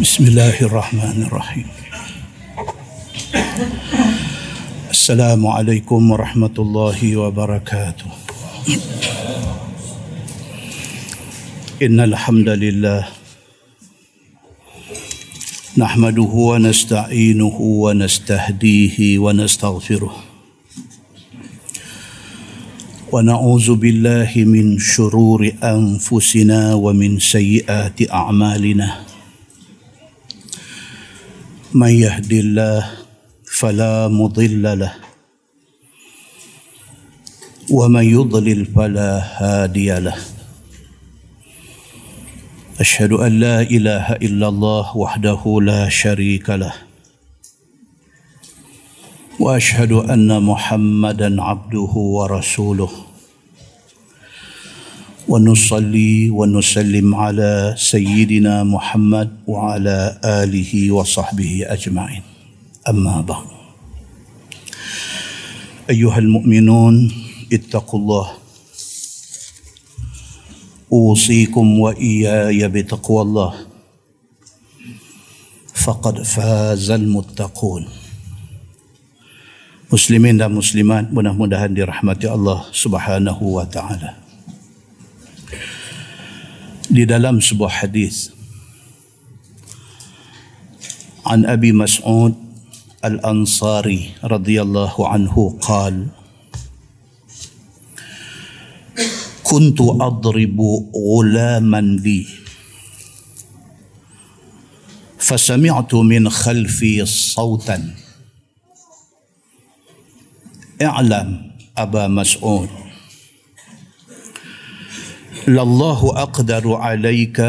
بسم 0.00 0.32
الله 0.32 0.56
الرحمن 0.64 1.28
الرحيم. 1.28 1.68
السلام 4.90 5.42
عليكم 5.46 6.00
ورحمة 6.10 6.56
الله 6.58 7.16
وبركاته. 7.16 8.08
إن 11.84 12.00
الحمد 12.00 12.48
لله 12.48 13.02
نحمده 15.76 16.32
ونستعينه 16.32 17.56
ونستهديه 17.60 18.96
ونستغفره. 19.18 20.14
ونعوذ 23.12 23.68
بالله 23.74 24.32
من 24.48 24.80
شرور 24.80 25.52
أنفسنا 25.60 26.74
ومن 26.74 27.20
سيئات 27.20 27.98
أعمالنا. 28.08 29.09
من 31.74 31.88
يهد 31.88 32.32
الله 32.32 32.82
فلا 33.46 34.08
مضل 34.08 34.78
له 34.78 34.94
ومن 37.70 38.04
يضلل 38.04 38.66
فلا 38.66 39.10
هادي 39.38 39.90
له. 40.02 40.18
أشهد 42.80 43.12
أن 43.12 43.32
لا 43.38 43.62
إله 43.62 44.18
إلا 44.18 44.48
الله 44.48 44.96
وحده 44.96 45.42
لا 45.62 45.88
شريك 45.88 46.50
له 46.50 46.74
وأشهد 49.38 49.92
أن 50.10 50.42
محمدا 50.42 51.42
عبده 51.42 51.92
ورسوله. 51.94 53.09
ونصلي 55.30 56.30
ونسلم 56.30 57.14
على 57.14 57.74
سيدنا 57.78 58.66
محمد 58.66 59.30
وعلى 59.46 60.18
آله 60.24 60.72
وصحبه 60.90 61.70
أجمعين. 61.70 62.22
أما 62.90 63.20
بعد. 63.22 63.46
أيها 65.90 66.18
المؤمنون 66.18 66.94
اتقوا 67.52 68.00
الله. 68.00 68.26
أوصيكم 70.92 71.66
وإياي 71.80 72.68
بتقوى 72.68 73.22
الله. 73.22 73.52
فقد 75.74 76.22
فاز 76.26 76.90
المتقون. 76.90 77.84
Muslimin 79.90 80.38
dan 80.38 80.54
muslimat 80.54 81.10
mudah-mudahan 81.10 81.74
dirahmati 81.74 82.30
Allah 82.30 82.62
Subhanahu 82.70 83.58
wa 83.58 83.66
taala. 83.66 84.19
Di 86.90 87.06
dalam 87.06 87.38
sebuah 87.38 87.86
hadis 87.86 88.34
عن 91.22 91.46
أبي 91.46 91.70
مسعود 91.70 92.34
الأنصاري 93.04 94.26
رضي 94.26 94.56
الله 94.58 94.94
عنه 94.98 95.34
قال 95.62 96.10
كنت 99.46 99.78
أضرب 99.80 100.58
غلاما 100.90 101.82
لي 102.02 102.26
فسمعت 105.18 105.94
من 105.94 106.26
خلفي 106.26 107.06
صوتا. 107.06 107.78
اعلم 110.82 111.28
أبا 111.78 112.04
مسعود 112.08 112.89
لله 115.48 116.22
أقدر 116.22 116.74
عليك 116.74 117.40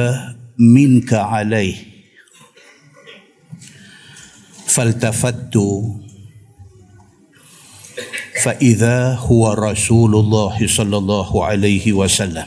منك 0.60 1.14
عليه. 1.14 1.76
فالتفت. 4.66 5.58
فإذا 8.44 9.16
هو 9.16 9.54
رسول 9.54 10.16
الله 10.16 10.68
صلى 10.68 10.98
الله 10.98 11.46
عليه 11.46 11.94
وسلم. 11.94 12.46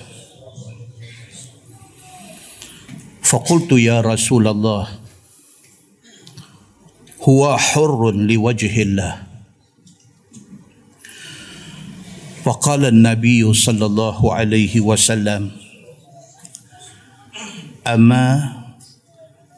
فقلت 3.23 3.73
يا 3.73 4.01
رسول 4.01 4.49
الله 4.49 4.89
هو 7.23 7.59
حر 7.59 8.11
لوجه 8.11 8.83
الله. 8.83 9.34
فقال 12.44 12.86
النبي 12.86 13.54
صلى 13.54 13.86
الله 13.86 14.20
عليه 14.34 14.74
وسلم 14.80 15.52
اما 17.88 18.26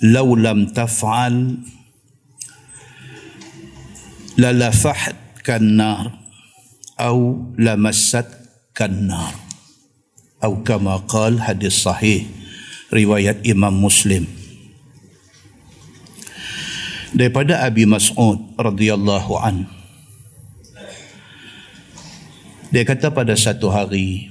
لو 0.01 0.35
لم 0.35 0.65
تفعل 0.65 1.57
للفحتك 4.37 5.47
النار 5.49 6.11
أو 6.99 7.45
لمستك 7.57 8.79
النار 8.81 9.33
أو 10.43 10.63
كما 10.63 10.95
قال 11.05 11.41
حديث 11.41 11.73
صحيح 11.73 12.25
رواية 12.93 13.41
إمام 13.51 13.83
مسلم 13.85 14.25
daripada 17.11 17.59
Abi 17.67 17.83
Mas'ud 17.83 18.39
radhiyallahu 18.55 19.35
an 19.35 19.67
dia 22.70 22.82
kata 22.82 23.10
pada 23.10 23.34
satu 23.34 23.68
hari 23.68 24.30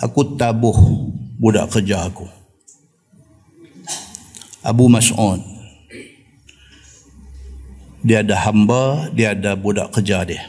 aku 0.00 0.36
tabuh 0.36 0.76
budak 1.40 1.70
kerja 1.72 2.08
aku 2.08 2.28
Abu 4.64 4.88
Mas'ud 4.88 5.54
dia 8.04 8.20
ada 8.20 8.36
hamba, 8.36 9.08
dia 9.16 9.32
ada 9.32 9.56
budak 9.56 9.88
kerja 9.96 10.28
dia. 10.28 10.44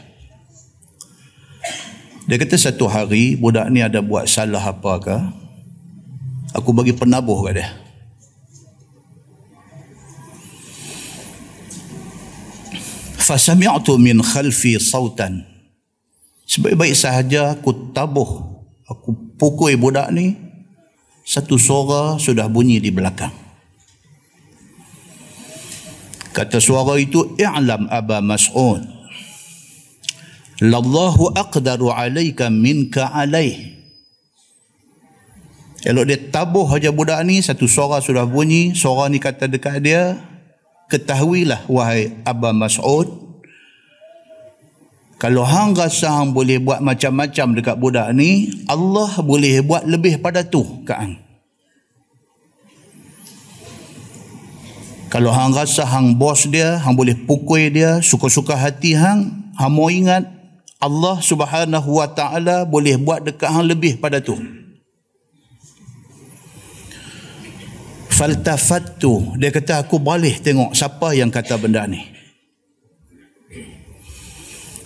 Dia 2.28 2.36
kata 2.36 2.60
satu 2.60 2.84
hari 2.84 3.32
budak 3.32 3.72
ni 3.72 3.80
ada 3.80 4.04
buat 4.04 4.28
salah 4.28 4.60
apa 4.60 4.92
ke? 5.00 5.16
Aku 6.52 6.76
bagi 6.76 6.92
penabuh 6.92 7.48
kat 7.48 7.64
dia. 7.64 7.68
Fasami'tu 13.26 13.98
min 13.98 14.22
khalfi 14.22 14.78
sautan. 14.78 15.42
Sebaik-baik 16.46 16.94
sahaja 16.94 17.58
aku 17.58 17.90
tabuh, 17.90 18.62
aku 18.86 19.34
pukul 19.34 19.74
budak 19.74 20.14
ni, 20.14 20.38
satu 21.26 21.58
suara 21.58 22.22
sudah 22.22 22.46
bunyi 22.46 22.78
di 22.78 22.94
belakang. 22.94 23.34
Kata 26.30 26.62
suara 26.62 26.94
itu, 27.02 27.34
I'lam 27.34 27.90
Aba 27.90 28.22
Mas'ud. 28.22 28.86
Lallahu 30.62 31.34
aqdaru 31.34 31.90
alaika 31.90 32.46
minka 32.46 33.10
alaih. 33.10 33.74
Kalau 35.82 36.06
dia 36.06 36.22
tabuh 36.30 36.70
aja 36.70 36.94
budak 36.94 37.26
ni, 37.26 37.42
satu 37.42 37.66
suara 37.66 37.98
sudah 37.98 38.22
bunyi, 38.22 38.70
suara 38.78 39.10
ni 39.10 39.18
kata 39.18 39.50
dekat 39.50 39.82
dia, 39.82 40.14
ketahuilah 40.90 41.66
wahai 41.66 42.14
Aba 42.22 42.54
Mas'ud, 42.54 43.26
kalau 45.16 45.48
hang 45.48 45.72
rasa 45.72 46.12
hang 46.12 46.36
boleh 46.36 46.60
buat 46.60 46.84
macam-macam 46.84 47.56
dekat 47.56 47.76
budak 47.80 48.12
ni, 48.12 48.52
Allah 48.68 49.16
boleh 49.24 49.64
buat 49.64 49.88
lebih 49.88 50.20
pada 50.20 50.44
tu 50.44 50.60
kat 50.84 50.98
hang. 51.00 51.14
Kalau 55.08 55.32
hang 55.32 55.56
rasa 55.56 55.88
hang 55.88 56.12
bos 56.20 56.44
dia, 56.44 56.76
hang 56.84 56.92
boleh 56.92 57.16
pukul 57.16 57.72
dia, 57.72 58.04
suka-suka 58.04 58.52
hati 58.60 58.92
hang, 58.92 59.48
hang 59.56 59.72
mau 59.72 59.88
ingat 59.88 60.28
Allah 60.76 61.16
Subhanahu 61.24 61.96
wa 61.96 62.04
taala 62.12 62.68
boleh 62.68 63.00
buat 63.00 63.24
dekat 63.24 63.48
hang 63.48 63.64
lebih 63.64 63.96
pada 63.96 64.20
tu. 64.20 64.36
Faltafattu, 68.16 69.36
dia 69.36 69.52
kata 69.52 69.84
aku 69.84 70.00
boleh 70.00 70.40
tengok 70.40 70.72
siapa 70.72 71.12
yang 71.12 71.28
kata 71.28 71.60
benda 71.60 71.84
ni. 71.84 72.00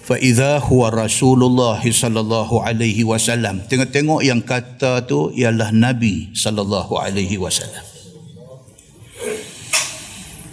Fa 0.03 0.19
idza 0.19 0.59
huwa 0.59 0.91
Rasulullah 0.91 1.79
sallallahu 1.79 2.59
alaihi 2.59 3.07
wasallam. 3.07 3.63
Tengok-tengok 3.71 4.27
yang 4.27 4.43
kata 4.43 5.07
tu 5.07 5.31
ialah 5.31 5.71
Nabi 5.71 6.35
sallallahu 6.35 6.99
alaihi 6.99 7.39
wasallam. 7.39 7.87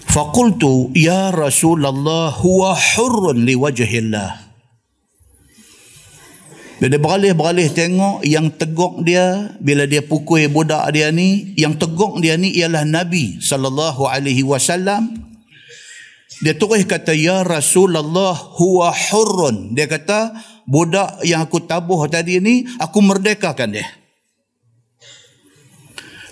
Faqultu 0.05 0.93
ya 0.93 1.33
Rasulullah 1.33 2.29
huwa 2.29 2.77
hurrun 2.77 3.41
li 3.41 3.57
wajhillah. 3.57 4.46
Bila 6.77 6.93
dia 6.93 7.01
beralih-beralih 7.01 7.67
tengok 7.73 8.21
yang 8.21 8.53
teguk 8.53 9.01
dia 9.01 9.57
bila 9.57 9.89
dia 9.89 10.05
pukul 10.05 10.45
budak 10.45 10.85
dia 10.93 11.09
ni, 11.09 11.57
yang 11.57 11.73
teguk 11.73 12.21
dia 12.21 12.37
ni 12.37 12.53
ialah 12.53 12.85
Nabi 12.85 13.41
sallallahu 13.41 14.05
alaihi 14.05 14.45
wasallam. 14.45 15.09
Dia 16.45 16.53
terus 16.53 16.85
kata 16.85 17.17
ya 17.17 17.41
Rasulullah 17.41 18.37
huwa 18.37 18.93
hurrun. 18.93 19.73
Dia 19.73 19.89
kata 19.89 20.37
budak 20.69 21.25
yang 21.25 21.41
aku 21.41 21.65
tabuh 21.65 22.05
tadi 22.05 22.37
ni 22.37 22.69
aku 22.77 23.01
merdekakan 23.01 23.73
dia. 23.73 23.89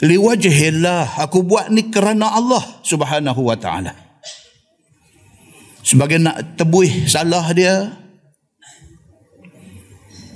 liwajhillah 0.03 1.17
aku 1.23 1.45
buat 1.45 1.71
ni 1.71 1.87
kerana 1.87 2.35
Allah 2.35 2.63
subhanahu 2.83 3.41
wa 3.47 3.55
ta'ala 3.55 3.95
sebagai 5.85 6.19
nak 6.19 6.57
tebuih 6.59 7.07
salah 7.07 7.45
dia 7.55 7.93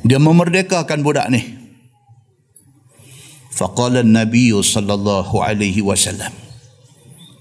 dia 0.06 0.19
memerdekakan 0.19 1.00
budak 1.04 1.28
ni 1.31 1.44
faqala 3.51 4.06
nabi 4.06 4.51
sallallahu 4.56 5.44
alaihi 5.44 5.84
wasallam 5.84 6.31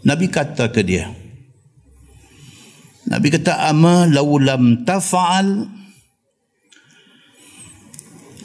nabi 0.02 0.26
kata 0.26 0.70
ke 0.70 0.82
dia 0.82 1.10
nabi 3.06 3.30
kata 3.30 3.70
ama 3.70 4.06
law 4.10 4.28
lam 4.38 4.82
taf'al 4.82 5.78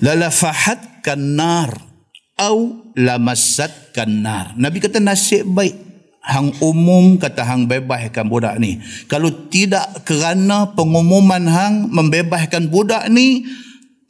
lalafahatkan 0.04 1.24
nar 1.40 1.94
au 2.38 2.92
lamassatkan 2.98 4.10
nar. 4.10 4.46
Nabi 4.60 4.84
kata 4.84 5.00
nasib 5.00 5.48
baik 5.54 5.76
hang 6.24 6.52
umum 6.64 7.16
kata 7.20 7.44
hang 7.48 7.68
bebaskan 7.68 8.28
budak 8.28 8.56
ni. 8.60 8.80
Kalau 9.08 9.32
tidak 9.48 10.04
kerana 10.08 10.72
pengumuman 10.76 11.44
hang 11.48 11.88
membebaskan 11.88 12.68
budak 12.68 13.08
ni 13.12 13.48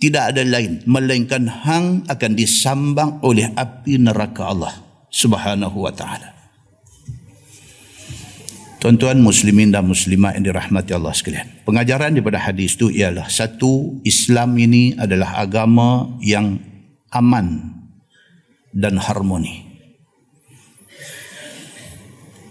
tidak 0.04 0.36
ada 0.36 0.44
lain 0.44 0.84
melainkan 0.84 1.48
hang 1.48 2.04
akan 2.12 2.32
disambang 2.36 3.24
oleh 3.24 3.48
api 3.56 3.96
neraka 4.04 4.52
Allah 4.52 4.76
Subhanahu 5.08 5.88
wa 5.88 5.96
taala. 5.96 6.36
Tuan-tuan 8.84 9.24
muslimin 9.24 9.72
dan 9.72 9.88
muslimat 9.88 10.36
yang 10.36 10.52
dirahmati 10.52 10.92
Allah 10.92 11.16
sekalian. 11.16 11.48
Pengajaran 11.64 12.20
daripada 12.20 12.36
hadis 12.36 12.76
itu 12.76 12.92
ialah 12.92 13.32
satu, 13.32 14.04
Islam 14.04 14.60
ini 14.60 14.92
adalah 15.00 15.40
agama 15.40 16.20
yang 16.20 16.60
aman 17.08 17.64
dan 18.76 19.00
harmoni. 19.00 19.64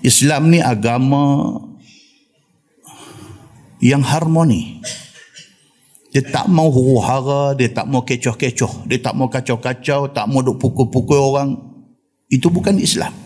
Islam 0.00 0.48
ni 0.48 0.64
agama 0.64 1.52
yang 3.84 4.00
harmoni. 4.00 4.80
Dia 6.12 6.20
tak 6.20 6.44
mau 6.52 6.68
huru-hara, 6.68 7.56
dia 7.56 7.72
tak 7.72 7.88
mau 7.88 8.04
kecoh-kecoh, 8.04 8.84
dia 8.84 9.00
tak 9.00 9.16
mau 9.16 9.32
kacau-kacau, 9.32 10.12
tak 10.12 10.28
mau 10.28 10.44
duk 10.44 10.60
pukul-pukul 10.60 11.16
orang. 11.16 11.56
Itu 12.28 12.52
bukan 12.52 12.76
Islam. 12.76 13.16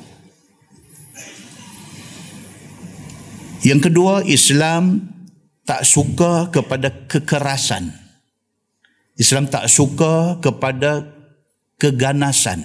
Yang 3.66 3.90
kedua, 3.90 4.22
Islam 4.22 5.02
tak 5.66 5.82
suka 5.82 6.46
kepada 6.54 6.94
kekerasan. 7.10 7.90
Islam 9.18 9.50
tak 9.50 9.66
suka 9.66 10.38
kepada 10.38 11.10
keganasan. 11.82 12.62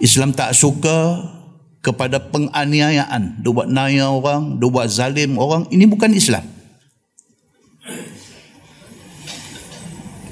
Islam 0.00 0.32
tak 0.32 0.56
suka 0.56 1.28
kepada 1.84 2.16
penganiayaan. 2.32 3.44
Dia 3.44 3.50
buat 3.52 3.68
naya 3.68 4.08
orang, 4.08 4.56
dia 4.56 4.72
buat 4.72 4.88
zalim 4.88 5.36
orang. 5.36 5.68
Ini 5.68 5.84
bukan 5.84 6.16
Islam. 6.16 6.61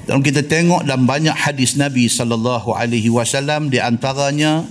Kalau 0.09 0.21
kita 0.25 0.41
tengok 0.41 0.83
dalam 0.83 1.05
banyak 1.05 1.33
hadis 1.35 1.77
Nabi 1.77 2.09
sallallahu 2.09 2.73
alaihi 2.73 3.07
wasallam 3.13 3.69
di 3.69 3.77
antaranya 3.77 4.65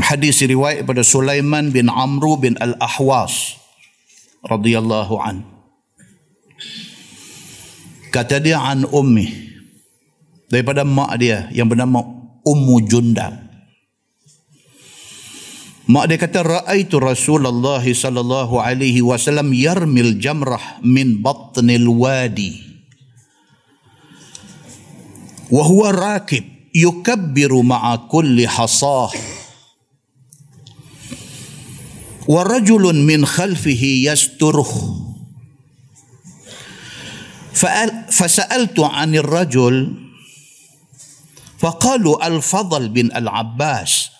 hadis 0.00 0.40
riwayat 0.40 0.88
pada 0.88 1.04
Sulaiman 1.04 1.68
bin 1.68 1.92
Amru 1.92 2.40
bin 2.40 2.56
Al-Ahwas 2.56 3.60
radhiyallahu 4.48 5.14
an. 5.20 5.44
Kata 8.12 8.40
dia 8.40 8.60
an 8.60 8.88
ummi 8.88 9.28
daripada 10.48 10.84
mak 10.84 11.16
dia 11.16 11.48
yang 11.52 11.68
bernama 11.68 12.04
Ummu 12.44 12.76
Jundab. 12.88 13.51
Mak 15.90 16.04
dia 16.06 16.18
kata 16.18 16.46
raaitu 16.46 17.02
Rasulullah 17.02 17.82
sallallahu 17.82 18.62
alaihi 18.62 19.02
wasallam 19.02 19.50
yarmil 19.50 20.14
jamrah 20.14 20.78
min 20.86 21.18
batnil 21.18 21.90
wadi. 21.90 22.62
Wa 25.50 25.66
huwa 25.66 25.90
rakib 25.90 26.46
yukabbiru 26.70 27.60
ma'a 27.66 28.08
kulli 28.08 28.46
hasah 28.46 29.10
ورجل 32.28 33.02
من 33.02 33.26
خلفه 33.26 33.82
يستره 33.82 34.72
فسألت 38.10 38.78
عن 38.78 39.10
الفضل 42.26 42.88
بن 42.88 43.06
العباس 43.16 44.11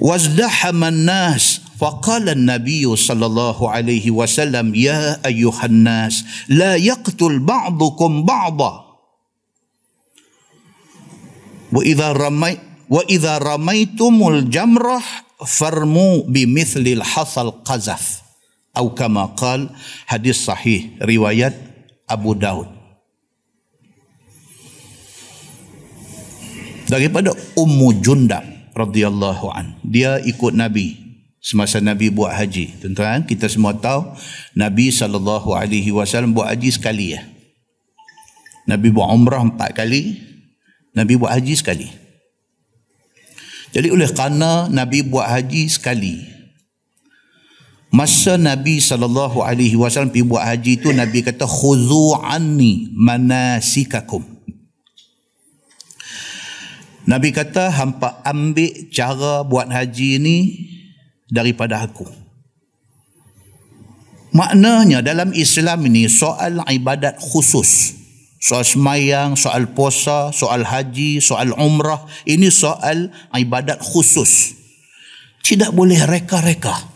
وازدحم 0.00 0.84
الناس. 0.84 1.60
فقال 1.74 2.28
النبي 2.28 2.96
صلى 2.96 3.26
الله 3.26 3.58
عليه 3.70 4.10
وسلم 4.10 4.74
يا 4.74 5.20
أيها 5.26 5.66
الناس 5.66 6.24
لا 6.48 6.74
يقتل 6.78 7.38
بعضكم 7.38 8.22
بعضا. 8.22 8.84
وإذا 11.72 12.12
رميت 12.12 12.60
وإذا 12.90 13.38
رميتم 13.38 14.28
الجمرة 14.28 15.02
فرموا 15.46 16.22
بمثل 16.30 16.86
الحصى 16.86 17.40
القذف. 17.40 18.22
أو 18.76 18.94
كما 18.94 19.24
قال 19.24 19.70
حديث 20.06 20.36
صحيح 20.44 21.02
رواية 21.02 21.74
أبو 22.10 22.34
داود. 22.34 22.70
Daripada 26.84 27.34
Ummu 27.58 27.98
Jundab. 27.98 28.63
Radhiyallahu 28.74 29.48
an 29.54 29.78
dia 29.86 30.20
ikut 30.20 30.52
Nabi 30.52 30.98
semasa 31.38 31.78
Nabi 31.80 32.10
buat 32.10 32.34
haji 32.34 32.82
tuan-tuan 32.82 33.24
kita 33.24 33.48
semua 33.48 33.72
tahu 33.72 34.12
Nabi 34.58 34.90
sallallahu 34.90 35.54
alaihi 35.54 35.94
wasallam 35.94 36.34
buat 36.34 36.50
haji 36.50 36.70
sekali 36.74 37.14
ya 37.14 37.22
Nabi 38.66 38.90
buat 38.90 39.08
umrah 39.08 39.40
empat 39.40 39.72
kali 39.72 40.18
Nabi 40.92 41.14
buat 41.16 41.32
haji 41.32 41.54
sekali 41.54 42.04
jadi 43.74 43.90
oleh 43.90 44.06
kerana 44.06 44.70
Nabi 44.70 45.02
buat 45.02 45.26
haji 45.26 45.66
sekali. 45.66 46.22
Masa 47.90 48.38
Nabi 48.38 48.78
sallallahu 48.78 49.42
alaihi 49.42 49.74
wasallam 49.74 50.14
pergi 50.14 50.26
buat 50.26 50.46
haji 50.46 50.72
itu 50.78 50.94
Nabi 50.94 51.26
kata 51.26 51.42
khuzu 51.42 52.22
anni 52.22 52.90
manasikakum. 52.94 54.22
Nabi 57.04 57.36
kata 57.36 57.68
hampa 57.68 58.24
ambil 58.24 58.88
cara 58.88 59.44
buat 59.44 59.68
haji 59.68 60.08
ini 60.20 60.36
daripada 61.28 61.84
aku. 61.84 62.08
Maknanya 64.34 65.04
dalam 65.04 65.30
Islam 65.36 65.86
ini 65.86 66.10
soal 66.10 66.58
ibadat 66.66 67.20
khusus 67.22 68.02
soal 68.44 68.60
semayang, 68.60 69.40
soal 69.40 69.72
puasa, 69.72 70.28
soal 70.36 70.68
haji, 70.68 71.16
soal 71.24 71.56
umrah. 71.56 72.04
Ini 72.28 72.52
soal 72.52 73.08
ibadat 73.32 73.80
khusus. 73.80 74.52
Tidak 75.40 75.72
boleh 75.72 76.04
reka-reka. 76.04 76.93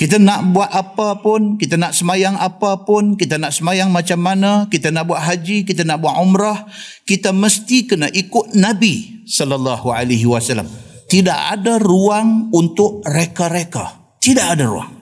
Kita 0.00 0.16
nak 0.16 0.56
buat 0.56 0.72
apa 0.72 1.20
pun, 1.20 1.60
kita 1.60 1.76
nak 1.76 1.92
semayang 1.92 2.32
apa 2.32 2.88
pun, 2.88 3.20
kita 3.20 3.36
nak 3.36 3.52
semayang 3.52 3.92
macam 3.92 4.16
mana, 4.16 4.64
kita 4.72 4.88
nak 4.88 5.12
buat 5.12 5.20
haji, 5.20 5.68
kita 5.68 5.84
nak 5.84 6.00
buat 6.00 6.16
umrah, 6.16 6.64
kita 7.04 7.36
mesti 7.36 7.84
kena 7.84 8.08
ikut 8.08 8.56
Nabi 8.56 9.28
sallallahu 9.28 9.92
alaihi 9.92 10.24
wasallam. 10.24 10.64
Tidak 11.04 11.36
ada 11.36 11.76
ruang 11.76 12.48
untuk 12.48 13.04
reka-reka. 13.04 14.16
Tidak 14.24 14.46
ada 14.56 14.64
ruang. 14.64 14.92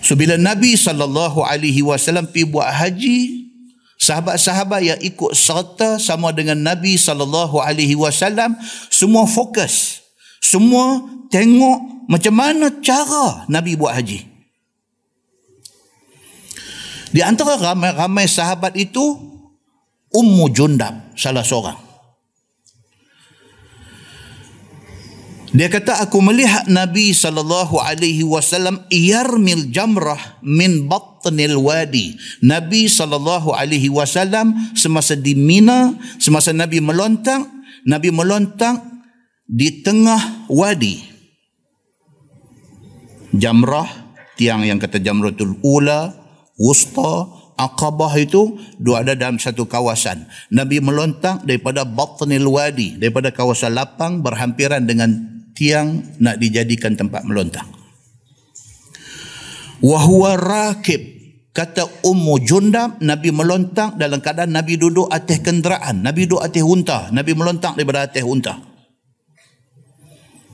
So 0.00 0.16
bila 0.16 0.40
Nabi 0.40 0.80
sallallahu 0.80 1.44
alaihi 1.44 1.84
wasallam 1.84 2.32
pi 2.32 2.48
buat 2.48 2.80
haji, 2.80 3.44
sahabat-sahabat 4.00 4.80
yang 4.80 5.00
ikut 5.04 5.36
serta 5.36 6.00
sama 6.00 6.32
dengan 6.32 6.64
Nabi 6.64 6.96
sallallahu 6.96 7.60
alaihi 7.60 7.92
wasallam 7.92 8.56
semua 8.88 9.28
fokus. 9.28 10.00
Semua 10.50 10.98
tengok 11.30 12.10
macam 12.10 12.34
mana 12.34 12.82
cara 12.82 13.46
Nabi 13.46 13.78
buat 13.78 13.94
haji. 13.94 14.26
Di 17.14 17.22
antara 17.22 17.54
ramai-ramai 17.54 18.26
sahabat 18.26 18.74
itu 18.74 19.02
Ummu 20.10 20.50
Jundab 20.50 21.14
salah 21.14 21.46
seorang. 21.46 21.78
Dia 25.50 25.66
kata 25.66 25.98
aku 26.06 26.22
melihat 26.22 26.70
Nabi 26.70 27.10
sallallahu 27.10 27.82
alaihi 27.82 28.22
wasallam 28.22 28.86
yarmil 28.86 29.70
jamrah 29.70 30.38
min 30.46 30.86
batnil 30.86 31.58
wadi. 31.58 32.14
Nabi 32.42 32.86
sallallahu 32.86 33.50
alaihi 33.54 33.90
wasallam 33.90 34.54
semasa 34.78 35.18
di 35.18 35.34
Mina, 35.34 35.94
semasa 36.22 36.54
Nabi 36.54 36.78
melontang, 36.78 37.50
Nabi 37.82 38.14
melontang 38.14 38.99
di 39.50 39.82
tengah 39.82 40.46
wadi. 40.46 41.02
Jamrah 43.34 44.14
tiang 44.38 44.62
yang 44.62 44.78
kata 44.78 45.02
jamratul 45.02 45.58
ula, 45.66 46.14
Wusta, 46.54 47.26
Aqabah 47.60 48.16
itu 48.16 48.56
dua 48.80 49.04
ada 49.04 49.12
dalam 49.12 49.36
satu 49.36 49.68
kawasan. 49.68 50.24
Nabi 50.48 50.80
melontak 50.80 51.44
daripada 51.44 51.84
Batnil 51.84 52.48
Wadi, 52.48 52.96
daripada 52.96 53.28
kawasan 53.28 53.76
lapang 53.76 54.24
berhampiran 54.24 54.88
dengan 54.88 55.12
tiang 55.52 56.00
nak 56.24 56.40
dijadikan 56.40 56.96
tempat 56.96 57.20
melontak. 57.28 57.68
Wahuwa 59.84 60.40
rakib. 60.40 61.20
Kata 61.50 62.06
Ummu 62.06 62.46
Jundab, 62.46 63.02
Nabi 63.02 63.34
melontak 63.34 63.98
dalam 63.98 64.22
keadaan 64.22 64.54
Nabi 64.54 64.78
duduk 64.78 65.10
atas 65.10 65.42
kenderaan. 65.42 66.00
Nabi 66.00 66.30
duduk 66.30 66.40
atas 66.46 66.62
unta. 66.62 67.10
Nabi 67.10 67.34
melontak 67.34 67.74
daripada 67.74 68.06
atas 68.06 68.22
unta. 68.22 68.69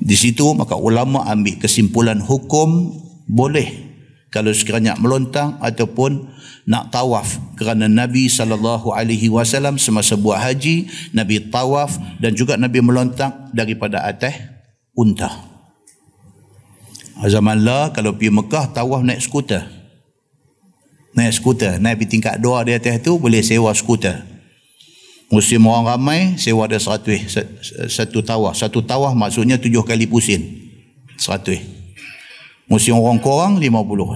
Di 0.01 0.15
situ 0.15 0.53
maka 0.53 0.77
ulama 0.77 1.25
ambil 1.27 1.59
kesimpulan 1.59 2.21
hukum 2.21 2.95
boleh 3.27 3.87
kalau 4.31 4.53
sekiranya 4.53 4.95
melontang 5.01 5.57
ataupun 5.65 6.29
nak 6.67 6.91
tawaf 6.93 7.39
kerana 7.57 7.87
Nabi 7.87 8.27
sallallahu 8.27 8.93
alaihi 8.93 9.31
wasallam 9.31 9.79
semasa 9.79 10.19
buat 10.19 10.43
haji 10.43 10.91
Nabi 11.15 11.49
tawaf 11.49 11.97
dan 12.21 12.35
juga 12.35 12.59
Nabi 12.59 12.83
melontang 12.83 13.49
daripada 13.55 14.03
atas 14.05 14.37
unta. 14.93 15.31
Zaman 17.17 17.65
lah 17.65 17.97
kalau 17.97 18.13
pergi 18.13 18.29
Mekah 18.29 18.77
tawaf 18.77 19.01
naik 19.01 19.25
skuter. 19.25 19.65
Naik 21.17 21.33
skuter, 21.33 21.81
naik 21.81 22.05
pergi 22.05 22.13
tingkat 22.21 22.37
dua 22.37 22.61
di 22.61 22.77
atas 22.77 23.01
tu 23.01 23.17
boleh 23.17 23.41
sewa 23.41 23.73
skuter. 23.73 24.36
Musim 25.27 25.67
orang 25.67 25.91
ramai 25.91 26.39
sewa 26.39 26.71
ada 26.71 26.79
seratus 26.79 27.35
satu 27.91 28.23
tawaf. 28.23 28.55
Satu 28.55 28.79
tawaf 28.79 29.11
maksudnya 29.19 29.59
tujuh 29.59 29.83
kali 29.83 30.07
pusing. 30.07 30.71
Seratus. 31.19 31.59
Musim 32.71 32.95
orang 32.99 33.19
korang 33.19 33.59
lima 33.59 33.83
puluh. 33.83 34.15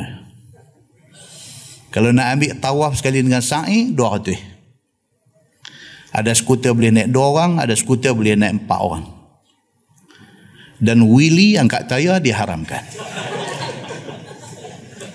Kalau 1.90 2.14
nak 2.14 2.38
ambil 2.38 2.54
tawaf 2.62 2.94
sekali 2.94 3.26
dengan 3.26 3.42
sa'i, 3.42 3.90
dua 3.90 4.14
ratus. 4.14 4.38
Ada 6.14 6.34
skuter 6.34 6.74
boleh 6.74 6.90
naik 6.94 7.10
dua 7.10 7.26
orang, 7.30 7.58
ada 7.58 7.74
skuter 7.74 8.14
boleh 8.14 8.38
naik 8.38 8.62
empat 8.62 8.78
orang. 8.78 9.04
Dan 10.78 11.06
wili 11.10 11.58
angkat 11.60 11.90
tayar 11.90 12.22
diharamkan. 12.22 12.86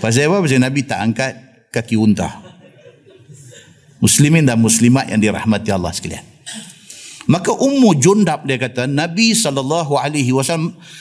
Pasal 0.04 0.30
apa? 0.30 0.44
Pasal 0.44 0.62
Nabi 0.62 0.86
tak 0.86 1.00
angkat 1.02 1.34
kaki 1.72 1.96
unta. 1.98 2.45
Muslimin 4.04 4.44
dan 4.44 4.60
muslimat 4.60 5.08
yang 5.08 5.24
dirahmati 5.24 5.72
Allah 5.72 5.92
sekalian. 5.96 6.24
Maka 7.26 7.50
Ummu 7.58 7.98
Jundab 7.98 8.46
dia 8.46 8.62
kata 8.62 8.86
Nabi 8.86 9.34
saw 9.34 9.50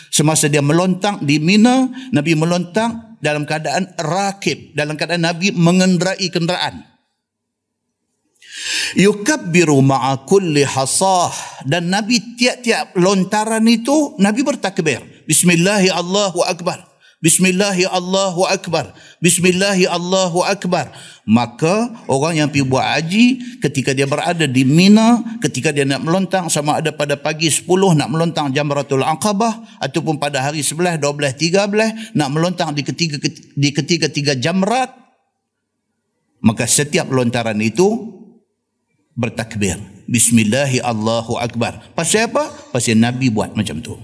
semasa 0.09 0.49
dia 0.49 0.65
melontang 0.65 1.21
di 1.21 1.37
Mina, 1.37 1.85
Nabi 2.17 2.33
melontang 2.33 3.21
dalam 3.21 3.45
keadaan 3.45 3.93
rakib, 4.01 4.73
dalam 4.73 4.97
keadaan 4.97 5.25
Nabi 5.25 5.53
mengendarai 5.53 6.29
kenderaan. 6.33 6.81
Yukabbiru 8.95 9.83
ma'a 9.83 10.25
kulli 10.25 10.63
hasah 10.65 11.35
dan 11.67 11.91
Nabi 11.91 12.39
tiap-tiap 12.39 12.97
lontaran 12.97 13.67
itu 13.67 14.17
Nabi 14.17 14.41
bertakbir. 14.47 15.03
Bismillahi 15.27 15.91
Allahu 15.91 16.41
akbar. 16.47 16.94
Bismillahi 17.25 17.88
Allahu 17.88 18.45
Akbar. 18.45 18.93
Bismillahi 19.16 19.88
Allahu 19.88 20.45
Akbar. 20.45 20.93
Maka 21.25 21.88
orang 22.04 22.37
yang 22.37 22.52
pergi 22.52 22.69
buat 22.69 22.85
haji 22.85 23.26
ketika 23.64 23.97
dia 23.97 24.04
berada 24.04 24.45
di 24.45 24.61
Mina, 24.61 25.25
ketika 25.40 25.73
dia 25.73 25.88
nak 25.88 26.04
melontang 26.04 26.52
sama 26.52 26.85
ada 26.85 26.93
pada 26.93 27.16
pagi 27.16 27.49
10 27.49 27.64
nak 27.97 28.12
melontang 28.12 28.52
Jamratul 28.52 29.00
Aqabah 29.00 29.81
ataupun 29.81 30.21
pada 30.21 30.45
hari 30.45 30.61
11, 30.61 31.00
12, 31.00 31.57
13 31.57 32.12
nak 32.12 32.28
melontang 32.28 32.76
di 32.76 32.85
ketiga 32.85 33.16
di 33.57 33.71
ketiga 33.73 34.12
tiga 34.12 34.37
jamrat 34.37 34.93
maka 36.45 36.69
setiap 36.69 37.09
lontaran 37.09 37.57
itu 37.64 38.21
bertakbir. 39.16 39.81
Bismillahi 40.04 40.85
Allahu 40.85 41.40
Akbar. 41.40 41.88
Pasal 41.97 42.28
apa? 42.28 42.52
Pasal 42.69 43.00
Nabi 43.00 43.33
buat 43.33 43.57
macam 43.57 43.81
tu. 43.81 43.97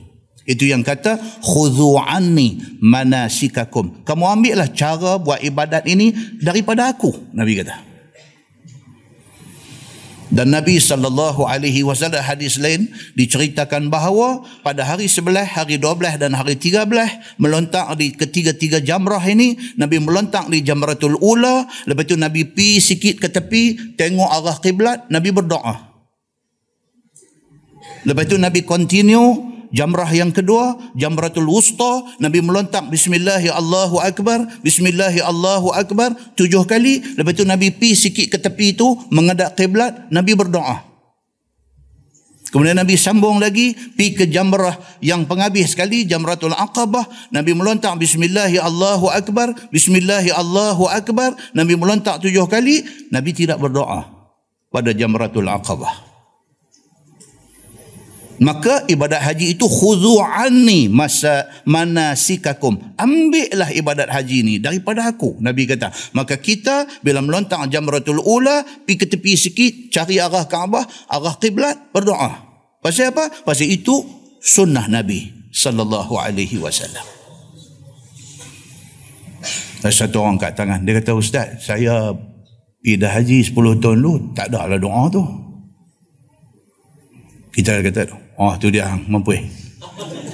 Itu 0.48 0.64
yang 0.64 0.80
kata 0.80 1.20
khudhu 1.44 2.00
anni 2.00 2.58
manasikakum. 2.80 4.02
Kamu 4.02 4.24
ambillah 4.24 4.72
cara 4.72 5.20
buat 5.20 5.38
ibadat 5.44 5.84
ini 5.84 6.10
daripada 6.40 6.90
aku, 6.90 7.12
Nabi 7.36 7.60
kata. 7.60 7.90
Dan 10.30 10.54
Nabi 10.54 10.78
sallallahu 10.78 11.42
alaihi 11.42 11.82
wasallam 11.82 12.22
hadis 12.22 12.54
lain 12.62 12.86
diceritakan 13.18 13.90
bahawa 13.90 14.46
pada 14.62 14.86
hari 14.86 15.10
11, 15.10 15.26
hari 15.42 15.74
12 15.74 16.22
dan 16.22 16.38
hari 16.38 16.54
13 16.54 16.86
melontak 17.42 17.90
di 17.98 18.14
ketiga-tiga 18.14 18.78
jamrah 18.78 19.18
ini 19.26 19.58
Nabi 19.74 19.98
melontak 19.98 20.46
di 20.46 20.62
Jamratul 20.62 21.18
Ula, 21.18 21.66
lepas 21.90 22.06
itu 22.06 22.14
Nabi 22.14 22.46
pi 22.46 22.78
sikit 22.78 23.18
ke 23.18 23.26
tepi, 23.26 23.98
tengok 23.98 24.30
arah 24.30 24.56
kiblat, 24.62 25.10
Nabi 25.10 25.34
berdoa. 25.34 25.90
Lepas 28.06 28.30
itu 28.30 28.38
Nabi 28.38 28.62
continue 28.62 29.49
Jamrah 29.70 30.10
yang 30.10 30.34
kedua, 30.34 30.74
Jamratul 30.98 31.46
Wusta, 31.46 32.02
Nabi 32.18 32.42
melontak 32.42 32.90
Bismillahi 32.90 33.54
Allahu 33.54 34.02
Akbar, 34.02 34.42
Bismillahi 34.66 35.22
Allahu 35.22 35.70
Akbar. 35.70 36.10
Tujuh 36.34 36.66
kali. 36.66 37.14
Lepas 37.14 37.38
itu 37.38 37.44
Nabi 37.46 37.70
pi 37.70 37.94
sikit 37.94 38.34
ke 38.34 38.38
tepi 38.42 38.74
itu 38.74 38.98
menghadap 39.14 39.54
kiblat, 39.54 40.10
Nabi 40.10 40.34
berdoa. 40.34 40.90
Kemudian 42.50 42.74
Nabi 42.74 42.98
sambung 42.98 43.38
lagi 43.38 43.78
pi 43.94 44.10
ke 44.10 44.26
jamrah 44.26 44.74
yang 44.98 45.22
penghabis 45.22 45.78
sekali 45.78 46.02
Jamratul 46.02 46.50
Aqabah. 46.50 47.30
Nabi 47.30 47.54
melontak 47.54 47.94
bismillahi 47.94 48.58
Allahu 48.58 49.06
akbar 49.06 49.54
bismillahi 49.70 50.34
Allahu 50.34 50.90
akbar. 50.90 51.38
Nabi 51.54 51.78
melontak 51.78 52.18
tujuh 52.18 52.50
kali 52.50 52.82
Nabi 53.14 53.30
tidak 53.38 53.62
berdoa 53.62 54.02
pada 54.66 54.90
Jamratul 54.90 55.46
Aqabah 55.46 56.09
maka 58.40 58.88
ibadat 58.88 59.20
haji 59.20 59.52
itu 59.52 59.68
khudhu 59.68 60.16
anni 60.24 60.88
masa 60.88 61.44
manasikakum. 61.68 62.96
Ambillah 62.96 63.68
ibadat 63.76 64.08
haji 64.08 64.36
ini 64.40 64.54
daripada 64.56 65.04
aku 65.12 65.36
nabi 65.44 65.68
kata. 65.68 65.92
Maka 66.16 66.40
kita 66.40 66.88
bila 67.04 67.20
melontar 67.20 67.60
jamratul 67.68 68.24
ula 68.24 68.64
pi 68.88 68.96
ke 68.96 69.04
tepi 69.04 69.36
sikit 69.36 69.92
cari 69.92 70.16
arah 70.16 70.48
Kaabah 70.48 70.88
arah 71.12 71.36
kiblat 71.36 71.92
berdoa. 71.92 72.48
Pasal 72.80 73.12
apa? 73.12 73.28
Pasal 73.44 73.68
itu 73.68 74.00
sunnah 74.40 74.88
nabi 74.88 75.52
sallallahu 75.52 76.16
alaihi 76.16 76.56
wasallam. 76.56 77.04
Ada 79.84 80.08
satu 80.08 80.24
orang 80.24 80.40
kat 80.40 80.56
tangan 80.56 80.84
dia 80.84 80.96
kata 80.96 81.12
ustaz 81.12 81.60
saya 81.64 82.12
pergi 82.80 83.04
haji 83.04 83.52
10 83.52 83.80
tahun 83.84 83.96
dulu 84.00 84.12
tak 84.32 84.48
ada 84.48 84.64
lah 84.64 84.80
doa 84.80 85.12
tu. 85.12 85.24
Kita 87.52 87.84
kata 87.84 88.29
Oh 88.40 88.56
tu 88.56 88.72
dia 88.72 88.88
mampu. 89.04 89.36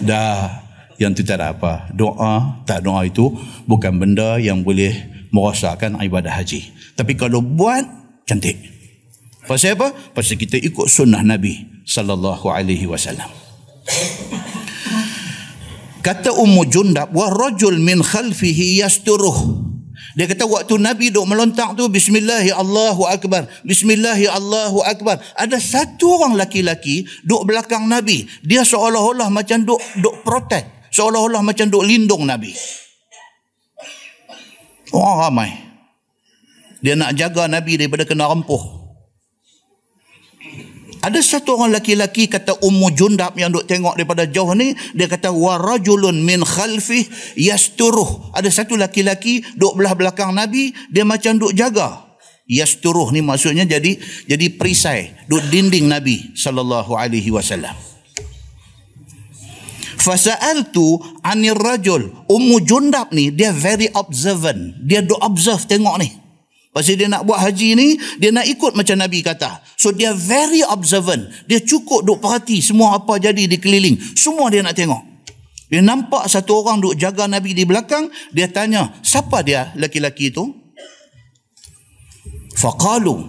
Dah 0.07 0.63
yang 0.95 1.11
tu 1.11 1.27
tak 1.27 1.43
ada 1.43 1.51
apa. 1.51 1.91
Doa, 1.91 2.63
tak 2.63 2.87
doa 2.87 3.03
itu 3.03 3.35
bukan 3.67 3.99
benda 3.99 4.39
yang 4.39 4.63
boleh 4.63 4.95
merosakkan 5.35 5.99
ibadah 5.99 6.39
haji. 6.39 6.71
Tapi 6.95 7.19
kalau 7.19 7.43
buat 7.43 7.83
cantik. 8.23 8.63
Pasal 9.51 9.75
apa? 9.75 9.91
Pasal 10.15 10.39
kita 10.39 10.55
ikut 10.55 10.87
sunnah 10.87 11.27
Nabi 11.27 11.83
sallallahu 11.83 12.47
alaihi 12.47 12.87
wasallam. 12.87 13.27
Kata 16.07 16.31
Ummu 16.31 16.63
Jundab, 16.71 17.11
"Wa 17.11 17.35
rajul 17.35 17.83
min 17.83 17.99
khalfihi 18.07 18.87
yasturuh." 18.87 19.67
Dia 20.17 20.25
kata 20.25 20.49
waktu 20.49 20.81
Nabi 20.81 21.13
duk 21.13 21.29
melontak 21.29 21.77
tu 21.77 21.93
Bismillahi 21.93 22.49
Allahu 22.49 23.05
Akbar. 23.05 23.45
Bismillahi 23.69 24.25
Allahu 24.25 24.81
Akbar. 24.81 25.21
Ada 25.37 25.61
satu 25.61 26.17
orang 26.17 26.41
laki-laki 26.41 27.05
duk 27.21 27.45
belakang 27.45 27.85
Nabi. 27.85 28.25
Dia 28.41 28.65
seolah-olah 28.65 29.29
macam 29.29 29.61
duk 29.69 29.77
duk 30.01 30.25
protect. 30.25 30.89
Seolah-olah 30.89 31.45
macam 31.45 31.69
duk 31.69 31.85
lindung 31.85 32.25
Nabi. 32.25 32.57
Orang 34.97 35.21
ramai. 35.21 35.53
Dia 36.81 36.97
nak 36.97 37.13
jaga 37.13 37.45
Nabi 37.45 37.77
daripada 37.77 38.09
kena 38.09 38.33
rempuh. 38.33 38.86
Ada 41.05 41.21
satu 41.23 41.61
orang 41.61 41.76
laki-laki 41.76 42.26
kata 42.26 42.59
Ummu 42.62 42.91
Jundab 42.97 43.37
yang 43.38 43.53
duk 43.53 43.69
tengok 43.69 43.95
daripada 43.95 44.26
jauh 44.26 44.57
ni, 44.57 44.75
dia 44.97 45.07
kata 45.07 45.31
warajulun 45.31 46.25
min 46.25 46.43
khalfih 46.43 47.07
yasturuh. 47.38 48.33
Ada 48.35 48.50
satu 48.50 48.75
laki-laki 48.75 49.45
duk 49.55 49.76
belah 49.79 49.95
belakang 49.95 50.35
Nabi, 50.35 50.75
dia 50.91 51.07
macam 51.07 51.38
duk 51.38 51.55
jaga. 51.55 52.07
Yasturuh 52.47 53.11
ni 53.11 53.23
maksudnya 53.23 53.67
jadi 53.67 53.99
jadi 54.26 54.47
perisai, 54.55 55.15
duk 55.26 55.43
dinding 55.50 55.91
Nabi 55.91 56.35
sallallahu 56.38 56.95
alaihi 56.95 57.35
wasallam. 57.35 57.75
Fasa'altu 59.97 61.03
anir 61.26 61.59
rajul. 61.59 62.15
Ummu 62.31 62.62
Jundab 62.62 63.11
ni 63.11 63.35
dia 63.35 63.50
very 63.50 63.91
observant. 63.91 64.79
Dia 64.87 65.03
duk 65.03 65.19
observe 65.19 65.67
tengok 65.67 65.99
ni. 65.99 66.25
Pasal 66.76 67.00
dia 67.00 67.09
nak 67.09 67.25
buat 67.25 67.40
haji 67.40 67.73
ni, 67.73 67.97
dia 68.21 68.28
nak 68.28 68.45
ikut 68.45 68.76
macam 68.76 69.00
Nabi 69.00 69.25
kata. 69.25 69.64
So 69.80 69.97
dia 69.97 70.12
very 70.12 70.61
observant. 70.61 71.25
Dia 71.49 71.64
cukup 71.64 72.04
duk 72.04 72.21
perhati 72.21 72.61
semua 72.61 73.00
apa 73.00 73.16
jadi 73.16 73.49
di 73.49 73.56
keliling. 73.56 73.97
Semua 74.12 74.52
dia 74.52 74.61
nak 74.61 74.76
tengok. 74.76 75.00
Dia 75.73 75.80
nampak 75.80 76.28
satu 76.28 76.61
orang 76.61 76.85
duk 76.85 77.00
jaga 77.00 77.25
Nabi 77.25 77.56
di 77.56 77.64
belakang, 77.64 78.12
dia 78.28 78.52
tanya, 78.52 78.92
siapa 79.00 79.40
dia 79.40 79.73
laki-laki 79.80 80.28
itu? 80.28 80.52
Faqalu 82.61 83.25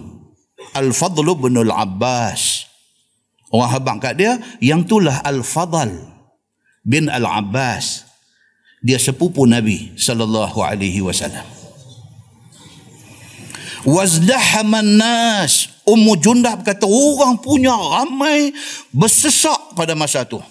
Al-Fadl 0.76 1.24
bin 1.40 1.56
Al-Abbas. 1.56 2.68
Orang 3.48 3.72
habang 3.72 3.96
kat 3.96 4.20
dia, 4.20 4.36
yang 4.60 4.84
itulah 4.84 5.24
Al-Fadl 5.24 5.88
bin 6.84 7.08
Al-Abbas. 7.08 8.04
Dia 8.84 9.00
sepupu 9.00 9.48
Nabi 9.48 9.96
sallallahu 9.96 10.60
alaihi 10.60 11.00
wasallam. 11.00 11.57
Wazdahaman 13.86 14.98
nas. 14.98 15.70
Ummu 15.88 16.20
Jundab 16.20 16.66
kata 16.66 16.84
orang 16.84 17.40
punya 17.40 17.72
ramai 17.72 18.52
bersesak 18.90 19.76
pada 19.78 19.94
masa 19.94 20.26
tu. 20.26 20.42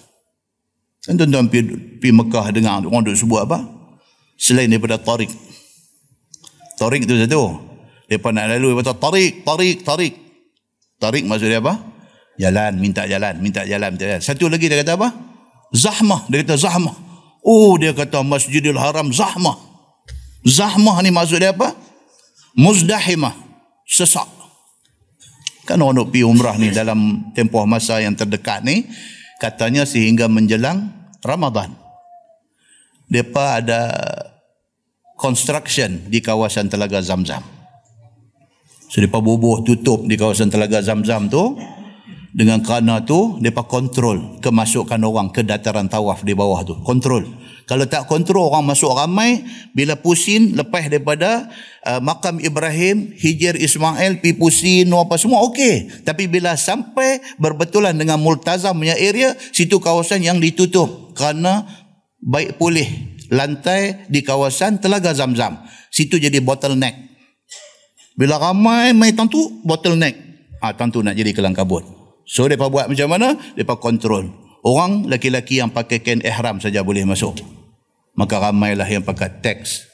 Dan 1.06 1.16
tuan-tuan 1.16 1.46
pergi 1.48 2.10
Mekah 2.12 2.52
dengar 2.52 2.84
orang 2.84 3.06
duk 3.06 3.16
sebut 3.16 3.40
apa? 3.40 3.64
Selain 4.36 4.68
daripada 4.68 5.00
tarik. 5.00 5.30
Tarik 6.78 7.08
tu 7.08 7.16
satu. 7.16 7.58
Mereka 8.08 8.28
nak 8.32 8.46
lalu, 8.48 8.80
kata 8.80 8.92
tarik, 8.96 9.44
tarik, 9.44 9.76
tarik. 9.84 10.14
Tarik 10.96 11.22
maksud 11.28 11.48
dia 11.48 11.60
apa? 11.60 11.76
Jalan, 12.38 12.72
minta 12.80 13.04
jalan, 13.04 13.34
minta 13.42 13.62
jalan, 13.66 13.94
minta 13.94 14.04
jalan. 14.06 14.22
Satu 14.22 14.48
lagi 14.48 14.70
dia 14.70 14.80
kata 14.80 14.96
apa? 14.96 15.08
Zahmah, 15.74 16.24
dia 16.30 16.40
kata 16.46 16.56
zahmah. 16.56 16.96
Oh, 17.44 17.76
dia 17.76 17.92
kata 17.92 18.24
Masjidil 18.24 18.78
Haram 18.78 19.12
zahmah. 19.12 19.58
Zahmah 20.46 21.02
ni 21.04 21.10
maksud 21.12 21.42
dia 21.42 21.52
apa? 21.52 21.74
Muzdahimah, 22.58 23.38
sesak. 23.86 24.26
Kan 25.62 25.78
orang 25.78 26.10
pergi 26.10 26.26
umrah 26.26 26.58
ni 26.58 26.74
dalam 26.74 27.30
tempoh 27.36 27.62
masa 27.68 28.02
yang 28.02 28.18
terdekat 28.18 28.66
ni, 28.66 28.88
katanya 29.38 29.86
sehingga 29.86 30.26
menjelang 30.26 30.90
Ramadan. 31.22 31.70
Mereka 33.06 33.62
ada 33.62 33.80
construction 35.14 36.10
di 36.10 36.18
kawasan 36.18 36.66
Telaga 36.66 36.98
Zamzam. 36.98 37.58
So 38.88 39.04
mereka 39.04 39.20
bubuh 39.20 39.60
tutup 39.68 40.08
di 40.08 40.16
kawasan 40.16 40.48
telaga 40.48 40.80
Zam-Zam 40.80 41.28
tu 41.28 41.60
dengan 42.32 42.64
kerana 42.64 43.04
tu 43.04 43.36
mereka 43.36 43.68
kontrol 43.68 44.40
kemasukan 44.40 45.00
orang 45.04 45.28
ke 45.28 45.44
dataran 45.44 45.92
tawaf 45.92 46.24
di 46.24 46.32
bawah 46.32 46.64
tu. 46.64 46.74
Kontrol. 46.80 47.28
Kalau 47.68 47.84
tak 47.84 48.08
kontrol 48.08 48.48
orang 48.48 48.64
masuk 48.64 48.96
ramai 48.96 49.44
bila 49.76 49.92
pusing 50.00 50.56
lepas 50.56 50.88
daripada 50.88 51.52
uh, 51.84 52.00
makam 52.00 52.40
Ibrahim, 52.40 53.12
Hijir 53.12 53.60
Ismail, 53.60 54.24
pi 54.24 54.32
pusing 54.32 54.88
apa 54.96 55.20
semua 55.20 55.44
okey. 55.52 56.00
Tapi 56.00 56.32
bila 56.32 56.56
sampai 56.56 57.20
berbetulan 57.36 57.92
dengan 57.92 58.16
Multazam 58.24 58.72
punya 58.80 58.96
area, 58.96 59.36
situ 59.52 59.76
kawasan 59.84 60.24
yang 60.24 60.40
ditutup 60.40 61.12
kerana 61.12 61.68
baik 62.24 62.56
pulih 62.56 62.88
lantai 63.28 64.08
di 64.08 64.24
kawasan 64.24 64.80
Telaga 64.80 65.12
Zam-Zam. 65.12 65.60
Situ 65.92 66.16
jadi 66.16 66.40
bottleneck. 66.40 66.96
Bila 68.16 68.40
ramai 68.40 68.96
main 68.96 69.12
tentu 69.12 69.60
bottleneck. 69.60 70.16
Ah 70.64 70.72
ha, 70.72 70.74
tentu 70.74 71.04
nak 71.04 71.20
jadi 71.20 71.36
kelang 71.36 71.52
kabut. 71.52 71.84
So 72.24 72.48
depa 72.48 72.72
buat 72.72 72.88
macam 72.88 73.12
mana? 73.12 73.36
Depa 73.60 73.76
kontrol. 73.76 74.32
Orang 74.64 75.04
laki-laki 75.04 75.60
yang 75.60 75.68
pakai 75.68 76.00
kain 76.00 76.24
ihram 76.24 76.64
saja 76.64 76.80
boleh 76.80 77.04
masuk. 77.04 77.57
Maka 78.18 78.50
ramailah 78.50 78.90
yang 78.90 79.06
pakai 79.06 79.30
teks. 79.38 79.86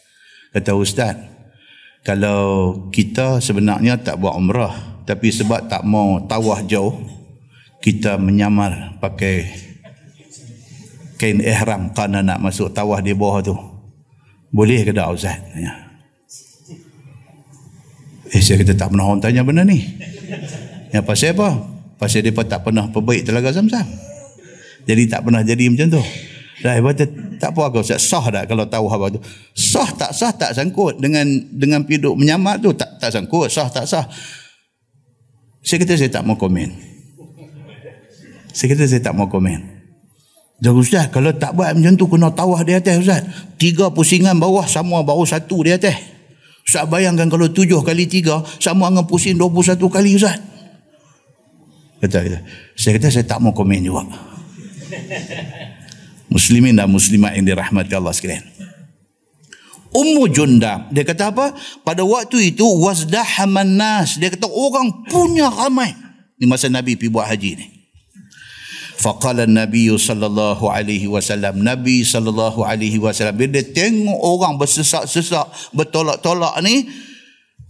Kata 0.57 0.73
ustaz, 0.73 1.13
kalau 2.01 2.73
kita 2.89 3.45
sebenarnya 3.45 4.01
tak 4.01 4.17
buat 4.17 4.33
umrah, 4.33 5.05
tapi 5.05 5.29
sebab 5.29 5.69
tak 5.69 5.85
mau 5.85 6.25
tawah 6.25 6.65
jauh, 6.65 7.05
kita 7.85 8.17
menyamar 8.17 8.97
pakai 8.97 9.45
kain 11.21 11.45
ihram 11.45 11.93
kerana 11.93 12.25
nak 12.25 12.41
masuk 12.41 12.73
tawah 12.73 13.05
di 13.05 13.13
bawah 13.13 13.45
tu. 13.45 13.57
Boleh 14.49 14.89
ke 14.89 14.97
tak 14.97 15.13
ustaz? 15.13 15.37
Ya. 15.61 15.73
Eh 18.33 18.41
saya 18.41 18.65
kata 18.65 18.73
tak 18.73 18.89
pernah 18.89 19.05
orang 19.13 19.21
tanya 19.21 19.45
benda 19.45 19.69
ni. 19.69 19.85
Yang 20.97 21.05
pasal 21.05 21.37
apa? 21.37 21.49
Pasal 22.01 22.25
dia 22.25 22.33
tak 22.33 22.65
pernah 22.65 22.89
perbaik 22.89 23.29
telaga 23.29 23.53
zam-zam. 23.53 23.85
Jadi 24.89 25.03
tak 25.13 25.29
pernah 25.29 25.45
jadi 25.45 25.69
macam 25.69 26.01
tu. 26.01 26.05
Dah 26.63 26.79
ibarat 26.79 27.03
tak 27.43 27.51
apa 27.51 27.67
kau 27.75 27.83
sah 27.83 28.25
tak 28.31 28.47
kalau 28.47 28.63
tahu 28.71 28.87
apa 28.87 29.19
tu. 29.19 29.21
Sah 29.59 29.91
tak 29.91 30.15
sah 30.15 30.31
tak 30.31 30.55
sangkut 30.55 31.03
dengan 31.03 31.27
dengan 31.51 31.83
piduk 31.83 32.15
menyamat 32.15 32.63
tu 32.63 32.71
tak 32.71 33.03
tak 33.03 33.11
sangkut 33.11 33.51
sah 33.51 33.67
tak 33.67 33.91
sah. 33.91 34.07
Saya 35.65 35.83
kata 35.83 35.99
saya 35.99 36.11
tak 36.13 36.23
mau 36.23 36.39
komen. 36.39 36.71
Saya 38.55 38.71
kata 38.71 38.87
saya 38.87 39.03
tak 39.03 39.19
mau 39.19 39.27
komen. 39.27 39.83
Jadi 40.63 40.79
Ustaz, 40.79 41.11
kalau 41.11 41.35
tak 41.35 41.59
buat 41.59 41.75
macam 41.75 41.99
tu 41.99 42.07
kena 42.07 42.31
tawah 42.31 42.63
di 42.63 42.79
atas 42.79 43.03
Ustaz. 43.03 43.27
Tiga 43.59 43.91
pusingan 43.91 44.39
bawah 44.39 44.63
sama 44.71 45.03
baru 45.03 45.27
satu 45.27 45.67
di 45.67 45.75
atas. 45.75 45.99
Ustaz 46.63 46.87
bayangkan 46.87 47.27
kalau 47.27 47.51
tujuh 47.51 47.83
kali 47.83 48.07
tiga 48.07 48.47
sama 48.63 48.89
dengan 48.95 49.05
pusing 49.11 49.35
dua 49.35 49.51
puluh 49.51 49.67
satu 49.67 49.91
kali 49.91 50.15
Ustaz. 50.15 50.39
Kata, 51.99 52.23
kata. 52.23 52.39
Saya 52.79 52.93
kata 53.01 53.09
saya 53.11 53.27
tak 53.27 53.43
mau 53.43 53.51
komen 53.51 53.83
juga. 53.83 54.07
Muslimin 56.35 56.75
dan 56.75 56.91
muslimat 56.91 57.39
yang 57.39 57.47
dirahmati 57.47 57.95
Allah 57.95 58.11
sekalian. 58.11 58.43
Ummu 59.95 60.27
Jundab, 60.35 60.91
dia 60.91 61.07
kata 61.07 61.31
apa? 61.31 61.55
Pada 61.87 62.03
waktu 62.03 62.51
itu, 62.51 62.67
wasdahaman 62.67 63.79
nas. 63.79 64.19
Dia 64.19 64.35
kata 64.35 64.51
orang 64.51 65.07
punya 65.07 65.47
ramai. 65.47 65.95
Di 66.35 66.51
masa 66.51 66.67
Nabi 66.67 66.99
pergi 66.99 67.15
buat 67.15 67.31
haji 67.31 67.51
ni. 67.55 67.67
Faqala 68.99 69.47
Nabi 69.47 69.91
sallallahu 69.91 70.71
alaihi 70.71 71.07
wasallam 71.11 71.63
Nabi 71.63 72.07
sallallahu 72.07 72.63
alaihi 72.63 73.03
wasallam 73.03 73.35
bila 73.35 73.59
dia 73.59 73.67
tengok 73.67 74.17
orang 74.17 74.55
bersesak-sesak 74.55 75.51
bertolak-tolak 75.75 76.55
ni 76.63 76.87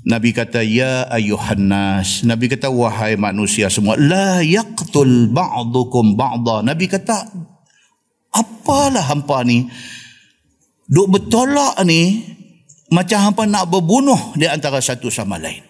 Nabi 0.04 0.36
kata 0.36 0.60
ya 0.60 1.08
ayuhan 1.08 1.64
nas 1.64 2.22
Nabi 2.28 2.52
kata 2.52 2.68
wahai 2.68 3.16
manusia 3.16 3.72
semua 3.72 3.96
la 3.96 4.44
yaqtul 4.44 5.32
ba'dukum 5.32 6.12
ba'da 6.12 6.60
Nabi 6.60 6.92
kata 6.92 7.24
apalah 8.34 9.06
hampa 9.06 9.46
ni? 9.46 9.70
Duk 10.90 11.08
bertolak 11.08 11.80
ni 11.86 12.34
macam 12.92 13.18
hampa 13.30 13.48
nak 13.48 13.70
berbunuh 13.70 14.36
di 14.36 14.44
antara 14.44 14.82
satu 14.82 15.08
sama 15.08 15.40
lain. 15.40 15.62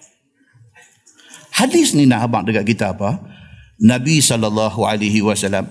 Hadis 1.54 1.94
ni 1.94 2.08
nak 2.08 2.26
abang 2.26 2.42
dekat 2.42 2.66
kita 2.66 2.98
apa? 2.98 3.22
Nabi 3.78 4.18
sallallahu 4.18 4.82
alaihi 4.82 5.22
wasallam 5.22 5.70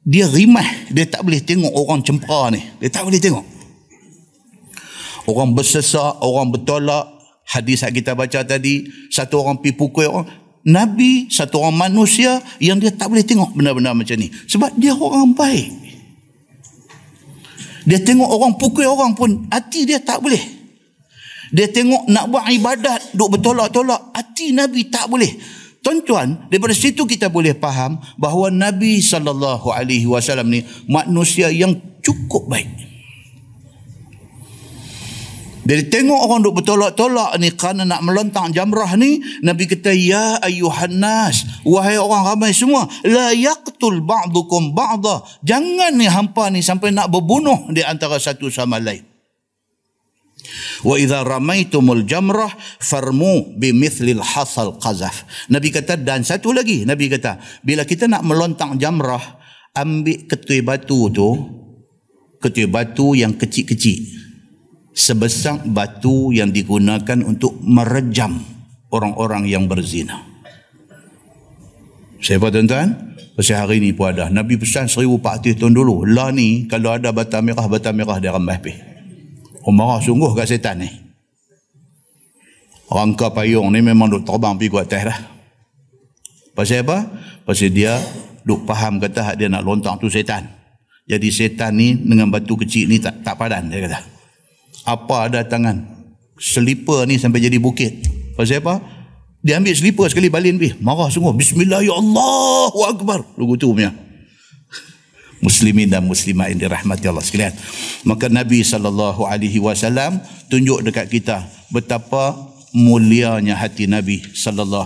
dia 0.00 0.24
rimah 0.24 0.88
dia 0.88 1.04
tak 1.04 1.28
boleh 1.28 1.44
tengok 1.44 1.72
orang 1.76 2.00
cempera 2.00 2.48
ni. 2.48 2.64
Dia 2.80 2.88
tak 2.88 3.04
boleh 3.04 3.20
tengok. 3.20 3.44
Orang 5.28 5.52
bersesak 5.52 6.24
orang 6.24 6.48
bertolak. 6.48 7.20
Hadis 7.50 7.82
yang 7.82 7.92
kita 7.92 8.14
baca 8.14 8.46
tadi 8.46 8.86
satu 9.10 9.44
orang 9.44 9.60
pi 9.60 9.76
pukul 9.76 10.08
orang. 10.08 10.28
Nabi 10.64 11.28
satu 11.28 11.60
orang 11.60 11.90
manusia 11.90 12.40
yang 12.62 12.80
dia 12.80 12.92
tak 12.94 13.12
boleh 13.12 13.24
tengok 13.26 13.52
benda-benda 13.52 13.92
macam 13.92 14.16
ni. 14.16 14.32
Sebab 14.32 14.72
dia 14.80 14.96
orang 14.96 15.36
baik 15.36 15.79
dia 17.84 17.98
tengok 18.00 18.28
orang 18.28 18.56
pukul 18.56 18.84
orang 18.84 19.12
pun 19.16 19.48
hati 19.48 19.88
dia 19.88 20.00
tak 20.00 20.20
boleh 20.20 20.40
dia 21.50 21.66
tengok 21.66 22.06
nak 22.06 22.30
buat 22.30 22.46
ibadat 22.46 23.14
duk 23.16 23.38
bertolak-tolak 23.38 24.14
hati 24.14 24.54
Nabi 24.54 24.86
tak 24.86 25.10
boleh 25.10 25.60
Tuan-tuan, 25.80 26.36
daripada 26.52 26.76
situ 26.76 27.08
kita 27.08 27.32
boleh 27.32 27.56
faham 27.56 27.96
bahawa 28.20 28.52
Nabi 28.52 29.00
sallallahu 29.00 29.72
alaihi 29.72 30.04
wasallam 30.04 30.52
ni 30.52 30.60
manusia 30.84 31.48
yang 31.48 31.72
cukup 32.04 32.52
baik. 32.52 32.68
Dari 35.70 35.86
tengok 35.86 36.18
orang 36.26 36.42
duk 36.42 36.58
bertolak-tolak 36.58 37.38
ni 37.38 37.54
kerana 37.54 37.86
nak 37.86 38.02
melontang 38.02 38.50
jamrah 38.50 38.90
ni, 38.98 39.22
Nabi 39.46 39.70
kata 39.70 39.94
ya 39.94 40.42
ayuhan 40.42 40.98
nas, 40.98 41.62
wahai 41.62 41.94
orang 41.94 42.26
ramai 42.26 42.50
semua, 42.50 42.90
la 43.06 43.30
yaqtul 43.30 44.02
ba'dukum 44.02 44.74
ba'da. 44.74 45.22
Jangan 45.46 45.94
ni 45.94 46.10
hampa 46.10 46.50
ni 46.50 46.58
sampai 46.58 46.90
nak 46.90 47.06
berbunuh 47.14 47.70
di 47.70 47.86
antara 47.86 48.18
satu 48.18 48.50
sama 48.50 48.82
lain. 48.82 49.06
Wa 50.82 50.98
idza 50.98 51.22
ramaitumul 51.22 52.02
jamrah 52.02 52.50
farmu 52.82 53.54
bimithlil 53.54 54.26
hasal 54.26 54.74
qazaf. 54.74 55.22
Nabi 55.54 55.70
kata 55.70 56.02
dan 56.02 56.26
satu 56.26 56.50
lagi 56.50 56.82
Nabi 56.82 57.06
kata 57.06 57.38
bila 57.62 57.86
kita 57.86 58.10
nak 58.10 58.26
melontang 58.26 58.74
jamrah 58.74 59.22
ambil 59.78 60.26
ketui 60.26 60.66
batu 60.66 61.14
tu 61.14 61.30
ketui 62.42 62.66
batu 62.66 63.14
yang 63.14 63.38
kecil-kecil 63.38 64.29
sebesar 64.94 65.62
batu 65.66 66.34
yang 66.34 66.50
digunakan 66.50 67.18
untuk 67.22 67.58
merejam 67.62 68.42
orang-orang 68.90 69.46
yang 69.46 69.70
berzina. 69.70 70.26
Siapa 72.20 72.52
tuan-tuan? 72.52 73.16
Pasal 73.32 73.64
hari 73.64 73.80
ni 73.80 73.96
pun 73.96 74.12
ada. 74.12 74.28
Nabi 74.28 74.60
pesan 74.60 74.84
1400 74.84 75.56
tahun 75.56 75.72
dulu. 75.72 76.04
Lah 76.04 76.28
ni 76.28 76.68
kalau 76.68 76.92
ada 76.92 77.08
bata 77.08 77.40
merah, 77.40 77.64
bata 77.64 77.88
merah 77.96 78.20
dia 78.20 78.36
rambah 78.36 78.58
pergi. 78.60 78.76
Oh 79.64 79.72
marah 79.72 80.04
sungguh 80.04 80.36
kat 80.36 80.44
setan 80.52 80.84
ni. 80.84 80.90
Rangka 82.90 83.32
payung 83.32 83.72
ni 83.72 83.80
memang 83.80 84.10
duk 84.10 84.26
terbang 84.26 84.58
pergi 84.58 84.68
kuat 84.68 84.90
atas 84.90 85.02
dah. 85.08 85.18
Pasal 86.52 86.84
apa? 86.84 87.08
Pasal 87.46 87.70
dia 87.72 87.96
duk 88.44 88.66
faham 88.66 88.98
kata 89.00 89.32
hak 89.32 89.34
dia 89.40 89.48
nak 89.48 89.64
lontang 89.64 89.96
tu 89.96 90.10
setan. 90.12 90.44
Jadi 91.08 91.32
setan 91.32 91.78
ni 91.80 91.96
dengan 91.96 92.28
batu 92.28 92.58
kecil 92.58 92.90
ni 92.90 93.00
tak 93.00 93.24
tak 93.24 93.38
padan 93.40 93.72
dia 93.72 93.88
kata. 93.88 94.19
Apa 94.84 95.28
ada 95.28 95.44
tangan? 95.44 95.84
Selipar 96.40 97.04
ni 97.04 97.20
sampai 97.20 97.44
jadi 97.44 97.60
bukit. 97.60 98.00
Pasal 98.36 98.64
apa? 98.64 98.80
Dia 99.40 99.56
ambil 99.56 99.72
selipar 99.72 100.08
sekali 100.12 100.28
balin 100.28 100.56
pergi. 100.60 100.76
Marah 100.80 101.08
sungguh. 101.08 101.32
Bismillah 101.36 101.80
ya 101.80 101.96
Allah 101.96 102.72
Akbar. 102.92 103.24
Lagu 103.36 103.56
tu 103.56 103.72
punya. 103.72 103.92
Muslimin 105.40 105.88
dan 105.88 106.04
muslimat 106.04 106.52
yang 106.52 106.68
dirahmati 106.68 107.08
Allah 107.08 107.24
sekalian. 107.24 107.56
Maka 108.04 108.28
Nabi 108.28 108.60
SAW 108.60 109.24
tunjuk 110.52 110.84
dekat 110.84 111.08
kita 111.08 111.48
betapa 111.72 112.36
mulianya 112.76 113.56
hati 113.56 113.88
Nabi 113.88 114.20
SAW. 114.36 114.84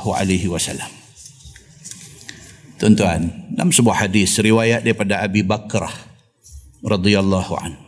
Tuan-tuan, 2.78 3.50
dalam 3.50 3.70
sebuah 3.74 4.06
hadis 4.06 4.38
riwayat 4.38 4.86
daripada 4.86 5.26
Abi 5.26 5.42
Bakrah 5.42 5.94
radhiyallahu 6.86 7.54
anhu 7.58 7.83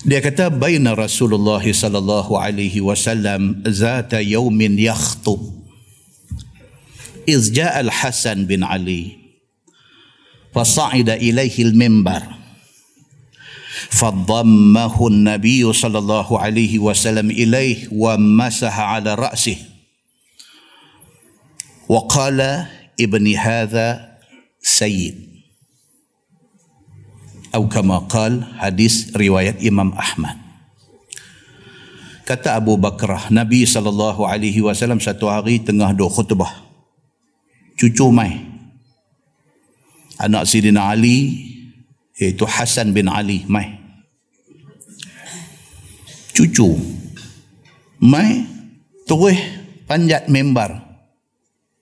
dia 0.00 0.20
kata 0.24 0.48
baina 0.48 0.96
Rasulullah 0.96 1.60
sallallahu 1.60 2.32
alaihi 2.40 2.80
wasallam 2.80 3.60
zata 3.68 4.24
yaumin 4.24 4.80
yakhtub 4.80 5.40
iz 7.28 7.52
jaa 7.52 7.84
al-Hasan 7.84 8.48
bin 8.48 8.64
Ali 8.64 9.20
fasa'ida 10.56 11.20
ilaihi 11.20 11.68
al-minbar 11.68 12.40
فضمه 13.90 14.96
النبي 15.08 15.62
صلى 15.72 15.98
الله 15.98 16.28
عليه 16.40 16.78
وسلم 16.78 17.30
إليه 17.30 17.88
ومسح 17.96 18.74
على 18.80 19.14
رأسه 19.14 19.56
وقال 21.88 22.66
ابن 23.00 23.24
هذا 23.34 23.88
سيد 24.62 25.29
atau 27.50 27.66
kama 27.66 28.06
qal 28.06 28.46
hadis 28.62 29.10
riwayat 29.10 29.58
Imam 29.58 29.90
Ahmad. 29.98 30.38
Kata 32.22 32.54
Abu 32.54 32.78
Bakrah 32.78 33.26
Nabi 33.34 33.66
sallallahu 33.66 34.22
alaihi 34.22 34.62
wasallam 34.62 35.02
satu 35.02 35.26
hari 35.26 35.58
tengah 35.58 35.90
duk 35.90 36.14
khutbah. 36.14 36.62
Cucu 37.74 38.06
mai. 38.14 38.38
Anak 40.14 40.46
Sidina 40.46 40.94
Ali 40.94 41.42
iaitu 42.14 42.46
Hasan 42.46 42.94
bin 42.94 43.10
Ali 43.10 43.42
mai. 43.50 43.82
Cucu 46.30 46.78
mai 47.98 48.46
terus 49.10 49.34
panjat 49.90 50.30
membar 50.30 50.86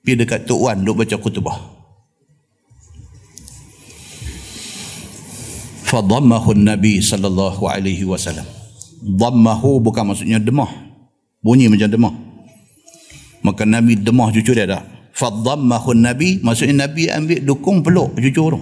pergi 0.01 0.25
dekat 0.25 0.49
Tok 0.49 0.65
Wan 0.65 0.81
duk 0.81 1.05
baca 1.05 1.17
khutbah 1.21 1.78
fadammahu 5.89 6.53
nabi 6.53 7.01
sallallahu 7.01 7.65
alaihi 7.65 8.05
wasallam 8.05 8.45
dammahu 9.01 9.81
bukan 9.81 10.13
maksudnya 10.13 10.37
demah. 10.37 10.69
Bunyi 11.41 11.71
macam 11.71 11.89
demah. 11.89 12.15
Maka 13.41 13.65
nabi 13.65 13.97
demah 13.97 14.29
cucu 14.35 14.53
dia 14.53 14.69
dah 14.69 14.83
fadammahu 15.17 15.97
nabi 15.97 16.39
maksudnya 16.45 16.87
nabi 16.87 17.09
ambil 17.09 17.41
dukung 17.43 17.83
peluk 17.83 18.15
cucu 18.21 18.31
tu 18.37 18.61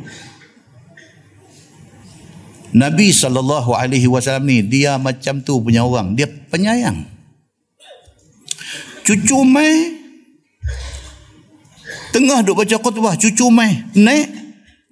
Nabi 2.77 3.09
sallallahu 3.09 3.73
alaihi 3.73 4.05
wasallam 4.05 4.45
ni 4.45 4.61
dia 4.61 5.01
macam 5.01 5.41
tu 5.41 5.57
punya 5.65 5.81
orang. 5.81 6.13
Dia 6.13 6.29
penyayang. 6.29 7.09
Cucu 9.01 9.39
mai. 9.49 9.97
Tengah 12.13 12.45
duk 12.45 12.61
baca 12.61 12.77
khutbah 12.77 13.17
cucu 13.17 13.49
mai. 13.49 13.81
Naik. 13.97 14.29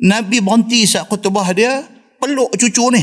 Nabi 0.01 0.41
berhenti 0.41 0.89
saat 0.89 1.13
khutbah 1.13 1.45
dia 1.53 1.85
peluk 2.25 2.57
cucu 2.57 2.89
ni. 2.89 3.03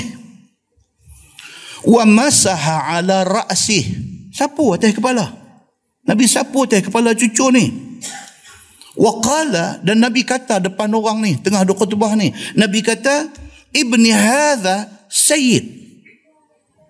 Wa 1.86 2.10
masaha 2.10 2.98
ala 2.98 3.22
ra'si. 3.22 3.86
Sapu 4.34 4.74
atas 4.74 4.98
kepala. 4.98 5.30
Nabi 6.10 6.26
sapu 6.26 6.66
atas 6.66 6.82
kepala 6.82 7.14
cucu 7.14 7.54
ni. 7.54 7.70
Wa 8.98 9.22
qala 9.22 9.80
dan 9.86 10.02
nabi 10.02 10.26
kata 10.26 10.60
depan 10.60 10.92
orang 10.92 11.24
ni 11.24 11.40
tengah 11.40 11.64
duk 11.64 11.80
khutbah 11.80 12.12
ni 12.18 12.36
nabi 12.60 12.84
kata 12.84 13.30
ibni 13.72 14.10
hadha 14.10 14.90
sayyid. 15.08 15.80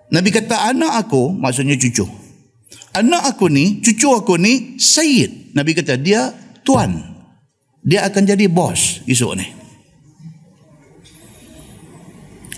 Nabi 0.09 0.31
kata 0.31 0.71
anak 0.71 1.07
aku 1.07 1.35
maksudnya 1.35 1.75
cucu. 1.75 2.07
Anak 2.95 3.35
aku 3.35 3.51
ni 3.51 3.83
cucu 3.83 4.11
aku 4.11 4.39
ni 4.39 4.79
sayyid. 4.79 5.55
Nabi 5.55 5.75
kata 5.75 5.99
dia 5.99 6.31
tuan. 6.63 7.11
Dia 7.81 8.05
akan 8.05 8.23
jadi 8.29 8.45
bos 8.45 9.01
esok 9.09 9.33
ni 9.41 9.60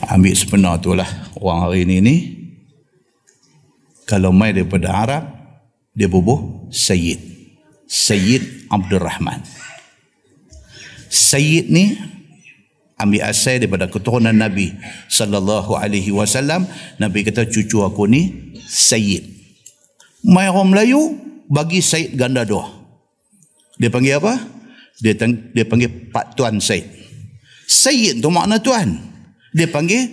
ambil 0.10 0.34
sebenar 0.36 0.80
tu 0.84 0.92
lah 0.98 1.08
orang 1.40 1.60
hari 1.70 1.80
ini 1.88 1.98
ni. 2.02 2.16
Kalau 4.04 4.36
mai 4.36 4.52
daripada 4.52 4.92
Arab 4.92 5.24
dia 5.96 6.12
bubuh 6.12 6.68
Sayyid. 6.74 7.32
Sayyid 7.88 8.74
Abdul 8.74 9.06
Rahman 9.06 9.46
Sayyid 11.14 11.70
ni 11.70 11.94
ambil 12.98 13.22
asal 13.30 13.62
daripada 13.62 13.86
keturunan 13.86 14.34
Nabi 14.34 14.74
sallallahu 15.08 15.78
alaihi 15.78 16.10
wasallam. 16.10 16.66
Nabi 16.98 17.22
kata 17.22 17.46
cucu 17.46 17.86
aku 17.86 18.10
ni 18.10 18.52
Sayyid. 18.66 19.30
Mai 20.26 20.50
orang 20.50 20.74
Melayu 20.74 21.16
bagi 21.52 21.86
Sayyid 21.86 22.18
ganda 22.18 22.42
dua 22.48 22.66
dia 23.78 23.90
panggil 23.90 24.18
apa? 24.22 24.38
Dia 25.02 25.18
dia 25.54 25.66
panggil 25.66 26.14
Pak 26.14 26.38
Tuan 26.38 26.62
Sayyid. 26.62 26.86
Sayyid 27.66 28.22
tu 28.22 28.30
makna 28.30 28.62
tuan 28.62 29.13
dia 29.54 29.70
panggil 29.70 30.10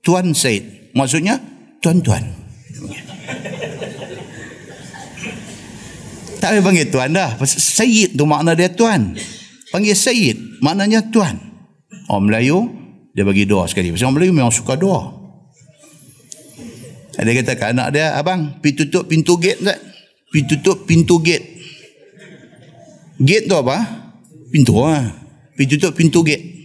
Tuan 0.00 0.32
Said. 0.32 0.92
Maksudnya 0.96 1.38
tuan-tuan. 1.78 2.40
tak 6.40 6.56
boleh 6.56 6.64
panggil 6.64 6.86
tuan 6.88 7.12
dah. 7.12 7.36
Sayyid 7.44 8.16
tu 8.16 8.24
makna 8.24 8.56
dia 8.56 8.72
tuan. 8.72 9.14
Panggil 9.70 9.94
Sayyid 9.94 10.64
maknanya 10.64 11.04
tuan. 11.12 11.36
Orang 12.08 12.26
Melayu 12.26 12.66
dia 13.12 13.22
bagi 13.22 13.44
doa 13.44 13.68
sekali. 13.68 13.92
Pasal 13.92 14.10
orang 14.10 14.16
Melayu 14.18 14.32
memang 14.34 14.50
suka 14.50 14.74
doa. 14.74 15.20
Dia 17.20 17.36
kata 17.36 17.52
ke 17.52 17.64
anak 17.76 17.92
dia, 17.92 18.16
abang, 18.16 18.56
pergi 18.64 18.80
tutup 18.80 19.04
pintu 19.04 19.36
gate 19.36 19.60
tak? 19.60 19.76
Pergi 20.32 20.56
tutup 20.56 20.88
pintu 20.88 21.20
gate. 21.20 21.44
Gate 23.20 23.44
tu 23.44 23.54
apa? 23.60 23.76
Pintu 24.48 24.80
lah. 24.80 25.04
Pergi 25.52 25.76
tutup 25.76 25.92
pintu 25.92 26.24
gate. 26.24 26.59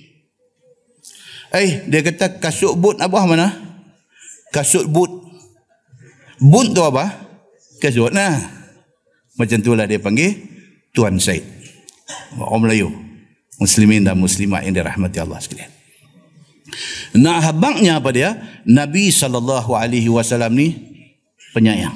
Eh, 1.56 1.88
dia 1.88 2.04
kata 2.04 2.36
kasut 2.44 2.76
boot 2.76 3.00
apa 3.00 3.24
mana? 3.24 3.48
Kasut 4.52 4.92
boot. 4.92 5.08
Boot 6.44 6.76
tu 6.76 6.84
apa? 6.84 7.16
Kasut 7.80 8.12
nah. 8.12 8.36
Macam 9.40 9.64
tu 9.64 9.72
lah 9.72 9.88
dia 9.88 9.96
panggil 9.96 10.36
Tuan 10.92 11.16
Said. 11.16 11.44
Orang 12.36 12.68
Melayu. 12.68 12.92
Muslimin 13.56 14.04
dan 14.04 14.20
muslimat 14.20 14.68
yang 14.68 14.76
dirahmati 14.76 15.16
Allah 15.24 15.40
sekalian. 15.40 15.72
Nah 17.16 17.40
habangnya 17.40 18.04
apa 18.04 18.12
dia? 18.12 18.36
Nabi 18.68 19.08
SAW 19.08 19.80
ni 20.52 20.76
penyayang. 21.56 21.96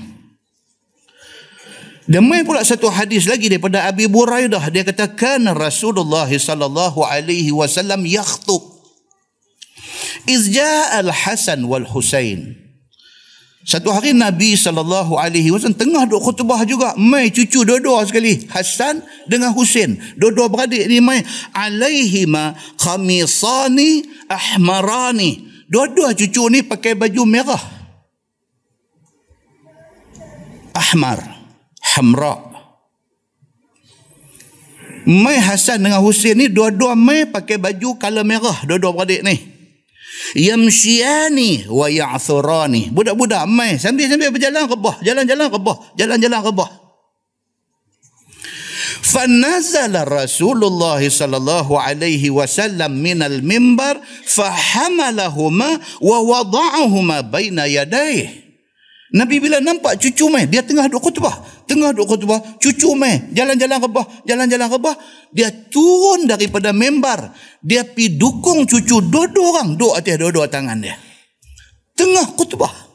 Dan 2.08 2.26
main 2.26 2.48
pula 2.48 2.64
satu 2.64 2.88
hadis 2.88 3.28
lagi 3.28 3.52
daripada 3.52 3.86
Abi 3.86 4.08
Buraidah 4.08 4.72
dia 4.72 4.88
kata 4.88 5.14
kan 5.14 5.46
Rasulullah 5.52 6.26
wasallam 7.52 8.02
yakhutub 8.08 8.69
Izja 10.28 10.96
al-Hasan 11.00 11.66
wal 11.66 11.88
Husain. 11.88 12.70
Satu 13.70 13.92
hari 13.94 14.16
Nabi 14.16 14.56
sallallahu 14.56 15.20
alaihi 15.20 15.52
wasallam 15.54 15.78
tengah 15.78 16.08
duk 16.10 16.24
khutbah 16.26 16.64
juga, 16.64 16.96
mai 16.98 17.30
cucu 17.30 17.68
dua-dua 17.68 18.02
sekali, 18.08 18.48
Hasan 18.50 19.04
dengan 19.30 19.54
Husain. 19.54 20.00
Dua-dua 20.18 20.50
beradik 20.50 20.90
ni 20.90 20.98
mai 21.04 21.22
alaihima 21.54 22.56
khamisani 22.80 24.08
ahmarani. 24.26 25.46
Dua-dua 25.70 26.16
cucu 26.18 26.50
ni 26.50 26.66
pakai 26.66 26.98
baju 26.98 27.24
merah. 27.30 27.62
Ahmar, 30.74 31.20
hamra. 31.94 32.50
Mai 35.06 35.38
Hasan 35.38 35.84
dengan 35.84 36.02
Husain 36.02 36.40
ni 36.40 36.48
dua-dua 36.48 36.98
mai 36.98 37.28
pakai 37.28 37.60
baju 37.62 38.00
color 38.02 38.26
merah, 38.26 38.66
dua-dua 38.66 38.98
beradik 38.98 39.22
ni 39.22 39.59
yamshiani 40.35 41.67
wa 41.71 41.87
ya'thurani 41.91 42.91
budak-budak 42.91 43.45
mai 43.47 43.79
sambil-sambil 43.79 44.35
berjalan 44.35 44.67
rebah 44.67 44.95
jalan-jalan 45.05 45.49
rebah 45.53 45.77
jalan-jalan 45.99 46.43
rebah 46.43 46.71
فنزل 49.05 49.95
رسول 50.09 50.65
الله 50.65 51.09
صلى 51.09 51.37
الله 51.37 51.81
عليه 51.81 52.31
وسلم 52.31 52.91
من 52.91 53.23
المنبر 53.23 54.01
فحملهما 54.27 55.71
ووضعهما 56.01 57.21
بين 57.21 57.59
يديه 57.59 58.27
Nabi 59.10 59.42
bila 59.42 59.58
nampak 59.58 59.98
cucu 59.98 60.30
mai, 60.30 60.46
dia 60.46 60.62
tengah 60.62 60.86
duk 60.86 61.02
khutbah. 61.02 61.34
Tengah 61.66 61.98
duk 61.98 62.06
khutbah, 62.06 62.38
cucu 62.62 62.94
mai, 62.94 63.34
jalan-jalan 63.34 63.82
rebah, 63.82 64.06
jalan-jalan 64.22 64.70
rebah. 64.70 64.96
Dia 65.34 65.50
turun 65.50 66.30
daripada 66.30 66.70
membar. 66.70 67.34
Dia 67.66 67.82
pi 67.90 68.14
dukung 68.14 68.70
cucu 68.70 69.02
dua-dua 69.02 69.46
orang 69.58 69.74
duk 69.82 69.98
atas 69.98 70.14
dua-dua 70.14 70.46
tangan 70.46 70.78
dia. 70.78 70.94
Tengah 71.98 72.38
khutbah. 72.38 72.90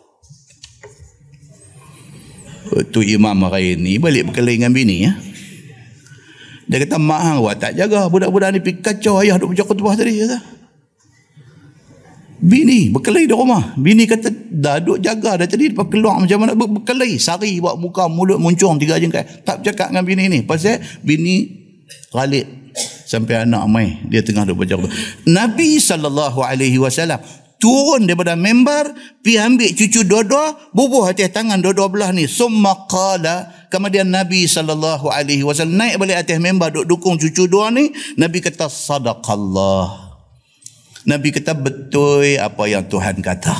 tu 2.91 3.05
imam 3.05 3.37
hari 3.47 3.79
ni 3.79 4.01
balik 4.03 4.31
berkelahi 4.31 4.59
dengan 4.63 4.73
bini 4.75 5.07
ya. 5.07 5.13
Dia 6.65 6.81
kata 6.81 6.97
mak 6.97 7.21
hang 7.21 7.39
tak 7.61 7.77
jaga 7.77 8.09
budak-budak 8.09 8.57
ni 8.57 8.59
pergi 8.63 8.81
kacau 8.81 9.21
ayah 9.21 9.37
duk 9.37 9.53
baca 9.53 9.63
khutbah 9.67 9.95
tadi 9.99 10.23
kata. 10.23 10.39
Bini 12.45 12.93
berkelahi 12.93 13.25
di 13.25 13.33
rumah. 13.33 13.73
Bini 13.81 14.05
kata 14.05 14.29
dah 14.53 14.77
duk 14.77 15.01
jaga 15.01 15.41
dah 15.41 15.49
tadi 15.49 15.73
lepas 15.73 15.89
keluar 15.89 16.21
macam 16.21 16.45
mana 16.45 16.53
ber- 16.53 16.69
berkelahi. 16.77 17.17
Sari 17.17 17.57
buat 17.57 17.81
muka 17.81 18.05
mulut 18.05 18.37
muncung 18.37 18.77
tiga 18.77 19.01
jengkai. 19.01 19.49
Tak 19.49 19.65
bercakap 19.65 19.89
dengan 19.89 20.05
bini 20.05 20.29
ni. 20.29 20.39
Pasal 20.45 20.85
bini 21.01 21.49
ghalid 22.13 22.45
sampai 23.09 23.49
anak 23.49 23.65
mai 23.71 23.97
dia 24.13 24.21
tengah 24.21 24.45
duk 24.45 24.61
baca 24.61 24.77
khutbah. 24.77 24.93
Nabi 25.25 25.81
wasallam 26.77 27.21
turun 27.65 28.05
daripada 28.05 28.37
member 28.37 28.93
pi 29.25 29.41
ambil 29.41 29.73
cucu 29.73 30.05
dua-dua 30.05 30.69
bubuh 30.77 31.09
atas 31.09 31.33
tangan 31.33 31.65
dua-dua 31.65 31.89
belah 31.89 32.11
ni 32.13 32.29
summa 32.29 32.85
qala 32.91 33.49
kemudian 33.73 34.05
Nabi 34.05 34.45
sallallahu 34.45 35.09
alaihi 35.09 35.41
wasallam 35.41 35.81
naik 35.81 35.97
balik 35.97 36.21
atas 36.21 36.37
member 36.37 36.69
duk 36.69 36.85
dukung 36.85 37.17
cucu 37.17 37.49
dua 37.49 37.73
ni 37.73 37.89
Nabi 38.21 38.45
kata 38.45 38.69
sadaqallah 38.69 40.04
Nabi 41.05 41.29
kata 41.33 41.53
betul 41.53 42.41
apa 42.41 42.65
yang 42.65 42.89
Tuhan 42.89 43.21
kata 43.21 43.55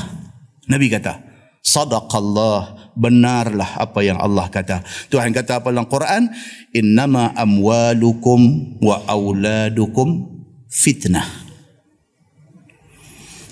Nabi 0.69 0.89
kata 0.89 1.21
sadaqallah 1.61 2.93
benarlah 2.97 3.81
apa 3.81 4.01
yang 4.01 4.17
Allah 4.17 4.49
kata 4.49 4.81
Tuhan 5.13 5.33
kata 5.33 5.61
apa 5.61 5.69
dalam 5.73 5.89
Quran 5.89 6.33
innama 6.73 7.37
amwalukum 7.37 8.41
wa 8.81 9.05
auladukum 9.09 10.41
fitnah 10.73 11.45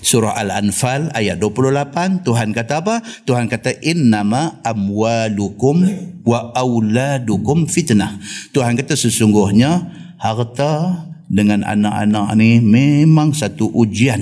Surah 0.03 0.35
Al-Anfal 0.35 1.15
ayat 1.15 1.39
28 1.39 2.27
Tuhan 2.27 2.51
kata 2.51 2.83
apa? 2.83 2.99
Tuhan 3.23 3.47
kata 3.47 3.79
innama 3.79 4.59
amwalukum 4.59 5.79
wa 6.27 6.51
auladukum 6.51 7.71
fitnah. 7.71 8.19
Tuhan 8.51 8.75
kata 8.75 8.99
sesungguhnya 8.99 9.87
harta 10.19 11.07
dengan 11.33 11.65
anak-anak 11.65 12.37
ni 12.37 12.61
memang 12.61 13.33
satu 13.33 13.73
ujian 13.73 14.21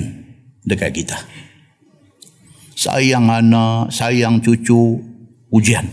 dekat 0.64 0.96
kita. 0.96 1.20
Sayang 2.72 3.28
anak, 3.28 3.92
sayang 3.92 4.40
cucu, 4.40 4.96
ujian. 5.52 5.84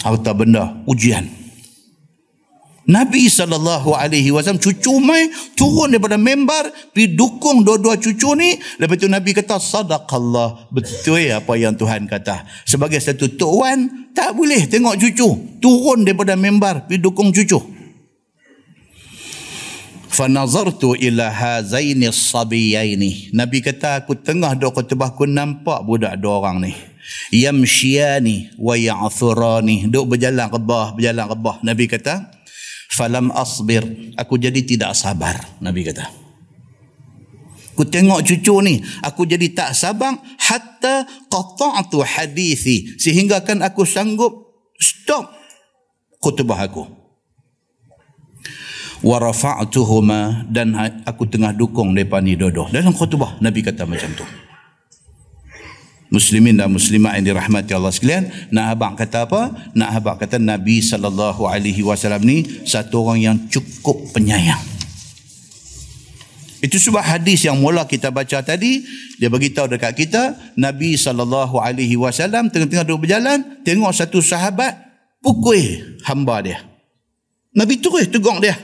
Harta 0.00 0.32
benda, 0.32 0.80
ujian. 0.88 1.28
Nabi 2.86 3.26
SAW 3.26 3.82
cucu 4.62 4.94
mai 5.02 5.26
turun 5.58 5.90
daripada 5.90 6.14
membar 6.14 6.70
pergi 6.94 7.18
dukung 7.18 7.66
dua-dua 7.66 7.98
cucu 7.98 8.30
ni 8.38 8.54
lepas 8.78 8.94
tu 8.94 9.10
Nabi 9.10 9.34
kata 9.34 9.58
sadaqallah 9.58 10.70
betul 10.70 11.18
apa 11.34 11.50
yang 11.58 11.74
Tuhan 11.74 12.06
kata 12.06 12.46
sebagai 12.62 13.02
satu 13.02 13.34
tuan 13.34 14.06
tak 14.14 14.38
boleh 14.38 14.70
tengok 14.70 15.02
cucu 15.02 15.58
turun 15.58 16.06
daripada 16.06 16.38
membar 16.38 16.86
pergi 16.86 17.02
dukung 17.02 17.34
cucu 17.34 17.75
fanazartu 20.16 20.96
ila 20.96 21.28
hazaini 21.28 22.08
sabiyaini. 22.08 23.36
Nabi 23.36 23.60
kata 23.60 24.00
aku 24.00 24.16
tengah 24.16 24.56
duk 24.56 24.72
khutbah 24.72 25.12
aku 25.12 25.28
nampak 25.28 25.84
budak 25.84 26.16
dua 26.16 26.40
orang 26.40 26.64
ni. 26.64 26.72
Yamshiani 27.36 28.56
wa 28.56 28.72
ya'thurani. 28.72 29.92
Duk 29.92 30.16
berjalan 30.16 30.48
rebah 30.48 30.96
berjalan 30.96 31.28
rebah. 31.28 31.56
Nabi 31.60 31.84
kata 31.84 32.32
falam 32.88 33.28
asbir. 33.36 33.84
Aku 34.16 34.40
jadi 34.40 34.64
tidak 34.64 34.96
sabar 34.96 35.36
nabi 35.60 35.84
kata. 35.84 36.08
Aku 37.76 37.84
tengok 37.84 38.24
cucu 38.24 38.64
ni 38.64 38.80
aku 39.04 39.28
jadi 39.28 39.52
tak 39.52 39.76
sabar 39.76 40.16
hatta 40.40 41.04
qata'tu 41.28 42.00
hadithi. 42.00 42.96
Sehingga 42.96 43.44
kan 43.44 43.60
aku 43.60 43.84
sanggup 43.84 44.32
stop 44.80 45.28
khutbah 46.24 46.64
aku 46.64 47.05
wa 49.06 49.22
rafa'tuhuma 49.22 50.50
dan 50.50 50.74
aku 51.06 51.30
tengah 51.30 51.54
dukung 51.54 51.94
depa 51.94 52.18
ni 52.18 52.34
dodo 52.34 52.66
dalam 52.74 52.90
khutbah 52.90 53.38
nabi 53.38 53.62
kata 53.62 53.86
macam 53.86 54.10
tu 54.18 54.26
Muslimin 56.06 56.54
dan 56.54 56.70
muslimat 56.70 57.18
yang 57.18 57.34
dirahmati 57.34 57.74
Allah 57.74 57.90
sekalian, 57.90 58.30
nak 58.54 58.78
abang 58.78 58.94
kata 58.94 59.26
apa? 59.26 59.50
Nak 59.74 59.90
abang 59.90 60.14
kata 60.14 60.38
Nabi 60.38 60.78
sallallahu 60.78 61.50
alaihi 61.50 61.82
wasallam 61.82 62.22
ni 62.22 62.46
satu 62.62 63.02
orang 63.02 63.18
yang 63.18 63.36
cukup 63.50 64.14
penyayang. 64.14 64.62
Itu 66.62 66.78
sebab 66.78 67.02
hadis 67.02 67.42
yang 67.50 67.58
mula 67.58 67.90
kita 67.90 68.14
baca 68.14 68.38
tadi, 68.38 68.86
dia 69.18 69.26
beritahu 69.26 69.66
dekat 69.66 69.98
kita, 69.98 70.38
Nabi 70.54 70.94
sallallahu 70.94 71.58
alaihi 71.58 71.98
wasallam 71.98 72.54
tengah-tengah 72.54 72.86
duduk 72.86 73.10
berjalan, 73.10 73.42
tengok 73.66 73.90
satu 73.90 74.22
sahabat 74.22 74.78
pukul 75.18 75.58
hamba 76.06 76.38
dia. 76.38 76.58
Nabi 77.50 77.82
terus 77.82 78.06
tegur 78.06 78.38
dia. 78.38 78.54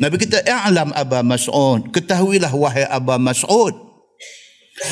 Nabi 0.00 0.16
kita 0.16 0.40
i'lam 0.48 0.96
Aba 0.96 1.20
Mas'ud, 1.20 1.92
ketahuilah 1.92 2.48
wahai 2.56 2.88
Aba 2.88 3.20
Mas'ud, 3.20 3.90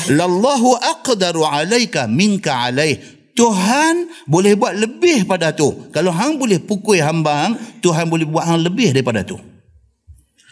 Lallahu 0.09 0.77
aqdaru 0.77 1.41
alaika 1.41 2.05
minka 2.05 2.69
alaih. 2.69 3.01
Tuhan 3.33 4.11
boleh 4.27 4.53
buat 4.53 4.75
lebih 4.75 5.23
pada 5.23 5.55
tu. 5.55 5.89
Kalau 5.95 6.11
hang 6.11 6.35
boleh 6.35 6.59
pukul 6.59 6.99
hamba 6.99 7.47
hang, 7.47 7.53
Tuhan 7.79 8.11
boleh 8.11 8.27
buat 8.27 8.45
hang 8.45 8.61
lebih 8.67 8.91
daripada 8.91 9.23
tu. 9.23 9.39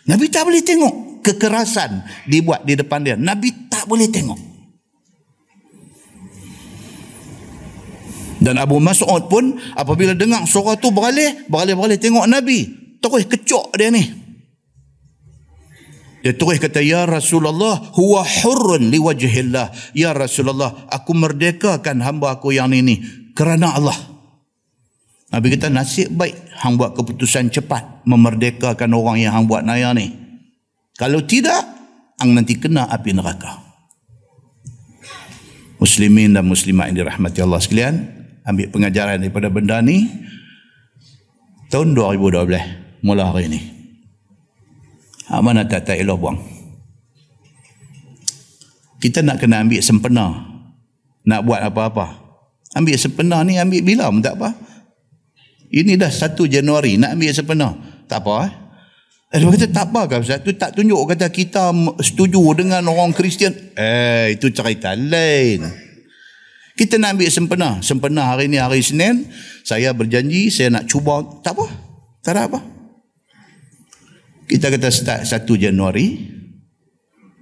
Nabi 0.08 0.32
tak 0.32 0.48
boleh 0.48 0.64
tengok 0.64 1.20
kekerasan 1.20 2.02
dibuat 2.32 2.64
di 2.64 2.80
depan 2.80 3.04
dia. 3.04 3.20
Nabi 3.20 3.68
tak 3.68 3.86
boleh 3.92 4.08
tengok. 4.08 4.40
Dan 8.38 8.56
Abu 8.62 8.80
Mas'ud 8.80 9.28
pun 9.28 9.60
apabila 9.76 10.16
dengar 10.16 10.48
suara 10.48 10.80
tu 10.80 10.94
beralih, 10.94 11.46
beralih-beralih 11.52 12.00
tengok 12.00 12.26
Nabi. 12.26 12.72
Terus 13.04 13.28
kecok 13.28 13.76
dia 13.76 13.92
ni. 13.92 14.27
Dia 16.26 16.34
terus 16.34 16.58
kata, 16.58 16.82
Ya 16.82 17.06
Rasulullah, 17.06 17.94
huwa 17.94 18.26
hurrun 18.26 18.90
liwajihillah. 18.90 19.94
Ya 19.94 20.12
Rasulullah, 20.18 20.90
aku 20.90 21.14
merdekakan 21.14 22.02
hamba 22.02 22.42
aku 22.42 22.52
yang 22.52 22.74
ini 22.74 23.06
kerana 23.38 23.78
Allah. 23.78 23.96
Nabi 25.30 25.54
kata, 25.54 25.70
nasib 25.70 26.10
baik 26.16 26.34
hang 26.58 26.80
buat 26.80 26.96
keputusan 26.98 27.54
cepat 27.54 28.08
memerdekakan 28.08 28.90
orang 28.96 29.22
yang 29.22 29.36
hang 29.36 29.46
buat 29.46 29.62
naya 29.62 29.94
ni. 29.94 30.16
Kalau 30.98 31.22
tidak, 31.22 31.62
hang 32.18 32.34
nanti 32.34 32.58
kena 32.58 32.90
api 32.90 33.14
neraka. 33.14 33.62
Muslimin 35.78 36.34
dan 36.34 36.50
muslimat 36.50 36.90
yang 36.90 37.06
dirahmati 37.06 37.40
Allah 37.46 37.62
sekalian, 37.62 37.96
ambil 38.42 38.74
pengajaran 38.74 39.22
daripada 39.22 39.54
benda 39.54 39.78
ni, 39.86 40.10
tahun 41.70 41.94
2012, 41.94 43.06
mula 43.06 43.30
hari 43.30 43.46
ini. 43.46 43.77
Ha, 45.28 45.44
mana 45.44 45.68
tak 45.68 45.92
tak 45.92 46.00
elok 46.00 46.18
buang. 46.20 46.40
Kita 48.98 49.22
nak 49.22 49.44
kena 49.44 49.62
ambil 49.62 49.84
sempena. 49.84 50.26
Nak 51.28 51.42
buat 51.44 51.60
apa-apa. 51.60 52.18
Ambil 52.74 52.96
sempena 52.96 53.44
ni 53.44 53.60
ambil 53.60 53.84
bila 53.84 54.08
pun 54.08 54.24
tak 54.24 54.40
apa. 54.40 54.56
Ini 55.68 56.00
dah 56.00 56.08
1 56.08 56.40
Januari 56.48 56.96
nak 56.96 57.20
ambil 57.20 57.32
sempena. 57.36 57.76
Tak 58.08 58.24
apa 58.24 58.34
eh. 58.48 58.54
Eh, 59.28 59.44
dia 59.44 59.52
kata 59.52 59.68
tak 59.76 59.86
apa 59.92 60.02
kan 60.08 60.20
Ustaz? 60.24 60.40
Tak 60.40 60.72
tunjuk 60.80 61.04
kata 61.04 61.28
kita 61.28 61.76
setuju 62.00 62.40
dengan 62.56 62.80
orang 62.88 63.12
Kristian. 63.12 63.52
Eh, 63.76 64.40
itu 64.40 64.48
cerita 64.56 64.96
lain. 64.96 65.68
Kita 66.80 66.96
nak 66.96 67.20
ambil 67.20 67.28
sempena. 67.28 67.70
Sempena 67.84 68.32
hari 68.32 68.48
ni 68.48 68.56
hari 68.56 68.80
Senin. 68.80 69.28
Saya 69.68 69.92
berjanji 69.92 70.48
saya 70.48 70.72
nak 70.72 70.88
cuba. 70.88 71.28
Tak 71.44 71.60
apa. 71.60 71.66
Tak 72.24 72.32
ada 72.32 72.42
apa. 72.48 72.60
Kita 74.48 74.72
kata 74.72 74.88
start 74.88 75.28
1 75.28 75.44
Januari, 75.60 76.24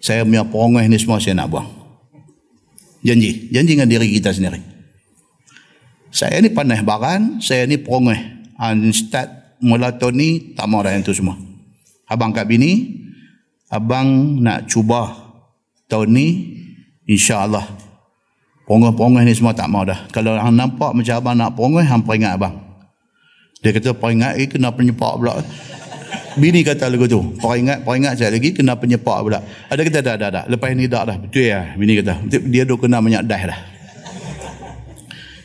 saya 0.01 0.25
punya 0.25 0.41
perongah 0.41 0.81
ni 0.89 0.97
semua 0.97 1.21
saya 1.21 1.37
nak 1.37 1.53
buang. 1.53 1.69
Janji. 3.05 3.53
Janji 3.53 3.77
dengan 3.77 3.85
diri 3.85 4.09
kita 4.17 4.33
sendiri. 4.33 4.57
Saya 6.09 6.41
ni 6.41 6.49
panah 6.49 6.81
baran, 6.81 7.37
saya 7.45 7.69
ni 7.69 7.77
perongah. 7.77 8.17
And 8.57 8.89
start 8.89 9.29
mula 9.61 9.93
tahun 9.93 10.17
ni, 10.17 10.29
tak 10.57 10.65
mau 10.65 10.81
dah 10.81 10.97
yang 10.97 11.05
tu 11.05 11.13
semua. 11.13 11.37
Abang 12.09 12.33
kat 12.33 12.49
bini, 12.49 13.05
abang 13.69 14.41
nak 14.41 14.65
cuba 14.65 15.13
tahun 15.85 16.09
ni, 16.09 16.27
insya-Allah. 17.05 17.69
Perongah-perongah 18.65 19.21
ni 19.21 19.33
semua 19.37 19.53
tak 19.53 19.69
mau 19.69 19.85
dah. 19.85 20.09
Kalau 20.09 20.33
hang 20.33 20.57
nampak 20.57 20.89
macam 20.97 21.13
abang 21.21 21.37
nak 21.37 21.53
perongah, 21.53 21.85
hang 21.85 22.01
peringat 22.01 22.33
abang. 22.33 22.65
Dia 23.61 23.77
kata 23.77 23.93
peringat 23.93 24.41
eh 24.41 24.49
kena 24.49 24.73
penyepak 24.73 25.21
pula. 25.21 25.37
Bini 26.35 26.67
kata 26.67 26.91
lagu 26.91 27.07
tu. 27.07 27.23
Peringat, 27.39 27.87
peringat 27.87 28.19
saya 28.19 28.35
lagi 28.35 28.51
kena 28.51 28.75
penyepak 28.75 29.17
pula. 29.23 29.39
Ada 29.71 29.81
kata 29.87 29.99
dah, 30.03 30.15
dah, 30.19 30.29
dah. 30.31 30.43
Lepas 30.51 30.75
ni 30.75 30.85
dah 30.91 31.07
dah. 31.07 31.15
Betul 31.15 31.47
ya. 31.47 31.75
Bini 31.79 31.95
kata. 32.03 32.19
Dia 32.27 32.67
dah 32.67 32.75
kena 32.75 32.99
banyak 32.99 33.23
dah 33.23 33.41
dah. 33.55 33.59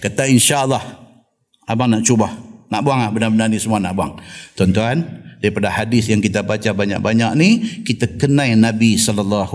Kata 0.03 0.27
insyaAllah. 0.27 0.83
Abang 1.71 1.87
nak 1.87 2.03
cuba. 2.03 2.27
Nak 2.71 2.81
buang 2.83 2.99
lah 3.03 3.11
benda-benda 3.11 3.47
ni 3.51 3.59
semua 3.59 3.79
nak 3.79 3.95
buang. 3.95 4.19
Tuan-tuan, 4.59 5.03
daripada 5.43 5.71
hadis 5.71 6.07
yang 6.07 6.23
kita 6.23 6.43
baca 6.43 6.71
banyak-banyak 6.71 7.33
ni, 7.35 7.51
kita 7.83 8.07
kenal 8.19 8.47
Nabi 8.55 8.95
SAW. 8.99 9.47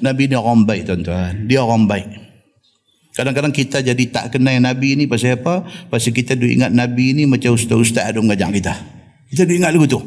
Nabi 0.00 0.22
ni 0.28 0.34
orang 0.36 0.64
baik 0.64 0.88
tuan-tuan. 0.88 1.48
Dia 1.48 1.64
orang 1.64 1.84
baik. 1.84 2.08
Kadang-kadang 3.12 3.50
kita 3.50 3.82
jadi 3.82 4.04
tak 4.14 4.36
kenal 4.36 4.56
Nabi 4.62 4.94
ni 4.94 5.04
pasal 5.10 5.42
apa? 5.42 5.66
Pasal 5.90 6.14
kita 6.14 6.38
duk 6.38 6.48
ingat 6.48 6.70
Nabi 6.70 7.18
ni 7.18 7.26
macam 7.26 7.58
ustaz-ustaz 7.58 8.14
ada 8.14 8.22
mengajar 8.22 8.48
kita. 8.54 8.97
Kita 9.28 9.44
ingat 9.44 9.76
lagu 9.76 9.84
tu. 9.84 10.00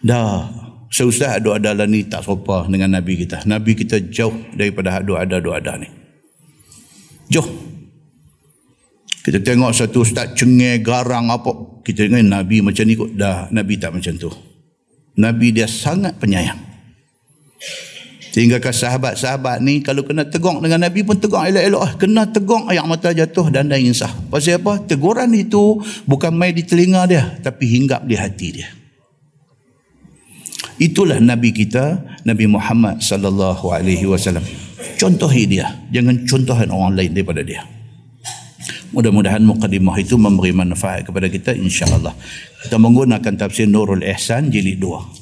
Dah, 0.00 0.48
ustaz 0.88 1.40
ada 1.40 1.60
ada 1.60 1.70
lah 1.76 1.86
ni 1.86 2.08
tak 2.08 2.24
sopa 2.24 2.64
dengan 2.64 2.96
Nabi 2.96 3.20
kita. 3.20 3.44
Nabi 3.44 3.76
kita 3.76 4.00
jauh 4.08 4.32
daripada 4.56 5.00
ada 5.00 5.12
ada 5.20 5.36
ada 5.36 5.50
ada 5.60 5.72
ni. 5.76 5.88
Jauh. 7.28 7.48
Kita 9.20 9.36
tengok 9.44 9.76
satu 9.76 10.00
ustaz 10.00 10.32
cengeng 10.32 10.80
garang 10.80 11.28
apa. 11.28 11.84
Kita 11.84 12.08
ingat 12.08 12.24
Nabi 12.24 12.64
macam 12.64 12.84
ni 12.88 12.96
kot. 12.96 13.12
Dah, 13.12 13.52
Nabi 13.52 13.76
tak 13.76 13.92
macam 13.92 14.16
tu. 14.16 14.32
Nabi 15.20 15.52
dia 15.52 15.68
sangat 15.68 16.16
penyayang. 16.16 16.69
Sehingga 18.30 18.62
kan 18.62 18.70
sahabat-sahabat 18.70 19.58
ni 19.58 19.82
kalau 19.82 20.06
kena 20.06 20.22
tegur 20.22 20.62
dengan 20.62 20.86
Nabi 20.86 21.02
pun 21.02 21.18
tegur 21.18 21.42
elok-elok. 21.42 21.82
Ah. 21.82 21.92
Kena 21.98 22.22
tegur 22.30 22.62
ayat 22.70 22.86
mata 22.86 23.10
jatuh 23.10 23.50
dan 23.50 23.66
dan 23.66 23.82
insah. 23.82 24.10
Pasal 24.30 24.62
apa? 24.62 24.78
Teguran 24.86 25.34
itu 25.34 25.82
bukan 26.06 26.30
main 26.30 26.54
di 26.54 26.62
telinga 26.62 27.02
dia 27.10 27.26
tapi 27.42 27.66
hinggap 27.66 28.06
di 28.06 28.14
hati 28.14 28.48
dia. 28.54 28.70
Itulah 30.80 31.20
Nabi 31.20 31.52
kita, 31.52 32.00
Nabi 32.24 32.48
Muhammad 32.48 33.04
sallallahu 33.04 33.68
alaihi 33.68 34.08
wasallam. 34.08 34.46
Contohi 34.96 35.44
dia, 35.44 35.76
jangan 35.92 36.24
contohin 36.24 36.72
orang 36.72 36.96
lain 36.96 37.12
daripada 37.12 37.44
dia. 37.44 37.68
Mudah-mudahan 38.90 39.44
mukadimah 39.44 39.94
itu 40.00 40.16
memberi 40.16 40.50
manfaat 40.50 41.04
kepada 41.04 41.28
kita 41.28 41.52
insya-Allah. 41.52 42.16
Kita 42.64 42.80
menggunakan 42.80 43.32
tafsir 43.36 43.68
Nurul 43.68 44.02
Ihsan 44.02 44.48
jilid 44.48 44.80
2. 44.82 45.19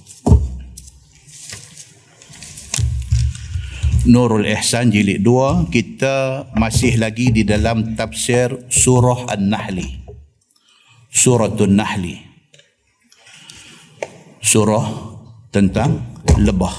Nurul 4.08 4.48
Ihsan 4.48 4.88
jilid 4.88 5.20
2 5.20 5.68
kita 5.68 6.48
masih 6.56 6.96
lagi 6.96 7.28
di 7.28 7.44
dalam 7.44 7.92
tafsir 7.92 8.48
surah 8.72 9.28
An-Nahli. 9.28 9.84
Suratul 11.12 11.76
Nahli. 11.76 12.16
Surah 14.40 14.88
tentang 15.52 16.24
lebah. 16.40 16.72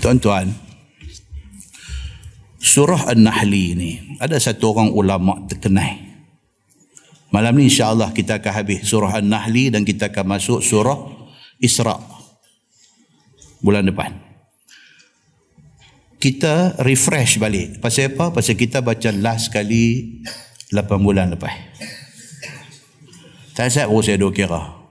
Tuan-tuan 0.00 0.48
surah 2.56 3.12
An-Nahli 3.12 3.62
ini 3.76 3.92
ada 4.16 4.40
satu 4.40 4.72
orang 4.72 4.88
ulama 4.96 5.44
terkenal. 5.44 5.92
Malam 7.28 7.52
ni 7.60 7.68
insya-Allah 7.68 8.16
kita 8.16 8.40
akan 8.40 8.52
habis 8.64 8.88
surah 8.88 9.20
An-Nahli 9.20 9.76
dan 9.76 9.84
kita 9.84 10.08
akan 10.08 10.40
masuk 10.40 10.64
surah 10.64 10.96
Isra' 11.60 12.13
bulan 13.64 13.88
depan. 13.88 14.12
Kita 16.20 16.76
refresh 16.84 17.40
balik. 17.40 17.80
Pasal 17.80 18.12
apa? 18.12 18.28
Pasal 18.28 18.60
kita 18.60 18.84
baca 18.84 19.08
last 19.12 19.48
kali 19.48 20.20
8 20.68 20.84
bulan 21.00 21.32
lepas. 21.32 21.52
Tak 23.56 23.72
saya 23.72 23.88
oh 23.88 24.04
saya 24.04 24.20
duk 24.20 24.36
kira. 24.36 24.84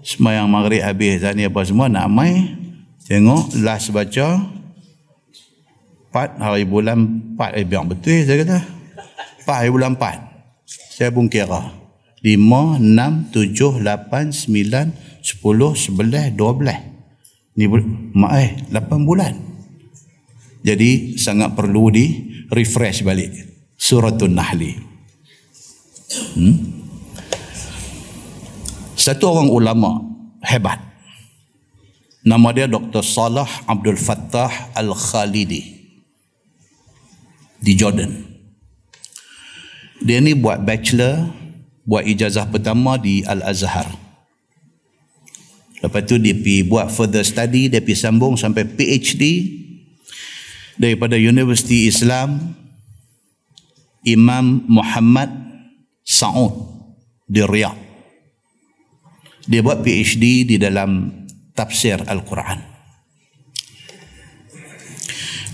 Semayang 0.00 0.48
maghrib 0.48 0.80
habis 0.80 1.20
ni 1.36 1.44
apa 1.44 1.60
semua 1.68 1.92
nak 1.92 2.08
mai. 2.08 2.56
Tengok 3.04 3.56
last 3.60 3.92
baca 3.92 4.48
4 6.12 6.40
hari 6.40 6.64
bulan 6.64 6.96
4 7.36 7.60
eh 7.60 7.64
biar 7.68 7.84
betul 7.84 8.20
saya 8.24 8.44
kata. 8.44 8.58
4 9.44 9.60
hari 9.64 9.70
bulan 9.72 9.96
4. 9.96 10.64
Saya 10.96 11.08
pun 11.12 11.28
kira. 11.28 11.72
5, 12.20 12.36
6, 12.36 13.32
7, 13.32 13.80
8, 13.80 14.28
9, 14.28 14.92
10, 15.24 15.32
11, 15.32 16.36
12 16.36 16.89
ni 17.58 17.66
mak 18.14 18.32
eh 18.38 18.50
8 18.70 19.08
bulan 19.08 19.34
jadi 20.62 21.16
sangat 21.16 21.56
perlu 21.56 21.90
di 21.90 22.06
refresh 22.52 23.02
balik 23.02 23.32
suratul 23.74 24.30
nahli 24.30 24.76
hmm? 26.36 26.56
satu 28.94 29.24
orang 29.34 29.48
ulama 29.50 29.90
hebat 30.44 30.78
nama 32.20 32.52
dia 32.52 32.68
Dr. 32.68 33.00
Salah 33.00 33.48
Abdul 33.64 33.96
Fattah 33.96 34.76
Al-Khalidi 34.76 35.62
di 37.60 37.72
Jordan 37.74 38.12
dia 40.04 40.20
ni 40.20 40.36
buat 40.36 40.60
bachelor 40.62 41.32
buat 41.84 42.04
ijazah 42.04 42.48
pertama 42.48 43.00
di 43.00 43.24
Al-Azhar 43.24 44.09
Lepas 45.80 46.04
tu 46.04 46.20
dia 46.20 46.36
pergi 46.36 46.68
buat 46.68 46.92
further 46.92 47.24
study, 47.24 47.72
dia 47.72 47.80
pergi 47.80 47.96
sambung 47.96 48.36
sampai 48.36 48.68
PhD 48.68 49.48
daripada 50.76 51.16
Universiti 51.16 51.88
Islam 51.88 52.52
Imam 54.04 54.60
Muhammad 54.68 55.32
Saud 56.04 56.52
di 57.24 57.40
Riyadh. 57.40 57.80
Dia 59.48 59.64
buat 59.64 59.80
PhD 59.80 60.44
di 60.44 60.60
dalam 60.60 61.08
tafsir 61.56 61.96
Al-Quran. 62.04 62.60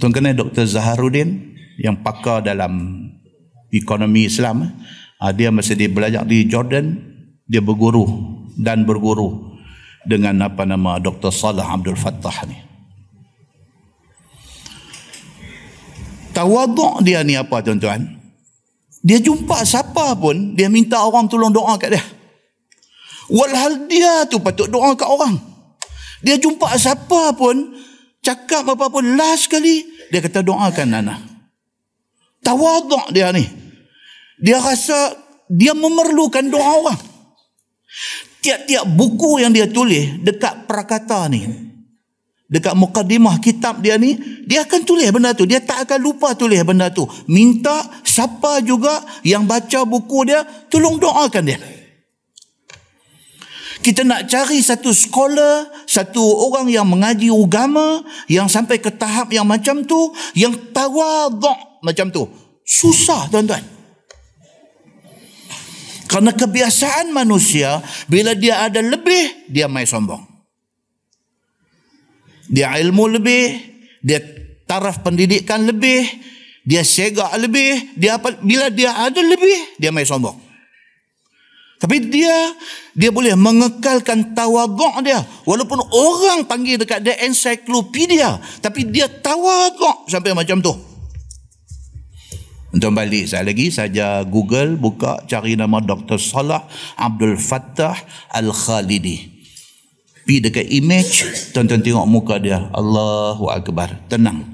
Tuan 0.00 0.16
kenal 0.16 0.32
Dr. 0.32 0.64
Zaharuddin 0.64 1.56
yang 1.76 2.00
pakar 2.00 2.40
dalam 2.40 3.04
ekonomi 3.68 4.28
Islam 4.28 4.64
eh? 4.64 4.72
dia 5.36 5.52
masa 5.52 5.76
dia 5.76 5.92
belajar 5.92 6.24
di 6.24 6.48
Jordan 6.48 6.96
dia 7.44 7.60
berguru 7.60 8.39
dan 8.56 8.88
berguru 8.88 9.50
dengan 10.04 10.48
apa 10.48 10.64
nama 10.64 10.96
Dr. 10.96 11.32
Salah 11.32 11.68
Abdul 11.68 11.98
Fattah 11.98 12.48
ni. 12.48 12.56
Tawaduk 16.30 17.04
dia 17.04 17.20
ni 17.26 17.36
apa 17.36 17.60
tuan-tuan? 17.60 18.06
Dia 19.00 19.18
jumpa 19.20 19.64
siapa 19.64 20.12
pun, 20.16 20.54
dia 20.54 20.68
minta 20.68 21.00
orang 21.00 21.26
tolong 21.26 21.52
doa 21.52 21.76
kat 21.80 21.96
dia. 21.96 22.04
Walhal 23.30 23.88
dia 23.88 24.28
tu 24.28 24.40
patut 24.40 24.68
doa 24.68 24.92
kat 24.94 25.08
orang. 25.08 25.36
Dia 26.20 26.36
jumpa 26.36 26.68
siapa 26.76 27.32
pun, 27.32 27.76
cakap 28.20 28.68
apa 28.68 28.92
pun, 28.92 29.16
last 29.16 29.48
kali, 29.48 29.84
dia 30.12 30.20
kata 30.20 30.44
doakan 30.44 30.88
Nana. 30.92 31.16
Tawaduk 32.44 33.12
dia 33.12 33.32
ni. 33.32 33.44
Dia 34.40 34.60
rasa 34.60 35.16
dia 35.48 35.76
memerlukan 35.76 36.48
doa 36.48 36.70
orang 36.80 37.00
tiap-tiap 38.40 38.84
buku 38.88 39.40
yang 39.44 39.52
dia 39.52 39.68
tulis 39.68 40.20
dekat 40.24 40.64
prakata 40.64 41.28
ni 41.28 41.46
dekat 42.50 42.74
mukadimah 42.74 43.38
kitab 43.38 43.78
dia 43.78 43.94
ni 43.94 44.18
dia 44.42 44.66
akan 44.66 44.80
tulis 44.82 45.06
benda 45.14 45.30
tu 45.30 45.46
dia 45.46 45.62
tak 45.62 45.86
akan 45.86 45.98
lupa 46.02 46.34
tulis 46.34 46.58
benda 46.66 46.90
tu 46.90 47.06
minta 47.30 47.86
siapa 48.02 48.58
juga 48.64 49.06
yang 49.22 49.46
baca 49.46 49.86
buku 49.86 50.26
dia 50.26 50.42
tolong 50.66 50.98
doakan 50.98 51.44
dia 51.46 51.60
kita 53.80 54.04
nak 54.04 54.28
cari 54.28 54.60
satu 54.60 54.92
sekolah, 54.92 55.88
satu 55.88 56.20
orang 56.20 56.68
yang 56.68 56.84
mengaji 56.84 57.32
agama, 57.32 58.04
yang 58.28 58.44
sampai 58.44 58.76
ke 58.76 58.92
tahap 58.92 59.32
yang 59.32 59.48
macam 59.48 59.80
tu, 59.88 60.12
yang 60.36 60.52
tawaduk 60.76 61.80
macam 61.80 62.12
tu. 62.12 62.28
Susah 62.60 63.32
tuan-tuan. 63.32 63.79
Karena 66.10 66.34
kebiasaan 66.34 67.14
manusia, 67.14 67.78
bila 68.10 68.34
dia 68.34 68.66
ada 68.66 68.82
lebih, 68.82 69.46
dia 69.46 69.70
mai 69.70 69.86
sombong. 69.86 70.26
Dia 72.50 72.74
ilmu 72.82 73.06
lebih, 73.14 73.54
dia 74.02 74.18
taraf 74.66 75.06
pendidikan 75.06 75.62
lebih, 75.62 76.02
dia 76.66 76.82
segak 76.82 77.30
lebih, 77.38 77.94
dia 77.94 78.18
apa 78.18 78.34
bila 78.42 78.66
dia 78.74 78.90
ada 78.90 79.22
lebih, 79.22 79.78
dia 79.78 79.94
mai 79.94 80.02
sombong. 80.02 80.34
Tapi 81.78 81.96
dia 82.10 82.58
dia 82.92 83.08
boleh 83.14 83.38
mengekalkan 83.38 84.36
tawaduk 84.36 85.00
dia 85.00 85.24
walaupun 85.48 85.80
orang 85.80 86.44
panggil 86.44 86.76
dekat 86.76 87.00
dia 87.00 87.16
ensiklopedia 87.24 88.36
tapi 88.60 88.84
dia 88.84 89.08
tawaduk 89.08 90.10
sampai 90.10 90.34
macam 90.36 90.60
tu. 90.60 90.89
Untuk 92.70 92.94
balik 92.94 93.26
saya 93.26 93.42
lagi 93.42 93.74
saja 93.74 94.22
Google 94.22 94.78
buka 94.78 95.26
cari 95.26 95.58
nama 95.58 95.82
Dr. 95.82 96.22
Salah 96.22 96.70
Abdul 96.94 97.34
Fattah 97.34 97.98
Al-Khalidi. 98.30 99.42
Pi 100.22 100.38
dekat 100.38 100.70
image, 100.70 101.26
tonton 101.50 101.82
tengok 101.82 102.06
muka 102.06 102.38
dia. 102.38 102.70
Allahu 102.70 103.50
Akbar. 103.50 103.98
Tenang. 104.06 104.46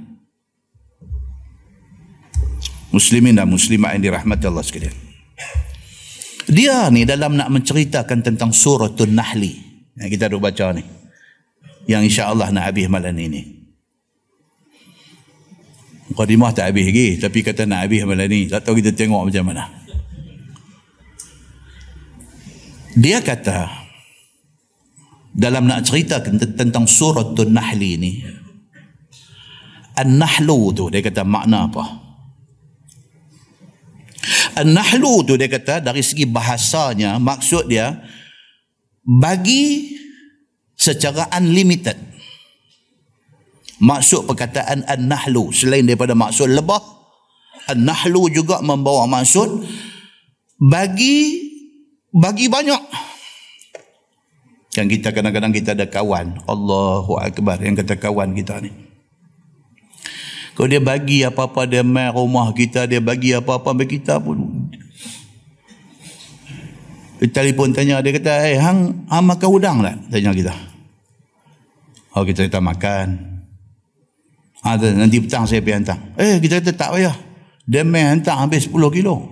Muslimin 2.88 3.36
dan 3.36 3.52
muslimat 3.52 3.92
yang 3.92 4.08
dirahmati 4.08 4.48
Allah 4.48 4.64
sekalian. 4.64 4.96
Dia 6.48 6.88
ni 6.88 7.04
dalam 7.04 7.36
nak 7.36 7.52
menceritakan 7.52 8.24
tentang 8.24 8.56
suratul 8.56 9.12
Nahli. 9.12 9.52
Yang 10.00 10.08
kita 10.16 10.32
dah 10.32 10.40
baca 10.40 10.66
ni. 10.72 10.84
Yang 11.84 12.02
insya-Allah 12.14 12.48
nak 12.54 12.72
habis 12.72 12.88
malam 12.88 13.12
ini. 13.12 13.55
Mukadimah 16.12 16.54
tak 16.54 16.70
habis 16.70 16.86
lagi 16.86 17.18
tapi 17.18 17.42
kata 17.42 17.66
nak 17.66 17.86
habis 17.86 18.06
malam 18.06 18.26
ni. 18.30 18.46
Tak 18.46 18.62
tahu 18.62 18.78
kita 18.78 18.94
tengok 18.94 19.26
macam 19.26 19.44
mana. 19.50 19.64
Dia 22.96 23.20
kata 23.20 23.68
dalam 25.36 25.68
nak 25.68 25.84
cerita 25.84 26.16
tentang 26.56 26.88
surah 26.88 27.36
An-Nahli 27.36 27.92
ni 28.00 28.12
An-Nahlu 29.96 30.60
tu 30.72 30.84
dia 30.88 31.04
kata 31.04 31.20
makna 31.24 31.68
apa? 31.68 31.84
An-Nahlu 34.56 35.28
tu 35.28 35.36
dia 35.36 35.48
kata 35.48 35.84
dari 35.84 36.00
segi 36.00 36.24
bahasanya 36.24 37.20
maksud 37.20 37.68
dia 37.68 38.00
bagi 39.04 39.92
secara 40.72 41.28
unlimited 41.36 41.96
maksud 43.82 44.24
perkataan 44.24 44.84
an-nahlu 44.88 45.52
selain 45.52 45.84
daripada 45.84 46.16
maksud 46.16 46.48
lebah 46.48 46.80
an-nahlu 47.68 48.30
juga 48.32 48.62
membawa 48.62 49.04
maksud 49.10 49.66
bagi 50.56 51.44
bagi 52.14 52.48
banyak. 52.48 52.82
Yang 54.76 55.00
kita 55.00 55.08
kadang-kadang 55.12 55.52
kita 55.56 55.72
ada 55.72 55.88
kawan 55.88 56.36
Allahu 56.44 57.16
Akbar 57.16 57.60
yang 57.64 57.76
kata 57.76 57.96
kawan 57.96 58.36
kita 58.36 58.60
ni. 58.60 58.72
Kalau 60.56 60.68
dia 60.72 60.80
bagi 60.80 61.20
apa-apa 61.20 61.68
dia 61.68 61.84
main 61.84 62.12
rumah 62.12 62.48
kita 62.56 62.88
dia 62.88 63.00
bagi 63.00 63.36
apa-apa 63.36 63.76
bagi 63.76 64.00
kita 64.00 64.20
pun. 64.20 64.68
Dia 67.20 67.28
telefon 67.32 67.72
tanya 67.72 68.00
dia 68.04 68.12
kata 68.12 68.32
eh 68.52 68.60
hang, 68.60 69.08
hang 69.08 69.24
makan 69.24 69.48
udang 69.48 69.76
tak? 69.80 69.96
Tanya 70.12 70.32
kita. 70.32 70.54
Oh 72.16 72.24
kita 72.24 72.48
kita 72.48 72.60
makan 72.60 73.35
ada 74.66 74.90
nanti 74.90 75.22
petang 75.22 75.46
saya 75.46 75.62
pergi 75.62 75.78
hantar. 75.78 75.98
Eh 76.18 76.42
kita 76.42 76.58
kata 76.58 76.72
tak 76.74 76.90
payah. 76.98 77.14
Dia 77.70 77.86
main 77.86 78.18
hantar 78.18 78.42
habis 78.42 78.66
10 78.66 78.74
kilo. 78.90 79.22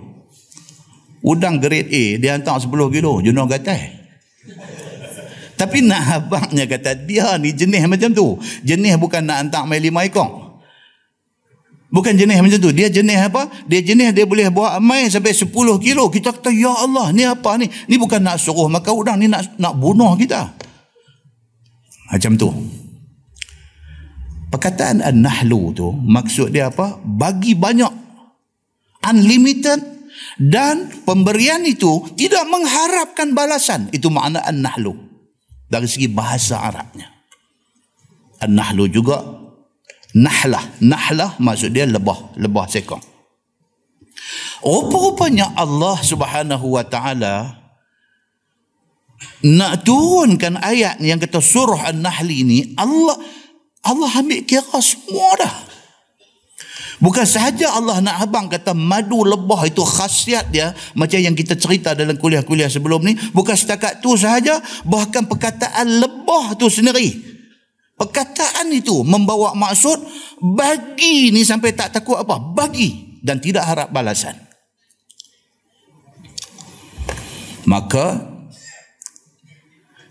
Udang 1.19 1.59
grade 1.59 1.91
A 1.91 2.03
dia 2.15 2.39
hantar 2.39 2.55
10 2.55 2.71
kilo. 2.71 3.19
Jenuh 3.19 3.43
gatai. 3.43 4.07
Tapi 5.59 5.83
nak 5.83 6.03
abangnya 6.23 6.63
kata 6.71 6.95
dia 6.95 7.35
ni 7.35 7.51
jenis 7.51 7.83
macam 7.83 8.15
tu. 8.15 8.39
Jenis 8.63 8.95
bukan 8.95 9.27
nak 9.27 9.37
hantar 9.43 9.67
main 9.67 9.83
lima 9.83 10.07
ekor. 10.07 10.63
Bukan 11.91 12.15
jenis 12.15 12.39
macam 12.39 12.59
tu. 12.59 12.71
Dia 12.71 12.87
jenis 12.87 13.27
apa? 13.27 13.51
Dia 13.67 13.83
jenis 13.83 14.15
dia 14.15 14.23
boleh 14.23 14.47
bawa 14.47 14.79
main 14.79 15.11
sampai 15.11 15.35
10 15.35 15.51
kilo. 15.83 16.07
Kita 16.07 16.31
kata 16.31 16.47
ya 16.51 16.71
Allah 16.71 17.11
ni 17.11 17.27
apa 17.27 17.59
ni? 17.59 17.67
Ni 17.91 17.99
bukan 17.99 18.23
nak 18.23 18.39
suruh 18.39 18.71
makan 18.71 18.93
udang. 18.95 19.17
Ni 19.19 19.27
nak 19.27 19.59
nak 19.59 19.75
bunuh 19.75 20.15
kita. 20.15 20.47
Macam 22.07 22.39
tu. 22.39 22.51
Perkataan 24.55 25.03
an-nahlu 25.03 25.75
tu 25.75 25.91
maksud 25.91 26.55
dia 26.55 26.71
apa? 26.71 26.95
Bagi 27.03 27.59
banyak. 27.59 27.91
Unlimited 29.03 29.83
dan 30.39 30.95
pemberian 31.03 31.59
itu 31.67 32.07
tidak 32.15 32.47
mengharapkan 32.47 33.35
balasan. 33.35 33.91
Itu 33.91 34.07
makna 34.07 34.39
an-nahlu. 34.47 34.95
Dari 35.67 35.83
segi 35.91 36.07
bahasa 36.07 36.63
Arabnya. 36.63 37.11
An-nahlu 38.39 38.87
juga 38.87 39.27
nahlah. 40.15 40.63
Nahlah 40.79 41.35
maksud 41.35 41.75
dia 41.75 41.83
lebah. 41.83 42.39
Lebah 42.39 42.71
sekong. 42.71 43.03
Rupa-rupanya 44.63 45.51
Allah 45.59 45.99
subhanahu 45.99 46.79
wa 46.79 46.83
ta'ala 46.87 47.59
nak 49.43 49.83
turunkan 49.83 50.63
ayat 50.63 51.03
yang 51.03 51.19
kata 51.19 51.43
surah 51.43 51.91
An-Nahli 51.91 52.35
ini 52.47 52.59
Allah 52.79 53.19
Allah 53.85 54.09
ambil 54.09 54.41
kira 54.43 54.81
semua 54.81 55.37
dah. 55.37 55.55
Bukan 56.95 57.27
sahaja 57.27 57.75
Allah 57.75 57.99
nak 57.99 58.23
abang 58.23 58.47
kata 58.47 58.71
madu 58.71 59.27
lebah 59.27 59.67
itu 59.67 59.83
khasiat 59.83 60.47
dia 60.47 60.71
macam 60.95 61.19
yang 61.19 61.35
kita 61.35 61.59
cerita 61.59 61.91
dalam 61.91 62.15
kuliah-kuliah 62.15 62.71
sebelum 62.71 63.03
ni. 63.03 63.13
Bukan 63.35 63.53
setakat 63.53 63.99
tu 63.99 64.15
sahaja 64.15 64.63
bahkan 64.87 65.27
perkataan 65.27 66.01
lebah 66.01 66.55
tu 66.55 66.71
sendiri. 66.71 67.35
Perkataan 67.95 68.71
itu 68.75 69.03
membawa 69.07 69.55
maksud 69.55 70.03
bagi 70.39 71.31
ni 71.31 71.43
sampai 71.43 71.75
tak 71.75 71.95
takut 71.95 72.19
apa. 72.19 72.39
Bagi 72.39 73.19
dan 73.23 73.39
tidak 73.43 73.67
harap 73.67 73.87
balasan. 73.91 74.35
Maka 77.65 78.34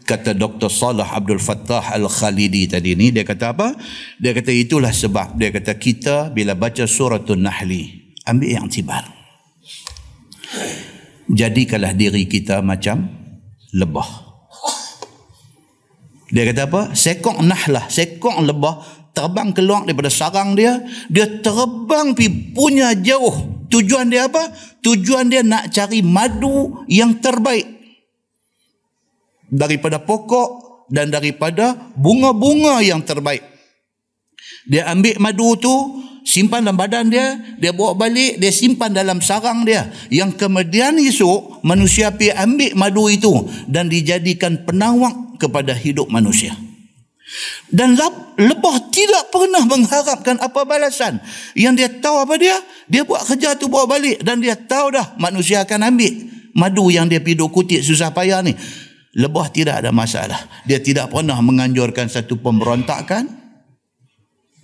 kata 0.04 0.36
Dr. 0.36 0.68
Salah 0.68 1.08
Abdul 1.16 1.40
Fattah 1.40 1.96
Al-Khalidi 1.96 2.68
tadi 2.68 2.92
ni 2.94 3.10
dia 3.10 3.24
kata 3.24 3.56
apa? 3.56 3.72
Dia 4.20 4.36
kata 4.36 4.52
itulah 4.52 4.92
sebab 4.92 5.40
dia 5.40 5.50
kata 5.50 5.74
kita 5.74 6.30
bila 6.30 6.52
baca 6.52 6.84
suratul 6.84 7.40
Nahli 7.40 8.14
ambil 8.28 8.48
yang 8.48 8.68
tibar 8.68 9.24
jadikanlah 11.30 11.96
diri 11.96 12.28
kita 12.28 12.60
macam 12.60 13.08
lebah. 13.74 14.08
Dia 16.34 16.50
kata 16.50 16.62
apa? 16.66 16.80
Sekok 16.96 17.38
nahlah 17.46 17.86
sekok 17.86 18.42
lebah 18.42 18.82
terbang 19.14 19.54
keluar 19.54 19.86
daripada 19.86 20.10
sarang 20.10 20.58
dia 20.58 20.82
dia 21.06 21.30
terbang 21.42 22.12
pi 22.16 22.54
punya 22.54 22.92
jauh. 22.98 23.66
Tujuan 23.70 24.10
dia 24.10 24.30
apa? 24.30 24.50
Tujuan 24.82 25.30
dia 25.30 25.42
nak 25.42 25.70
cari 25.74 26.02
madu 26.02 26.86
yang 26.86 27.18
terbaik 27.18 27.73
daripada 29.54 30.02
pokok 30.02 30.82
dan 30.90 31.14
daripada 31.14 31.94
bunga-bunga 31.94 32.82
yang 32.82 33.00
terbaik. 33.06 33.46
Dia 34.66 34.90
ambil 34.90 35.16
madu 35.22 35.54
tu, 35.56 35.74
simpan 36.26 36.66
dalam 36.66 36.76
badan 36.76 37.08
dia, 37.08 37.38
dia 37.60 37.70
bawa 37.70 37.94
balik, 37.94 38.42
dia 38.42 38.50
simpan 38.50 38.90
dalam 38.90 39.22
sarang 39.22 39.62
dia. 39.62 39.88
Yang 40.10 40.40
kemudian 40.42 40.98
esok, 40.98 41.62
manusia 41.62 42.10
pergi 42.10 42.34
ambil 42.34 42.72
madu 42.74 43.06
itu 43.06 43.32
dan 43.70 43.86
dijadikan 43.86 44.66
penawak 44.66 45.38
kepada 45.38 45.72
hidup 45.72 46.10
manusia. 46.10 46.52
Dan 47.72 47.98
lebah 48.38 48.76
tidak 48.94 49.32
pernah 49.32 49.64
mengharapkan 49.66 50.38
apa 50.38 50.62
balasan. 50.62 51.18
Yang 51.56 51.74
dia 51.80 51.88
tahu 51.98 52.16
apa 52.20 52.34
dia? 52.38 52.56
Dia 52.86 53.02
buat 53.02 53.26
kerja 53.26 53.58
tu 53.58 53.66
bawa 53.66 53.90
balik 53.90 54.22
dan 54.22 54.38
dia 54.38 54.54
tahu 54.54 54.94
dah 54.94 55.16
manusia 55.18 55.64
akan 55.64 55.88
ambil 55.88 56.14
madu 56.54 56.88
yang 56.88 57.10
dia 57.10 57.18
piduk 57.18 57.50
kutit 57.50 57.82
susah 57.82 58.14
payah 58.14 58.40
ni. 58.40 58.54
Lebah 59.14 59.46
tidak 59.54 59.82
ada 59.82 59.94
masalah. 59.94 60.38
Dia 60.66 60.82
tidak 60.82 61.14
pernah 61.14 61.38
menganjurkan 61.38 62.10
satu 62.10 62.34
pemberontakan. 62.42 63.46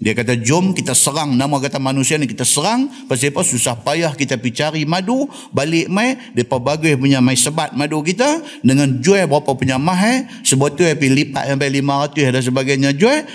Dia 0.00 0.16
kata, 0.16 0.32
jom 0.40 0.72
kita 0.72 0.96
serang 0.96 1.36
nama 1.36 1.60
kata 1.60 1.76
manusia 1.76 2.16
ni. 2.16 2.24
Kita 2.24 2.42
serang. 2.42 2.88
Pasal 3.04 3.36
apa? 3.36 3.44
Susah 3.44 3.76
payah 3.76 4.16
kita 4.16 4.40
pergi 4.40 4.56
cari 4.56 4.82
madu. 4.88 5.28
Balik 5.52 5.92
mai. 5.92 6.16
Mereka 6.32 6.56
bagus 6.56 6.96
punya 6.96 7.20
mai 7.20 7.36
sebat 7.36 7.76
madu 7.76 8.00
kita. 8.00 8.40
Dengan 8.64 8.96
jual 8.98 9.28
berapa 9.28 9.52
punya 9.52 9.76
mahal. 9.76 10.24
Sebotol 10.40 10.96
pergi 10.96 11.14
lipat 11.14 11.52
sampai 11.52 11.68
500 11.68 12.32
dan 12.32 12.42
sebagainya 12.42 12.90
jual. 12.96 13.28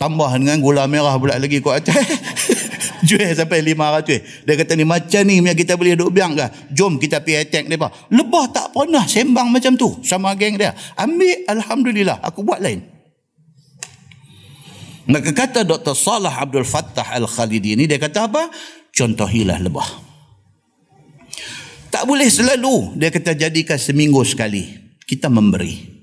Tambah 0.00 0.30
dengan 0.38 0.58
gula 0.58 0.88
merah 0.88 1.14
pula 1.20 1.38
lagi 1.38 1.62
kuat 1.62 1.84
atas. 1.84 1.96
jual 3.06 3.34
sampai 3.34 3.60
500. 3.60 4.46
Dia 4.46 4.54
kata 4.54 4.72
ni 4.78 4.84
macam 4.86 5.22
ni 5.26 5.42
kita 5.52 5.74
boleh 5.74 5.98
duduk 5.98 6.14
biang 6.14 6.32
ke? 6.38 6.46
Jom 6.72 6.96
kita 6.96 7.20
pergi 7.20 7.42
attack 7.42 7.64
mereka. 7.66 7.90
Lebah 8.08 8.44
tak 8.54 8.66
pernah 8.72 9.04
sembang 9.04 9.50
macam 9.50 9.74
tu 9.74 9.90
sama 10.06 10.32
geng 10.38 10.56
dia. 10.56 10.72
Ambil 10.96 11.44
Alhamdulillah 11.50 12.22
aku 12.22 12.46
buat 12.46 12.62
lain. 12.62 12.80
Maka 15.10 15.34
kata 15.34 15.66
Dr. 15.66 15.98
Salah 15.98 16.30
Abdul 16.30 16.62
Fattah 16.62 17.18
Al-Khalidi 17.18 17.74
ni 17.74 17.90
dia 17.90 17.98
kata 17.98 18.30
apa? 18.30 18.48
Contohilah 18.94 19.58
lebah. 19.58 19.88
Tak 21.92 22.08
boleh 22.08 22.30
selalu 22.30 22.96
dia 22.96 23.10
kata 23.12 23.36
jadikan 23.36 23.76
seminggu 23.76 24.22
sekali 24.22 24.64
kita 25.04 25.26
memberi. 25.28 26.01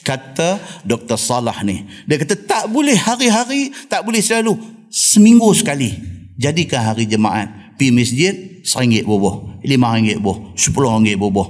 Kata 0.00 0.56
Dr. 0.82 1.18
Salah 1.20 1.60
ni. 1.60 1.84
Dia 2.08 2.16
kata 2.16 2.34
tak 2.36 2.72
boleh 2.72 2.96
hari-hari, 2.96 3.72
tak 3.86 4.02
boleh 4.04 4.24
selalu. 4.24 4.56
Seminggu 4.88 5.52
sekali. 5.52 5.92
Jadikan 6.40 6.80
hari 6.82 7.04
jemaat. 7.04 7.76
Pi 7.76 7.92
masjid, 7.92 8.60
RM1 8.64 9.04
bubuh. 9.04 9.60
RM5 9.64 10.20
bubuh. 10.20 10.36
RM10 10.56 11.16
bubuh. 11.20 11.46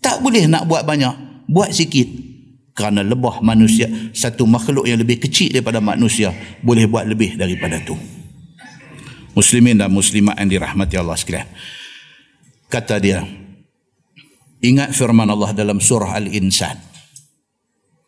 Tak 0.00 0.22
boleh 0.22 0.46
nak 0.46 0.66
buat 0.70 0.86
banyak. 0.86 1.46
Buat 1.50 1.74
sikit. 1.74 2.08
Kerana 2.70 3.04
lebah 3.04 3.42
manusia, 3.44 3.90
satu 4.14 4.46
makhluk 4.48 4.88
yang 4.88 4.96
lebih 4.96 5.20
kecil 5.20 5.52
daripada 5.52 5.82
manusia, 5.82 6.32
boleh 6.64 6.88
buat 6.88 7.04
lebih 7.04 7.36
daripada 7.36 7.76
tu. 7.82 7.98
Muslimin 9.36 9.76
dan 9.76 9.92
muslimat 9.92 10.38
yang 10.40 10.48
dirahmati 10.48 10.94
Allah 10.96 11.18
sekalian. 11.18 11.50
Kata 12.70 13.02
dia, 13.02 13.20
ingat 14.62 14.94
firman 14.94 15.26
Allah 15.26 15.50
dalam 15.52 15.82
surah 15.82 16.16
Al-Insan. 16.16 16.89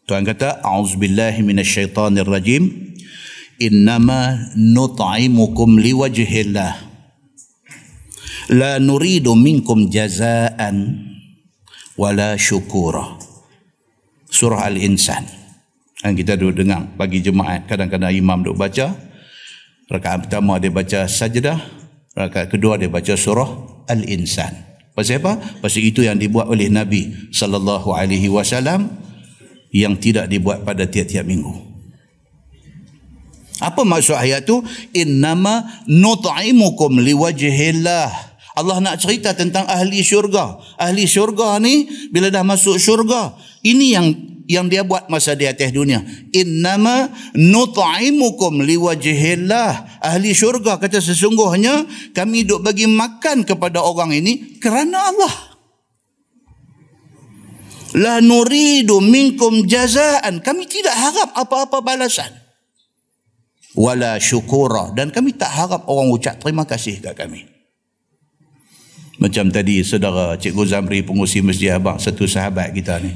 Tuhan 0.07 0.27
kata, 0.27 0.67
A'udzubillahi 0.67 1.47
minasyaitanir 1.47 2.27
rajim. 2.27 2.95
Innama 3.63 4.51
nut'imukum 4.59 5.79
liwajhillah. 5.79 6.91
La 8.51 8.83
nuridu 8.83 9.39
minkum 9.39 9.87
jazaan 9.87 11.07
wala 11.95 12.35
syukura. 12.35 13.15
Surah 14.27 14.67
Al-Insan. 14.67 15.23
Yang 16.03 16.15
kita 16.27 16.35
duduk 16.35 16.67
dengar 16.67 16.83
bagi 16.99 17.23
jemaat. 17.23 17.71
Kadang-kadang 17.71 18.11
imam 18.11 18.43
duduk 18.43 18.59
baca. 18.59 18.99
Rakaat 19.87 20.27
pertama 20.27 20.59
dia 20.59 20.75
baca 20.75 21.07
sajdah. 21.07 21.63
Rakaat 22.19 22.51
kedua 22.51 22.75
dia 22.75 22.91
baca 22.91 23.15
surah 23.15 23.47
Al-Insan. 23.87 24.73
Pasal 24.93 25.23
apa? 25.23 25.39
Pasal 25.63 25.89
itu 25.89 26.05
yang 26.05 26.19
dibuat 26.19 26.51
oleh 26.51 26.69
Nabi 26.69 27.33
sallallahu 27.33 27.97
alaihi 27.97 28.29
wasallam 28.29 28.93
yang 29.73 29.97
tidak 29.97 30.29
dibuat 30.29 30.63
pada 30.63 30.85
tiap-tiap 30.85 31.25
minggu. 31.25 31.73
Apa 33.63 33.87
maksud 33.87 34.19
ayat 34.19 34.45
tu? 34.45 34.61
Innama 34.93 35.85
nut'imukum 35.89 36.99
liwajhillah. 36.99 38.11
Allah 38.53 38.77
nak 38.85 39.01
cerita 39.01 39.33
tentang 39.33 39.65
ahli 39.65 40.05
syurga. 40.05 40.61
Ahli 40.77 41.09
syurga 41.09 41.57
ni 41.57 41.89
bila 42.13 42.29
dah 42.29 42.45
masuk 42.45 42.77
syurga, 42.77 43.33
ini 43.65 43.97
yang 43.97 44.07
yang 44.51 44.67
dia 44.67 44.83
buat 44.83 45.07
masa 45.07 45.39
di 45.39 45.47
atas 45.47 45.71
dunia. 45.73 46.03
Innama 46.35 47.09
nut'imukum 47.33 48.61
liwajhillah. 48.67 50.03
Ahli 50.03 50.35
syurga 50.35 50.77
kata 50.77 50.99
sesungguhnya 50.99 51.87
kami 52.13 52.45
duk 52.45 52.61
bagi 52.61 52.91
makan 52.91 53.47
kepada 53.47 53.81
orang 53.81 54.13
ini 54.13 54.59
kerana 54.59 55.15
Allah 55.15 55.52
la 57.97 58.21
nuridu 58.21 59.01
minkum 59.01 59.65
jazaan. 59.69 60.41
Kami 60.41 60.65
tidak 60.69 60.97
harap 60.97 61.31
apa-apa 61.37 61.81
balasan. 61.85 62.31
Wala 63.73 64.21
syukura. 64.21 64.93
Dan 64.93 65.09
kami 65.09 65.33
tak 65.33 65.53
harap 65.53 65.89
orang 65.89 66.13
ucap 66.13 66.37
terima 66.41 66.69
kasih 66.69 67.01
kat 67.01 67.17
kami. 67.17 67.49
Macam 69.21 69.49
tadi 69.55 69.85
saudara 69.87 70.35
Cikgu 70.35 70.65
Zamri 70.67 71.01
pengusi 71.05 71.39
Masjid 71.45 71.77
Abang 71.77 72.01
satu 72.01 72.27
sahabat 72.27 72.75
kita 72.75 72.99
ni. 72.99 73.13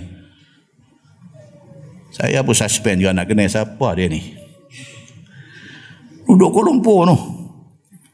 Saya 2.14 2.40
pun 2.40 2.56
suspend 2.56 3.02
juga 3.02 3.12
nak 3.12 3.28
kenal 3.28 3.50
siapa 3.50 3.88
dia 3.98 4.08
ni. 4.08 4.22
Duduk 6.24 6.48
Kuala 6.52 6.72
Lumpur 6.72 7.04
tu. 7.04 7.16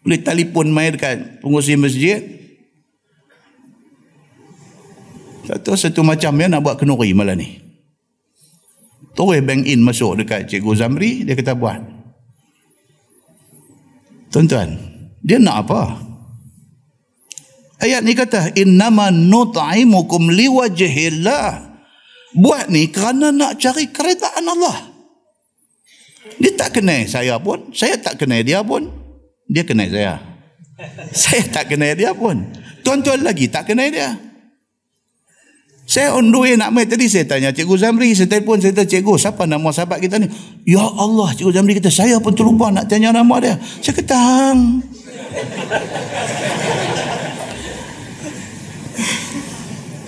Boleh 0.03 0.19
telefon 0.19 0.67
main 0.75 0.91
dekat 0.91 1.39
pengusi 1.39 1.79
masjid 1.79 2.42
Kata 5.43 5.75
satu 5.75 6.07
macam 6.07 6.39
yang 6.39 6.55
nak 6.55 6.63
buat 6.63 6.77
kenuri 6.79 7.11
malam 7.15 7.39
ni. 7.39 7.59
Terus 9.13 9.45
bank 9.45 9.69
in 9.69 9.85
masuk 9.85 10.23
dekat 10.23 10.49
Cikgu 10.49 10.73
Zamri, 10.79 11.27
dia 11.27 11.37
kata 11.37 11.53
buat. 11.53 11.83
Tuan-tuan, 14.33 14.81
dia 15.21 15.37
nak 15.37 15.69
apa? 15.69 16.01
Ayat 17.83 18.01
ni 18.01 18.17
kata, 18.17 18.57
Innama 18.57 19.13
nut'imukum 19.13 20.33
liwajihillah. 20.33 21.75
Buat 22.33 22.73
ni 22.73 22.89
kerana 22.89 23.29
nak 23.29 23.61
cari 23.61 23.93
keredaan 23.93 24.49
Allah. 24.49 24.89
Dia 26.41 26.57
tak 26.57 26.81
kenal 26.81 27.05
saya 27.05 27.37
pun, 27.37 27.69
saya 27.77 28.01
tak 28.01 28.25
kenal 28.25 28.41
dia 28.41 28.65
pun. 28.65 28.89
Dia 29.53 29.69
kenal 29.69 29.93
saya. 29.93 30.17
Saya 31.13 31.45
tak 31.53 31.69
kenal 31.69 31.93
dia 31.93 32.17
pun. 32.17 32.49
Tuan-tuan 32.81 33.21
lagi 33.21 33.47
tak 33.47 33.69
kenal 33.69 33.93
dia. 33.93 34.17
Saya 35.83 36.15
on 36.15 36.31
the 36.31 36.39
way 36.39 36.55
nak 36.55 36.71
main 36.71 36.87
tadi 36.87 37.11
saya 37.11 37.27
tanya 37.27 37.51
Cikgu 37.51 37.75
Zamri, 37.75 38.15
saya 38.15 38.31
telefon 38.31 38.63
saya 38.63 38.71
tanya 38.71 38.87
Cikgu, 38.87 39.19
siapa 39.19 39.51
nama 39.51 39.69
sahabat 39.75 39.99
kita 39.99 40.23
ni? 40.23 40.31
Ya 40.63 40.87
Allah, 40.87 41.35
Cikgu 41.35 41.51
Zamri 41.51 41.75
kata 41.75 41.91
saya 41.91 42.23
pun 42.23 42.39
terlupa 42.39 42.71
nak 42.71 42.87
tanya 42.87 43.11
nama 43.11 43.35
dia. 43.43 43.59
Saya 43.83 43.99
kata 43.99 44.15
hang. 44.15 44.61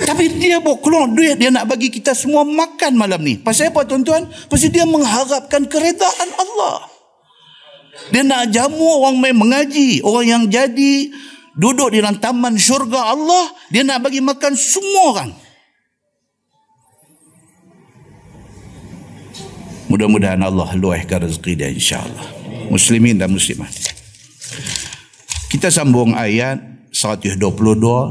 Tapi 0.05 0.31
dia 0.39 0.63
bawa 0.63 0.79
keluar 0.79 1.11
duit 1.11 1.41
dia 1.41 1.51
nak 1.51 1.67
bagi 1.67 1.91
kita 1.91 2.15
semua 2.15 2.47
makan 2.47 2.95
malam 2.95 3.19
ni. 3.25 3.35
Pasal 3.41 3.75
apa 3.75 3.83
tuan-tuan? 3.83 4.31
Pasal 4.47 4.71
dia 4.71 4.87
mengharapkan 4.87 5.67
keredaan 5.67 6.29
Allah. 6.39 6.87
Dia 8.15 8.23
nak 8.23 8.53
jamu 8.53 9.03
orang 9.03 9.17
main 9.19 9.35
mengaji. 9.35 10.05
Orang 10.07 10.27
yang 10.29 10.45
jadi 10.47 11.11
duduk 11.57 11.95
di 11.95 11.99
dalam 11.99 12.21
taman 12.23 12.55
syurga 12.55 13.11
Allah. 13.17 13.51
Dia 13.75 13.83
nak 13.83 14.07
bagi 14.07 14.21
makan 14.23 14.53
semua 14.55 15.03
orang. 15.19 15.31
Mudah-mudahan 19.95 20.43
Allah 20.43 20.75
luahkan 20.75 21.23
rezeki 21.23 21.55
dia 21.55 21.71
insyaAllah. 21.71 22.27
Muslimin 22.67 23.15
dan 23.15 23.31
muslimat. 23.31 23.71
Kita 25.47 25.71
sambung 25.71 26.19
ayat 26.19 26.59
122 26.91 27.39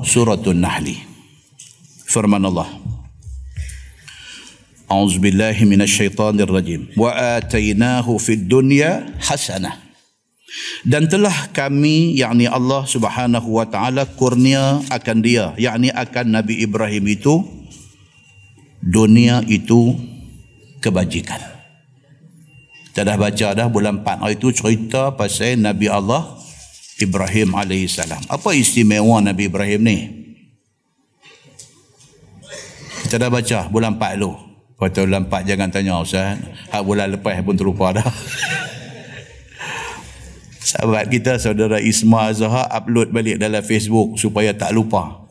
surah 0.07 0.39
Nahli. 0.55 0.95
Firman 2.07 2.39
Allah. 2.47 2.71
أعوذ 4.93 5.25
بالله 5.25 5.57
من 5.65 5.81
rajim 5.81 6.93
wa 6.93 7.09
وآتيناه 7.09 8.05
في 8.21 8.45
dunya 8.45 9.09
حسنة 9.17 9.73
dan 10.85 11.09
telah 11.09 11.33
kami 11.49 12.13
yakni 12.13 12.45
Allah 12.45 12.85
Subhanahu 12.85 13.57
wa 13.57 13.65
taala 13.65 14.05
kurnia 14.05 14.85
akan 14.93 15.17
dia 15.25 15.57
yakni 15.57 15.89
akan 15.89 16.37
Nabi 16.37 16.61
Ibrahim 16.61 17.09
itu 17.09 17.41
dunia 18.85 19.41
itu 19.49 19.97
kebajikan 20.77 21.52
kita 22.93 23.09
dah 23.09 23.17
baca 23.17 23.47
dah 23.57 23.67
bulan 23.73 24.05
4 24.05 24.21
hari 24.21 24.37
itu 24.37 24.53
cerita 24.53 25.09
pasal 25.17 25.57
Nabi 25.57 25.89
Allah 25.89 26.29
Ibrahim 27.01 27.57
AS. 27.57 27.97
Apa 28.29 28.53
istimewa 28.53 29.17
Nabi 29.17 29.49
Ibrahim 29.49 29.81
ni? 29.81 29.97
Kita 33.01 33.17
dah 33.17 33.33
baca 33.33 33.65
bulan 33.73 33.97
4 33.97 34.21
dulu. 34.21 34.37
Pada 34.77 35.09
bulan 35.09 35.25
4 35.25 35.41
jangan 35.41 35.73
tanya 35.73 35.97
Ustaz. 35.97 36.37
Hak 36.69 36.85
bulan 36.85 37.17
lepas 37.17 37.33
pun 37.41 37.57
terlupa 37.57 37.97
dah. 37.97 38.05
Sahabat 40.69 41.09
kita 41.09 41.41
saudara 41.41 41.81
Isma 41.81 42.29
Azhar 42.29 42.69
upload 42.69 43.09
balik 43.09 43.41
dalam 43.41 43.65
Facebook 43.65 44.21
supaya 44.21 44.53
tak 44.53 44.69
lupa. 44.69 45.25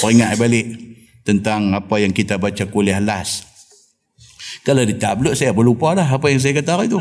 Peringat 0.00 0.40
balik 0.40 0.96
tentang 1.28 1.76
apa 1.76 2.00
yang 2.00 2.16
kita 2.16 2.40
baca 2.40 2.64
kuliah 2.72 3.04
last 3.04 3.47
kalau 4.62 4.82
dia 4.84 4.96
tak 4.96 5.18
upload 5.18 5.34
saya 5.34 5.54
pun 5.56 5.64
lupa 5.64 5.96
dah 5.96 6.06
apa 6.06 6.26
yang 6.28 6.40
saya 6.42 6.56
kata 6.58 6.76
hari 6.76 6.88
tu. 6.92 7.00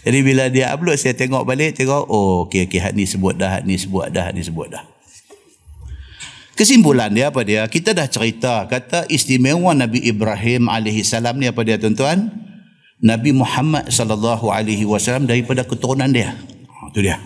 Jadi 0.00 0.18
bila 0.24 0.48
dia 0.48 0.72
upload 0.72 0.96
saya 0.96 1.12
tengok 1.12 1.44
balik 1.44 1.76
tengok 1.76 2.08
oh 2.08 2.48
okey 2.48 2.64
okey 2.68 2.80
hak 2.80 2.96
ni 2.96 3.04
sebut 3.04 3.36
dah 3.36 3.60
hak 3.60 3.62
ni 3.68 3.76
sebut 3.76 4.08
dah 4.08 4.28
hak 4.28 4.32
ni 4.32 4.42
sebut 4.42 4.68
dah. 4.72 4.84
Kesimpulan 6.56 7.08
dia 7.12 7.32
apa 7.32 7.40
dia? 7.40 7.64
Kita 7.68 7.96
dah 7.96 8.04
cerita 8.04 8.68
kata 8.68 9.08
istimewa 9.08 9.72
Nabi 9.72 10.04
Ibrahim 10.04 10.68
alaihi 10.68 11.00
salam 11.00 11.40
ni 11.40 11.48
apa 11.48 11.64
dia 11.64 11.80
tuan-tuan? 11.80 12.28
Nabi 13.00 13.32
Muhammad 13.32 13.88
sallallahu 13.88 14.52
alaihi 14.52 14.84
wasallam 14.84 15.24
daripada 15.24 15.64
keturunan 15.64 16.12
dia. 16.12 16.36
Ha, 16.36 16.92
itu 16.92 17.00
dia. 17.00 17.16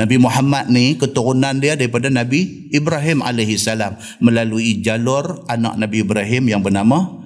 Nabi 0.00 0.16
Muhammad 0.16 0.70
ni 0.72 0.96
keturunan 0.96 1.58
dia 1.58 1.76
daripada 1.76 2.08
Nabi 2.08 2.70
Ibrahim 2.70 3.20
alaihi 3.20 3.58
salam 3.58 3.98
melalui 4.22 4.80
jalur 4.80 5.44
anak 5.50 5.74
Nabi 5.76 6.06
Ibrahim 6.06 6.48
yang 6.48 6.62
bernama 6.62 7.17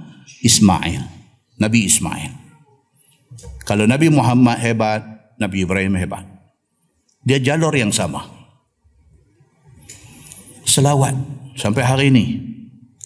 Ismail. 0.43 1.03
Nabi 1.63 1.87
Ismail. 1.87 2.33
Kalau 3.63 3.87
Nabi 3.87 4.11
Muhammad 4.11 4.59
hebat, 4.59 5.03
Nabi 5.39 5.63
Ibrahim 5.63 5.95
hebat. 5.95 6.27
Dia 7.23 7.39
jalur 7.39 7.71
yang 7.71 7.95
sama. 7.95 8.27
Selawat 10.67 11.15
sampai 11.55 11.83
hari 11.87 12.07
ini. 12.11 12.27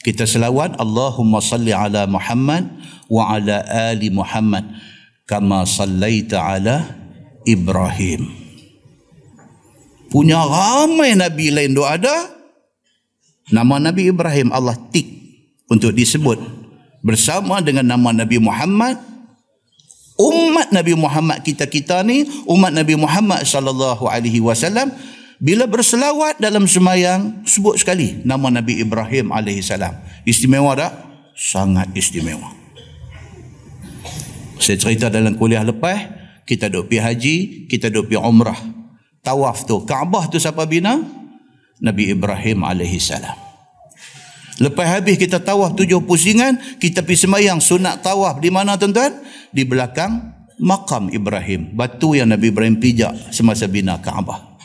Kita 0.00 0.24
selawat 0.24 0.78
Allahumma 0.80 1.42
salli 1.42 1.74
ala 1.74 2.06
Muhammad 2.06 2.64
wa 3.10 3.36
ala 3.36 3.66
ali 3.90 4.08
Muhammad 4.08 4.64
kama 5.26 5.66
sallaita 5.66 6.40
ala 6.40 6.86
Ibrahim. 7.42 8.30
Punya 10.06 10.40
ramai 10.46 11.18
Nabi 11.18 11.50
lain 11.50 11.74
doa 11.74 11.98
ada. 11.98 12.16
Nama 13.50 13.90
Nabi 13.90 14.10
Ibrahim 14.10 14.54
Allah 14.54 14.78
tik 14.90 15.06
untuk 15.66 15.90
disebut 15.94 16.65
bersama 17.06 17.62
dengan 17.62 17.86
nama 17.86 18.10
Nabi 18.10 18.42
Muhammad 18.42 18.98
umat 20.18 20.74
Nabi 20.74 20.98
Muhammad 20.98 21.44
kita-kita 21.46 22.02
ni 22.02 22.26
umat 22.50 22.72
Nabi 22.74 22.98
Muhammad 22.98 23.46
sallallahu 23.46 24.10
alaihi 24.10 24.42
wasallam 24.42 24.90
bila 25.36 25.68
berselawat 25.68 26.40
dalam 26.40 26.64
semayang 26.64 27.44
sebut 27.44 27.76
sekali 27.76 28.24
nama 28.24 28.48
Nabi 28.48 28.80
Ibrahim 28.80 29.36
alaihi 29.36 29.60
salam. 29.60 29.92
Istimewa 30.24 30.72
tak? 30.72 30.96
Sangat 31.36 31.92
istimewa. 31.92 32.56
Saya 34.56 34.80
cerita 34.80 35.12
dalam 35.12 35.36
kuliah 35.36 35.60
lepas 35.60 36.00
kita 36.48 36.72
duk 36.72 36.88
pergi 36.88 37.04
haji 37.04 37.36
kita 37.68 37.92
duk 37.92 38.08
pergi 38.08 38.18
umrah. 38.18 38.56
Tawaf 39.20 39.68
tu 39.68 39.84
Kaabah 39.84 40.32
tu 40.32 40.40
siapa 40.40 40.64
bina? 40.64 40.96
Nabi 41.76 42.16
Ibrahim 42.16 42.64
alaihi 42.64 42.96
salam 42.96 43.45
Lepas 44.56 44.88
habis 44.88 45.20
kita 45.20 45.36
tawaf 45.36 45.76
tujuh 45.76 46.00
pusingan, 46.08 46.56
kita 46.80 47.04
pergi 47.04 47.28
semayang 47.28 47.60
sunat 47.60 48.00
tawaf 48.00 48.40
di 48.40 48.48
mana 48.48 48.80
tuan-tuan? 48.80 49.20
Di 49.52 49.68
belakang 49.68 50.32
makam 50.56 51.12
Ibrahim. 51.12 51.76
Batu 51.76 52.16
yang 52.16 52.32
Nabi 52.32 52.48
Ibrahim 52.48 52.80
pijak 52.80 53.12
semasa 53.28 53.68
bina 53.68 54.00
Kaabah. 54.00 54.56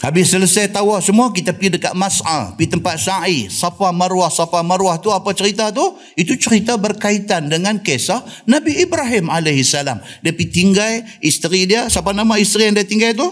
Habis 0.00 0.32
selesai 0.32 0.72
tawaf 0.72 1.00
semua, 1.04 1.32
kita 1.32 1.56
pergi 1.56 1.80
dekat 1.80 1.96
Mas'a, 1.96 2.52
pergi 2.52 2.68
tempat 2.68 3.00
sa'i, 3.00 3.48
Safa 3.48 3.88
Marwah, 3.96 4.28
Safa 4.28 4.60
Marwah 4.60 5.00
tu 5.00 5.08
apa 5.08 5.32
cerita 5.32 5.72
tu? 5.72 5.96
Itu 6.16 6.36
cerita 6.36 6.76
berkaitan 6.76 7.48
dengan 7.48 7.80
kisah 7.80 8.20
Nabi 8.44 8.76
Ibrahim 8.80 9.32
AS. 9.32 9.72
Dia 9.72 10.32
pergi 10.36 10.52
tinggal 10.52 11.00
isteri 11.24 11.64
dia, 11.64 11.88
siapa 11.88 12.12
nama 12.12 12.36
isteri 12.36 12.68
yang 12.68 12.76
dia 12.76 12.84
tinggal 12.84 13.12
tu? 13.16 13.28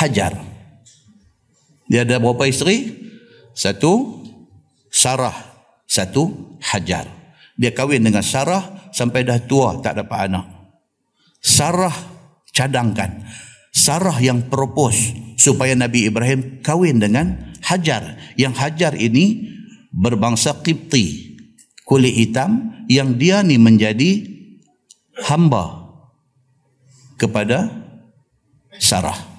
Hajar. 0.00 0.53
Dia 1.94 2.02
ada 2.02 2.18
berapa 2.18 2.42
isteri? 2.50 2.90
Satu 3.54 4.18
Sarah, 4.90 5.62
satu 5.86 6.58
Hajar. 6.58 7.06
Dia 7.54 7.70
kahwin 7.70 8.02
dengan 8.02 8.26
Sarah 8.26 8.90
sampai 8.90 9.22
dah 9.22 9.38
tua 9.38 9.78
tak 9.78 10.02
dapat 10.02 10.26
anak. 10.26 10.42
Sarah 11.38 11.94
cadangkan. 12.50 13.22
Sarah 13.70 14.18
yang 14.18 14.50
propose 14.50 15.14
supaya 15.38 15.78
Nabi 15.78 16.10
Ibrahim 16.10 16.58
kahwin 16.66 16.98
dengan 16.98 17.54
Hajar. 17.62 18.18
Yang 18.34 18.54
Hajar 18.58 18.98
ini 18.98 19.54
berbangsa 19.94 20.66
Qibti, 20.66 21.38
kulit 21.86 22.18
hitam 22.18 22.74
yang 22.90 23.14
dia 23.14 23.46
ni 23.46 23.54
menjadi 23.54 24.18
hamba 25.30 25.94
kepada 27.22 27.70
Sarah. 28.82 29.33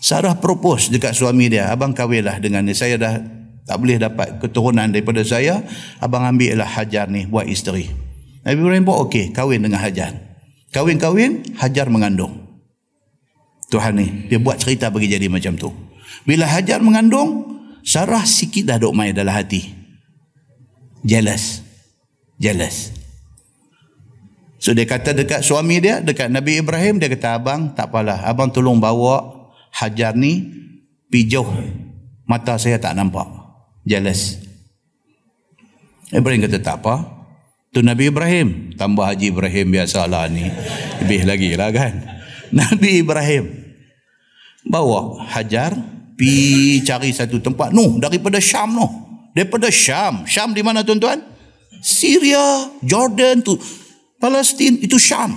Sarah 0.00 0.32
propose 0.40 0.88
dekat 0.88 1.12
suami 1.12 1.52
dia, 1.52 1.68
abang 1.68 1.92
kahwinlah 1.92 2.40
dengan 2.40 2.64
ni. 2.64 2.72
Saya 2.72 2.96
dah 2.96 3.20
tak 3.68 3.76
boleh 3.76 4.00
dapat 4.00 4.40
keturunan 4.40 4.88
daripada 4.88 5.20
saya, 5.20 5.60
abang 6.00 6.24
ambil 6.24 6.56
lah 6.56 6.66
Hajar 6.66 7.06
ni 7.06 7.28
buat 7.28 7.44
isteri. 7.44 7.92
Nabi 8.40 8.56
Ibrahim 8.56 8.84
pun 8.88 8.96
okey, 9.06 9.36
kahwin 9.36 9.60
dengan 9.60 9.84
Hajar. 9.84 10.16
Kahwin-kahwin, 10.72 11.60
Hajar 11.60 11.92
mengandung. 11.92 12.40
Tuhan 13.68 14.00
ni, 14.00 14.26
dia 14.32 14.40
buat 14.40 14.56
cerita 14.56 14.88
bagi 14.88 15.12
jadi 15.12 15.28
macam 15.28 15.54
tu. 15.60 15.68
Bila 16.24 16.48
Hajar 16.48 16.80
mengandung, 16.80 17.60
Sarah 17.84 18.24
sikit 18.24 18.72
dah 18.72 18.80
duk 18.80 18.96
main 18.96 19.12
dalam 19.12 19.36
hati. 19.36 19.68
Jealous. 21.04 21.60
Jealous. 22.40 22.96
So 24.60 24.72
dia 24.76 24.84
kata 24.88 25.12
dekat 25.12 25.40
suami 25.44 25.80
dia, 25.80 26.00
dekat 26.00 26.32
Nabi 26.32 26.60
Ibrahim, 26.60 26.96
dia 27.00 27.12
kata, 27.12 27.36
abang 27.36 27.72
tak 27.76 27.92
apalah, 27.92 28.24
abang 28.24 28.48
tolong 28.52 28.76
bawa 28.76 29.39
Hajar 29.70 30.18
ni 30.18 30.46
pijauh 31.10 31.50
mata 32.30 32.54
saya 32.54 32.78
tak 32.78 32.94
nampak. 32.94 33.26
Jealous. 33.82 34.38
Ibrahim 36.14 36.46
kata 36.46 36.62
tak 36.62 36.78
apa. 36.86 37.02
Tu 37.74 37.82
Nabi 37.82 38.10
Ibrahim. 38.10 38.74
Tambah 38.78 39.02
Haji 39.02 39.34
Ibrahim 39.34 39.66
biasalah 39.74 40.30
ni. 40.30 40.46
Lebih 41.02 41.26
lagi 41.26 41.50
lah 41.58 41.70
kan. 41.74 41.94
Nabi 42.60 43.02
Ibrahim 43.02 43.44
bawa 44.66 45.26
Hajar 45.26 45.74
pi 46.14 46.78
cari 46.86 47.10
satu 47.10 47.42
tempat. 47.42 47.74
Noh 47.74 47.98
daripada 47.98 48.38
Syam 48.38 48.78
noh 48.78 48.90
daripada 49.34 49.66
Syam. 49.70 50.26
Syam 50.26 50.54
di 50.54 50.62
mana 50.62 50.86
tuan-tuan? 50.86 51.18
Syria 51.82 52.70
Jordan 52.82 53.42
tu. 53.42 53.58
Palestin 54.22 54.78
itu 54.82 54.98
Syam. 54.98 55.34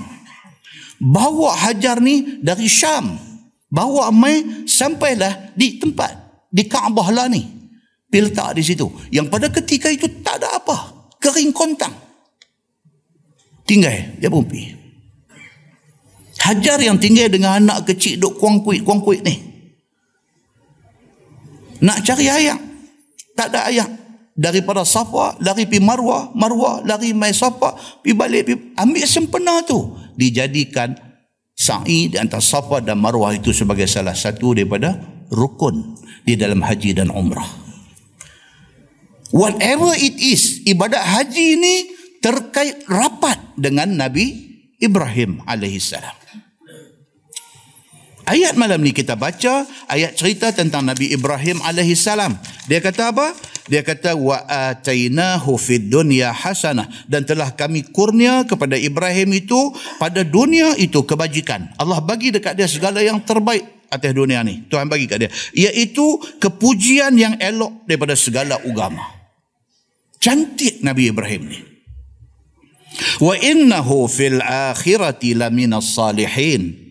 Bawa 1.01 1.57
Hajar 1.57 2.01
ni 2.01 2.41
dari 2.41 2.69
Syam 2.69 3.32
bawa 3.73 4.13
mai 4.13 4.69
sampailah 4.69 5.57
di 5.57 5.81
tempat 5.81 6.13
di 6.53 6.69
Kaabah 6.69 7.09
lah 7.09 7.25
ni. 7.25 7.41
Pergi 8.05 8.29
letak 8.29 8.53
di 8.53 8.61
situ. 8.61 8.85
Yang 9.09 9.25
pada 9.33 9.49
ketika 9.49 9.89
itu 9.89 10.05
tak 10.21 10.37
ada 10.37 10.61
apa. 10.61 11.09
Kering 11.17 11.49
kontang. 11.49 11.97
Tinggal 13.65 14.21
dia 14.21 14.29
pun 14.29 14.45
pergi. 14.45 14.69
Hajar 16.45 16.77
yang 16.77 17.01
tinggal 17.01 17.33
dengan 17.33 17.57
anak 17.57 17.89
kecil 17.89 18.21
duk 18.21 18.37
kuang 18.37 18.61
kuit 18.61 18.85
kuang 18.85 19.01
kuit 19.01 19.25
ni. 19.25 19.33
Nak 21.81 22.05
cari 22.05 22.29
ayam 22.29 22.61
tak 23.33 23.49
ada 23.49 23.65
ayam 23.73 23.89
daripada 24.37 24.85
Safa 24.85 25.39
lari 25.41 25.65
pi 25.65 25.81
Marwah 25.81 26.29
Marwah 26.37 26.85
lari 26.85 27.17
mai 27.17 27.33
Safa 27.33 27.73
pi 28.05 28.13
balik 28.13 28.41
pi 28.45 28.53
ambil 28.77 29.09
sempena 29.09 29.65
tu. 29.65 29.97
Dijadikan 30.13 30.93
sa'i 31.53 32.09
di 32.11 32.17
antara 32.17 32.41
Safa 32.41 32.81
dan 32.81 32.99
Marwah 32.99 33.33
itu 33.33 33.53
sebagai 33.53 33.85
salah 33.85 34.17
satu 34.17 34.57
daripada 34.57 34.97
rukun 35.29 35.95
di 36.25 36.33
dalam 36.37 36.61
haji 36.61 36.97
dan 36.97 37.13
umrah. 37.13 37.47
Whatever 39.33 39.97
it 39.97 40.13
is, 40.21 40.61
ibadat 40.69 41.01
haji 41.01 41.57
ini 41.57 41.75
terkait 42.21 42.85
rapat 42.85 43.41
dengan 43.57 43.89
Nabi 43.89 44.53
Ibrahim 44.77 45.41
alaihissalam. 45.49 46.13
Ayat 48.23 48.55
malam 48.55 48.79
ni 48.79 48.95
kita 48.95 49.19
baca 49.19 49.67
ayat 49.91 50.15
cerita 50.15 50.55
tentang 50.55 50.87
Nabi 50.87 51.11
Ibrahim 51.11 51.59
alaihissalam. 51.59 52.39
Dia 52.71 52.79
kata 52.79 53.11
apa? 53.11 53.35
Dia 53.63 53.79
kata 53.79 54.19
wa 54.19 54.43
atainahu 54.43 55.55
fid 55.55 55.87
dunya 55.87 56.35
hasanah 56.35 57.07
dan 57.07 57.23
telah 57.23 57.55
kami 57.55 57.87
kurnia 57.95 58.43
kepada 58.43 58.75
Ibrahim 58.75 59.39
itu 59.39 59.71
pada 59.95 60.27
dunia 60.27 60.75
itu 60.75 60.99
kebajikan. 61.07 61.71
Allah 61.79 62.03
bagi 62.03 62.35
dekat 62.35 62.59
dia 62.59 62.67
segala 62.67 62.99
yang 62.99 63.23
terbaik 63.23 63.63
atas 63.87 64.11
dunia 64.11 64.43
ni. 64.43 64.67
Tuhan 64.67 64.91
bagi 64.91 65.07
kat 65.07 65.23
dia 65.23 65.31
iaitu 65.55 66.19
kepujian 66.43 67.15
yang 67.15 67.39
elok 67.39 67.87
daripada 67.87 68.19
segala 68.19 68.59
agama. 68.59 69.07
Cantik 70.19 70.83
Nabi 70.83 71.15
Ibrahim 71.15 71.43
ni. 71.47 71.59
Wa 73.23 73.39
innahu 73.39 74.11
fil 74.11 74.43
akhirati 74.43 75.39
laminas 75.39 75.95
salihin 75.95 76.82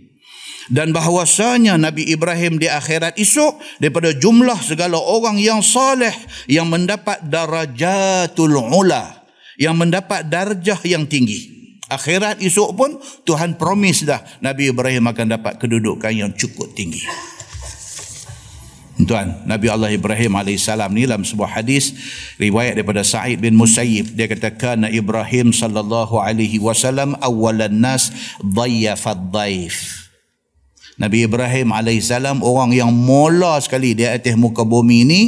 dan 0.70 0.94
bahawasanya 0.94 1.74
Nabi 1.80 2.06
Ibrahim 2.12 2.60
di 2.60 2.70
akhirat 2.70 3.18
esok 3.18 3.58
daripada 3.82 4.14
jumlah 4.14 4.58
segala 4.62 5.00
orang 5.00 5.40
yang 5.40 5.64
saleh 5.64 6.12
yang 6.46 6.70
mendapat 6.70 7.24
darajatul 7.26 8.54
ula 8.54 9.22
yang 9.58 9.76
mendapat 9.76 10.26
darjah 10.28 10.78
yang 10.86 11.08
tinggi. 11.08 11.50
Akhirat 11.92 12.40
esok 12.40 12.70
pun 12.72 12.90
Tuhan 13.28 13.60
promis 13.60 14.06
dah 14.08 14.22
Nabi 14.40 14.72
Ibrahim 14.72 15.04
akan 15.12 15.26
dapat 15.36 15.60
kedudukan 15.60 16.12
yang 16.14 16.32
cukup 16.32 16.72
tinggi. 16.72 17.04
Tuan, 19.02 19.44
Nabi 19.48 19.66
Allah 19.66 19.90
Ibrahim 19.90 20.36
AS 20.38 20.68
ni 20.94 21.08
dalam 21.08 21.26
sebuah 21.26 21.58
hadis 21.58 21.90
riwayat 22.38 22.78
daripada 22.78 23.02
Sa'id 23.02 23.42
bin 23.42 23.58
Musayyib. 23.58 24.14
Dia 24.14 24.30
kata 24.30 24.54
kana 24.54 24.88
Ibrahim 24.88 25.50
sallallahu 25.50 26.22
alaihi 26.22 26.62
wasallam 26.62 27.18
awalan 27.18 27.82
nas 27.82 28.14
dhayyafad 28.40 29.32
dhaif 29.32 30.01
Nabi 31.00 31.24
Ibrahim 31.24 31.72
AS 31.72 32.12
orang 32.42 32.70
yang 32.76 32.92
mula 32.92 33.56
sekali 33.64 33.96
di 33.96 34.04
atas 34.04 34.36
muka 34.36 34.64
bumi 34.66 35.08
ini 35.08 35.20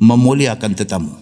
memuliakan 0.00 0.72
tetamu. 0.76 1.12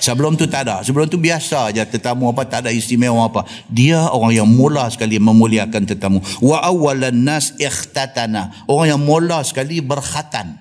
Sebelum 0.00 0.32
tu 0.32 0.48
tak 0.48 0.64
ada. 0.64 0.80
Sebelum 0.80 1.06
tu 1.12 1.20
biasa 1.20 1.70
aja 1.70 1.84
tetamu 1.84 2.32
apa 2.32 2.48
tak 2.48 2.66
ada 2.66 2.70
istimewa 2.72 3.28
apa. 3.28 3.44
Dia 3.68 4.08
orang 4.08 4.32
yang 4.32 4.48
mula 4.48 4.88
sekali 4.88 5.20
memuliakan 5.20 5.84
tetamu. 5.84 6.24
Wa 6.40 6.64
awalan 6.64 7.20
nas 7.20 7.52
ikhtatana. 7.60 8.64
Orang 8.64 8.96
yang 8.96 9.02
mula 9.04 9.44
sekali 9.44 9.84
berkhatan. 9.84 10.56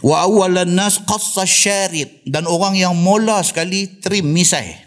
Wa 0.00 0.24
awalan 0.24 0.72
nas 0.72 0.96
qassa 1.04 1.44
syarib 1.44 2.08
dan 2.24 2.48
orang 2.48 2.72
yang 2.72 2.96
mula 2.96 3.44
sekali 3.44 4.00
trim 4.00 4.24
misai. 4.24 4.83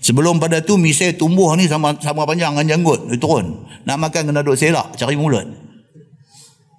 Sebelum 0.00 0.40
pada 0.40 0.64
tu 0.64 0.80
misai 0.80 1.12
tumbuh 1.12 1.52
ni 1.60 1.68
sama 1.68 1.92
sama 2.00 2.24
panjang 2.24 2.56
dengan 2.56 2.76
janggut. 2.76 3.12
Dia 3.12 3.20
turun. 3.20 3.68
Nak 3.84 3.96
makan 4.00 4.32
kena 4.32 4.40
duduk 4.40 4.56
selak. 4.56 4.96
Cari 4.96 5.12
mulut. 5.12 5.44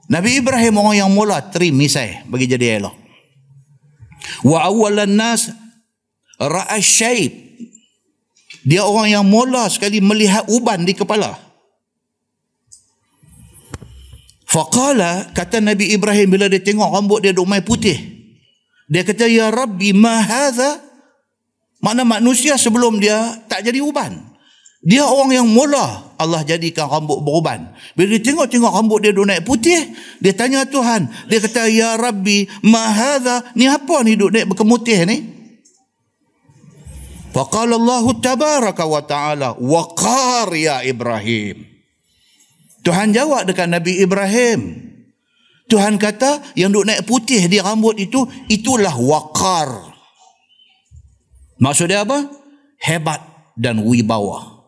Nabi 0.09 0.41
Ibrahim 0.41 0.73
orang 0.81 0.95
yang 1.05 1.11
mula 1.13 1.39
trim 1.53 1.77
misai 1.77 2.25
bagi 2.25 2.49
jadi 2.49 2.81
elok. 2.81 2.97
Wa 4.43 4.67
awalan 4.67 5.13
nas 5.13 5.53
ra'as 6.41 6.81
syaib. 6.81 7.31
Dia 8.65 8.85
orang 8.85 9.07
yang 9.09 9.25
mula 9.25 9.69
sekali 9.69 10.01
melihat 10.01 10.45
uban 10.49 10.81
di 10.81 10.97
kepala. 10.97 11.37
Faqala 14.51 15.31
kata 15.31 15.63
Nabi 15.63 15.95
Ibrahim 15.95 16.27
bila 16.27 16.51
dia 16.51 16.59
tengok 16.59 16.91
rambut 16.91 17.23
dia 17.23 17.31
duk 17.31 17.47
mai 17.47 17.63
putih. 17.63 17.95
Dia 18.91 19.07
kata 19.07 19.29
ya 19.31 19.47
Rabbi 19.47 19.95
ma 19.95 20.19
hadha? 20.19 20.90
Mana 21.81 22.05
manusia 22.05 22.55
sebelum 22.61 23.01
dia 23.01 23.41
tak 23.49 23.65
jadi 23.65 23.81
uban. 23.81 24.31
Dia 24.81 25.05
orang 25.05 25.29
yang 25.33 25.47
mula 25.49 26.13
Allah 26.17 26.41
jadikan 26.41 26.89
rambut 26.89 27.21
beruban. 27.21 27.69
Bila 27.93 28.17
dia 28.17 28.21
tengok-tengok 28.21 28.71
rambut 28.73 29.01
dia 29.01 29.13
duk 29.13 29.29
naik 29.29 29.45
putih, 29.45 29.93
dia 30.17 30.33
tanya 30.33 30.65
Tuhan. 30.65 31.05
Dia 31.29 31.37
kata 31.37 31.69
ya 31.69 31.97
Rabbi 31.97 32.49
ma 32.65 32.89
hadha? 32.89 33.45
Ni 33.53 33.69
apa 33.69 34.01
ni 34.01 34.17
duk 34.17 34.33
naik 34.33 34.49
berkemutih 34.49 35.05
ni? 35.05 35.17
Faqala 37.29 37.77
Allah 37.77 38.05
tabaraka 38.17 38.83
wa 38.89 39.01
ta'ala 39.05 39.49
waqar 39.61 40.49
ya 40.57 40.81
Ibrahim. 40.81 41.61
Tuhan 42.81 43.13
jawab 43.13 43.45
dekat 43.45 43.69
Nabi 43.69 44.01
Ibrahim. 44.01 44.89
Tuhan 45.69 46.01
kata 46.01 46.57
yang 46.57 46.73
duk 46.73 46.89
naik 46.89 47.05
putih 47.05 47.45
di 47.45 47.61
rambut 47.61 48.01
itu 48.01 48.25
itulah 48.49 48.97
waqar. 48.97 49.90
Maksud 51.61 51.93
dia 51.93 52.01
apa? 52.01 52.25
Hebat 52.81 53.21
dan 53.53 53.85
wibawa. 53.85 54.65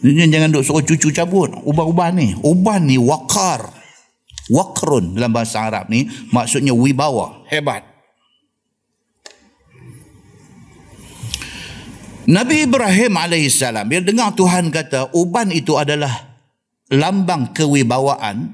Ini 0.00 0.28
jangan 0.32 0.56
duk 0.56 0.64
suruh 0.64 0.80
cucu 0.80 1.12
cabut. 1.12 1.52
Uban-uban 1.68 2.16
ni. 2.16 2.32
Uban 2.40 2.88
ni 2.88 2.96
waqar. 2.96 3.68
Waqrun 4.48 5.18
dalam 5.18 5.34
bahasa 5.34 5.68
Arab 5.68 5.92
ni 5.92 6.08
maksudnya 6.32 6.72
wibawa. 6.72 7.44
Hebat. 7.50 7.84
Nabi 12.26 12.66
Ibrahim 12.66 13.14
AS 13.14 13.62
bila 13.86 14.02
dengar 14.02 14.34
Tuhan 14.34 14.74
kata 14.74 15.14
uban 15.14 15.54
itu 15.54 15.78
adalah 15.78 16.10
lambang 16.90 17.54
kewibawaan 17.54 18.50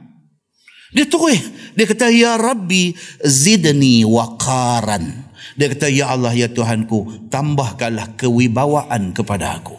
dia 0.92 1.08
terus 1.08 1.40
dia 1.72 1.88
kata 1.88 2.12
ya 2.12 2.36
Rabbi 2.36 2.92
zidni 3.24 4.04
waqaran 4.04 5.31
dia 5.58 5.66
kata 5.72 5.86
ya 5.92 6.12
Allah 6.12 6.32
ya 6.32 6.48
Tuhanku 6.48 7.28
tambahkanlah 7.30 8.16
kewibawaan 8.18 9.12
kepada 9.16 9.60
aku 9.60 9.76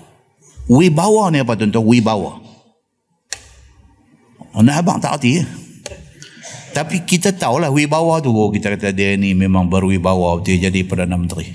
wibawa 0.70 1.34
ni 1.34 1.44
apa 1.44 1.54
tuan-tuan 1.60 1.86
wibawa 1.86 2.40
nak 4.54 4.76
abang 4.80 5.02
tak 5.02 5.18
arti 5.20 5.42
ya? 5.42 5.44
tapi 6.72 7.04
kita 7.04 7.34
tahulah 7.34 7.74
wibawa 7.74 8.22
tu 8.24 8.32
oh, 8.32 8.50
kita 8.54 8.78
kata 8.78 8.96
dia 8.96 9.18
ni 9.18 9.34
memang 9.34 9.68
berwibawa 9.68 10.40
dia 10.46 10.70
jadi 10.70 10.86
Perdana 10.86 11.20
Menteri 11.20 11.50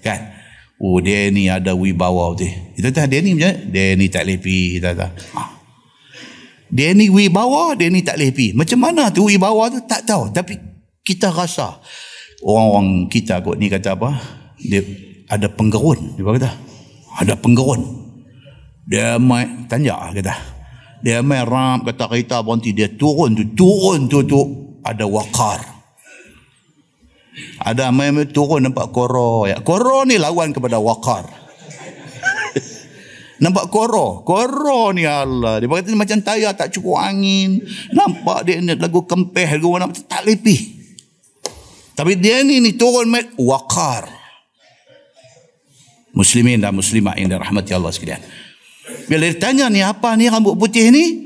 kan 0.00 0.36
Oh 0.76 1.00
dia 1.00 1.32
ni 1.32 1.48
ada 1.48 1.72
wibawa 1.72 2.36
tu. 2.36 2.44
Kita 2.76 2.92
tahu 2.92 3.08
dia 3.08 3.24
ni 3.24 3.32
macam 3.32 3.54
Dia 3.72 3.96
ni 3.96 4.12
tak 4.12 4.28
lepi. 4.28 4.76
Kita 4.76 4.92
tahu. 4.92 5.12
Ha. 5.32 5.42
Dia 6.68 6.92
ni 6.92 7.08
wibawa, 7.08 7.78
dia 7.78 7.88
ni 7.88 8.04
tak 8.04 8.20
lepi. 8.20 8.52
Macam 8.52 8.82
mana 8.82 9.08
tu 9.08 9.30
wibawa 9.30 9.72
tu? 9.72 9.80
Tak 9.88 10.04
tahu. 10.04 10.34
Tapi 10.34 10.58
kita 11.00 11.32
rasa. 11.32 11.80
Orang-orang 12.44 13.08
kita 13.08 13.40
kot 13.40 13.56
ni 13.56 13.72
kata 13.72 13.96
apa? 13.96 14.12
Dia 14.60 14.84
ada 15.28 15.48
penggerun. 15.48 16.20
Dia 16.20 16.22
kata. 16.24 16.52
Ada 17.16 17.34
penggerun. 17.40 17.80
Dia 18.84 19.16
mai 19.16 19.66
tanya 19.66 20.12
kata. 20.12 20.34
Dia 21.00 21.24
mai 21.24 21.40
ram 21.44 21.80
kata 21.80 22.12
kereta 22.12 22.44
berhenti. 22.44 22.76
Dia 22.76 22.92
turun 22.92 23.32
tu. 23.32 23.44
Turun 23.56 24.08
tu 24.10 24.20
tu. 24.26 24.40
Ada 24.84 25.08
wakar. 25.08 25.76
Ada 27.60 27.92
main 27.92 28.16
turun 28.28 28.68
nampak 28.68 28.92
koro. 28.92 29.48
Ya. 29.48 29.60
Koro 29.60 30.04
ni 30.04 30.20
lawan 30.20 30.52
kepada 30.52 30.76
wakar. 30.76 31.24
nampak 33.42 33.72
koro. 33.72 34.20
Koro 34.22 34.92
ni 34.92 35.08
Allah. 35.08 35.60
Dia 35.60 35.68
berkata 35.68 35.96
macam 35.96 36.20
tayar 36.20 36.52
tak 36.52 36.72
cukup 36.76 37.00
angin. 37.00 37.64
Nampak 37.96 38.44
dia 38.44 38.60
ni 38.60 38.76
lagu 38.76 39.08
kempeh. 39.08 39.56
Lagu 39.56 39.72
mana 39.72 39.88
tak 39.88 40.28
lebih. 40.28 40.75
Tapi 41.96 42.12
dia 42.20 42.44
ni 42.44 42.60
ni 42.60 42.76
turun 42.76 43.08
main 43.08 43.24
wakar. 43.40 44.04
Muslimin 46.12 46.60
dan 46.60 46.76
muslimah 46.76 47.16
yang 47.16 47.32
dirahmati 47.32 47.72
Allah 47.72 47.92
sekalian. 47.92 48.20
Bila 49.08 49.24
ditanya 49.24 49.72
ni 49.72 49.80
apa 49.80 50.12
ni 50.16 50.28
rambut 50.28 50.56
putih 50.60 50.92
ni? 50.92 51.24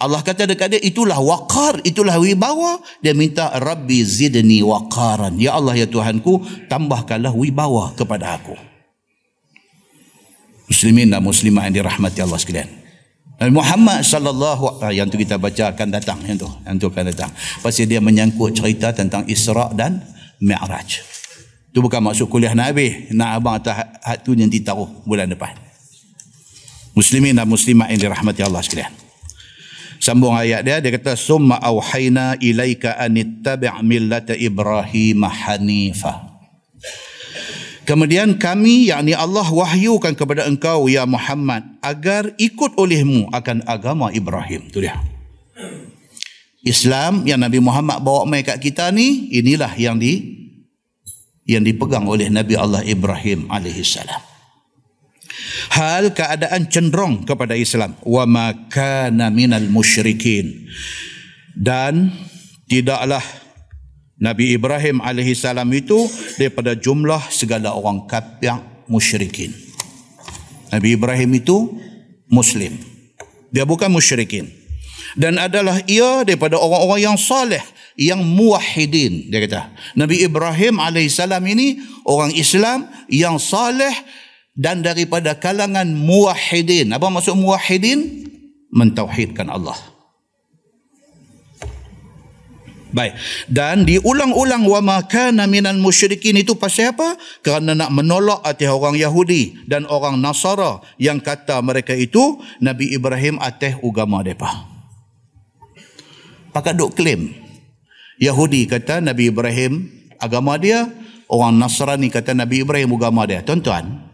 Allah 0.00 0.24
kata 0.24 0.48
dekat 0.48 0.72
dia 0.72 0.80
itulah 0.80 1.20
waqar, 1.20 1.84
itulah 1.84 2.16
wibawa. 2.16 2.80
Dia 3.04 3.12
minta 3.12 3.52
Rabbi 3.52 4.00
zidni 4.00 4.64
waqaran. 4.64 5.36
Ya 5.36 5.52
Allah 5.52 5.76
ya 5.76 5.84
Tuhanku, 5.84 6.40
tambahkanlah 6.72 7.36
wibawa 7.36 7.92
kepada 7.92 8.40
aku. 8.40 8.56
Muslimin 10.72 11.12
dan 11.12 11.20
muslimah 11.20 11.68
yang 11.68 11.84
dirahmati 11.84 12.24
Allah 12.24 12.40
sekalian. 12.40 12.79
Muhammad 13.48 14.04
sallallahu 14.04 14.84
alaihi 14.84 15.00
yang 15.00 15.08
tu 15.08 15.16
kita 15.16 15.40
baca 15.40 15.72
akan 15.72 15.88
datang 15.88 16.20
yang 16.28 16.36
tu, 16.36 16.44
yang 16.44 16.76
tu 16.76 16.92
akan 16.92 17.08
datang. 17.08 17.32
Pasal 17.64 17.88
dia 17.88 17.96
menyangkut 17.96 18.52
cerita 18.52 18.92
tentang 18.92 19.24
Isra 19.24 19.72
dan 19.72 20.04
Mi'raj. 20.44 21.00
Itu 21.72 21.80
bukan 21.80 22.04
maksud 22.04 22.28
kuliah 22.28 22.52
Nabi. 22.52 23.08
Nak 23.16 23.40
abang 23.40 23.56
atas 23.56 23.80
hat 24.04 24.20
tu 24.20 24.36
nanti 24.36 24.60
taruh 24.60 24.92
bulan 25.08 25.24
depan. 25.24 25.56
Muslimin 26.92 27.32
dan 27.32 27.48
muslimah 27.48 27.88
yang 27.88 28.10
dirahmati 28.10 28.44
Allah 28.44 28.60
sekalian. 28.60 28.92
Sambung 30.00 30.36
ayat 30.36 30.60
dia 30.60 30.80
dia 30.80 30.92
kata 30.96 31.16
summa 31.16 31.56
auhayna 31.60 32.36
ilaika 32.40 32.96
anittabi' 33.00 33.72
millata 33.80 34.36
Ibrahim 34.36 35.24
hanifa. 35.24 36.29
Kemudian 37.90 38.38
kami 38.38 38.86
yakni 38.86 39.18
Allah 39.18 39.42
wahyukan 39.42 40.14
kepada 40.14 40.46
engkau 40.46 40.86
ya 40.86 41.02
Muhammad 41.10 41.66
agar 41.82 42.30
ikut 42.38 42.78
olehmu 42.78 43.26
akan 43.34 43.66
agama 43.66 44.14
Ibrahim. 44.14 44.70
Tu 44.70 44.86
dia. 44.86 44.94
Islam 46.62 47.26
yang 47.26 47.42
Nabi 47.42 47.58
Muhammad 47.58 47.98
bawa 47.98 48.22
mai 48.30 48.46
kat 48.46 48.62
kita 48.62 48.94
ni 48.94 49.26
inilah 49.34 49.74
yang 49.74 49.98
di 49.98 50.38
yang 51.50 51.66
dipegang 51.66 52.06
oleh 52.06 52.30
Nabi 52.30 52.54
Allah 52.54 52.86
Ibrahim 52.86 53.50
alaihi 53.50 53.82
salam 53.82 54.22
hal 55.74 56.14
keadaan 56.14 56.70
cenderung 56.70 57.26
kepada 57.26 57.58
Islam 57.58 57.96
wa 58.06 58.22
makana 58.28 59.32
minal 59.34 59.66
musyrikin 59.66 60.68
dan 61.58 62.12
tidaklah 62.68 63.24
Nabi 64.20 64.52
Ibrahim 64.52 65.00
alaihi 65.00 65.32
salam 65.32 65.66
itu 65.72 66.06
daripada 66.36 66.76
jumlah 66.76 67.32
segala 67.32 67.72
orang 67.72 68.04
kafir 68.04 68.60
musyrikin 68.86 69.50
Nabi 70.70 70.94
Ibrahim 70.94 71.30
itu 71.40 71.72
muslim 72.28 72.76
dia 73.50 73.64
bukan 73.64 73.88
musyrikin 73.88 74.46
dan 75.18 75.40
adalah 75.40 75.82
ia 75.90 76.22
daripada 76.22 76.60
orang-orang 76.60 77.10
yang 77.12 77.18
saleh 77.18 77.64
yang 77.96 78.20
muwahhidin 78.22 79.32
dia 79.32 79.40
kata 79.42 79.72
Nabi 79.96 80.22
Ibrahim 80.22 80.78
alaihissalam 80.78 81.42
ini 81.48 81.80
orang 82.04 82.30
Islam 82.36 82.86
yang 83.08 83.40
saleh 83.40 83.92
dan 84.60 84.82
daripada 84.84 85.38
kalangan 85.38 85.88
muwahhidin. 85.94 86.92
Apa 86.92 87.08
maksud 87.08 87.38
muwahhidin? 87.38 88.28
Mentauhidkan 88.70 89.48
Allah. 89.50 89.76
Baik. 92.90 93.14
Dan 93.46 93.86
diulang-ulang 93.86 94.66
wa 94.66 94.80
ma 94.82 94.98
kana 95.06 95.46
minal 95.46 95.78
musyrikin 95.78 96.38
itu 96.38 96.58
pasal 96.58 96.94
apa? 96.94 97.14
Kerana 97.40 97.78
nak 97.78 97.90
menolak 97.94 98.42
atas 98.42 98.70
orang 98.70 98.98
Yahudi 98.98 99.66
dan 99.70 99.86
orang 99.86 100.18
Nasara 100.18 100.82
yang 100.98 101.22
kata 101.22 101.62
mereka 101.62 101.94
itu 101.94 102.42
Nabi 102.58 102.90
Ibrahim 102.94 103.38
atas 103.38 103.78
agama 103.78 104.26
depa. 104.26 104.66
Pakat 106.50 106.74
duk 106.74 106.98
klaim. 106.98 107.30
Yahudi 108.18 108.66
kata 108.66 109.00
Nabi 109.00 109.30
Ibrahim 109.30 109.86
agama 110.20 110.58
dia, 110.58 110.90
orang 111.30 111.56
Nasrani 111.56 112.10
kata 112.10 112.34
Nabi 112.34 112.66
Ibrahim 112.66 112.90
agama 112.98 113.24
dia. 113.24 113.40
Tuan-tuan, 113.40 114.10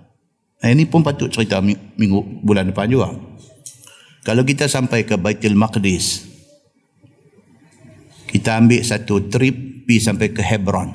Eh, 0.65 0.73
ini 0.73 0.89
pun 0.89 1.05
patut 1.05 1.29
cerita 1.29 1.61
minggu 1.61 2.41
bulan 2.41 2.73
depan 2.73 2.89
juga. 2.89 3.13
Kalau 4.25 4.43
kita 4.43 4.67
sampai 4.67 5.05
ke 5.05 5.21
Baitul 5.21 5.55
Maqdis, 5.55 6.25
kita 8.29 8.59
ambil 8.59 8.83
satu 8.83 9.31
trip 9.31 9.87
pergi 9.87 9.99
sampai 10.03 10.29
ke 10.35 10.43
Hebron. 10.43 10.91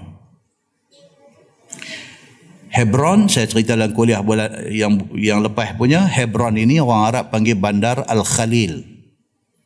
Hebron 2.72 3.28
saya 3.28 3.52
cerita 3.52 3.76
dalam 3.76 3.92
kuliah 3.92 4.24
bulan 4.24 4.72
yang 4.72 4.96
yang 5.16 5.44
lepas 5.44 5.76
punya 5.76 6.08
Hebron 6.08 6.56
ini 6.56 6.80
orang 6.80 7.04
Arab 7.12 7.26
panggil 7.32 7.60
bandar 7.60 8.08
Al 8.08 8.24
Khalil. 8.24 8.84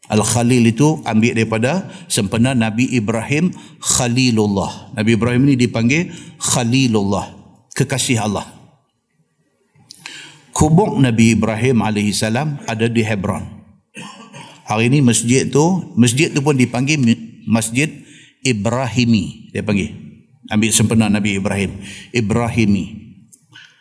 Al 0.09 0.21
Khalil 0.21 0.69
itu 0.69 1.01
ambil 1.05 1.33
daripada 1.37 1.89
sempena 2.09 2.53
Nabi 2.57 2.89
Ibrahim 2.93 3.53
Khalilullah. 3.81 4.93
Nabi 4.97 5.17
Ibrahim 5.17 5.41
ini 5.49 5.55
dipanggil 5.57 6.09
Khalilullah, 6.37 7.33
kekasih 7.73 8.21
Allah 8.21 8.55
kubur 10.55 10.95
Nabi 10.95 11.35
Ibrahim 11.35 11.83
alaihi 11.83 12.15
salam 12.15 12.63
ada 12.63 12.87
di 12.87 13.03
Hebron. 13.03 13.43
Hari 14.65 14.87
ini 14.89 15.03
masjid 15.03 15.45
tu, 15.45 15.93
masjid 15.99 16.31
tu 16.31 16.39
pun 16.41 16.55
dipanggil 16.55 16.97
Masjid 17.47 17.89
Ibrahimi. 18.45 19.53
Dia 19.53 19.65
panggil. 19.65 19.93
Ambil 20.51 20.69
sempena 20.69 21.09
Nabi 21.09 21.41
Ibrahim. 21.41 21.81
Ibrahimi. 22.13 22.85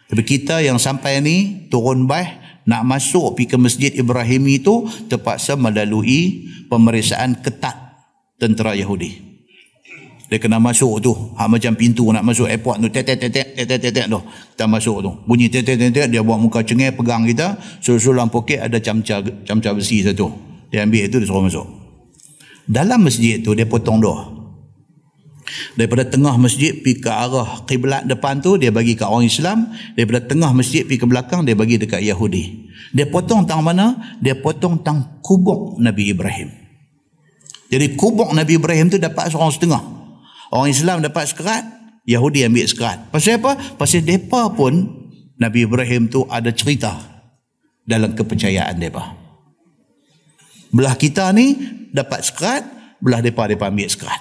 Tapi 0.09 0.23
kita 0.25 0.61
yang 0.61 0.81
sampai 0.81 1.21
ni 1.21 1.69
turun 1.69 2.09
baih 2.09 2.45
nak 2.65 2.85
masuk 2.85 3.37
pergi 3.37 3.51
ke 3.51 3.57
Masjid 3.61 3.93
Ibrahim 3.93 4.49
itu 4.49 4.89
terpaksa 5.09 5.57
melalui 5.57 6.49
pemeriksaan 6.73 7.45
ketat 7.45 7.77
tentera 8.41 8.73
Yahudi. 8.73 9.37
Dia 10.33 10.41
kena 10.41 10.57
masuk 10.57 11.05
tu. 11.05 11.12
Ha, 11.37 11.45
macam 11.45 11.77
pintu 11.77 12.09
nak 12.09 12.25
masuk 12.25 12.49
airport 12.49 12.81
tu. 12.81 12.89
Tek, 12.89 13.05
tek, 13.05 13.21
tek, 13.21 13.31
tek, 13.31 13.47
tek, 13.55 13.79
tek, 13.79 13.93
tek, 13.93 14.07
tu. 14.09 14.21
Kita 14.57 14.65
masuk 14.65 15.05
tu. 15.05 15.11
Bunyi 15.29 15.53
tek, 15.53 15.69
tek, 15.69 15.77
tek, 15.77 15.93
tek. 15.93 16.07
Dia 16.09 16.25
buat 16.25 16.41
muka 16.41 16.65
cengih, 16.65 16.97
pegang 16.97 17.29
kita. 17.29 17.61
Suruh-suruh 17.85 18.25
poket 18.33 18.65
ada 18.65 18.81
camca, 18.81 19.21
camca 19.45 19.71
besi 19.77 20.01
satu. 20.01 20.33
Dia 20.73 20.89
ambil 20.89 21.07
itu, 21.07 21.21
dia 21.21 21.29
suruh 21.29 21.45
masuk. 21.45 21.84
Dalam 22.65 23.05
masjid 23.05 23.41
tu, 23.41 23.53
dia 23.53 23.69
potong 23.69 24.01
doa. 24.01 24.35
Daripada 25.77 26.09
tengah 26.09 26.35
masjid 26.41 26.73
pergi 26.73 27.05
ke 27.05 27.11
arah 27.12 27.69
kiblat 27.69 28.09
depan 28.09 28.41
tu 28.41 28.57
dia 28.57 28.73
bagi 28.73 28.97
ke 28.97 29.05
orang 29.05 29.29
Islam, 29.29 29.71
daripada 29.93 30.25
tengah 30.25 30.51
masjid 30.57 30.83
pergi 30.89 31.05
ke 31.05 31.07
belakang 31.07 31.45
dia 31.45 31.53
bagi 31.53 31.77
dekat 31.77 32.01
Yahudi. 32.01 32.73
Dia 32.97 33.05
potong 33.11 33.45
tang 33.45 33.61
mana? 33.61 34.17
Dia 34.25 34.39
potong 34.39 34.81
tang 34.81 35.21
kubuk 35.21 35.77
Nabi 35.83 36.15
Ibrahim. 36.15 36.49
Jadi 37.69 37.93
kubuk 37.99 38.31
Nabi 38.33 38.57
Ibrahim 38.57 38.89
tu 38.89 38.97
dapat 38.97 39.29
seorang 39.35 39.53
setengah. 39.53 39.83
Orang 40.55 40.71
Islam 40.71 41.03
dapat 41.03 41.29
sekerat, 41.29 41.65
Yahudi 42.07 42.47
ambil 42.47 42.65
sekerat. 42.65 43.11
Pasal 43.11 43.43
apa? 43.43 43.59
Pasal 43.75 44.07
mereka 44.07 44.49
pun, 44.55 44.73
Nabi 45.37 45.67
Ibrahim 45.67 46.07
tu 46.07 46.23
ada 46.31 46.55
cerita 46.55 46.95
dalam 47.83 48.15
kepercayaan 48.15 48.79
mereka. 48.79 49.24
Belah 50.75 50.99
kita 50.99 51.31
ni 51.31 51.55
dapat 51.95 52.27
sekerat, 52.27 52.66
belah 52.99 53.22
mereka, 53.22 53.47
mereka 53.47 53.70
ambil 53.70 53.87
sekerat. 53.87 54.20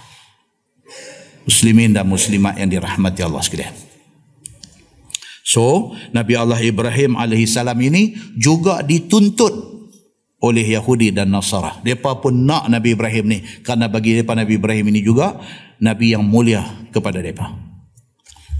Muslimin 1.49 1.97
dan 1.97 2.06
muslimat 2.06 2.56
yang 2.62 2.70
dirahmati 2.70 3.26
Allah 3.26 3.41
sekalian. 3.41 3.74
So, 5.43 5.91
Nabi 6.14 6.39
Allah 6.39 6.62
Ibrahim 6.62 7.20
AS 7.20 7.58
ini 7.58 8.16
juga 8.38 8.80
dituntut 8.86 9.74
oleh 10.39 10.64
Yahudi 10.78 11.12
dan 11.12 11.34
Nasara. 11.34 11.84
Mereka 11.84 12.24
pun 12.24 12.47
nak 12.47 12.72
Nabi 12.72 12.95
Ibrahim 12.95 13.26
ni. 13.28 13.39
Kerana 13.66 13.91
bagi 13.91 14.16
mereka 14.16 14.38
Nabi 14.38 14.54
Ibrahim 14.56 14.86
ini 14.93 15.04
juga 15.04 15.36
Nabi 15.84 16.16
yang 16.16 16.24
mulia 16.24 16.64
kepada 16.95 17.20
mereka. 17.20 17.51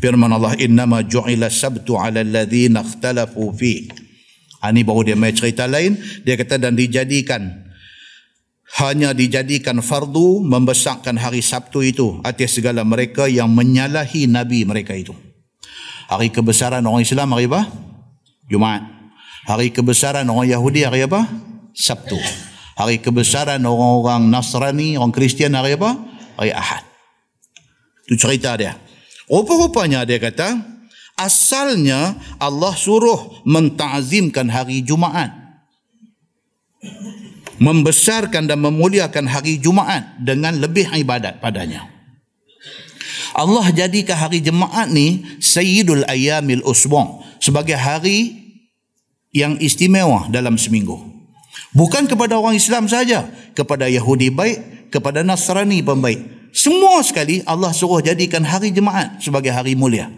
Firman 0.04 0.28
Allah, 0.36 0.60
Innama 0.60 1.08
ju'ila 1.08 1.48
sabtu 1.48 1.96
ala 1.96 2.20
alladhina 2.20 2.84
akhtalafu 2.84 3.56
fi. 3.56 3.88
Ini 4.64 4.80
ha, 4.84 4.88
baru 4.88 5.08
dia 5.08 5.16
main 5.16 5.32
cerita 5.36 5.68
lain. 5.68 5.96
Dia 6.28 6.36
kata 6.36 6.60
dan 6.60 6.76
dijadikan 6.76 7.63
hanya 8.74 9.14
dijadikan 9.14 9.86
fardu 9.86 10.42
membesarkan 10.42 11.14
hari 11.22 11.46
Sabtu 11.46 11.86
itu 11.86 12.18
atas 12.26 12.58
segala 12.58 12.82
mereka 12.82 13.30
yang 13.30 13.54
menyalahi 13.54 14.26
Nabi 14.26 14.66
mereka 14.66 14.98
itu. 14.98 15.14
Hari 16.10 16.34
kebesaran 16.34 16.82
orang 16.82 17.06
Islam 17.06 17.30
hari 17.38 17.46
apa? 17.46 17.70
Jumaat. 18.50 18.82
Hari 19.46 19.70
kebesaran 19.70 20.26
orang 20.26 20.50
Yahudi 20.50 20.90
hari 20.90 21.06
apa? 21.06 21.30
Sabtu. 21.78 22.18
Hari 22.74 22.98
kebesaran 22.98 23.62
orang-orang 23.62 24.34
Nasrani, 24.34 24.98
orang 24.98 25.14
Kristian 25.14 25.54
hari 25.54 25.78
apa? 25.78 25.94
Hari 26.42 26.50
Ahad. 26.50 26.82
Itu 28.10 28.18
cerita 28.18 28.58
dia. 28.58 28.74
Rupa-rupanya 29.30 30.02
dia 30.02 30.18
kata, 30.18 30.58
asalnya 31.14 32.18
Allah 32.42 32.74
suruh 32.74 33.46
mentazimkan 33.46 34.50
hari 34.50 34.82
Jumaat. 34.82 35.43
Membesarkan 37.62 38.50
dan 38.50 38.60
memuliakan 38.62 39.30
hari 39.30 39.62
Jumaat 39.62 40.18
dengan 40.22 40.58
lebih 40.58 40.90
ibadat 40.90 41.38
padanya. 41.38 41.90
Allah 43.34 43.66
jadikan 43.74 44.18
hari 44.18 44.42
Jumaat 44.42 44.94
ni 44.94 45.26
Sayyidul 45.42 46.06
Ayyamil 46.06 46.62
Usbong 46.66 47.26
sebagai 47.42 47.78
hari 47.78 48.44
yang 49.34 49.58
istimewa 49.58 50.30
dalam 50.30 50.56
seminggu. 50.56 51.02
Bukan 51.74 52.06
kepada 52.06 52.38
orang 52.38 52.54
Islam 52.54 52.86
saja, 52.86 53.26
kepada 53.58 53.90
Yahudi 53.90 54.30
baik, 54.30 54.90
kepada 54.94 55.26
Nasrani 55.26 55.82
pun 55.82 55.98
baik. 55.98 56.54
Semua 56.54 57.02
sekali 57.02 57.42
Allah 57.50 57.74
suruh 57.74 57.98
jadikan 57.98 58.46
hari 58.46 58.70
jemaat 58.70 59.18
sebagai 59.18 59.50
hari 59.50 59.74
mulia. 59.74 60.14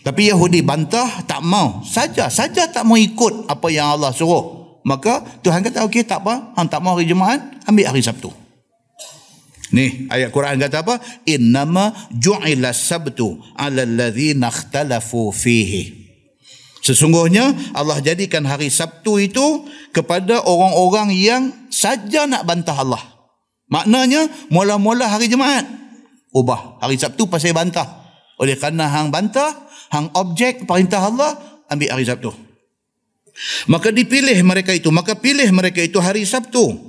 Tapi 0.00 0.32
Yahudi 0.32 0.64
bantah, 0.64 1.20
tak 1.28 1.44
mau. 1.44 1.84
Saja, 1.84 2.32
saja 2.32 2.64
tak 2.72 2.88
mau 2.88 2.96
ikut 2.96 3.44
apa 3.52 3.68
yang 3.68 3.92
Allah 3.92 4.08
suruh. 4.08 4.57
Maka 4.88 5.20
Tuhan 5.44 5.60
kata, 5.60 5.84
okey 5.84 6.08
tak 6.08 6.24
apa, 6.24 6.56
hang 6.56 6.68
tak 6.72 6.80
mau 6.80 6.96
hari 6.96 7.04
jemaat, 7.04 7.44
ambil 7.68 7.92
hari 7.92 8.00
Sabtu. 8.00 8.32
Ni 9.68 10.08
ayat 10.08 10.32
Quran 10.32 10.56
kata 10.56 10.80
apa? 10.80 10.96
Innama 11.28 11.92
ju'ila 12.08 12.72
sabtu 12.72 13.36
ala 13.52 13.84
alladhina 13.84 14.48
ikhtalafu 14.48 15.28
fihi. 15.28 16.08
Sesungguhnya 16.80 17.52
Allah 17.76 18.00
jadikan 18.00 18.48
hari 18.48 18.72
Sabtu 18.72 19.20
itu 19.20 19.68
kepada 19.92 20.40
orang-orang 20.40 21.12
yang 21.12 21.52
saja 21.68 22.24
nak 22.24 22.48
bantah 22.48 22.80
Allah. 22.80 23.02
Maknanya 23.68 24.48
mula-mula 24.48 25.04
hari 25.04 25.28
Jumaat 25.28 25.68
ubah 26.32 26.80
hari 26.80 26.96
Sabtu 26.96 27.28
pasal 27.28 27.52
bantah. 27.52 28.08
Oleh 28.38 28.54
kerana 28.54 28.88
hang 28.88 29.12
bantah, 29.12 29.68
hang 29.92 30.08
objek 30.14 30.64
perintah 30.64 31.02
Allah 31.02 31.36
ambil 31.68 31.92
hari 31.92 32.08
Sabtu. 32.08 32.47
Maka 33.70 33.94
dipilih 33.94 34.36
mereka 34.42 34.74
itu, 34.74 34.90
maka 34.90 35.14
pilih 35.14 35.48
mereka 35.54 35.78
itu 35.82 35.98
hari 36.02 36.26
Sabtu. 36.26 36.88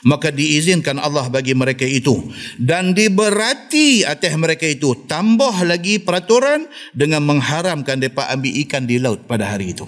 Maka 0.00 0.32
diizinkan 0.32 0.96
Allah 0.96 1.28
bagi 1.28 1.52
mereka 1.52 1.84
itu. 1.84 2.32
Dan 2.56 2.96
diberati 2.96 4.00
atas 4.00 4.32
mereka 4.40 4.64
itu. 4.64 4.96
Tambah 5.04 5.60
lagi 5.68 6.00
peraturan 6.00 6.64
dengan 6.96 7.20
mengharamkan 7.28 8.00
mereka 8.00 8.32
ambil 8.32 8.52
ikan 8.64 8.88
di 8.88 8.96
laut 8.96 9.28
pada 9.28 9.52
hari 9.52 9.76
itu. 9.76 9.84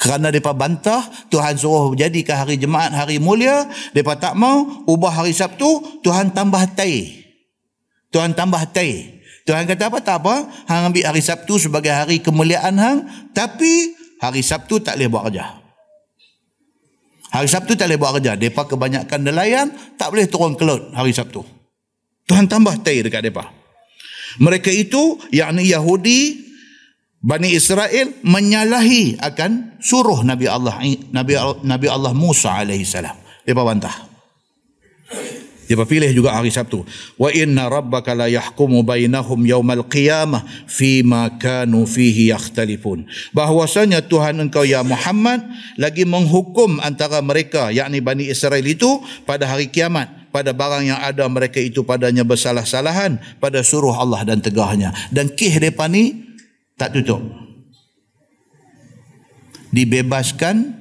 Kerana 0.00 0.32
mereka 0.32 0.56
bantah 0.56 1.04
Tuhan 1.28 1.60
suruh 1.60 1.92
jadikan 1.94 2.42
hari 2.42 2.58
jemaat 2.58 2.90
hari 2.90 3.22
mulia. 3.22 3.70
Mereka 3.94 4.18
tak 4.18 4.34
mau 4.34 4.82
ubah 4.88 5.22
hari 5.22 5.36
Sabtu 5.36 6.02
Tuhan 6.02 6.34
tambah 6.34 6.66
tai. 6.74 7.20
Tuhan 8.10 8.34
tambah 8.34 8.66
tai. 8.74 9.22
Tuhan 9.44 9.68
kata 9.68 9.92
apa? 9.92 9.98
Tak 10.02 10.16
apa 10.24 10.34
hang 10.66 10.90
ambil 10.90 11.04
hari 11.04 11.22
Sabtu 11.22 11.60
sebagai 11.60 11.92
hari 11.92 12.18
kemuliaan 12.18 12.80
hang. 12.80 12.98
Tapi 13.36 13.99
hari 14.20 14.44
Sabtu 14.44 14.84
tak 14.84 15.00
boleh 15.00 15.08
buat 15.08 15.24
kerja 15.32 15.60
Hari 17.30 17.46
Sabtu 17.46 17.78
tak 17.78 17.86
boleh 17.86 17.98
buat 17.98 18.12
kerja. 18.18 18.34
Mereka 18.34 18.66
kebanyakan 18.66 19.20
nelayan, 19.22 19.70
tak 19.94 20.10
boleh 20.10 20.26
turun 20.26 20.58
ke 20.58 20.66
laut 20.66 20.90
hari 20.90 21.14
Sabtu. 21.14 21.46
Tuhan 22.26 22.50
tambah 22.50 22.74
tay 22.82 23.06
dekat 23.06 23.22
mereka. 23.22 23.46
Mereka 24.42 24.70
itu, 24.70 25.18
yakni 25.30 25.70
Yahudi, 25.70 26.50
Bani 27.20 27.52
Israel 27.52 28.16
menyalahi 28.24 29.20
akan 29.20 29.76
suruh 29.76 30.24
Nabi 30.24 30.48
Allah 30.48 30.80
Nabi 31.12 31.36
Nabi 31.68 31.86
Allah 31.86 32.16
Musa 32.16 32.48
alaihi 32.48 32.88
salam. 32.88 33.12
Depa 33.44 33.60
bantah. 33.60 34.09
Dia 35.70 35.78
pilih 35.86 36.10
juga 36.10 36.34
hari 36.34 36.50
Sabtu. 36.50 36.82
Wa 37.14 37.30
inna 37.30 37.70
rabbaka 37.70 38.10
la 38.10 38.26
yahkumu 38.26 38.82
bainahum 38.82 39.38
yaumal 39.46 39.86
qiyamah 39.86 40.42
fima 40.66 41.30
kanu 41.38 41.86
fihi 41.86 42.34
yakhtalifun. 42.34 43.06
Bahwasanya 43.30 44.02
Tuhan 44.02 44.42
engkau 44.42 44.66
ya 44.66 44.82
Muhammad 44.82 45.46
lagi 45.78 46.02
menghukum 46.02 46.82
antara 46.82 47.22
mereka 47.22 47.70
yakni 47.70 48.02
Bani 48.02 48.26
Israel 48.26 48.66
itu 48.66 48.98
pada 49.22 49.46
hari 49.46 49.70
kiamat 49.70 50.10
pada 50.34 50.50
barang 50.50 50.90
yang 50.90 50.98
ada 50.98 51.22
mereka 51.30 51.62
itu 51.62 51.86
padanya 51.86 52.26
bersalah-salahan 52.26 53.22
pada 53.38 53.62
suruh 53.62 53.94
Allah 53.94 54.26
dan 54.26 54.42
tegahnya. 54.42 54.90
Dan 55.14 55.30
kih 55.30 55.54
mereka 55.62 55.86
ni 55.86 56.34
tak 56.74 56.98
tutup. 56.98 57.22
Dibebaskan 59.70 60.79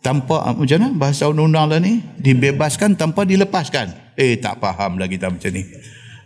tanpa 0.00 0.48
ah, 0.48 0.56
macam 0.56 0.76
mana 0.80 0.88
bahasa 0.96 1.28
undang-undang 1.28 1.66
lah 1.68 1.78
ni 1.80 2.00
dibebaskan 2.16 2.96
tanpa 2.96 3.28
dilepaskan 3.28 4.16
eh 4.16 4.40
tak 4.40 4.56
faham 4.60 4.96
lah 4.96 5.06
kita 5.06 5.28
macam 5.28 5.50
ni 5.52 5.62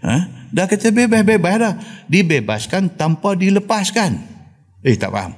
ha? 0.07 0.15
dah 0.55 0.67
kata 0.71 0.95
bebas-bebas 0.95 1.55
dah 1.59 1.75
dibebaskan 2.07 2.95
tanpa 2.95 3.35
dilepaskan 3.35 4.15
eh 4.87 4.95
tak 4.95 5.11
faham 5.11 5.35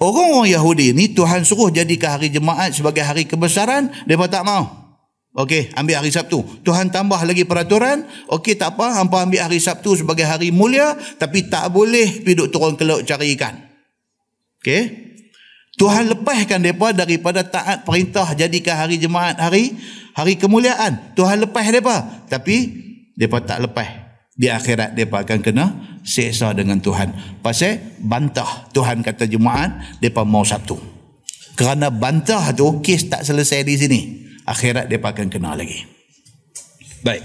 orang-orang 0.00 0.56
Yahudi 0.56 0.96
ni 0.96 1.12
Tuhan 1.12 1.44
suruh 1.44 1.68
jadikan 1.68 2.16
hari 2.16 2.32
jemaat 2.32 2.72
sebagai 2.72 3.04
hari 3.04 3.28
kebesaran 3.28 3.92
mereka 4.08 4.40
tak 4.40 4.44
mau 4.48 4.82
Okey, 5.32 5.72
ambil 5.80 5.96
hari 5.96 6.12
Sabtu. 6.12 6.44
Tuhan 6.60 6.92
tambah 6.92 7.16
lagi 7.24 7.48
peraturan. 7.48 8.04
Okey, 8.28 8.52
tak 8.52 8.76
apa. 8.76 9.00
Hampa 9.00 9.24
ambil 9.24 9.40
hari 9.40 9.64
Sabtu 9.64 9.96
sebagai 9.96 10.28
hari 10.28 10.52
mulia. 10.52 10.92
Tapi 11.16 11.48
tak 11.48 11.72
boleh 11.72 12.20
pergi 12.20 12.52
turun 12.52 12.76
ke 12.76 12.84
laut 12.84 13.08
cari 13.08 13.32
ikan. 13.32 13.56
Okey. 14.60 15.11
Tuhan 15.80 16.12
lepaskan 16.12 16.60
mereka 16.60 16.92
daripada 16.92 17.40
taat 17.40 17.88
perintah 17.88 18.28
jadikan 18.36 18.76
hari 18.76 19.00
jemaat 19.00 19.40
hari 19.40 19.72
hari 20.12 20.36
kemuliaan. 20.36 21.16
Tuhan 21.16 21.48
lepas 21.48 21.64
mereka. 21.64 22.28
Tapi 22.28 22.56
mereka 23.16 23.40
tak 23.44 23.58
lepas. 23.64 23.88
Di 24.32 24.48
akhirat 24.48 24.96
mereka 24.96 25.24
akan 25.24 25.40
kena 25.44 25.66
seksa 26.04 26.52
dengan 26.56 26.80
Tuhan. 26.80 27.40
Pasal 27.44 27.80
bantah 28.00 28.68
Tuhan 28.72 29.04
kata 29.04 29.28
jemaat, 29.28 30.00
mereka 30.00 30.24
mau 30.24 30.44
Sabtu. 30.44 30.76
Kerana 31.52 31.92
bantah 31.92 32.52
tu, 32.56 32.80
kes 32.80 33.12
tak 33.12 33.22
selesai 33.28 33.60
di 33.64 33.74
sini. 33.76 34.00
Akhirat 34.48 34.88
mereka 34.88 35.12
akan 35.12 35.28
kena 35.28 35.52
lagi. 35.52 35.84
Baik. 37.04 37.22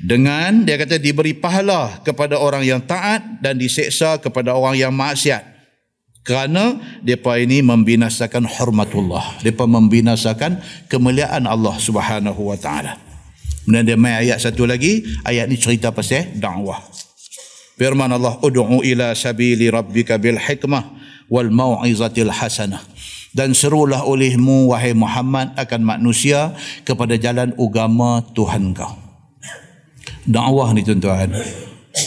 Dengan 0.00 0.64
dia 0.64 0.80
kata 0.80 0.96
diberi 0.96 1.36
pahala 1.36 2.00
kepada 2.00 2.40
orang 2.40 2.64
yang 2.64 2.80
taat 2.80 3.20
dan 3.44 3.60
diseksa 3.60 4.16
kepada 4.16 4.56
orang 4.56 4.74
yang 4.74 4.92
maksiat. 4.96 5.59
Kerana 6.20 6.76
mereka 7.00 7.40
ini 7.40 7.64
membinasakan 7.64 8.44
hormatullah. 8.44 9.40
Mereka 9.40 9.64
membinasakan 9.64 10.60
kemuliaan 10.92 11.48
Allah 11.48 11.74
subhanahu 11.80 12.52
wa 12.52 12.58
ta'ala. 12.60 13.00
Kemudian 13.64 13.84
dia 13.88 13.96
main 13.96 14.20
ayat 14.20 14.38
satu 14.44 14.68
lagi. 14.68 15.04
Ayat 15.24 15.48
ni 15.48 15.56
cerita 15.56 15.88
pasal 15.88 16.28
dakwah. 16.36 16.80
Firman 17.80 18.12
Allah 18.12 18.36
ud'u 18.44 18.84
ila 18.84 19.16
sabili 19.16 19.72
rabbika 19.72 20.20
bil 20.20 20.36
hikmah 20.36 20.84
wal 21.32 21.48
mau'izatil 21.48 22.28
hasanah. 22.28 22.84
Dan 23.30 23.54
serulah 23.54 24.04
olehmu 24.04 24.74
wahai 24.74 24.90
Muhammad 24.90 25.54
akan 25.54 25.86
manusia 25.86 26.50
kepada 26.82 27.14
jalan 27.14 27.54
agama 27.56 28.26
Tuhan 28.34 28.74
kau. 28.74 28.90
Dakwah 30.26 30.74
ni 30.76 30.84
tuan-tuan 30.84 31.32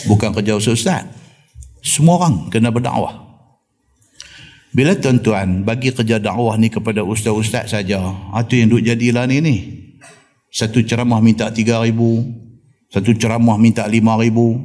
bukan 0.06 0.30
kerja 0.36 0.60
ustaz. 0.60 1.08
Semua 1.80 2.20
orang 2.20 2.52
kena 2.52 2.70
berdakwah 2.70 3.23
bila 4.74 4.98
tuan-tuan 4.98 5.62
bagi 5.62 5.94
kerja 5.94 6.18
dakwah 6.18 6.58
ni 6.58 6.74
kepada 6.74 7.06
ustaz-ustaz 7.06 7.70
saja, 7.70 8.02
itu 8.42 8.54
yang 8.58 8.74
duk 8.74 8.82
jadilah 8.82 9.30
ni 9.30 9.38
ni. 9.38 9.56
Satu 10.50 10.82
ceramah 10.82 11.22
minta 11.22 11.50
tiga 11.54 11.82
ribu, 11.82 12.26
satu 12.90 13.14
ceramah 13.14 13.58
minta 13.58 13.86
lima 13.86 14.18
ribu, 14.18 14.58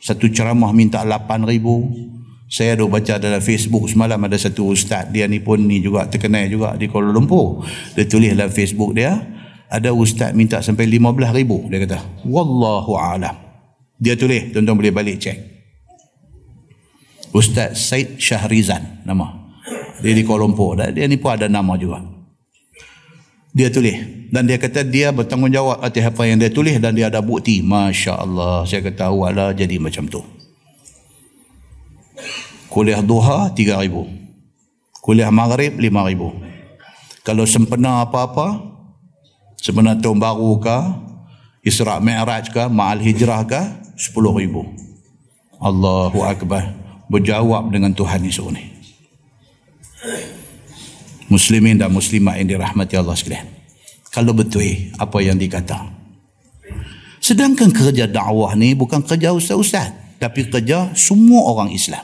satu 0.00 0.32
ceramah 0.32 0.72
minta 0.72 1.04
lapan 1.04 1.44
ribu. 1.44 1.88
Saya 2.50 2.74
duk 2.74 2.90
baca 2.90 3.14
dalam 3.14 3.38
Facebook 3.38 3.86
semalam 3.86 4.18
ada 4.26 4.34
satu 4.34 4.74
ustaz, 4.74 5.06
dia 5.14 5.30
ni 5.30 5.38
pun 5.38 5.60
ni 5.60 5.78
juga 5.78 6.08
terkenal 6.10 6.50
juga 6.50 6.74
di 6.74 6.90
Kuala 6.90 7.14
Lumpur. 7.14 7.62
Dia 7.94 8.04
tulis 8.10 8.34
dalam 8.34 8.50
Facebook 8.50 8.92
dia, 8.96 9.16
ada 9.70 9.94
ustaz 9.94 10.34
minta 10.34 10.58
sampai 10.58 10.90
lima 10.90 11.14
belah 11.14 11.30
ribu, 11.30 11.70
dia 11.70 11.78
kata. 11.86 12.26
Wallahu 12.26 12.98
a'lam. 12.98 13.38
Dia 14.02 14.18
tulis, 14.18 14.50
tuan-tuan 14.50 14.76
boleh 14.76 14.90
balik 14.90 15.22
cek. 15.22 15.38
Ustaz 17.30 17.78
Said 17.78 18.18
Syahrizan 18.18 19.06
nama. 19.06 19.39
Dia 20.00 20.12
di 20.16 20.24
Kuala 20.24 20.48
Lumpur. 20.48 20.80
Dia 20.80 21.04
ni 21.04 21.20
pun 21.20 21.36
ada 21.36 21.46
nama 21.46 21.76
juga. 21.76 22.00
Dia 23.52 23.68
tulis. 23.68 24.28
Dan 24.32 24.48
dia 24.48 24.56
kata 24.56 24.86
dia 24.86 25.12
bertanggungjawab 25.12 25.82
atas 25.84 26.06
apa 26.06 26.22
yang 26.24 26.40
dia 26.40 26.48
tulis 26.48 26.78
dan 26.80 26.96
dia 26.96 27.12
ada 27.12 27.20
bukti. 27.20 27.60
Masya 27.60 28.16
Allah. 28.16 28.64
Saya 28.64 28.80
kata 28.80 29.12
awallah 29.12 29.52
jadi 29.52 29.76
macam 29.76 30.08
tu. 30.08 30.24
Kuliah 32.70 33.02
duha, 33.02 33.50
tiga 33.52 33.82
ribu. 33.82 34.06
Kuliah 35.02 35.28
maghrib, 35.34 35.74
lima 35.76 36.06
ribu. 36.06 36.30
Kalau 37.26 37.44
sempena 37.44 38.06
apa-apa, 38.06 38.62
sempena 39.58 39.98
tahun 39.98 40.22
baru 40.22 40.56
ke, 40.62 40.78
Isra' 41.66 42.00
Mi'raj 42.00 42.48
ke, 42.48 42.70
Ma'al 42.70 43.02
Hijrah 43.02 43.42
ke, 43.44 43.60
sepuluh 43.98 44.32
ribu. 44.38 44.64
Allahu 45.58 46.22
Akbar. 46.24 46.78
Berjawab 47.10 47.74
dengan 47.74 47.90
Tuhan 47.90 48.22
Yesus 48.22 48.46
ni 48.54 48.79
muslimin 51.30 51.78
dan 51.78 51.94
muslimat 51.94 52.36
yang 52.42 52.58
dirahmati 52.58 52.98
Allah 52.98 53.14
sekalian. 53.14 53.46
Kalau 54.10 54.34
betul 54.34 54.90
apa 54.98 55.18
yang 55.22 55.38
dikata. 55.38 55.86
Sedangkan 57.22 57.70
kerja 57.70 58.10
dakwah 58.10 58.58
ni 58.58 58.74
bukan 58.74 59.06
kerja 59.06 59.30
ustaz-ustaz, 59.30 59.94
tapi 60.18 60.50
kerja 60.50 60.90
semua 60.98 61.46
orang 61.46 61.70
Islam. 61.70 62.02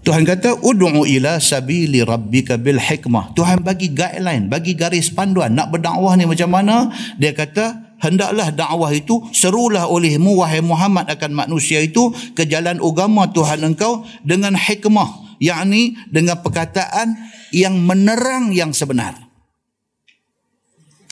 Tuhan 0.00 0.24
kata 0.24 0.64
ud'u 0.64 1.04
ila 1.04 1.36
sabili 1.38 2.00
rabbika 2.00 2.56
bil 2.56 2.80
hikmah. 2.80 3.36
Tuhan 3.36 3.60
bagi 3.60 3.92
guideline, 3.92 4.48
bagi 4.48 4.72
garis 4.72 5.12
panduan 5.12 5.52
nak 5.52 5.70
berdakwah 5.70 6.16
ni 6.16 6.24
macam 6.24 6.48
mana? 6.48 6.88
Dia 7.20 7.36
kata 7.36 7.94
hendaklah 8.00 8.48
dakwah 8.50 8.90
itu 8.90 9.20
serulah 9.36 9.86
olehmu 9.86 10.40
wahai 10.40 10.64
Muhammad 10.64 11.06
akan 11.12 11.44
manusia 11.44 11.84
itu 11.84 12.10
ke 12.32 12.48
jalan 12.48 12.80
agama 12.80 13.28
Tuhan 13.28 13.60
engkau 13.60 14.08
dengan 14.24 14.56
hikmah 14.56 15.29
yakni 15.40 15.96
dengan 16.12 16.38
perkataan 16.44 17.16
yang 17.50 17.80
menerang 17.80 18.52
yang 18.52 18.70
sebenar. 18.70 19.16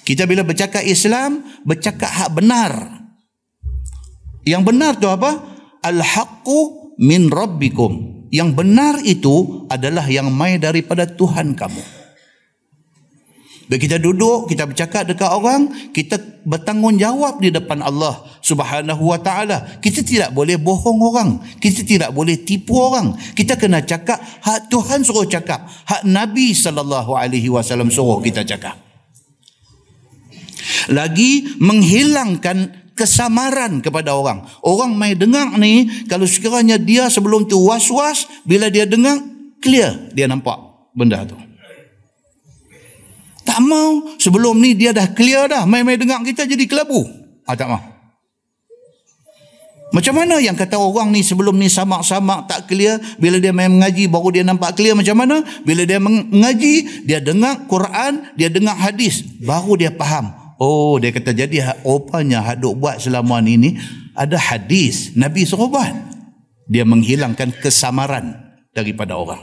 Kita 0.05 0.25
bila 0.25 0.45
bercakap 0.45 0.85
Islam, 0.85 1.45
bercakap 1.65 2.09
hak 2.09 2.31
benar. 2.33 2.73
Yang 4.45 4.63
benar 4.65 4.93
tu 4.97 5.09
apa? 5.09 5.37
Al-haqqu 5.85 6.95
min 7.01 7.29
rabbikum. 7.29 8.25
Yang 8.29 8.51
benar 8.57 8.95
itu 9.05 9.69
adalah 9.73 10.05
yang 10.09 10.29
mai 10.33 10.61
daripada 10.61 11.09
Tuhan 11.09 11.57
kamu. 11.57 11.98
Bila 13.69 13.77
kita 13.77 14.01
duduk, 14.01 14.49
kita 14.49 14.65
bercakap 14.65 15.05
dekat 15.05 15.29
orang, 15.29 15.69
kita 15.93 16.17
bertanggungjawab 16.49 17.37
di 17.37 17.53
depan 17.53 17.85
Allah 17.85 18.25
Subhanahu 18.41 19.13
wa 19.13 19.21
taala. 19.21 19.77
Kita 19.85 20.01
tidak 20.01 20.33
boleh 20.33 20.57
bohong 20.57 20.97
orang. 21.05 21.37
Kita 21.61 21.85
tidak 21.85 22.17
boleh 22.17 22.41
tipu 22.41 22.81
orang. 22.81 23.13
Kita 23.37 23.61
kena 23.61 23.85
cakap 23.85 24.17
hak 24.17 24.73
Tuhan 24.73 25.05
suruh 25.05 25.29
cakap, 25.29 25.69
hak 25.85 26.09
Nabi 26.09 26.57
sallallahu 26.57 27.13
alaihi 27.13 27.53
wasallam 27.53 27.93
suruh 27.93 28.25
kita 28.25 28.41
cakap. 28.49 28.81
Lagi 30.89 31.61
menghilangkan 31.61 32.89
kesamaran 32.97 33.85
kepada 33.85 34.17
orang. 34.17 34.49
Orang 34.65 34.97
mai 34.97 35.13
dengar 35.13 35.53
ni, 35.61 35.87
kalau 36.09 36.25
sekiranya 36.25 36.81
dia 36.81 37.13
sebelum 37.13 37.45
tu 37.45 37.61
was-was, 37.61 38.25
bila 38.49 38.73
dia 38.73 38.89
dengar, 38.89 39.21
clear 39.61 40.09
dia 40.17 40.25
nampak 40.25 40.57
benda 40.97 41.29
tu. 41.29 41.48
Tak 43.49 43.65
mau. 43.65 44.13
Sebelum 44.21 44.61
ni 44.61 44.77
dia 44.77 44.93
dah 44.93 45.09
clear 45.09 45.49
dah. 45.49 45.65
Main-main 45.65 45.97
dengar 45.97 46.21
kita 46.21 46.45
jadi 46.45 46.69
kelabu. 46.69 47.09
Ah, 47.49 47.57
tak 47.57 47.73
mau. 47.73 47.81
Macam 49.89 50.21
mana 50.21 50.37
yang 50.37 50.53
kata 50.53 50.77
orang 50.77 51.09
ni 51.09 51.25
sebelum 51.25 51.57
ni 51.57 51.73
samak-samak 51.73 52.45
tak 52.45 52.69
clear. 52.69 53.01
Bila 53.17 53.41
dia 53.41 53.57
main 53.57 53.73
mengaji 53.73 54.05
baru 54.05 54.29
dia 54.37 54.45
nampak 54.45 54.77
clear 54.77 54.93
macam 54.93 55.17
mana. 55.17 55.41
Bila 55.65 55.89
dia 55.89 55.97
mengaji, 55.97 57.09
dia 57.09 57.25
dengar 57.25 57.65
Quran, 57.65 58.37
dia 58.37 58.53
dengar 58.53 58.77
hadis. 58.77 59.25
Baru 59.41 59.81
dia 59.81 59.89
faham. 59.97 60.29
Oh 60.61 61.01
dia 61.01 61.09
kata 61.09 61.33
jadi 61.33 61.73
rupanya 61.89 62.45
haduk 62.45 62.77
buat 62.77 63.01
selama 63.01 63.41
ni 63.41 63.57
ni 63.57 63.71
ada 64.13 64.37
hadis. 64.37 65.17
Nabi 65.17 65.49
suruh 65.49 65.73
buat. 65.73 65.97
Dia 66.69 66.85
menghilangkan 66.85 67.57
kesamaran 67.65 68.37
daripada 68.77 69.17
orang 69.17 69.41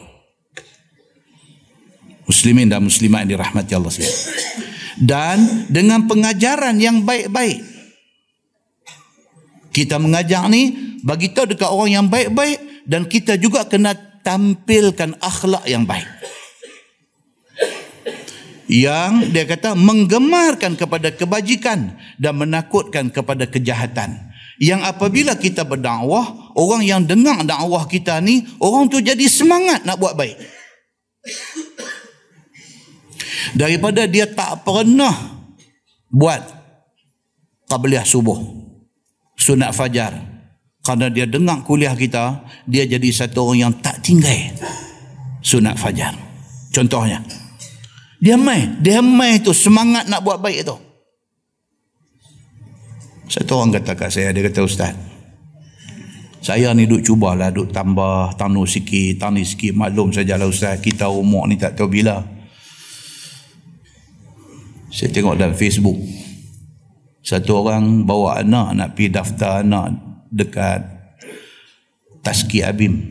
muslimin 2.26 2.68
dan 2.68 2.82
muslimat 2.82 3.26
yang 3.26 3.38
dirahmati 3.38 3.72
Allah 3.78 3.92
sekalian. 3.94 4.22
Dan 4.96 5.38
dengan 5.70 6.10
pengajaran 6.10 6.76
yang 6.82 7.06
baik-baik. 7.06 7.62
Kita 9.76 10.00
mengajar 10.00 10.48
ni 10.48 10.72
bagi 11.04 11.36
tahu 11.36 11.52
dekat 11.52 11.68
orang 11.68 11.92
yang 11.92 12.08
baik-baik 12.08 12.88
dan 12.88 13.06
kita 13.12 13.36
juga 13.36 13.68
kena 13.68 13.92
tampilkan 14.24 15.20
akhlak 15.20 15.68
yang 15.68 15.84
baik. 15.84 16.08
Yang 18.66 19.30
dia 19.30 19.46
kata 19.46 19.78
menggemarkan 19.78 20.74
kepada 20.74 21.14
kebajikan 21.14 21.94
dan 22.18 22.34
menakutkan 22.40 23.14
kepada 23.14 23.46
kejahatan. 23.46 24.34
Yang 24.58 24.82
apabila 24.88 25.36
kita 25.36 25.68
berdakwah, 25.68 26.56
orang 26.56 26.82
yang 26.82 27.04
dengar 27.04 27.44
dakwah 27.44 27.86
kita 27.86 28.24
ni, 28.24 28.48
orang 28.64 28.88
tu 28.88 29.04
jadi 29.04 29.28
semangat 29.28 29.84
nak 29.84 30.00
buat 30.00 30.16
baik 30.16 30.40
daripada 33.56 34.04
dia 34.06 34.28
tak 34.28 34.68
pernah 34.68 35.16
buat 36.12 36.44
qabliyah 37.72 38.06
subuh 38.06 38.38
sunat 39.40 39.72
fajar. 39.72 40.36
Kerana 40.86 41.10
dia 41.10 41.26
dengar 41.26 41.66
kuliah 41.66 41.98
kita 41.98 42.46
dia 42.70 42.86
jadi 42.86 43.10
satu 43.10 43.50
orang 43.50 43.58
yang 43.58 43.74
tak 43.82 44.06
tinggal 44.06 44.54
sunat 45.42 45.74
fajar. 45.82 46.14
Contohnya 46.70 47.26
dia 48.22 48.38
mai 48.38 48.70
dia 48.84 49.02
mai 49.02 49.42
tu 49.42 49.56
semangat 49.56 50.06
nak 50.06 50.22
buat 50.22 50.38
baik 50.38 50.62
tu. 50.62 50.78
Satu 53.26 53.58
orang 53.58 53.82
kata 53.82 53.98
kat 53.98 54.14
saya 54.14 54.30
dia 54.30 54.46
kata 54.46 54.62
ustaz 54.62 54.94
saya 56.46 56.70
ni 56.78 56.86
duk 56.86 57.02
cubalah 57.02 57.50
duk 57.50 57.74
tambah 57.74 58.38
tanu 58.38 58.70
sikit 58.70 59.18
tani 59.18 59.42
sikit 59.42 59.74
maklum 59.74 60.14
sajalah 60.14 60.46
ustaz 60.46 60.78
kita 60.78 61.10
umur 61.10 61.50
ni 61.50 61.58
tak 61.58 61.74
tahu 61.74 61.90
bila 61.90 62.22
saya 64.90 65.10
tengok 65.12 65.38
dalam 65.38 65.58
Facebook 65.58 65.98
satu 67.26 67.66
orang 67.66 68.06
bawa 68.06 68.38
anak 68.38 68.78
nak 68.78 68.90
pergi 68.94 69.10
daftar 69.10 69.66
anak 69.66 69.98
dekat 70.30 70.86
Taski 72.22 72.62
Abim. 72.62 73.02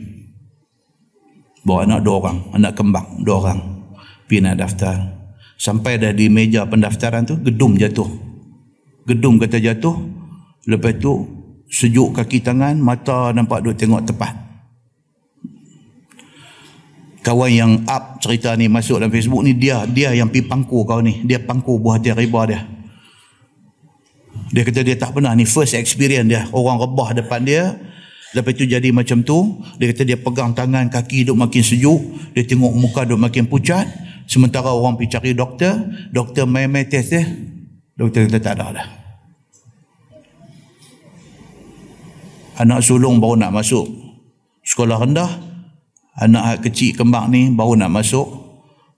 Bawa 1.67 1.83
anak 1.83 1.99
dua 2.07 2.15
orang 2.23 2.37
anak 2.55 2.79
kembang 2.79 3.07
dua 3.27 3.35
orang 3.43 3.59
pergi 4.23 4.39
nak 4.39 4.55
daftar. 4.63 4.95
Sampai 5.59 5.99
dah 5.99 6.15
di 6.15 6.31
meja 6.31 6.63
pendaftaran 6.63 7.27
tu 7.27 7.35
gedung 7.43 7.75
jatuh. 7.75 8.07
Gedung 9.03 9.35
kata 9.35 9.59
jatuh 9.59 9.99
lepas 10.63 10.95
tu 10.95 11.27
sejuk 11.67 12.15
kaki 12.15 12.39
tangan 12.39 12.79
mata 12.79 13.35
nampak 13.35 13.67
duk 13.67 13.75
tengok 13.75 14.07
tepat 14.07 14.44
kawan 17.25 17.49
yang 17.49 17.71
up 17.89 18.21
cerita 18.21 18.53
ni 18.53 18.69
masuk 18.69 19.01
dalam 19.01 19.09
Facebook 19.09 19.41
ni 19.41 19.57
dia 19.57 19.81
dia 19.89 20.13
yang 20.13 20.29
pi 20.29 20.45
pangku 20.45 20.85
kau 20.85 21.01
ni. 21.01 21.25
Dia 21.25 21.41
pangku 21.41 21.81
buah 21.81 21.97
dia 21.97 22.13
riba 22.13 22.45
dia. 22.45 22.61
Dia 24.53 24.61
kata 24.61 24.85
dia 24.85 24.93
tak 24.93 25.17
pernah 25.17 25.33
ni 25.33 25.49
first 25.49 25.73
experience 25.73 26.29
dia. 26.29 26.45
Orang 26.53 26.77
rebah 26.77 27.17
depan 27.17 27.41
dia. 27.41 27.81
Lepas 28.35 28.51
tu 28.51 28.67
jadi 28.67 28.91
macam 28.91 29.23
tu, 29.23 29.63
dia 29.79 29.95
kata 29.95 30.03
dia 30.03 30.19
pegang 30.19 30.51
tangan 30.51 30.91
kaki 30.91 31.23
duk 31.31 31.39
makin 31.39 31.63
sejuk, 31.63 32.03
dia 32.35 32.43
tengok 32.43 32.75
muka 32.75 33.07
duk 33.07 33.15
makin 33.15 33.47
pucat, 33.47 33.87
sementara 34.27 34.75
orang 34.75 34.99
pergi 34.99 35.15
cari 35.15 35.31
doktor, 35.31 35.71
doktor 36.11 36.43
main-main 36.43 36.83
test 36.83 37.15
dia, 37.15 37.23
doktor 37.95 38.27
kata 38.27 38.39
tak 38.43 38.53
ada 38.59 38.65
dah. 38.75 38.87
Anak 42.59 42.83
sulung 42.83 43.23
baru 43.23 43.39
nak 43.39 43.55
masuk 43.55 43.87
sekolah 44.67 45.07
rendah, 45.07 45.31
anak 46.15 46.63
kecil 46.63 46.95
kembang 46.95 47.31
ni 47.31 47.51
baru 47.51 47.75
nak 47.79 47.91
masuk 47.91 48.27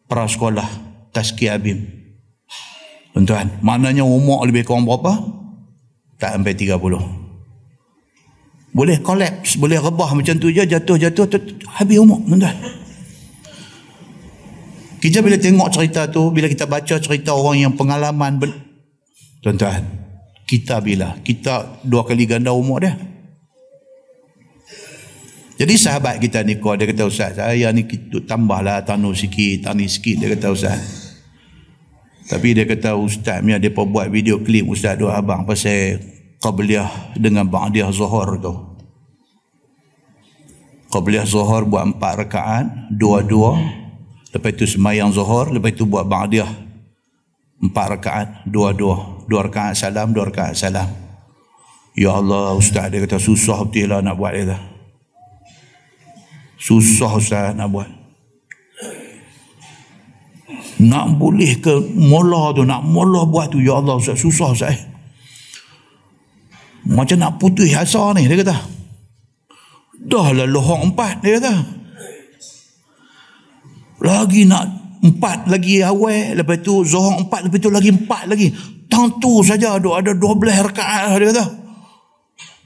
pra 0.05 0.29
sekolah 0.29 0.67
Tazkiyah 1.11 1.57
Abim. 1.57 1.81
Tuan-tuan, 3.13 3.49
maknanya 3.65 4.05
umur 4.05 4.45
lebih 4.45 4.61
kurang 4.61 4.85
berapa? 4.85 5.17
Tak 6.21 6.37
sampai 6.37 6.53
30 6.53 7.27
boleh 8.77 9.01
collapse, 9.01 9.57
boleh 9.57 9.81
rebah 9.81 10.13
macam 10.13 10.37
tu 10.37 10.53
je, 10.53 10.61
jatuh-jatuh, 10.61 11.25
habis 11.81 11.97
umur, 11.97 12.21
tuan-tuan. 12.29 12.53
Kita 15.01 15.25
bila 15.25 15.33
tengok 15.41 15.69
cerita 15.73 16.05
tu, 16.05 16.29
bila 16.29 16.45
kita 16.45 16.69
baca 16.69 16.95
cerita 17.01 17.33
orang 17.33 17.65
yang 17.65 17.73
pengalaman, 17.73 18.37
tuan-tuan, 19.41 19.81
kita 20.45 20.77
bila? 20.77 21.17
Kita 21.25 21.81
dua 21.81 22.05
kali 22.05 22.29
ganda 22.29 22.53
umur 22.53 22.85
dia. 22.85 22.93
Jadi 25.57 25.73
sahabat 25.73 26.21
kita 26.21 26.45
ni 26.45 26.61
kau 26.61 26.77
dia 26.77 26.85
kata 26.85 27.09
Ustaz, 27.09 27.41
saya 27.41 27.73
ni 27.73 27.89
kita 27.89 28.21
tambahlah 28.29 28.85
tanu 28.85 29.09
sikit, 29.17 29.65
tani 29.65 29.89
sikit, 29.89 30.21
dia 30.21 30.29
kata 30.37 30.53
Ustaz. 30.53 30.77
Tapi 32.29 32.53
dia 32.53 32.69
kata 32.69 32.93
Ustaz 32.93 33.41
ni 33.41 33.57
dia 33.57 33.73
buat 33.73 34.05
video 34.13 34.37
klip 34.37 34.69
Ustaz 34.69 35.01
dua 35.01 35.17
abang 35.17 35.49
pasal 35.49 35.97
Qabliyah 36.37 37.17
dengan 37.17 37.49
Ba'diyah 37.49 37.89
Zuhur 37.89 38.37
tu. 38.37 38.53
Qabliyah 40.93 41.25
Zuhur 41.25 41.65
buat 41.65 41.89
empat 41.89 42.13
rakaat, 42.21 42.93
dua-dua. 42.93 43.57
Lepas 44.29 44.53
itu 44.53 44.77
semayang 44.77 45.09
Zuhur, 45.09 45.49
lepas 45.49 45.73
itu 45.73 45.89
buat 45.89 46.05
Ba'diyah. 46.05 46.53
Empat 47.57 47.97
rakaat, 47.97 48.27
dua-dua. 48.45 49.25
Dua 49.25 49.49
rakaat 49.49 49.73
salam, 49.73 50.13
dua 50.13 50.29
rakaat 50.29 50.53
salam. 50.53 50.85
Ya 51.97 52.13
Allah, 52.13 52.53
Ustaz 52.53 52.93
dia 52.93 53.01
kata 53.01 53.17
susah 53.17 53.65
betul 53.65 53.89
lah 53.89 54.05
nak 54.05 54.21
buat 54.21 54.37
dia. 54.37 54.76
Susah 56.57 57.13
Ustaz 57.13 57.53
nak 57.53 57.69
buat. 57.69 57.89
Nak 60.77 61.17
boleh 61.17 61.57
ke 61.57 61.73
mula 61.93 62.53
tu, 62.53 62.61
nak 62.65 62.85
mula 62.85 63.25
buat 63.25 63.49
tu, 63.49 63.61
Ya 63.61 63.77
Allah 63.77 63.97
Ustaz, 63.97 64.21
susah 64.21 64.53
Ustaz. 64.53 64.77
Macam 66.87 67.17
nak 67.19 67.35
putus 67.37 67.73
asa 67.75 68.15
ni 68.15 68.29
dia 68.29 68.39
kata. 68.39 68.57
Dah 70.07 70.31
lah 70.31 70.47
lohong 70.47 70.93
empat 70.93 71.19
dia 71.19 71.37
kata. 71.37 71.53
Lagi 74.07 74.47
nak 74.47 74.65
empat 75.03 75.51
lagi 75.51 75.83
awal 75.83 76.37
lepas 76.37 76.63
tu 76.63 76.85
zohong 76.85 77.27
empat 77.27 77.49
lepas 77.49 77.59
tu 77.59 77.73
lagi 77.73 77.91
empat 77.91 78.31
lagi. 78.31 78.47
Tentu 78.87 79.43
saja 79.43 79.75
ada 79.75 80.13
dua 80.15 80.33
belah 80.39 80.63
rakaat 80.63 81.19
dia 81.19 81.27
kata. 81.35 81.45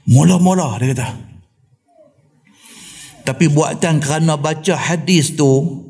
Mula-mula 0.06 0.78
dia 0.78 0.94
kata. 0.94 1.31
Tapi 3.22 3.46
buatan 3.46 4.02
kerana 4.02 4.34
baca 4.34 4.74
hadis 4.74 5.38
tu 5.38 5.82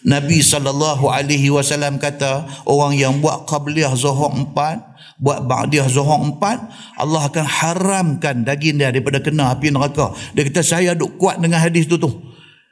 Nabi 0.00 0.40
sallallahu 0.40 1.12
alaihi 1.12 1.52
wasallam 1.52 2.00
kata 2.00 2.48
orang 2.64 2.96
yang 2.96 3.20
buat 3.20 3.44
qabliyah 3.44 3.92
zuhur 3.92 4.32
empat 4.32 4.80
buat 5.20 5.44
ba'diyah 5.44 5.92
zuhur 5.92 6.16
empat 6.24 6.56
Allah 6.96 7.28
akan 7.28 7.44
haramkan 7.44 8.40
daging 8.40 8.80
dia 8.80 8.88
daripada 8.88 9.20
kena 9.20 9.52
api 9.52 9.68
neraka. 9.68 10.16
Dia 10.32 10.48
kata 10.48 10.64
saya 10.64 10.96
duk 10.96 11.20
kuat 11.20 11.36
dengan 11.36 11.60
hadis 11.60 11.84
tu 11.84 12.00
tu. 12.00 12.08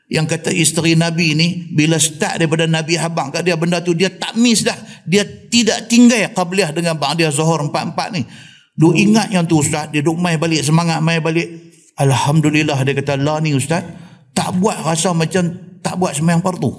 Yang 0.09 0.40
kata 0.40 0.50
isteri 0.56 0.96
Nabi 0.96 1.36
ni 1.36 1.68
bila 1.68 2.00
start 2.00 2.40
daripada 2.40 2.64
Nabi 2.64 2.96
habang 2.96 3.28
kat 3.28 3.44
dia 3.44 3.61
benda 3.61 3.84
tu 3.84 3.92
dia 3.92 4.09
tak 4.09 4.32
miss 4.40 4.64
dah. 4.64 4.76
Dia 5.04 5.28
tidak 5.28 5.92
tinggal 5.92 6.32
qabliyah 6.32 6.72
dengan 6.72 6.96
ba'diyah 6.96 7.28
zuhur 7.28 7.61
empat-empat 7.68 8.16
ni. 8.16 8.24
Duk 8.72 8.96
ingat 8.96 9.28
yang 9.28 9.44
tu 9.44 9.61
ustaz. 9.61 9.92
Dia 9.92 10.00
duk 10.00 10.16
mai 10.16 10.40
balik 10.40 10.64
semangat 10.64 11.04
mai 11.04 11.20
balik 11.20 11.67
Alhamdulillah 11.99 12.78
dia 12.86 12.94
kata 12.94 13.18
lah 13.18 13.42
ni 13.42 13.59
ustaz 13.59 13.82
tak 14.30 14.55
buat 14.62 14.86
rasa 14.86 15.11
macam 15.11 15.51
tak 15.82 15.99
buat 15.99 16.14
sembahyang 16.14 16.42
fardu. 16.46 16.70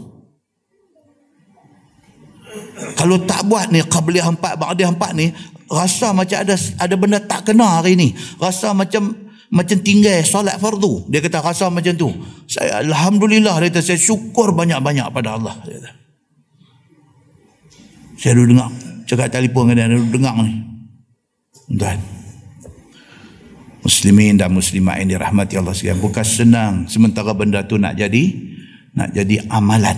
Kalau 2.95 3.20
tak 3.28 3.43
buat 3.45 3.67
ni 3.67 3.84
qabliyah 3.84 4.32
empat 4.32 4.55
ba'diyah 4.55 4.95
empat 4.95 5.11
ni 5.13 5.36
rasa 5.67 6.15
macam 6.15 6.39
ada 6.39 6.55
ada 6.55 6.95
benda 6.95 7.20
tak 7.20 7.51
kena 7.51 7.84
hari 7.84 7.99
ni. 7.99 8.15
Rasa 8.39 8.72
macam 8.72 9.11
macam 9.51 9.78
tinggal 9.84 10.24
solat 10.24 10.55
fardu. 10.55 11.11
Dia 11.11 11.20
kata 11.20 11.43
rasa 11.43 11.67
macam 11.67 11.91
tu. 11.99 12.09
Saya 12.47 12.80
alhamdulillah 12.80 13.59
dia 13.59 13.67
kata 13.76 13.84
saya 13.84 13.99
syukur 13.99 14.55
banyak-banyak 14.55 15.07
pada 15.11 15.36
Allah. 15.36 15.59
Dia 15.67 15.84
kata. 15.84 15.91
Saya 18.20 18.36
dulu 18.39 18.55
dengar 18.55 18.72
cakap 19.03 19.28
telefon 19.32 19.72
dengan 19.76 19.95
dia 19.95 19.99
dengar 19.99 20.36
ni. 20.43 20.55
Tuan 21.76 22.18
muslimin 23.89 24.37
dan 24.37 24.53
muslimat 24.53 25.01
yang 25.01 25.17
dirahmati 25.17 25.57
Allah 25.57 25.73
sekalian 25.73 25.97
bukan 25.97 26.21
senang 26.21 26.73
sementara 26.85 27.33
benda 27.33 27.65
tu 27.65 27.81
nak 27.81 27.97
jadi 27.97 28.37
nak 28.93 29.17
jadi 29.17 29.49
amalan 29.49 29.97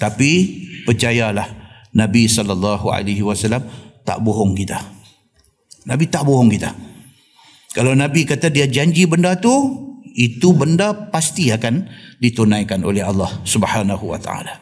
tapi 0.00 0.30
percayalah 0.88 1.60
Nabi 1.92 2.24
sallallahu 2.24 2.88
alaihi 2.88 3.20
wasallam 3.20 3.60
tak 4.08 4.24
bohong 4.24 4.56
kita. 4.56 4.80
Nabi 5.84 6.08
tak 6.08 6.24
bohong 6.24 6.48
kita. 6.48 6.72
Kalau 7.76 7.92
Nabi 7.92 8.24
kata 8.24 8.48
dia 8.48 8.64
janji 8.64 9.04
benda 9.04 9.36
tu, 9.36 9.52
itu 10.16 10.56
benda 10.56 11.12
pasti 11.12 11.52
akan 11.52 11.86
ditunaikan 12.18 12.80
oleh 12.82 13.04
Allah 13.04 13.30
Subhanahu 13.44 14.10
wa 14.10 14.18
taala. 14.18 14.56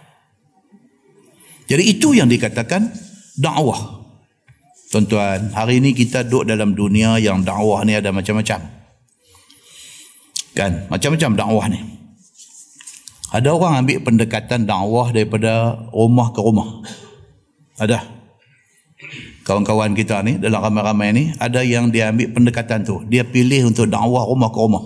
Jadi 1.71 1.85
itu 1.87 2.19
yang 2.19 2.27
dikatakan 2.27 2.91
dakwah. 3.39 3.98
Tuan-tuan, 4.89 5.53
hari 5.53 5.85
ini 5.85 5.93
kita 5.93 6.25
duduk 6.25 6.49
dalam 6.49 6.73
dunia 6.73 7.21
yang 7.21 7.45
dakwah 7.45 7.85
ni 7.85 7.93
ada 7.93 8.09
macam-macam. 8.09 8.57
Kan? 10.57 10.89
Macam-macam 10.89 11.31
dakwah 11.37 11.67
ni. 11.69 11.81
Ada 13.29 13.53
orang 13.53 13.85
ambil 13.85 14.01
pendekatan 14.01 14.65
dakwah 14.65 15.13
daripada 15.13 15.77
rumah 15.93 16.33
ke 16.33 16.41
rumah. 16.41 16.81
Ada. 17.77 18.01
Kawan-kawan 19.45 19.93
kita 19.93 20.25
ni 20.25 20.41
dalam 20.41 20.65
ramai-ramai 20.65 21.09
ni 21.13 21.25
ada 21.37 21.61
yang 21.61 21.93
dia 21.93 22.09
ambil 22.09 22.33
pendekatan 22.33 22.81
tu. 22.89 23.05
Dia 23.13 23.29
pilih 23.29 23.69
untuk 23.69 23.93
dakwah 23.93 24.25
rumah 24.25 24.49
ke 24.49 24.57
rumah. 24.57 24.85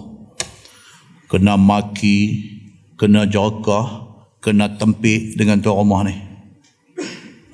Kena 1.30 1.54
maki, 1.54 2.18
kena 2.98 3.30
jaga, 3.30 4.10
kena 4.42 4.66
tempik 4.74 5.38
dengan 5.38 5.62
tuan 5.62 5.78
rumah 5.78 6.00
ni. 6.10 6.14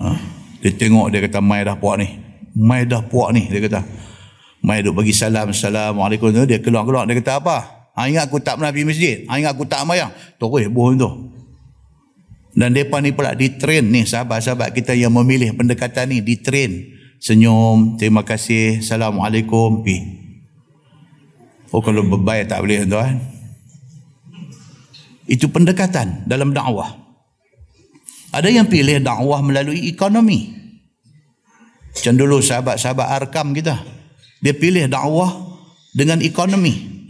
Ha? 0.01 0.17
Dia 0.65 0.73
tengok 0.73 1.13
dia 1.13 1.21
kata 1.29 1.45
mai 1.45 1.61
dah 1.69 1.77
puak 1.77 2.01
ni. 2.01 2.28
Mai 2.57 2.89
dah 2.89 3.05
puak 3.05 3.37
ni 3.37 3.51
dia 3.51 3.61
kata. 3.61 3.83
Mai 4.65 4.81
duk 4.81 4.97
bagi 4.97 5.15
salam, 5.15 5.51
assalamualaikum 5.53 6.33
tu 6.35 6.43
dia 6.49 6.59
keluar-keluar 6.59 7.05
dia 7.05 7.19
kata 7.21 7.43
apa? 7.43 7.57
Ha, 7.99 8.07
ingat 8.07 8.31
aku 8.31 8.39
tak 8.39 8.59
pernah 8.59 8.71
pergi 8.71 8.87
masjid. 8.87 9.17
Ha, 9.27 9.39
ingat 9.43 9.59
aku 9.59 9.67
tak 9.67 9.83
mayang. 9.83 10.15
Terus 10.39 10.71
bohong 10.71 10.97
tu. 10.99 11.11
Dan 12.59 12.75
mereka 12.75 12.99
ni 12.99 13.15
pula 13.15 13.39
ditrain 13.39 13.87
ni 13.87 14.03
sahabat-sahabat 14.03 14.75
kita 14.75 14.95
yang 14.99 15.15
memilih 15.15 15.55
pendekatan 15.55 16.11
ni 16.11 16.19
ditrain. 16.19 16.95
Senyum, 17.19 17.99
terima 17.99 18.23
kasih, 18.23 18.79
Assalamualaikum, 18.79 19.83
pi. 19.83 20.19
Oh 21.71 21.83
kalau 21.83 22.03
berbaik 22.03 22.51
tak 22.51 22.65
boleh 22.65 22.83
tuan. 22.87 23.23
Itu 25.29 25.53
pendekatan 25.53 26.25
dalam 26.25 26.51
dakwah. 26.57 26.99
Ada 28.35 28.49
yang 28.51 28.67
pilih 28.67 28.99
dakwah 29.05 29.39
melalui 29.45 29.87
ekonomi. 29.87 30.58
Macam 31.99 32.15
dulu 32.15 32.39
sahabat-sahabat 32.39 33.09
arkam 33.11 33.51
kita. 33.51 33.75
Dia 34.39 34.55
pilih 34.55 34.87
dakwah 34.87 35.35
dengan 35.91 36.23
ekonomi. 36.23 37.03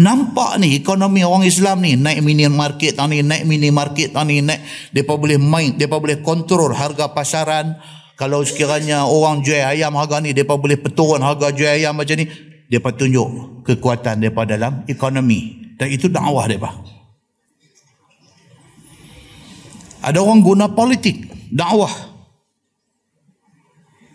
Nampak 0.00 0.58
ni 0.58 0.74
ekonomi 0.74 1.22
orang 1.22 1.46
Islam 1.46 1.84
ni 1.84 1.94
naik 1.94 2.24
mini 2.24 2.48
market 2.50 2.96
tani 2.98 3.20
naik 3.20 3.44
mini 3.44 3.68
market 3.68 4.16
tani 4.16 4.40
naik 4.40 4.90
depa 4.96 5.12
boleh 5.14 5.36
main 5.36 5.76
depa 5.76 6.00
boleh 6.00 6.24
kontrol 6.24 6.72
harga 6.72 7.12
pasaran 7.12 7.76
kalau 8.16 8.40
sekiranya 8.40 9.04
orang 9.04 9.44
jual 9.44 9.60
ayam 9.60 9.92
harga 10.00 10.24
ni 10.24 10.32
depa 10.32 10.56
boleh 10.56 10.80
peturun 10.80 11.20
harga 11.20 11.52
jual 11.52 11.68
ayam 11.68 11.92
macam 11.92 12.16
ni 12.16 12.32
depa 12.72 12.96
tunjuk 12.96 13.60
kekuatan 13.68 14.24
depa 14.24 14.48
dalam 14.48 14.88
ekonomi 14.88 15.68
dan 15.76 15.92
itu 15.92 16.08
dakwah 16.08 16.48
depa 16.48 16.70
ada 20.00 20.16
orang 20.16 20.40
guna 20.40 20.72
politik 20.72 21.28
dakwah 21.52 22.09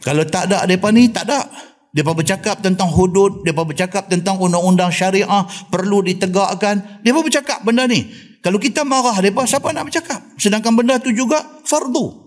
kalau 0.06 0.22
tak 0.30 0.54
ada 0.54 0.70
depa 0.70 0.94
ni 0.94 1.10
tak 1.10 1.26
ada 1.26 1.50
Depa 1.96 2.12
bercakap 2.12 2.60
tentang 2.60 2.92
hudud, 2.92 3.48
depa 3.48 3.64
bercakap 3.64 4.12
tentang 4.12 4.36
undang-undang 4.36 4.92
syariah 4.92 5.48
perlu 5.72 6.04
ditegakkan. 6.04 7.00
Depa 7.00 7.24
bercakap 7.24 7.64
benda 7.64 7.88
ni. 7.88 8.12
Kalau 8.44 8.60
kita 8.60 8.84
marah 8.84 9.16
depa, 9.24 9.48
siapa 9.48 9.72
nak 9.72 9.88
bercakap? 9.88 10.20
Sedangkan 10.36 10.76
benda 10.76 11.00
tu 11.00 11.16
juga 11.16 11.40
fardu. 11.64 12.20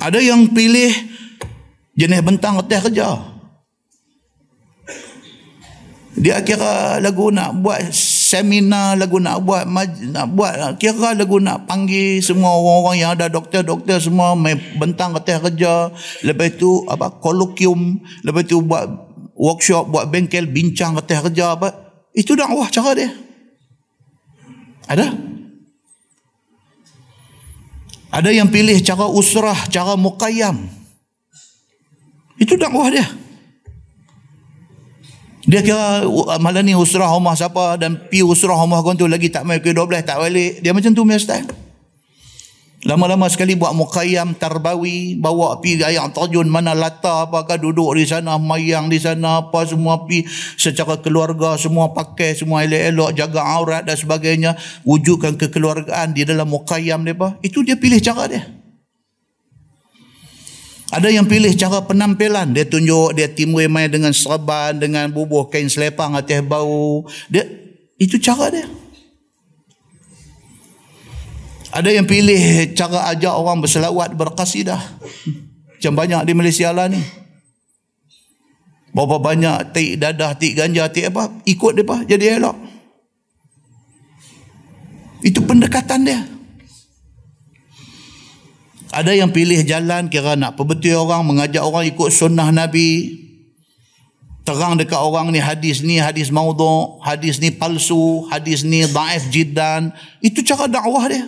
Ada 0.00 0.16
yang 0.16 0.48
pilih 0.48 0.88
jenis 1.92 2.24
bentang 2.24 2.56
atas 2.56 2.88
kerja. 2.88 3.20
Dia 6.16 6.40
kira 6.40 7.04
lagu 7.04 7.28
nak 7.28 7.52
buat 7.60 7.84
seminar, 8.30 8.94
lagu 8.94 9.18
nak 9.18 9.42
buat 9.42 9.66
nak 9.66 10.26
buat 10.30 10.78
kira 10.78 11.18
lagu 11.18 11.42
nak 11.42 11.66
panggil 11.66 12.22
semua 12.22 12.54
orang-orang 12.54 12.96
yang 13.02 13.10
ada 13.18 13.26
doktor-doktor 13.26 13.98
semua 13.98 14.38
main 14.38 14.62
bentang 14.78 15.18
atas 15.18 15.42
kerja. 15.42 15.90
Lepas 16.22 16.54
tu 16.54 16.86
apa 16.86 17.10
kolokium, 17.18 17.98
lepas 18.22 18.46
tu 18.46 18.62
buat 18.62 18.86
workshop, 19.34 19.90
buat 19.90 20.06
bengkel 20.06 20.46
bincang 20.46 20.94
atas 20.94 21.26
kerja 21.26 21.58
apa. 21.58 21.74
Itu 22.14 22.38
dakwah 22.38 22.70
cara 22.70 22.94
dia. 22.94 23.10
Ada? 24.86 25.06
Ada 28.10 28.30
yang 28.34 28.50
pilih 28.50 28.74
cara 28.82 29.06
usrah, 29.06 29.66
cara 29.70 29.94
muqayyam. 29.94 30.58
Itu 32.38 32.58
dakwah 32.58 32.90
dia. 32.90 33.06
Dia 35.50 35.66
kira 35.66 36.06
uh, 36.06 36.38
malam 36.38 36.62
ni 36.62 36.78
usrah 36.78 37.10
rumah 37.10 37.34
siapa 37.34 37.74
dan 37.74 37.98
pi 38.06 38.22
usrah 38.22 38.54
rumah 38.54 38.86
kau 38.86 38.94
tu 38.94 39.10
lagi 39.10 39.34
tak 39.34 39.42
mai 39.42 39.58
ke 39.58 39.74
12 39.74 40.06
tak 40.06 40.22
balik. 40.22 40.62
Dia 40.62 40.70
macam 40.70 40.94
tu 40.94 41.02
punya 41.02 41.18
style. 41.18 41.50
Lama-lama 42.86 43.28
sekali 43.28 43.58
buat 43.58 43.76
muqayyam 43.76 44.38
tarbawi, 44.38 45.12
bawa 45.18 45.60
pi 45.60 45.76
ayam 45.82 46.08
terjun 46.14 46.48
mana 46.48 46.72
lata 46.72 47.28
apakah 47.28 47.60
duduk 47.60 47.92
di 47.92 48.08
sana, 48.08 48.40
mayang 48.40 48.88
di 48.88 48.96
sana 48.96 49.44
apa 49.44 49.68
semua 49.68 50.08
pi 50.08 50.24
secara 50.56 50.96
keluarga 50.96 51.60
semua 51.60 51.92
pakai 51.92 52.32
semua 52.32 52.64
elok-elok 52.64 53.10
jaga 53.12 53.42
aurat 53.44 53.82
dan 53.84 53.98
sebagainya, 54.00 54.56
wujudkan 54.88 55.36
kekeluargaan 55.36 56.16
di 56.16 56.24
dalam 56.24 56.46
muqayyam 56.46 57.04
dia 57.04 57.12
apa. 57.12 57.36
Itu 57.42 57.66
dia 57.66 57.76
pilih 57.76 58.00
cara 58.00 58.30
dia. 58.30 58.59
Ada 60.90 61.06
yang 61.06 61.26
pilih 61.30 61.54
cara 61.54 61.86
penampilan. 61.86 62.50
Dia 62.50 62.66
tunjuk 62.66 63.14
dia 63.14 63.30
timbul 63.30 63.62
main 63.70 63.86
dengan 63.86 64.10
serban, 64.10 64.74
dengan 64.74 65.06
bubuh 65.14 65.46
kain 65.46 65.70
selepang 65.70 66.18
atas 66.18 66.42
bau. 66.42 67.06
Dia 67.30 67.46
itu 67.94 68.18
cara 68.18 68.50
dia. 68.50 68.66
Ada 71.70 71.94
yang 71.94 72.06
pilih 72.10 72.74
cara 72.74 73.06
ajak 73.14 73.30
orang 73.30 73.62
berselawat 73.62 74.18
berkasidah. 74.18 74.82
Macam 75.78 75.94
banyak 75.94 76.20
di 76.26 76.32
Malaysia 76.34 76.74
lah 76.74 76.90
ni. 76.90 76.98
Berapa 78.90 79.22
banyak 79.22 79.70
tik 79.70 80.02
dadah, 80.02 80.34
tik 80.34 80.58
ganja, 80.58 80.90
tik 80.90 81.14
apa. 81.14 81.30
Ikut 81.46 81.78
dia 81.78 81.86
apa, 81.86 81.96
jadi 82.02 82.24
elok. 82.42 82.56
Itu 85.22 85.46
pendekatan 85.46 86.02
dia. 86.02 86.20
Ada 88.90 89.14
yang 89.14 89.30
pilih 89.30 89.62
jalan 89.62 90.10
kira 90.10 90.34
nak 90.34 90.58
perbetul 90.58 91.06
orang, 91.06 91.22
mengajak 91.22 91.62
orang 91.62 91.86
ikut 91.86 92.10
sunnah 92.10 92.50
Nabi. 92.50 93.22
Terang 94.42 94.74
dekat 94.74 94.98
orang 94.98 95.30
ni 95.30 95.38
hadis 95.38 95.78
ni, 95.86 96.02
hadis 96.02 96.34
maudhu, 96.34 96.98
hadis 97.06 97.38
ni 97.38 97.54
palsu, 97.54 98.26
hadis 98.34 98.66
ni 98.66 98.82
daif 98.82 99.30
jiddan. 99.30 99.94
Itu 100.18 100.42
cara 100.42 100.66
dakwah 100.66 101.06
dia. 101.06 101.22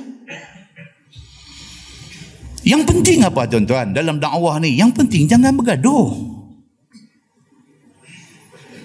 Yang 2.67 2.83
penting 2.91 3.23
apa 3.23 3.47
tuan-tuan 3.47 3.95
dalam 3.95 4.19
dakwah 4.19 4.59
ni? 4.59 4.75
Yang 4.75 4.99
penting 4.99 5.31
jangan 5.31 5.55
bergaduh. 5.55 6.35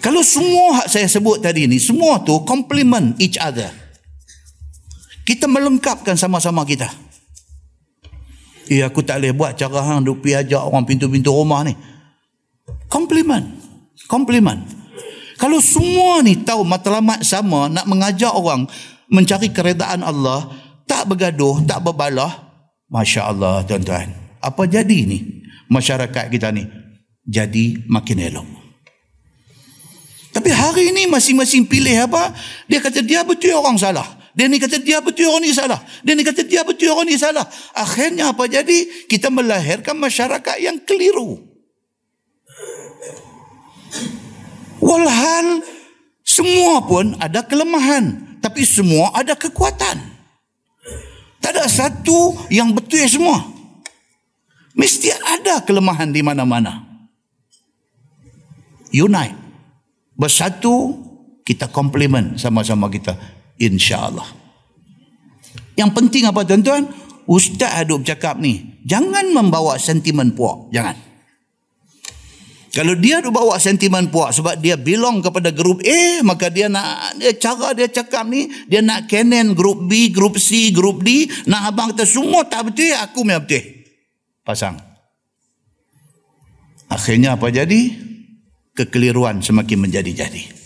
Kalau 0.01 0.21
semua 0.21 0.81
hak 0.81 0.87
saya 0.93 1.09
sebut 1.09 1.41
tadi 1.41 1.65
ni, 1.65 1.81
semua 1.81 2.21
tu 2.21 2.37
complement 2.45 3.17
each 3.17 3.41
other. 3.41 3.73
Kita 5.25 5.49
melengkapkan 5.49 6.13
sama-sama 6.13 6.61
kita. 6.61 7.06
Eh 8.68 8.84
aku 8.84 9.03
tak 9.03 9.23
boleh 9.23 9.31
buat 9.31 9.56
cara 9.56 9.80
hang 9.84 10.03
duk 10.03 10.23
pi 10.23 10.35
ajak 10.35 10.60
orang 10.60 10.84
pintu-pintu 10.84 11.31
rumah 11.31 11.64
ni. 11.64 11.73
Komplimen. 12.91 13.57
Komplimen. 14.07 14.64
Kalau 15.38 15.61
semua 15.61 16.26
ni 16.26 16.34
tahu 16.41 16.65
matlamat 16.65 17.22
sama 17.22 17.69
nak 17.69 17.85
mengajak 17.85 18.34
orang 18.34 18.65
mencari 19.07 19.53
keredaan 19.53 20.02
Allah, 20.02 20.49
tak 20.89 21.07
bergaduh, 21.07 21.61
tak 21.64 21.80
berbalah, 21.85 22.48
Masya 22.88 23.30
Allah 23.30 23.61
tuan-tuan. 23.68 24.11
Apa 24.39 24.64
jadi 24.65 25.03
ni? 25.06 25.44
Masyarakat 25.68 26.31
kita 26.31 26.48
ni 26.56 26.64
jadi 27.27 27.84
makin 27.91 28.18
elok. 28.23 28.48
Tapi 30.31 30.49
hari 30.53 30.95
ini 30.95 31.11
masing-masing 31.11 31.68
pilih 31.68 32.07
apa? 32.07 32.31
Dia 32.72 32.80
kata 32.80 33.03
dia 33.03 33.27
betul 33.27 33.52
orang 33.52 33.76
salah. 33.76 34.16
Dia 34.38 34.45
ni 34.45 34.61
kata 34.61 34.77
dia 34.77 35.01
betul 35.01 35.34
orang 35.34 35.49
ni 35.49 35.49
salah. 35.49 35.81
Dia 36.05 36.14
ni 36.14 36.22
kata 36.22 36.45
dia 36.45 36.61
betul 36.61 36.93
orang 36.93 37.09
ni 37.09 37.18
salah. 37.18 37.41
Akhirnya 37.73 38.30
apa 38.30 38.45
jadi? 38.45 39.09
Kita 39.09 39.34
melahirkan 39.34 39.97
masyarakat 39.97 40.61
yang 40.61 40.77
keliru. 40.85 41.41
Walhal 44.77 45.65
semua 46.22 46.85
pun 46.85 47.18
ada 47.18 47.41
kelemahan. 47.41 48.38
Tapi 48.38 48.61
semua 48.61 49.09
ada 49.18 49.34
kekuatan. 49.34 50.05
Tak 51.41 51.57
ada 51.57 51.65
satu 51.65 52.38
yang 52.53 52.77
betul 52.77 53.09
semua. 53.09 53.41
Mesti 54.77 55.18
ada 55.18 55.65
kelemahan 55.65 56.14
di 56.14 56.22
mana-mana. 56.22 56.85
Unite. 58.93 59.49
Bersatu, 60.14 60.93
kita 61.41 61.73
komplement 61.73 62.38
sama-sama 62.38 62.85
kita 62.93 63.18
InsyaAllah. 63.57 64.29
Yang 65.77 65.91
penting 65.93 66.23
apa 66.25 66.41
tuan-tuan? 66.45 66.89
Ustaz 67.27 67.84
aduk 67.84 68.07
bercakap 68.07 68.39
ni. 68.39 68.81
Jangan 68.88 69.35
membawa 69.35 69.75
sentimen 69.75 70.31
puak. 70.31 70.71
Jangan. 70.71 70.95
Kalau 72.77 72.93
dia 72.93 73.17
ada 73.17 73.34
bawa 73.34 73.57
sentimen 73.57 74.13
puak 74.13 74.38
sebab 74.38 74.61
dia 74.61 74.77
belong 74.77 75.25
kepada 75.25 75.49
grup 75.49 75.81
A, 75.81 76.21
maka 76.21 76.53
dia 76.53 76.69
nak 76.69 77.17
dia 77.17 77.34
cara 77.34 77.73
dia 77.73 77.89
cakap 77.89 78.29
ni, 78.29 78.53
dia 78.69 78.85
nak 78.85 79.09
canon 79.09 79.57
grup 79.57 79.89
B, 79.89 80.13
grup 80.13 80.38
C, 80.38 80.69
grup 80.69 81.01
D, 81.01 81.25
nak 81.49 81.73
abang 81.73 81.89
kata 81.89 82.05
semua 82.05 82.45
tak 82.45 82.69
betul, 82.69 82.93
aku 82.93 83.25
memang 83.25 83.49
betul. 83.49 83.65
Pasang. 84.45 84.77
Akhirnya 86.88 87.34
apa 87.34 87.49
jadi? 87.49 87.97
Kekeliruan 88.77 89.41
semakin 89.41 89.89
menjadi-jadi. 89.89 90.56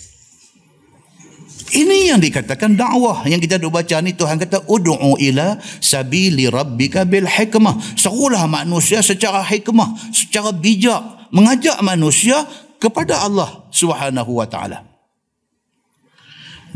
Ini 1.71 2.11
yang 2.11 2.19
dikatakan 2.19 2.75
dakwah 2.75 3.23
yang 3.23 3.39
kita 3.39 3.55
duk 3.55 3.71
baca 3.71 4.03
ni 4.03 4.11
Tuhan 4.11 4.35
kata 4.35 4.67
ud'u 4.67 5.15
ila 5.15 5.55
sabili 5.79 6.51
rabbika 6.51 7.07
bil 7.07 7.23
hikmah. 7.23 7.95
Serulah 7.95 8.43
manusia 8.51 8.99
secara 8.99 9.39
hikmah, 9.39 10.11
secara 10.11 10.51
bijak 10.51 11.31
mengajak 11.31 11.79
manusia 11.79 12.43
kepada 12.75 13.23
Allah 13.23 13.71
Subhanahu 13.71 14.43
wa 14.43 14.47
taala. 14.51 14.83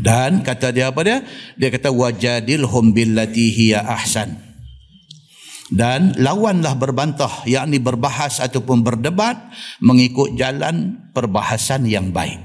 Dan 0.00 0.40
kata 0.40 0.72
dia 0.72 0.88
apa 0.88 1.00
dia? 1.04 1.18
Dia 1.60 1.68
kata 1.68 1.92
wajadilhum 1.92 2.96
billati 2.96 3.52
hiya 3.52 3.84
ahsan. 3.84 4.32
Dan 5.68 6.16
lawanlah 6.16 6.72
berbantah 6.78 7.44
yakni 7.44 7.82
berbahas 7.82 8.40
ataupun 8.40 8.80
berdebat 8.80 9.36
mengikut 9.84 10.38
jalan 10.40 11.04
perbahasan 11.12 11.84
yang 11.84 12.14
baik. 12.14 12.40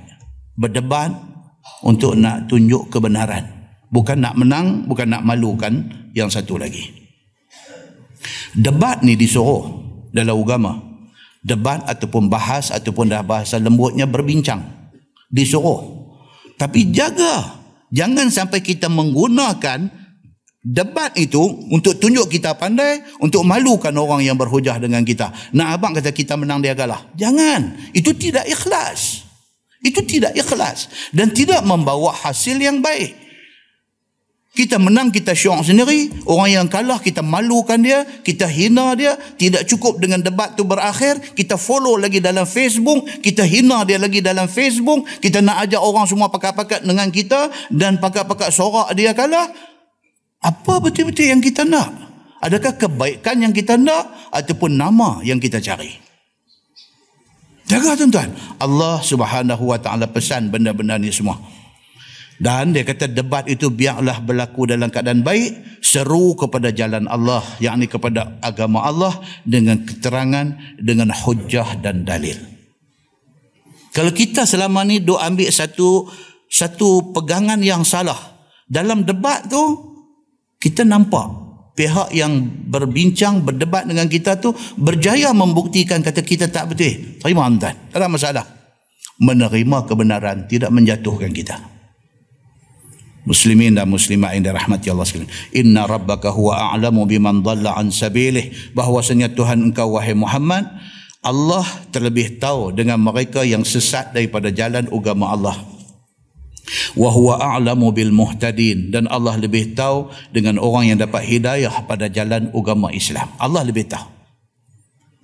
Berdebat 0.57 1.31
untuk 1.82 2.18
nak 2.18 2.50
tunjuk 2.50 2.90
kebenaran. 2.94 3.62
Bukan 3.92 4.24
nak 4.24 4.40
menang, 4.40 4.88
bukan 4.88 5.08
nak 5.12 5.24
malukan 5.28 5.74
yang 6.16 6.32
satu 6.32 6.56
lagi. 6.56 6.88
Debat 8.56 9.04
ni 9.04 9.20
disuruh 9.20 9.68
dalam 10.16 10.40
agama. 10.40 10.80
Debat 11.42 11.82
ataupun 11.90 12.30
bahas 12.30 12.70
ataupun 12.70 13.10
dah 13.10 13.26
bahasa 13.26 13.58
lembutnya 13.58 14.06
berbincang. 14.06 14.92
Disuruh. 15.28 16.12
Tapi 16.56 16.94
jaga. 16.94 17.60
Jangan 17.92 18.32
sampai 18.32 18.64
kita 18.64 18.88
menggunakan 18.88 19.92
debat 20.62 21.12
itu 21.18 21.42
untuk 21.74 21.98
tunjuk 21.98 22.30
kita 22.32 22.56
pandai, 22.56 23.02
untuk 23.20 23.44
malukan 23.44 23.92
orang 23.98 24.22
yang 24.24 24.38
berhujah 24.38 24.78
dengan 24.78 25.02
kita. 25.04 25.34
Nak 25.52 25.68
abang 25.76 25.92
kata 25.98 26.14
kita 26.14 26.38
menang 26.38 26.64
dia 26.64 26.78
kalah. 26.78 27.12
Jangan. 27.18 27.92
Itu 27.92 28.16
tidak 28.16 28.48
ikhlas. 28.48 29.31
Itu 29.82 30.06
tidak 30.06 30.38
ikhlas 30.38 30.90
dan 31.10 31.34
tidak 31.34 31.66
membawa 31.66 32.14
hasil 32.14 32.62
yang 32.62 32.86
baik. 32.86 33.22
Kita 34.52 34.76
menang, 34.76 35.16
kita 35.16 35.32
syok 35.32 35.64
sendiri. 35.64 36.12
Orang 36.28 36.52
yang 36.52 36.68
kalah, 36.68 36.99
kita 36.99 37.24
malukan 37.24 37.80
dia. 37.80 38.03
Kita 38.03 38.52
hina 38.52 38.91
dia. 38.99 39.16
Tidak 39.16 39.64
cukup 39.64 40.03
dengan 40.03 40.20
debat 40.20 40.60
tu 40.60 40.68
berakhir. 40.68 41.24
Kita 41.32 41.56
follow 41.56 41.95
lagi 41.95 42.20
dalam 42.20 42.44
Facebook. 42.44 43.08
Kita 43.24 43.48
hina 43.48 43.88
dia 43.88 43.95
lagi 43.95 44.20
dalam 44.20 44.52
Facebook. 44.52 45.08
Kita 45.24 45.40
nak 45.40 45.64
ajak 45.64 45.80
orang 45.80 46.03
semua 46.03 46.28
pakat-pakat 46.28 46.84
dengan 46.84 47.08
kita. 47.08 47.48
Dan 47.72 48.03
pakat-pakat 48.03 48.52
sorak 48.52 48.91
dia 48.91 49.16
kalah. 49.16 49.48
Apa 50.44 50.84
betul-betul 50.84 51.32
yang 51.32 51.40
kita 51.40 51.64
nak? 51.64 51.95
Adakah 52.44 52.76
kebaikan 52.76 53.40
yang 53.40 53.56
kita 53.56 53.80
nak? 53.80 54.36
Ataupun 54.36 54.76
nama 54.76 55.24
yang 55.24 55.40
kita 55.40 55.64
cari? 55.64 56.11
Jaga 57.72 57.95
tuan-tuan. 57.95 58.35
Allah 58.60 58.99
subhanahu 58.99 59.64
wa 59.72 59.80
ta'ala 59.80 60.11
pesan 60.11 60.52
benda-benda 60.52 60.99
ni 60.99 61.07
semua. 61.07 61.39
Dan 62.35 62.76
dia 62.76 62.84
kata 62.84 63.07
debat 63.07 63.48
itu 63.48 63.72
biarlah 63.72 64.19
berlaku 64.19 64.68
dalam 64.68 64.91
keadaan 64.91 65.23
baik. 65.23 65.80
Seru 65.80 66.35
kepada 66.35 66.76
jalan 66.76 67.07
Allah. 67.07 67.39
Yang 67.64 67.73
ini 67.80 67.88
kepada 67.88 68.22
agama 68.43 68.84
Allah. 68.84 69.15
Dengan 69.48 69.88
keterangan, 69.88 70.52
dengan 70.84 71.15
hujah 71.15 71.80
dan 71.80 72.03
dalil. 72.03 72.35
Kalau 73.95 74.11
kita 74.11 74.43
selama 74.43 74.84
ni 74.84 74.99
duk 74.99 75.19
ambil 75.19 75.48
satu 75.48 76.11
satu 76.52 77.15
pegangan 77.15 77.64
yang 77.64 77.88
salah. 77.88 78.19
Dalam 78.68 79.07
debat 79.07 79.48
tu 79.48 79.64
kita 80.60 80.84
nampak 80.84 81.40
pihak 81.82 82.14
yang 82.14 82.45
berbincang 82.70 83.41
berdebat 83.41 83.90
dengan 83.90 84.06
kita 84.06 84.38
tu 84.38 84.53
berjaya 84.78 85.34
membuktikan 85.34 86.06
kata 86.06 86.22
kita 86.22 86.45
tak 86.53 86.70
betul. 86.70 87.18
Terima 87.18 87.49
tuan. 87.49 87.74
Tak 87.90 87.98
ada 87.98 88.06
masalah. 88.06 88.45
Menerima 89.18 89.78
kebenaran 89.90 90.45
tidak 90.45 90.70
menjatuhkan 90.70 91.34
kita. 91.34 91.58
Muslimin 93.26 93.78
dan 93.78 93.90
muslimat 93.90 94.34
yang 94.38 94.49
dirahmati 94.49 94.90
Allah 94.94 95.06
sekalian. 95.06 95.30
Inna 95.53 95.86
rabbaka 95.86 96.34
huwa 96.34 96.74
a'lamu 96.74 97.06
biman 97.10 97.41
dhalla 97.41 97.78
an 97.78 97.90
sabilih. 97.90 98.53
Bahwasanya 98.78 99.34
Tuhan 99.34 99.74
engkau 99.74 99.98
wahai 99.98 100.14
Muhammad 100.14 100.70
Allah 101.22 101.66
terlebih 101.94 102.41
tahu 102.41 102.74
dengan 102.74 102.98
mereka 102.98 103.45
yang 103.45 103.62
sesat 103.62 104.14
daripada 104.14 104.49
jalan 104.49 104.90
agama 104.90 105.34
Allah. 105.34 105.58
Wa 106.95 107.11
huwa 107.11 107.39
a'lamu 107.39 107.91
bil 107.91 108.15
muhtadin 108.15 108.91
dan 108.91 109.07
Allah 109.11 109.35
lebih 109.35 109.76
tahu 109.76 110.07
dengan 110.31 110.56
orang 110.60 110.95
yang 110.95 110.99
dapat 110.99 111.27
hidayah 111.27 111.84
pada 111.84 112.07
jalan 112.07 112.52
agama 112.56 112.91
Islam. 112.95 113.27
Allah 113.35 113.68
lebih 113.68 113.88
tahu. 113.91 114.07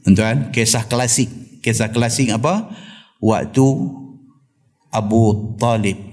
Tuan, 0.07 0.52
kisah 0.56 0.88
klasik. 0.88 1.28
Kisah 1.60 1.91
klasik 1.91 2.32
apa? 2.32 2.72
Waktu 3.19 3.68
Abu 4.94 5.56
Talib 5.60 6.07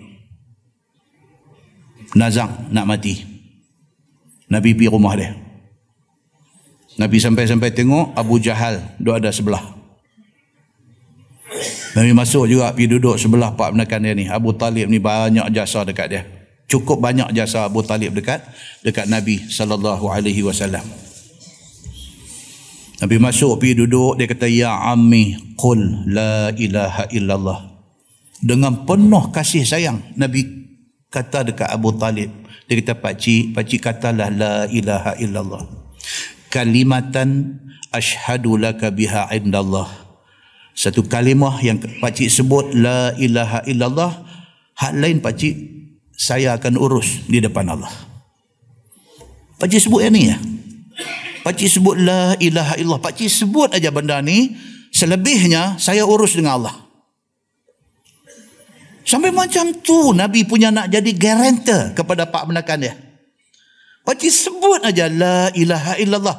Nazang 2.14 2.70
nak 2.70 2.86
mati. 2.86 3.26
Nabi 4.46 4.70
pergi 4.70 4.86
rumah 4.86 5.18
dia. 5.18 5.34
Nabi 6.94 7.18
sampai-sampai 7.18 7.74
tengok 7.74 8.14
Abu 8.14 8.38
Jahal 8.38 8.78
duduk 9.02 9.18
ada 9.18 9.34
sebelah. 9.34 9.83
Nabi 11.94 12.10
masuk 12.10 12.50
juga 12.50 12.74
pergi 12.74 12.90
duduk 12.90 13.14
sebelah 13.14 13.54
pak 13.54 13.70
menekan 13.70 14.02
dia 14.02 14.18
ni. 14.18 14.26
Abu 14.26 14.50
Talib 14.50 14.90
ni 14.90 14.98
banyak 14.98 15.46
jasa 15.54 15.86
dekat 15.86 16.06
dia. 16.10 16.22
Cukup 16.66 16.98
banyak 16.98 17.30
jasa 17.30 17.70
Abu 17.70 17.86
Talib 17.86 18.10
dekat 18.18 18.42
dekat 18.82 19.06
Nabi 19.06 19.38
sallallahu 19.46 20.10
alaihi 20.10 20.42
wasallam. 20.42 20.82
Nabi 22.98 23.16
masuk 23.22 23.62
pergi 23.62 23.78
duduk 23.78 24.18
dia 24.18 24.26
kata 24.26 24.50
ya 24.50 24.74
ammi 24.90 25.54
qul 25.54 26.10
la 26.10 26.50
ilaha 26.58 27.06
illallah. 27.14 27.58
Dengan 28.42 28.82
penuh 28.82 29.30
kasih 29.30 29.62
sayang 29.62 30.18
Nabi 30.18 30.42
kata 31.14 31.46
dekat 31.46 31.70
Abu 31.70 31.94
Talib. 31.94 32.34
Dia 32.66 32.74
kata 32.80 32.98
pak 32.98 33.14
cik, 33.22 33.54
pak 33.54 33.64
cik 33.70 33.80
katalah 33.86 34.34
la 34.34 34.66
ilaha 34.66 35.14
illallah. 35.22 35.62
Kalimatan 36.50 37.60
ashhadu 37.94 38.58
laka 38.58 38.90
biha 38.90 39.30
indallah 39.30 40.03
satu 40.74 41.06
kalimah 41.06 41.62
yang 41.62 41.78
pakcik 41.78 42.26
sebut 42.26 42.74
la 42.74 43.14
ilaha 43.14 43.62
illallah 43.70 44.10
hak 44.74 44.92
lain 44.98 45.22
pakcik 45.22 45.54
saya 46.14 46.58
akan 46.58 46.74
urus 46.74 47.30
di 47.30 47.38
depan 47.38 47.62
Allah. 47.70 47.90
Pakcik 49.58 49.86
sebut 49.86 50.02
yang 50.02 50.14
ni 50.14 50.34
ya? 50.34 50.36
Pakcik 51.46 51.70
sebut 51.78 51.94
la 51.94 52.34
ilaha 52.42 52.74
illallah. 52.74 53.02
Pakcik 53.02 53.30
sebut 53.30 53.70
aja 53.70 53.94
benda 53.94 54.18
ni 54.18 54.54
selebihnya 54.90 55.78
saya 55.78 56.02
urus 56.02 56.34
dengan 56.34 56.58
Allah. 56.58 56.74
Sampai 59.06 59.30
macam 59.30 59.70
tu 59.78 60.10
Nabi 60.10 60.42
punya 60.42 60.74
nak 60.74 60.90
jadi 60.90 61.10
guarantor 61.14 61.94
kepada 61.94 62.26
pak 62.26 62.50
menakan 62.50 62.78
dia. 62.82 62.94
Pakcik 64.02 64.32
sebut 64.32 64.82
aja 64.82 65.06
la 65.06 65.54
ilaha 65.54 65.94
illallah. 66.02 66.36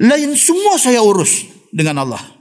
Lain 0.00 0.32
semua 0.34 0.80
saya 0.80 1.04
urus 1.04 1.44
dengan 1.68 2.00
Allah 2.00 2.33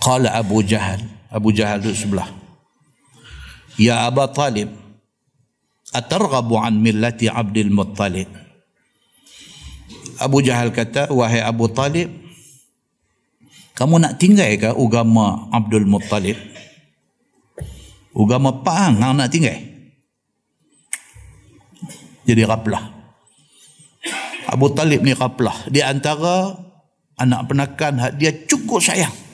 Qala 0.00 0.32
Abu 0.36 0.62
Jahal. 0.62 1.00
Abu 1.28 1.50
Jahal 1.52 1.82
duduk 1.82 1.98
sebelah. 1.98 2.28
Ya 3.76 4.08
Aba 4.08 4.30
Talib. 4.30 4.72
Atarghabu 5.92 6.60
an 6.60 6.82
millati 6.82 7.30
Abdul 7.30 7.72
Muttalib. 7.72 8.28
Abu 10.16 10.40
Jahal 10.40 10.72
kata, 10.72 11.12
wahai 11.12 11.44
Abu 11.44 11.68
Talib, 11.68 12.08
kamu 13.76 14.00
nak 14.00 14.16
tinggal 14.16 14.48
ke 14.56 14.72
agama 14.72 15.52
Abdul 15.52 15.84
Muttalib? 15.84 16.36
Agama 18.16 18.64
Pahang 18.64 18.96
yang 18.96 19.12
nak 19.12 19.28
tinggal? 19.28 19.60
Jadi 22.24 22.42
raplah. 22.48 22.96
Abu 24.48 24.72
Talib 24.72 25.04
ni 25.04 25.12
raplah. 25.12 25.68
Di 25.68 25.84
antara 25.84 26.56
anak 27.20 27.52
penakan 27.52 28.16
dia 28.16 28.32
cukup 28.32 28.80
sayang. 28.80 29.25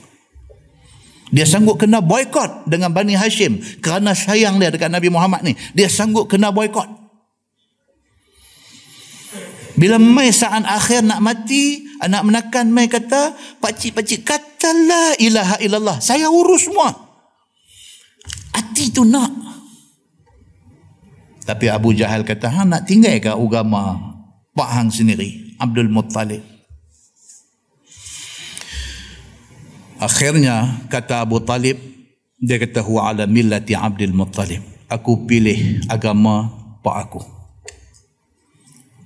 Dia 1.32 1.48
sanggup 1.48 1.80
kena 1.80 2.04
boykot 2.04 2.68
dengan 2.68 2.92
Bani 2.92 3.16
Hashim 3.16 3.56
kerana 3.80 4.12
sayang 4.12 4.60
dia 4.60 4.68
dekat 4.68 4.92
Nabi 4.92 5.09
Muhammad 5.09 5.40
ni. 5.40 5.56
Dia 5.72 5.88
sanggup 5.88 6.28
kena 6.28 6.52
boykot. 6.52 7.00
Bila 9.72 9.96
mai 9.96 10.28
saat 10.28 10.60
akhir 10.68 11.00
nak 11.00 11.24
mati, 11.24 11.88
anak 12.04 12.28
menakan 12.28 12.68
mai 12.68 12.92
kata, 12.92 13.32
pakcik-pakcik 13.64 14.28
katalah 14.28 15.16
ilaha 15.16 15.56
illallah. 15.64 15.96
Saya 16.04 16.28
urus 16.28 16.68
semua. 16.68 16.92
Hati 18.52 18.92
tu 18.92 19.09
nak. 19.09 19.32
Tapi 21.48 21.72
Abu 21.72 21.96
Jahal 21.96 22.28
kata, 22.28 22.52
ha, 22.52 22.62
nak 22.68 22.84
tinggal 22.84 23.16
ke 23.18 23.32
agama 23.32 23.96
Pak 24.52 24.68
Hang 24.68 24.92
sendiri, 24.92 25.56
Abdul 25.56 25.88
Muttalib. 25.88 26.51
Akhirnya 30.02 30.82
kata 30.90 31.22
Abu 31.22 31.38
Talib 31.38 31.78
dia 32.42 32.58
kata 32.58 32.82
huwa 32.82 33.14
ala 33.14 33.30
millati 33.30 33.78
Abdul 33.78 34.10
Muttalib. 34.10 34.58
Aku 34.90 35.30
pilih 35.30 35.78
agama 35.86 36.50
pak 36.82 36.96
aku. 37.06 37.22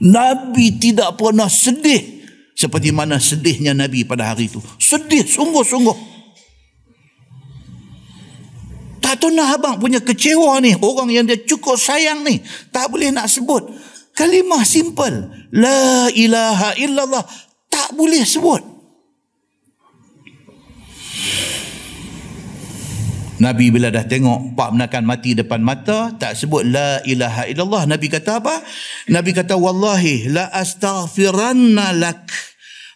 Nabi 0.01 0.73
tidak 0.81 1.20
pernah 1.20 1.52
sedih 1.52 2.24
seperti 2.56 2.97
mana 2.97 3.20
sedihnya 3.20 3.77
Nabi 3.77 4.09
pada 4.09 4.32
hari 4.32 4.48
itu. 4.48 4.56
Sedih 4.81 5.20
sungguh-sungguh. 5.28 6.16
Tak 9.05 9.20
tahu 9.20 9.36
nak 9.36 9.60
abang 9.60 9.77
punya 9.77 10.01
kecewa 10.01 10.56
ni. 10.64 10.73
Orang 10.81 11.12
yang 11.12 11.28
dia 11.28 11.36
cukup 11.36 11.77
sayang 11.77 12.24
ni. 12.24 12.40
Tak 12.73 12.89
boleh 12.89 13.12
nak 13.12 13.28
sebut. 13.28 13.68
Kalimah 14.16 14.64
simple. 14.64 15.28
La 15.52 16.09
ilaha 16.09 16.73
illallah. 16.81 17.23
Tak 17.68 17.93
boleh 17.93 18.24
sebut. 18.24 18.76
Nabi 23.37 23.69
bila 23.69 23.93
dah 23.93 24.09
tengok 24.09 24.57
Pak 24.57 24.73
menakan 24.73 25.05
mati 25.05 25.37
depan 25.37 25.61
mata 25.61 26.09
tak 26.17 26.33
sebut 26.33 26.65
la 26.65 27.05
ilaha 27.05 27.45
illallah. 27.45 27.85
Nabi 27.85 28.09
kata 28.09 28.41
apa? 28.41 28.65
Nabi 29.13 29.37
kata 29.37 29.61
wallahi 29.61 30.33
la 30.33 30.49
astaghfiranna 30.49 31.93
lak 31.93 32.33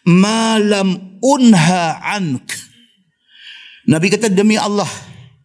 ma 0.09 0.57
lam 0.57 1.19
unha 1.21 2.01
ank. 2.01 2.45
Nabi 3.85 4.07
kata 4.09 4.33
demi 4.33 4.57
Allah 4.57 4.89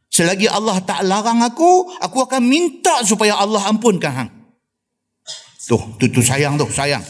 selagi 0.09 0.48
Allah 0.48 0.81
tak 0.81 1.05
larang 1.05 1.44
aku 1.44 1.93
aku 2.01 2.18
akan 2.24 2.43
minta 2.48 3.05
supaya 3.05 3.36
Allah 3.36 3.68
ampunkan 3.68 4.12
hang. 4.12 4.31
Tuh 5.68 5.98
tu 6.01 6.09
tu 6.09 6.24
sayang 6.24 6.56
tu 6.56 6.64
sayang. 6.73 7.05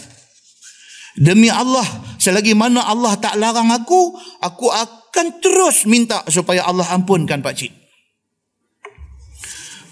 Demi 1.14 1.46
Allah 1.46 1.86
selagi 2.18 2.52
mana 2.58 2.82
Allah 2.82 3.14
tak 3.14 3.38
larang 3.38 3.70
aku 3.70 4.18
aku 4.42 4.74
akan 4.74 5.05
akan 5.16 5.40
terus 5.40 5.88
minta 5.88 6.20
supaya 6.28 6.68
Allah 6.68 6.84
ampunkan 6.92 7.40
pak 7.40 7.56
cik. 7.56 7.72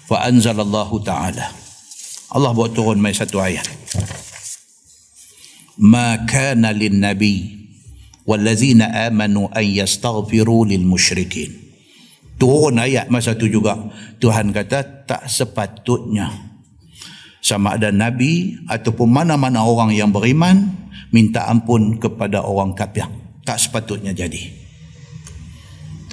Fa 0.05 0.29
anzalallahu 0.29 1.01
ta'ala. 1.01 1.49
Allah 2.29 2.53
buat 2.53 2.77
turun 2.77 3.01
mai 3.01 3.17
satu 3.17 3.41
ayat. 3.41 3.65
Ma 5.81 6.21
kana 6.29 6.69
lin 6.69 7.01
nabi 7.01 7.57
wallazina 8.29 9.09
amanu 9.09 9.49
an 9.49 9.65
yastaghfiru 9.65 10.69
lil 10.69 10.85
musyrikin. 10.85 11.49
Turun 12.37 12.77
ayat 12.77 13.09
masa 13.09 13.33
tu 13.33 13.49
juga. 13.49 13.81
Tuhan 14.21 14.53
kata 14.53 15.09
tak 15.09 15.25
sepatutnya 15.25 16.29
sama 17.41 17.81
ada 17.81 17.89
nabi 17.89 18.61
ataupun 18.69 19.09
mana-mana 19.09 19.65
orang 19.65 19.89
yang 19.89 20.13
beriman 20.13 20.69
minta 21.09 21.49
ampun 21.49 21.97
kepada 21.97 22.45
orang 22.45 22.77
kafir. 22.77 23.09
Tak 23.41 23.57
sepatutnya 23.57 24.13
jadi. 24.13 24.64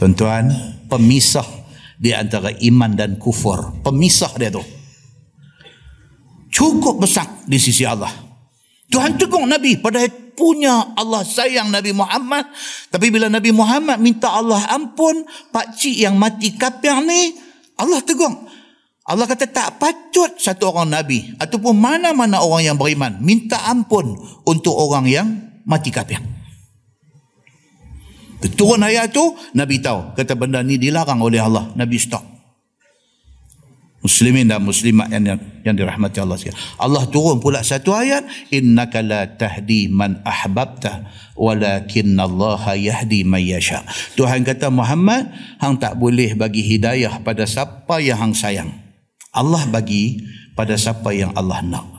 Tuan-tuan, 0.03 0.51
pemisah 0.91 1.47
di 1.95 2.11
antara 2.11 2.51
iman 2.51 2.91
dan 2.91 3.23
kufur. 3.23 3.71
Pemisah 3.87 4.35
dia 4.35 4.51
tu. 4.51 4.59
Cukup 6.51 7.07
besar 7.07 7.47
di 7.47 7.55
sisi 7.55 7.87
Allah. 7.87 8.11
Tuhan 8.91 9.15
tegur 9.15 9.47
Nabi 9.47 9.79
pada 9.79 10.03
punya 10.35 10.99
Allah 10.99 11.23
sayang 11.23 11.71
Nabi 11.71 11.95
Muhammad. 11.95 12.51
Tapi 12.91 13.15
bila 13.15 13.31
Nabi 13.31 13.55
Muhammad 13.55 14.03
minta 14.03 14.27
Allah 14.27 14.75
ampun, 14.75 15.23
pak 15.55 15.79
cik 15.79 15.95
yang 15.95 16.19
mati 16.19 16.51
kafir 16.59 16.99
ni, 17.07 17.39
Allah 17.79 18.03
tegur. 18.03 18.35
Allah 19.07 19.31
kata 19.31 19.47
tak 19.55 19.79
patut 19.79 20.35
satu 20.35 20.75
orang 20.75 20.99
Nabi 20.99 21.31
ataupun 21.39 21.79
mana-mana 21.79 22.43
orang 22.43 22.75
yang 22.75 22.75
beriman 22.75 23.23
minta 23.23 23.71
ampun 23.71 24.19
untuk 24.51 24.75
orang 24.75 25.07
yang 25.07 25.31
mati 25.63 25.95
kafir. 25.95 26.32
Turun 28.51 28.83
ayat 28.83 29.15
tu, 29.15 29.23
Nabi 29.55 29.79
tahu. 29.79 30.19
Kata 30.19 30.35
benda 30.35 30.59
ni 30.67 30.81
dilarang 30.81 31.23
oleh 31.23 31.39
Allah. 31.39 31.71
Nabi 31.79 32.01
stop. 32.03 32.33
Muslimin 34.03 34.51
dan 34.51 34.59
muslimat 34.59 35.07
yang, 35.15 35.39
yang 35.63 35.79
dirahmati 35.79 36.19
Allah 36.19 36.35
sekalian. 36.35 36.59
Allah 36.75 37.07
turun 37.07 37.39
pula 37.39 37.63
satu 37.63 37.95
ayat, 37.95 38.27
innaka 38.51 38.99
la 38.99 39.31
tahdi 39.31 39.87
man 39.87 40.19
ahbabta 40.27 41.07
walakin 41.39 42.19
Allah 42.19 42.75
yahdi 42.75 43.23
man 43.23 43.39
yasha. 43.39 43.87
Tuhan 44.19 44.43
kata 44.43 44.75
Muhammad, 44.75 45.31
hang 45.63 45.79
tak 45.79 45.95
boleh 46.03 46.35
bagi 46.35 46.67
hidayah 46.67 47.23
pada 47.23 47.47
siapa 47.47 48.03
yang 48.03 48.19
hang 48.19 48.35
sayang. 48.35 48.75
Allah 49.31 49.71
bagi 49.71 50.19
pada 50.59 50.75
siapa 50.75 51.15
yang 51.15 51.31
Allah 51.39 51.63
nak. 51.63 51.92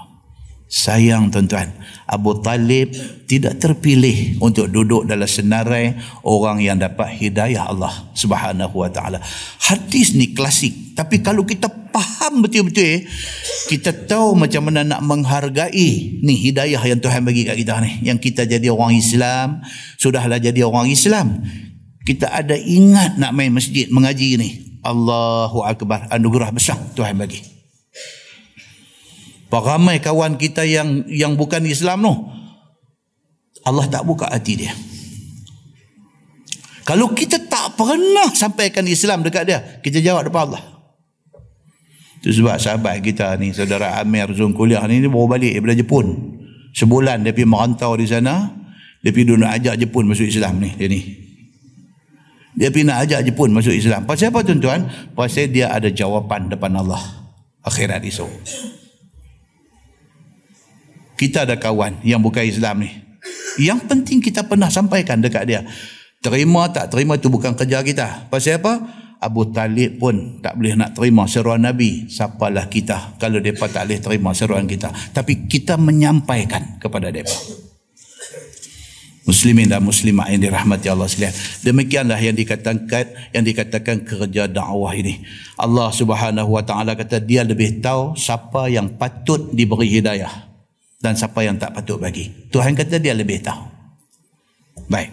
Sayang 0.74 1.30
tuan-tuan, 1.30 1.70
Abu 2.10 2.42
Talib 2.42 2.98
tidak 3.30 3.62
terpilih 3.62 4.42
untuk 4.42 4.74
duduk 4.74 5.06
dalam 5.06 5.30
senarai 5.30 5.94
orang 6.26 6.66
yang 6.66 6.82
dapat 6.82 7.14
hidayah 7.14 7.70
Allah 7.70 7.94
Subhanahu 8.18 8.82
wa 8.82 8.90
taala. 8.90 9.22
Hadis 9.62 10.18
ni 10.18 10.34
klasik, 10.34 10.98
tapi 10.98 11.22
kalau 11.22 11.46
kita 11.46 11.70
faham 11.94 12.42
betul-betul 12.42 13.06
kita 13.70 13.94
tahu 14.10 14.34
macam 14.34 14.66
mana 14.66 14.82
nak 14.82 15.06
menghargai 15.06 16.18
ni 16.26 16.34
hidayah 16.42 16.82
yang 16.82 16.98
Tuhan 16.98 17.22
bagi 17.22 17.46
kat 17.46 17.54
kita 17.54 17.78
ni. 17.78 18.10
Yang 18.10 18.34
kita 18.34 18.50
jadi 18.50 18.74
orang 18.74 18.98
Islam, 18.98 19.62
sudahlah 20.02 20.42
jadi 20.42 20.66
orang 20.66 20.90
Islam. 20.90 21.38
Kita 22.02 22.34
ada 22.34 22.58
ingat 22.58 23.22
nak 23.22 23.30
main 23.38 23.54
masjid 23.54 23.86
mengaji 23.94 24.42
ni. 24.42 24.50
Allahu 24.82 25.62
akbar, 25.62 26.10
anugerah 26.10 26.50
besar 26.50 26.82
Tuhan 26.98 27.14
bagi. 27.14 27.53
Ramai 29.62 30.02
kawan 30.02 30.40
kita 30.40 30.66
yang 30.66 31.06
yang 31.12 31.38
bukan 31.38 31.62
Islam 31.68 32.02
tu. 32.02 32.14
Allah 33.64 33.86
tak 33.92 34.08
buka 34.08 34.26
hati 34.32 34.66
dia. 34.66 34.74
Kalau 36.84 37.16
kita 37.16 37.40
tak 37.48 37.80
pernah 37.80 38.28
sampaikan 38.36 38.84
Islam 38.84 39.24
dekat 39.24 39.44
dia, 39.48 39.60
kita 39.80 40.04
jawab 40.04 40.28
depan 40.28 40.52
Allah. 40.52 40.64
Itu 42.20 42.44
sebab 42.44 42.60
sahabat 42.60 43.00
kita 43.04 43.36
ni, 43.40 43.56
saudara 43.56 44.00
Amir 44.00 44.32
Zul 44.36 44.52
Kuliah 44.52 44.84
ni, 44.88 45.00
dia 45.00 45.08
baru 45.08 45.28
balik 45.28 45.56
daripada 45.56 45.76
Jepun. 45.80 46.08
Sebulan 46.76 47.24
dia 47.24 47.32
pergi 47.32 47.48
merantau 47.48 47.96
di 47.96 48.08
sana, 48.08 48.52
dia 49.00 49.16
pergi 49.16 49.36
nak 49.40 49.60
ajak 49.60 49.76
Jepun 49.80 50.12
masuk 50.12 50.28
Islam 50.28 50.60
ni, 50.60 50.76
dia 50.76 50.88
ni. 50.92 51.02
Dia 52.56 52.68
pergi 52.68 52.88
nak 52.88 53.00
ajak 53.08 53.32
Jepun 53.32 53.50
masuk 53.56 53.76
Islam. 53.76 54.04
Pasal 54.04 54.36
apa 54.36 54.44
tuan-tuan? 54.44 54.88
Pasal 55.16 55.52
dia 55.52 55.72
ada 55.72 55.88
jawapan 55.88 56.52
depan 56.52 56.76
Allah. 56.76 57.02
Akhirat 57.64 58.04
esok. 58.04 58.32
Kita 61.18 61.46
ada 61.46 61.56
kawan 61.58 62.02
yang 62.02 62.20
bukan 62.20 62.44
Islam 62.46 62.84
ni. 62.84 62.92
Yang 63.62 63.86
penting 63.86 64.20
kita 64.20 64.46
pernah 64.50 64.70
sampaikan 64.74 65.22
dekat 65.22 65.46
dia. 65.46 65.62
Terima 66.24 66.72
tak 66.72 66.96
terima 66.96 67.20
tu 67.20 67.28
bukan 67.28 67.54
kerja 67.54 67.84
kita. 67.84 68.32
Pasal 68.32 68.64
apa? 68.64 68.80
Abu 69.24 69.48
Talib 69.56 70.04
pun 70.04 70.44
tak 70.44 70.60
boleh 70.60 70.76
nak 70.76 70.96
terima 70.96 71.24
seruan 71.28 71.64
Nabi. 71.64 72.12
Siapalah 72.12 72.68
kita 72.68 73.16
kalau 73.20 73.40
mereka 73.40 73.68
tak 73.72 73.88
boleh 73.88 74.00
terima 74.00 74.32
seruan 74.36 74.66
kita. 74.68 74.92
Tapi 75.16 75.48
kita 75.48 75.80
menyampaikan 75.80 76.80
kepada 76.80 77.12
mereka. 77.12 77.36
Muslimin 79.24 79.72
dan 79.72 79.80
muslimat 79.80 80.28
yang 80.36 80.44
dirahmati 80.44 80.92
Allah 80.92 81.08
sekalian. 81.08 81.32
Demikianlah 81.64 82.20
yang 82.20 82.36
dikatakan 82.36 83.32
yang 83.32 83.44
dikatakan 83.48 84.04
kerja 84.04 84.52
dakwah 84.52 84.92
ini. 84.92 85.24
Allah 85.56 85.88
Subhanahu 85.96 86.60
wa 86.60 86.64
taala 86.64 86.92
kata 86.92 87.24
dia 87.24 87.48
lebih 87.48 87.80
tahu 87.80 88.20
siapa 88.20 88.68
yang 88.68 89.00
patut 89.00 89.56
diberi 89.56 89.88
hidayah 89.88 90.53
dan 91.04 91.20
siapa 91.20 91.44
yang 91.44 91.60
tak 91.60 91.76
patut 91.76 92.00
bagi. 92.00 92.32
Tuhan 92.48 92.80
kata 92.80 92.96
dia 93.04 93.12
lebih 93.12 93.44
tahu. 93.44 93.60
Baik. 94.88 95.12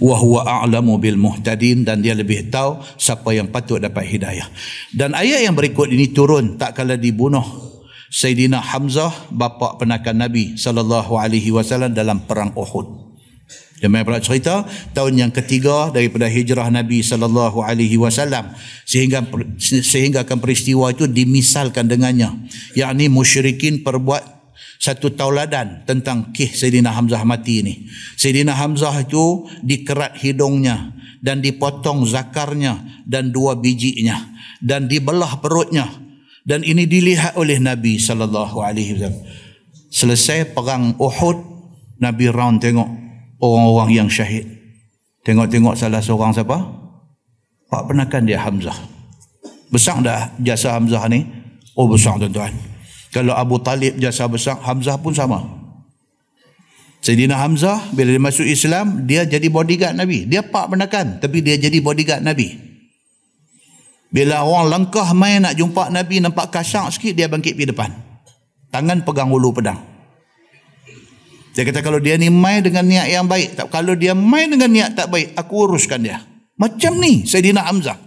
Wa 0.00 0.16
huwa 0.16 0.44
a'lamu 0.44 0.96
bil 0.96 1.20
muhtadin 1.20 1.84
dan 1.84 2.00
dia 2.00 2.16
lebih 2.16 2.48
tahu 2.48 2.80
siapa 2.96 3.36
yang 3.36 3.52
patut 3.52 3.80
dapat 3.84 4.08
hidayah. 4.08 4.48
Dan 4.96 5.12
ayat 5.12 5.44
yang 5.44 5.52
berikut 5.52 5.92
ini 5.92 6.12
turun 6.16 6.56
tak 6.56 6.72
kala 6.80 6.96
dibunuh 6.96 7.44
Sayyidina 8.12 8.60
Hamzah 8.60 9.32
bapa 9.32 9.76
penakan 9.80 10.24
Nabi 10.24 10.56
sallallahu 10.56 11.16
alaihi 11.16 11.52
wasallam 11.52 11.92
dalam 11.92 12.24
perang 12.24 12.52
Uhud. 12.56 13.12
Demi 13.82 13.98
pernah 14.06 14.22
cerita 14.22 14.62
tahun 14.94 15.18
yang 15.18 15.32
ketiga 15.34 15.90
daripada 15.90 16.30
hijrah 16.30 16.70
Nabi 16.70 17.02
sallallahu 17.02 17.66
alaihi 17.66 17.98
wasallam 17.98 18.54
sehingga 18.86 19.26
sehingga 19.58 20.22
akan 20.22 20.38
peristiwa 20.38 20.94
itu 20.94 21.10
dimisalkan 21.10 21.90
dengannya 21.90 22.30
yakni 22.78 23.10
musyrikin 23.10 23.82
perbuat 23.82 24.31
satu 24.82 25.14
tauladan 25.14 25.86
tentang 25.86 26.34
kih 26.34 26.50
Sayyidina 26.50 26.90
Hamzah 26.90 27.22
mati 27.22 27.62
ini. 27.62 27.86
Sayyidina 28.18 28.58
Hamzah 28.58 29.06
itu 29.06 29.46
dikerat 29.62 30.18
hidungnya 30.18 30.90
dan 31.22 31.38
dipotong 31.38 32.02
zakarnya 32.02 32.82
dan 33.06 33.30
dua 33.30 33.54
bijinya 33.54 34.18
dan 34.58 34.90
dibelah 34.90 35.38
perutnya 35.38 35.86
dan 36.42 36.66
ini 36.66 36.90
dilihat 36.90 37.38
oleh 37.38 37.62
Nabi 37.62 38.02
sallallahu 38.02 38.58
alaihi 38.58 38.98
wasallam. 38.98 39.22
Selesai 39.92 40.50
perang 40.50 40.98
Uhud, 40.98 41.38
Nabi 42.02 42.26
round 42.26 42.58
tengok 42.58 42.88
orang-orang 43.38 44.02
yang 44.02 44.08
syahid. 44.10 44.50
Tengok-tengok 45.22 45.78
salah 45.78 46.02
seorang 46.02 46.34
siapa? 46.34 46.58
Pak 47.70 47.82
penakan 47.86 48.26
dia 48.26 48.42
Hamzah. 48.42 48.74
Besar 49.70 50.02
dah 50.02 50.34
jasa 50.42 50.74
Hamzah 50.74 51.06
ni? 51.06 51.22
Oh 51.78 51.86
besar 51.86 52.18
tuan-tuan. 52.18 52.71
Kalau 53.12 53.36
Abu 53.36 53.60
Talib 53.60 54.00
jasa 54.00 54.24
besar, 54.24 54.56
Hamzah 54.64 54.96
pun 54.96 55.12
sama. 55.12 55.44
Sayyidina 57.04 57.36
Hamzah 57.36 57.92
bila 57.92 58.08
dia 58.08 58.22
masuk 58.22 58.46
Islam, 58.48 59.04
dia 59.04 59.28
jadi 59.28 59.52
bodyguard 59.52 59.98
Nabi. 59.98 60.24
Dia 60.24 60.40
pak 60.40 60.72
menakan, 60.72 61.20
tapi 61.20 61.44
dia 61.44 61.60
jadi 61.60 61.76
bodyguard 61.84 62.24
Nabi. 62.24 62.56
Bila 64.08 64.44
orang 64.44 64.68
langkah 64.68 65.08
main 65.12 65.44
nak 65.44 65.58
jumpa 65.60 65.92
Nabi, 65.92 66.24
nampak 66.24 66.48
kasar 66.48 66.88
sikit, 66.88 67.12
dia 67.12 67.28
bangkit 67.28 67.52
pergi 67.52 67.68
depan. 67.74 67.90
Tangan 68.72 69.04
pegang 69.04 69.28
hulu 69.28 69.52
pedang. 69.52 69.80
Dia 71.52 71.68
kata 71.68 71.84
kalau 71.84 72.00
dia 72.00 72.16
ni 72.16 72.32
main 72.32 72.64
dengan 72.64 72.88
niat 72.88 73.12
yang 73.12 73.28
baik, 73.28 73.60
tak 73.60 73.68
kalau 73.68 73.92
dia 73.92 74.16
main 74.16 74.48
dengan 74.48 74.72
niat 74.72 74.96
tak 74.96 75.12
baik, 75.12 75.36
aku 75.36 75.68
uruskan 75.68 76.00
dia. 76.00 76.24
Macam 76.56 76.96
ni 76.96 77.28
Sayyidina 77.28 77.68
Hamzah. 77.68 78.00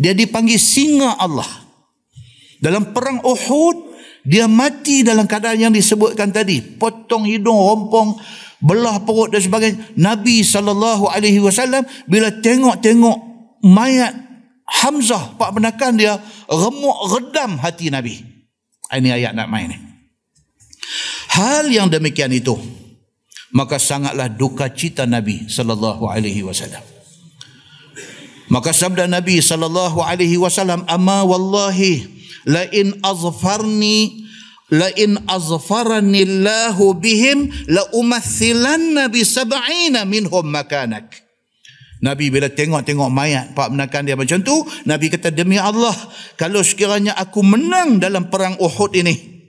Dia 0.00 0.16
dipanggil 0.16 0.56
singa 0.56 1.20
Allah. 1.20 1.68
Dalam 2.60 2.92
perang 2.92 3.24
Uhud, 3.24 3.90
dia 4.20 4.44
mati 4.44 5.00
dalam 5.00 5.24
keadaan 5.24 5.58
yang 5.70 5.72
disebutkan 5.72 6.28
tadi. 6.28 6.60
Potong 6.60 7.24
hidung, 7.24 7.56
rompong, 7.56 8.20
belah 8.60 9.00
perut 9.00 9.32
dan 9.32 9.40
sebagainya. 9.40 9.96
Nabi 9.96 10.44
SAW 10.44 11.88
bila 12.04 12.28
tengok-tengok 12.28 13.18
mayat 13.64 14.12
Hamzah, 14.70 15.34
pak 15.34 15.50
benakan 15.50 15.98
dia, 15.98 16.14
remuk 16.46 16.94
redam 17.10 17.58
hati 17.58 17.90
Nabi. 17.90 18.22
Ini 18.86 19.18
ayat 19.18 19.32
nak 19.34 19.50
main 19.50 19.66
ni. 19.66 19.78
Hal 21.34 21.66
yang 21.66 21.90
demikian 21.90 22.30
itu, 22.30 22.54
maka 23.50 23.82
sangatlah 23.82 24.30
duka 24.30 24.70
cita 24.70 25.10
Nabi 25.10 25.50
sallallahu 25.50 26.06
alaihi 26.06 26.46
wasallam. 26.46 26.82
Maka 28.50 28.70
sabda 28.70 29.10
Nabi 29.10 29.42
sallallahu 29.42 30.02
alaihi 30.02 30.38
wasallam, 30.38 30.86
"Ama 30.86 31.26
wallahi 31.26 32.19
la 32.48 32.64
in 32.70 32.96
azfarni 33.02 34.24
la 34.70 34.88
in 34.94 35.18
azfarani 35.26 36.22
Allah 36.24 36.76
bihim 36.96 37.50
la 37.68 37.82
umathilanna 37.92 39.10
bi 39.10 39.26
sab'ina 39.26 40.06
minhum 40.06 40.46
makanak. 40.46 41.30
Nabi 42.00 42.32
bila 42.32 42.48
tengok-tengok 42.48 43.12
mayat 43.12 43.52
Pak 43.52 43.76
menakan 43.76 44.08
dia 44.08 44.16
macam 44.16 44.40
tu 44.40 44.56
Nabi 44.88 45.12
kata 45.12 45.28
demi 45.28 45.60
Allah 45.60 45.92
kalau 46.40 46.64
sekiranya 46.64 47.12
aku 47.12 47.44
menang 47.44 48.00
dalam 48.00 48.32
perang 48.32 48.56
Uhud 48.56 48.96
ini 48.96 49.44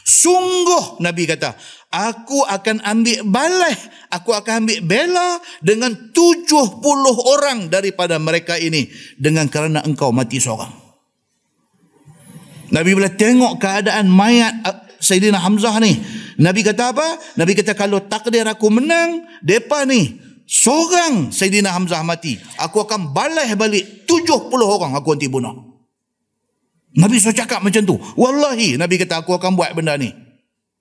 sungguh 0.00 1.04
Nabi 1.04 1.28
kata 1.28 1.52
aku 1.92 2.40
akan 2.40 2.80
ambil 2.88 3.20
balai 3.28 3.76
aku 4.08 4.32
akan 4.32 4.64
ambil 4.64 4.80
bela 4.80 5.36
dengan 5.60 5.92
70 6.16 6.80
orang 7.28 7.68
daripada 7.68 8.16
mereka 8.16 8.56
ini 8.56 8.88
dengan 9.20 9.52
kerana 9.52 9.84
engkau 9.84 10.08
mati 10.08 10.40
seorang 10.40 10.83
Nabi 12.74 12.90
bila 12.98 13.06
tengok 13.06 13.62
keadaan 13.62 14.10
mayat 14.10 14.50
uh, 14.66 14.82
Sayyidina 14.98 15.38
Hamzah 15.38 15.78
ni. 15.78 16.02
Nabi 16.42 16.66
kata 16.66 16.90
apa? 16.90 17.06
Nabi 17.38 17.54
kata 17.54 17.78
kalau 17.78 18.02
takdir 18.02 18.42
aku 18.50 18.66
menang, 18.74 19.22
depa 19.46 19.86
ni 19.86 20.18
seorang 20.42 21.30
Sayyidina 21.30 21.70
Hamzah 21.70 22.02
mati, 22.02 22.34
aku 22.58 22.82
akan 22.82 23.14
balas 23.14 23.46
balik 23.54 24.10
70 24.10 24.50
orang 24.58 24.98
aku 24.98 25.14
nanti 25.14 25.30
bunuh. 25.30 25.54
Nabi 26.98 27.22
so 27.22 27.30
cakap 27.30 27.62
macam 27.62 27.82
tu. 27.86 27.94
Wallahi 28.18 28.74
Nabi 28.74 28.98
kata 28.98 29.22
aku 29.22 29.38
akan 29.38 29.54
buat 29.54 29.70
benda 29.74 29.94
ni. 29.94 30.10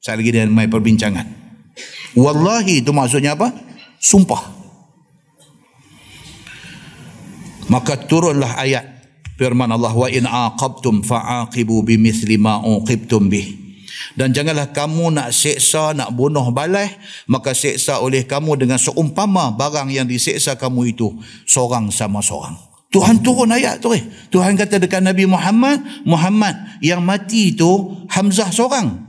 Saya 0.01 0.17
lagi 0.17 0.33
dia 0.33 0.49
main 0.49 0.69
perbincangan. 0.69 1.25
Wallahi 2.17 2.81
itu 2.81 2.89
maksudnya 2.93 3.37
apa? 3.37 3.53
Sumpah. 4.01 4.41
Maka 7.71 7.97
turunlah 7.97 8.59
ayat 8.59 8.92
firman 9.43 9.67
Allah 9.67 9.91
wa 9.91 10.07
in 10.07 10.23
aqabtum 10.23 11.03
fa'aqibu 11.03 11.83
bimithli 11.83 12.39
ma 12.39 12.63
uqibtum 12.63 13.27
bih 13.27 13.59
Dan 14.15 14.31
janganlah 14.31 14.71
kamu 14.71 15.15
nak 15.15 15.29
seksa, 15.35 15.91
nak 15.91 16.13
bunuh 16.15 16.47
balas, 16.53 16.91
maka 17.25 17.51
seksa 17.51 17.99
oleh 17.99 18.23
kamu 18.23 18.55
dengan 18.61 18.79
seumpama 18.79 19.51
barang 19.55 19.89
yang 19.89 20.07
diseksa 20.07 20.55
kamu 20.55 20.95
itu 20.95 21.11
seorang 21.49 21.91
sama 21.91 22.21
seorang. 22.21 22.53
Tuhan 22.93 23.25
turun 23.25 23.49
ayat 23.49 23.81
tu 23.81 23.89
eh. 23.89 24.05
Tuhan 24.29 24.53
kata 24.53 24.77
dekat 24.77 25.01
Nabi 25.01 25.25
Muhammad, 25.25 25.81
Muhammad 26.05 26.53
yang 26.77 27.01
mati 27.01 27.57
itu 27.57 27.97
Hamzah 28.13 28.53
seorang. 28.53 29.01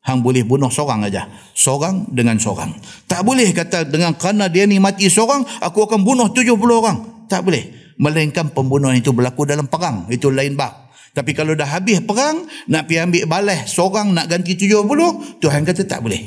Hang 0.00 0.24
boleh 0.24 0.40
bunuh 0.48 0.72
seorang 0.72 1.04
aja. 1.04 1.28
Seorang 1.52 2.08
dengan 2.08 2.40
seorang. 2.40 2.72
Tak 3.04 3.20
boleh 3.28 3.52
kata 3.52 3.84
dengan 3.84 4.16
kerana 4.16 4.48
dia 4.48 4.64
ni 4.64 4.80
mati 4.80 5.12
seorang, 5.12 5.44
aku 5.60 5.84
akan 5.84 6.00
bunuh 6.00 6.32
70 6.32 6.56
orang. 6.56 7.28
Tak 7.28 7.44
boleh. 7.44 7.77
Melainkan 7.98 8.54
pembunuhan 8.54 8.94
itu 8.94 9.10
berlaku 9.10 9.42
dalam 9.42 9.66
perang. 9.66 10.06
Itu 10.06 10.30
lain 10.30 10.54
bab. 10.54 10.88
Tapi 11.18 11.34
kalau 11.34 11.58
dah 11.58 11.66
habis 11.66 11.98
perang, 11.98 12.46
nak 12.70 12.86
pergi 12.86 13.02
ambil 13.02 13.24
balas 13.26 13.74
seorang 13.74 14.14
nak 14.14 14.30
ganti 14.30 14.54
tujuh 14.54 14.86
puluh, 14.86 15.38
Tuhan 15.42 15.66
kata 15.66 15.82
tak 15.82 16.06
boleh. 16.06 16.22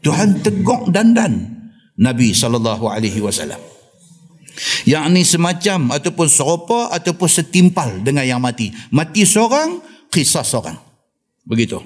Tuhan 0.00 0.40
tegok 0.40 0.88
dandan 0.88 1.44
Nabi 2.00 2.32
SAW. 2.32 2.80
Yang 4.88 5.04
ini 5.12 5.22
semacam 5.28 5.78
ataupun 6.00 6.26
serupa 6.32 6.88
ataupun 6.88 7.28
setimpal 7.28 8.00
dengan 8.00 8.24
yang 8.24 8.40
mati. 8.40 8.72
Mati 8.88 9.28
seorang, 9.28 9.84
kisah 10.08 10.40
seorang. 10.40 10.80
Begitu. 11.44 11.76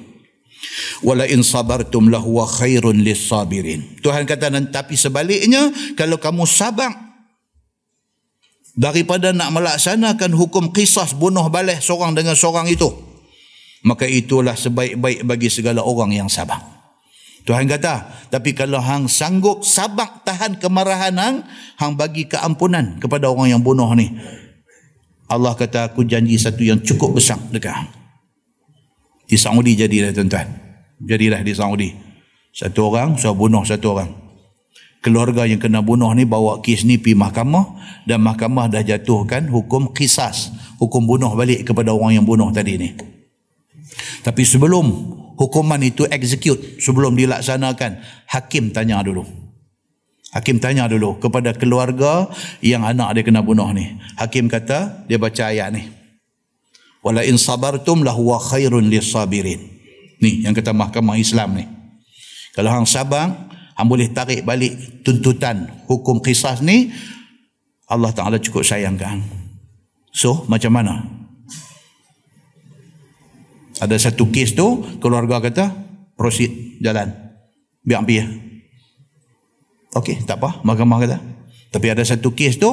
Wala 1.03 1.27
in 1.27 1.43
sabartum 1.43 2.13
lahuwa 2.13 2.47
khairun 2.47 3.03
lis 3.03 3.27
sabirin. 3.27 3.99
Tuhan 4.05 4.29
kata 4.29 4.53
tapi 4.71 4.95
sebaliknya 4.95 5.73
kalau 5.99 6.21
kamu 6.21 6.47
sabar 6.47 7.10
daripada 8.81 9.37
nak 9.37 9.53
melaksanakan 9.53 10.33
hukum 10.33 10.73
kisah 10.73 11.13
bunuh 11.21 11.53
balas 11.53 11.85
seorang 11.85 12.17
dengan 12.17 12.33
seorang 12.33 12.65
itu 12.65 12.89
maka 13.85 14.09
itulah 14.09 14.57
sebaik-baik 14.57 15.25
bagi 15.25 15.49
segala 15.49 15.85
orang 15.85 16.13
yang 16.13 16.29
sabar. 16.29 16.61
Tuhan 17.45 17.65
kata 17.65 18.29
tapi 18.29 18.53
kalau 18.53 18.81
hang 18.81 19.09
sanggup 19.09 19.65
sabar 19.65 20.21
tahan 20.25 20.61
kemarahan 20.61 21.17
hang 21.17 21.37
hang 21.81 21.93
bagi 21.97 22.29
keampunan 22.29 23.01
kepada 23.01 23.29
orang 23.29 23.57
yang 23.57 23.63
bunuh 23.65 23.89
ni. 23.97 24.13
Allah 25.31 25.57
kata 25.57 25.93
aku 25.93 26.05
janji 26.05 26.37
satu 26.37 26.61
yang 26.61 26.81
cukup 26.85 27.17
besar 27.17 27.41
dekat 27.49 27.73
hang. 27.73 27.91
Di 29.25 29.39
Saudi 29.39 29.79
jadilah 29.79 30.13
tuan-tuan. 30.13 30.49
Jadilah 31.01 31.41
di 31.41 31.53
Saudi. 31.55 31.91
Satu 32.51 32.93
orang 32.93 33.17
suruh 33.17 33.33
bunuh 33.33 33.63
satu 33.63 33.95
orang 33.95 34.30
keluarga 35.01 35.49
yang 35.49 35.61
kena 35.61 35.81
bunuh 35.81 36.13
ni 36.13 36.29
bawa 36.29 36.61
kes 36.61 36.85
ni 36.85 37.01
pergi 37.01 37.17
mahkamah 37.17 37.65
dan 38.05 38.21
mahkamah 38.21 38.69
dah 38.69 38.85
jatuhkan 38.85 39.49
hukum 39.49 39.93
kisas 39.97 40.53
hukum 40.81 41.05
bunuh 41.05 41.33
balik 41.37 41.65
kepada 41.69 41.93
orang 41.93 42.21
yang 42.21 42.27
bunuh 42.29 42.49
tadi 42.53 42.77
ni. 42.77 42.91
Tapi 44.21 44.43
sebelum 44.45 44.87
hukuman 45.37 45.81
itu 45.81 46.05
execute 46.09 46.81
sebelum 46.81 47.17
dilaksanakan 47.17 48.01
hakim 48.29 48.73
tanya 48.73 49.01
dulu. 49.01 49.25
Hakim 50.31 50.63
tanya 50.63 50.87
dulu 50.87 51.19
kepada 51.19 51.51
keluarga 51.57 52.31
yang 52.63 52.87
anak 52.87 53.19
dia 53.19 53.23
kena 53.27 53.43
bunuh 53.43 53.67
ni. 53.75 53.99
Hakim 54.15 54.47
kata 54.47 55.09
dia 55.11 55.19
baca 55.19 55.51
ayat 55.51 55.75
ni. 55.75 55.91
Wala 57.01 57.25
in 57.25 57.41
sabartum 57.41 58.05
lahu 58.05 58.31
khairun 58.37 58.87
lisabirin 58.93 59.59
ni 60.21 60.45
yang 60.45 60.53
kata 60.53 60.71
mahkamah 60.77 61.17
Islam 61.17 61.57
ni. 61.57 61.65
Kalau 62.55 62.71
hang 62.71 62.87
sabar 62.87 63.50
boleh 63.87 64.11
tarik 64.11 64.43
balik 64.43 65.05
tuntutan 65.07 65.85
hukum 65.87 66.21
kisah 66.21 66.59
ni 66.65 66.91
Allah 67.91 68.11
Ta'ala 68.15 68.37
cukup 68.43 68.67
sayang 68.67 68.99
kan 68.99 69.23
so 70.11 70.45
macam 70.51 70.75
mana 70.75 71.07
ada 73.81 73.97
satu 73.97 74.29
kes 74.29 74.53
tu 74.53 74.85
keluarga 75.01 75.41
kata 75.41 75.73
proceed 76.19 76.83
jalan 76.83 77.09
biar 77.85 78.05
biar 78.05 78.29
Okey, 79.91 80.23
tak 80.23 80.39
apa, 80.39 80.63
mahkamah 80.63 81.03
kata. 81.03 81.19
Tapi 81.75 81.87
ada 81.91 82.07
satu 82.07 82.31
kes 82.31 82.63
tu, 82.63 82.71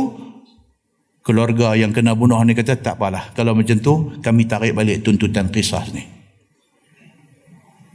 keluarga 1.25 1.73
yang 1.73 1.89
kena 1.89 2.13
bunuh 2.13 2.37
ni 2.45 2.53
kata, 2.53 2.77
tak 2.77 3.01
apalah. 3.01 3.33
Kalau 3.33 3.57
macam 3.57 3.77
tu, 3.81 3.93
kami 4.21 4.45
tarik 4.45 4.77
balik 4.77 5.01
tuntutan 5.01 5.49
kisah 5.49 5.81
ni 5.97 6.16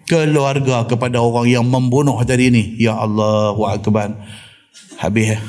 keluarga 0.07 0.85
kepada 0.87 1.23
orang 1.23 1.47
yang 1.49 1.65
membunuh 1.67 2.19
tadi 2.27 2.51
ni. 2.53 2.77
Ya 2.79 2.97
Allah 2.97 3.55
wa 3.55 3.69
akbar. 3.73 4.15
Habis 4.99 5.37
ya. 5.37 5.41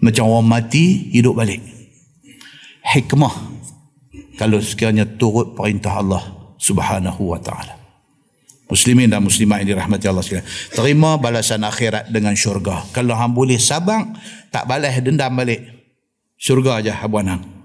macam 0.00 0.28
orang 0.28 0.46
mati 0.46 1.12
hidup 1.12 1.36
balik. 1.36 1.60
Hikmah. 2.84 3.58
Kalau 4.36 4.60
sekiranya 4.60 5.08
turut 5.08 5.56
perintah 5.56 5.98
Allah 5.98 6.22
subhanahu 6.60 7.32
wa 7.32 7.40
ta'ala. 7.40 7.74
Muslimin 8.66 9.08
dan 9.08 9.22
muslimat 9.22 9.62
yang 9.62 9.76
dirahmati 9.76 10.04
Allah 10.10 10.24
sekalian. 10.24 10.46
Terima 10.74 11.16
balasan 11.16 11.64
akhirat 11.64 12.12
dengan 12.12 12.36
syurga. 12.36 12.84
Kalau 12.92 13.16
hang 13.16 13.32
boleh 13.32 13.56
sabar 13.56 14.04
tak 14.52 14.68
balas 14.68 14.98
dendam 15.00 15.32
balik. 15.32 15.64
Syurga 16.36 16.84
aja 16.84 17.00
abuan 17.00 17.32
hang 17.32 17.56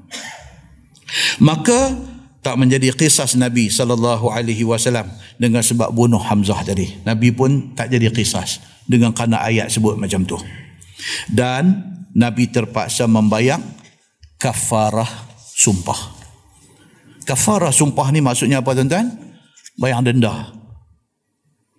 maka 1.40 1.96
tak 2.42 2.58
menjadi 2.58 2.90
kisah 2.94 3.30
Nabi 3.38 3.70
sallallahu 3.70 4.34
alaihi 4.34 4.66
wasallam 4.66 5.06
dengan 5.38 5.62
sebab 5.62 5.94
bunuh 5.94 6.22
Hamzah 6.22 6.66
tadi. 6.66 6.90
Nabi 7.06 7.30
pun 7.30 7.78
tak 7.78 7.94
jadi 7.94 8.10
kisah 8.10 8.46
dengan 8.90 9.14
kerana 9.14 9.46
ayat 9.46 9.70
sebut 9.70 9.94
macam 9.96 10.26
tu. 10.26 10.38
Dan 11.30 11.94
Nabi 12.18 12.50
terpaksa 12.50 13.06
membayar 13.06 13.62
kafarah 14.42 15.08
sumpah. 15.54 16.18
Kafarah 17.30 17.70
sumpah 17.70 18.10
ni 18.10 18.20
maksudnya 18.20 18.66
apa 18.66 18.74
tuan-tuan? 18.74 19.14
Bayar 19.78 20.02
denda. 20.02 20.50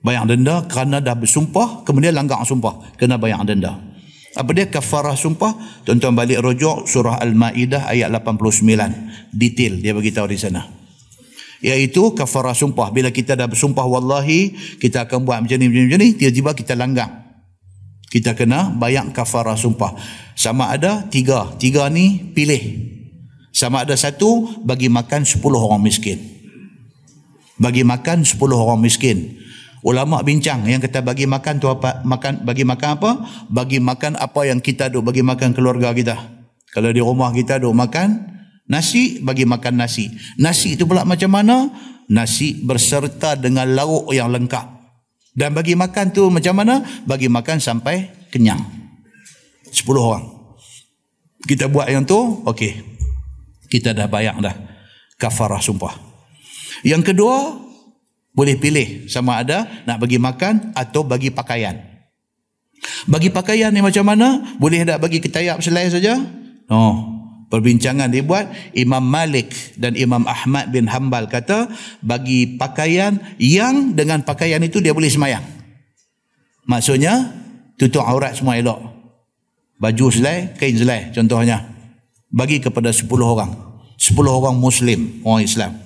Bayar 0.02 0.26
denda 0.30 0.66
kerana 0.70 1.02
dah 1.02 1.14
bersumpah 1.18 1.82
kemudian 1.82 2.14
langgar 2.14 2.38
sumpah 2.46 2.94
kena 2.94 3.18
bayar 3.18 3.42
denda. 3.42 3.91
Apa 4.32 4.50
dia 4.56 4.66
kafarah 4.72 5.12
sumpah? 5.12 5.84
Tuan-tuan 5.84 6.16
balik 6.16 6.40
rujuk 6.40 6.88
surah 6.88 7.20
Al-Maidah 7.20 7.84
ayat 7.84 8.08
89. 8.08 9.32
Detail 9.32 9.72
dia 9.84 9.92
bagi 9.92 10.08
tahu 10.08 10.32
di 10.32 10.40
sana. 10.40 10.64
Iaitu 11.60 12.16
kafarah 12.16 12.56
sumpah. 12.56 12.88
Bila 12.90 13.12
kita 13.12 13.36
dah 13.36 13.44
bersumpah 13.46 13.84
wallahi, 13.84 14.56
kita 14.80 15.04
akan 15.04 15.28
buat 15.28 15.38
macam 15.44 15.56
ni, 15.60 15.68
macam 15.68 15.78
ni, 15.78 15.86
macam 15.86 16.00
ni 16.00 16.08
tiba-tiba 16.16 16.50
kita 16.56 16.72
langgar. 16.74 17.08
Kita 18.08 18.32
kena 18.32 18.72
bayar 18.72 19.08
kafarah 19.12 19.56
sumpah. 19.56 19.96
Sama 20.32 20.72
ada 20.72 21.06
tiga. 21.12 21.52
Tiga 21.60 21.88
ni 21.92 22.32
pilih. 22.32 22.92
Sama 23.52 23.84
ada 23.84 23.92
satu, 24.00 24.48
bagi 24.64 24.88
makan 24.88 25.28
sepuluh 25.28 25.60
orang 25.60 25.84
miskin. 25.84 26.18
Bagi 27.60 27.84
makan 27.84 28.24
sepuluh 28.24 28.56
orang 28.56 28.80
miskin. 28.80 29.41
Ulama 29.82 30.22
bincang 30.22 30.62
yang 30.62 30.78
kata 30.78 31.02
bagi 31.02 31.26
makan 31.26 31.58
tu 31.58 31.66
apa? 31.66 32.06
Makan 32.06 32.46
bagi 32.46 32.62
makan 32.62 32.88
apa? 33.02 33.10
Bagi 33.50 33.82
makan 33.82 34.14
apa 34.14 34.46
yang 34.46 34.62
kita 34.62 34.86
duk 34.86 35.02
bagi 35.02 35.26
makan 35.26 35.50
keluarga 35.50 35.90
kita. 35.90 36.14
Kalau 36.70 36.94
di 36.94 37.02
rumah 37.02 37.34
kita 37.34 37.58
duk 37.58 37.74
makan 37.74 38.30
nasi, 38.70 39.18
bagi 39.18 39.42
makan 39.42 39.82
nasi. 39.82 40.06
Nasi 40.38 40.78
itu 40.78 40.86
pula 40.86 41.02
macam 41.02 41.34
mana? 41.34 41.66
Nasi 42.06 42.62
berserta 42.62 43.34
dengan 43.34 43.74
lauk 43.74 44.14
yang 44.14 44.30
lengkap. 44.30 44.66
Dan 45.34 45.50
bagi 45.50 45.74
makan 45.74 46.14
tu 46.14 46.30
macam 46.30 46.62
mana? 46.62 46.86
Bagi 47.02 47.26
makan 47.26 47.58
sampai 47.58 48.28
kenyang. 48.30 48.62
Sepuluh 49.72 50.14
orang. 50.14 50.24
Kita 51.42 51.66
buat 51.66 51.90
yang 51.90 52.06
tu, 52.06 52.44
okey. 52.46 52.78
Kita 53.66 53.90
dah 53.90 54.06
bayar 54.06 54.38
dah. 54.38 54.54
Kafarah 55.18 55.58
sumpah. 55.58 55.96
Yang 56.86 57.12
kedua, 57.12 57.58
boleh 58.32 58.56
pilih 58.56 59.08
sama 59.12 59.44
ada 59.44 59.68
nak 59.84 60.00
bagi 60.00 60.16
makan 60.16 60.72
atau 60.72 61.04
bagi 61.04 61.28
pakaian. 61.28 61.76
Bagi 63.06 63.30
pakaian 63.30 63.70
ni 63.70 63.84
macam 63.84 64.02
mana? 64.08 64.56
Boleh 64.58 64.82
tak 64.82 64.98
bagi 64.98 65.22
ketayap 65.22 65.62
selai 65.62 65.92
saja? 65.92 66.18
Oh, 66.72 66.94
perbincangan 67.52 68.08
dibuat 68.08 68.48
Imam 68.72 69.04
Malik 69.04 69.76
dan 69.76 69.94
Imam 69.94 70.24
Ahmad 70.24 70.72
bin 70.72 70.88
Hambal 70.88 71.28
kata 71.28 71.68
bagi 72.00 72.56
pakaian 72.56 73.20
yang 73.36 73.92
dengan 73.92 74.24
pakaian 74.24 74.58
itu 74.64 74.80
dia 74.80 74.96
boleh 74.96 75.12
semayang. 75.12 75.44
Maksudnya 76.64 77.36
tutup 77.76 78.02
aurat 78.02 78.34
semua 78.34 78.56
elok. 78.56 78.80
Baju 79.76 80.06
selai, 80.14 80.56
kain 80.56 80.78
selai 80.78 81.12
contohnya. 81.12 81.68
Bagi 82.32 82.64
kepada 82.64 82.88
10 82.88 83.12
orang. 83.20 83.52
10 84.00 84.16
orang 84.24 84.56
Muslim, 84.56 85.20
orang 85.20 85.44
Islam. 85.44 85.76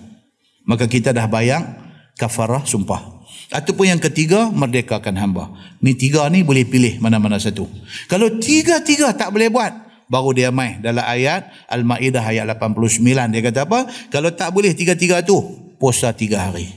Maka 0.62 0.86
kita 0.86 1.10
dah 1.10 1.26
bayang 1.26 1.85
kafarah 2.16 2.64
sumpah. 2.64 3.16
Ataupun 3.52 3.86
yang 3.86 4.02
ketiga, 4.02 4.50
merdekakan 4.50 5.14
hamba. 5.14 5.54
Ni 5.78 5.94
tiga 5.94 6.26
ni 6.26 6.42
boleh 6.42 6.66
pilih 6.66 6.98
mana-mana 6.98 7.38
satu. 7.38 7.70
Kalau 8.10 8.42
tiga-tiga 8.42 9.14
tak 9.14 9.30
boleh 9.30 9.46
buat, 9.46 9.70
baru 10.10 10.34
dia 10.34 10.50
mai 10.50 10.82
dalam 10.82 11.06
ayat 11.06 11.46
Al-Ma'idah 11.70 12.24
ayat 12.26 12.44
89. 12.58 13.06
Dia 13.06 13.42
kata 13.46 13.60
apa? 13.70 13.86
Kalau 14.10 14.34
tak 14.34 14.50
boleh 14.50 14.74
tiga-tiga 14.74 15.22
tu, 15.22 15.38
puasa 15.78 16.10
tiga 16.10 16.50
hari. 16.50 16.74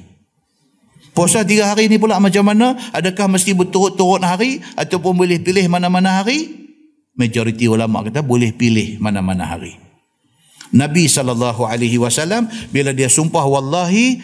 Puasa 1.17 1.41
tiga 1.41 1.73
hari 1.73 1.89
ni 1.89 1.97
pula 1.97 2.21
macam 2.21 2.45
mana? 2.45 2.77
Adakah 2.93 3.25
mesti 3.33 3.57
berturut-turut 3.57 4.21
hari? 4.21 4.61
Ataupun 4.77 5.17
boleh 5.17 5.41
pilih 5.41 5.65
mana-mana 5.65 6.21
hari? 6.21 6.69
Majoriti 7.17 7.65
ulama 7.65 8.05
kata 8.05 8.21
boleh 8.21 8.53
pilih 8.53 9.01
mana-mana 9.01 9.43
hari. 9.43 9.75
Nabi 10.69 11.09
SAW 11.09 11.49
bila 12.69 12.93
dia 12.93 13.09
sumpah 13.09 13.41
wallahi 13.41 14.21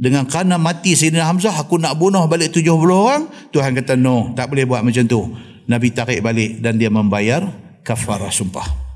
dengan 0.00 0.24
kerana 0.24 0.56
mati 0.56 0.96
Sayyidina 0.96 1.28
Hamzah 1.28 1.52
aku 1.60 1.76
nak 1.76 2.00
bunuh 2.00 2.24
balik 2.24 2.56
70 2.56 2.72
orang 2.88 3.28
Tuhan 3.52 3.76
kata 3.76 4.00
no 4.00 4.32
tak 4.32 4.48
boleh 4.48 4.64
buat 4.64 4.80
macam 4.80 5.04
tu 5.04 5.28
Nabi 5.68 5.92
tarik 5.92 6.24
balik 6.24 6.64
dan 6.64 6.80
dia 6.80 6.88
membayar 6.88 7.44
kafarah 7.84 8.32
sumpah 8.32 8.88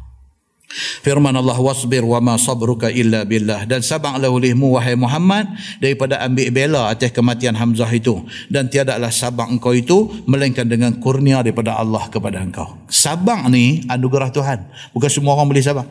Firman 0.74 1.36
Allah 1.36 1.54
wasbir 1.54 2.02
wa 2.02 2.18
ma 2.18 2.34
sabruka 2.34 2.90
illa 2.90 3.22
billah 3.22 3.62
dan 3.68 3.78
sabanglah 3.78 4.26
olehmu 4.26 4.74
wahai 4.74 4.98
Muhammad 4.98 5.46
daripada 5.78 6.18
ambil 6.24 6.50
bela 6.50 6.90
atas 6.90 7.14
kematian 7.14 7.54
Hamzah 7.54 7.86
itu 7.94 8.26
dan 8.50 8.66
tiadalah 8.66 9.14
sabang 9.14 9.54
engkau 9.54 9.70
itu 9.70 10.10
melainkan 10.26 10.66
dengan 10.66 10.98
kurnia 10.98 11.46
daripada 11.46 11.78
Allah 11.78 12.10
kepada 12.10 12.42
engkau. 12.42 12.74
Sabang 12.90 13.46
ni 13.54 13.86
anugerah 13.86 14.34
Tuhan. 14.34 14.66
Bukan 14.90 15.10
semua 15.12 15.38
orang 15.38 15.46
boleh 15.46 15.62
sabang. 15.62 15.86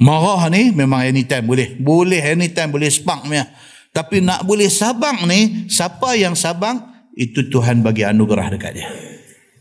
Marah 0.00 0.48
ni 0.48 0.72
memang 0.72 1.04
anytime 1.04 1.44
boleh. 1.44 1.76
Boleh 1.76 2.24
anytime 2.24 2.72
boleh 2.72 2.88
spark 2.88 3.28
punya. 3.28 3.44
Tapi 3.92 4.24
nak 4.24 4.48
boleh 4.48 4.72
sabang 4.72 5.28
ni 5.28 5.68
siapa 5.68 6.16
yang 6.16 6.32
sabang 6.32 6.80
itu 7.12 7.52
Tuhan 7.52 7.84
bagi 7.84 8.08
anugerah 8.08 8.48
dekat 8.56 8.72
dia. 8.80 8.88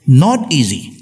Not 0.07 0.47
easy. 0.55 0.95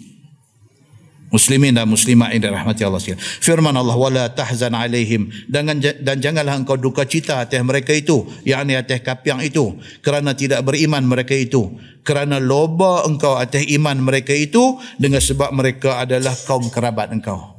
Muslimin 1.28 1.76
dan 1.76 1.92
muslimat 1.92 2.32
yang 2.32 2.50
dirahmati 2.50 2.88
Allah 2.88 3.04
sekalian. 3.04 3.20
Firman 3.20 3.76
Allah 3.76 4.00
wala 4.00 4.32
tahzan 4.32 4.72
alaihim 4.72 5.28
dan 5.52 5.68
dan 5.84 6.24
janganlah 6.24 6.56
engkau 6.56 6.80
duka 6.80 7.04
cita 7.04 7.44
atas 7.44 7.60
mereka 7.68 7.92
itu, 7.92 8.24
yakni 8.48 8.80
atas 8.80 9.04
kapiang 9.04 9.44
itu 9.44 9.76
kerana 10.00 10.32
tidak 10.40 10.64
beriman 10.64 11.04
mereka 11.04 11.36
itu. 11.36 11.76
Kerana 12.08 12.40
loba 12.40 13.04
engkau 13.04 13.36
atas 13.36 13.68
iman 13.68 14.00
mereka 14.00 14.32
itu 14.32 14.80
dengan 14.96 15.20
sebab 15.20 15.52
mereka 15.52 16.00
adalah 16.00 16.32
kaum 16.48 16.72
kerabat 16.72 17.12
engkau. 17.12 17.57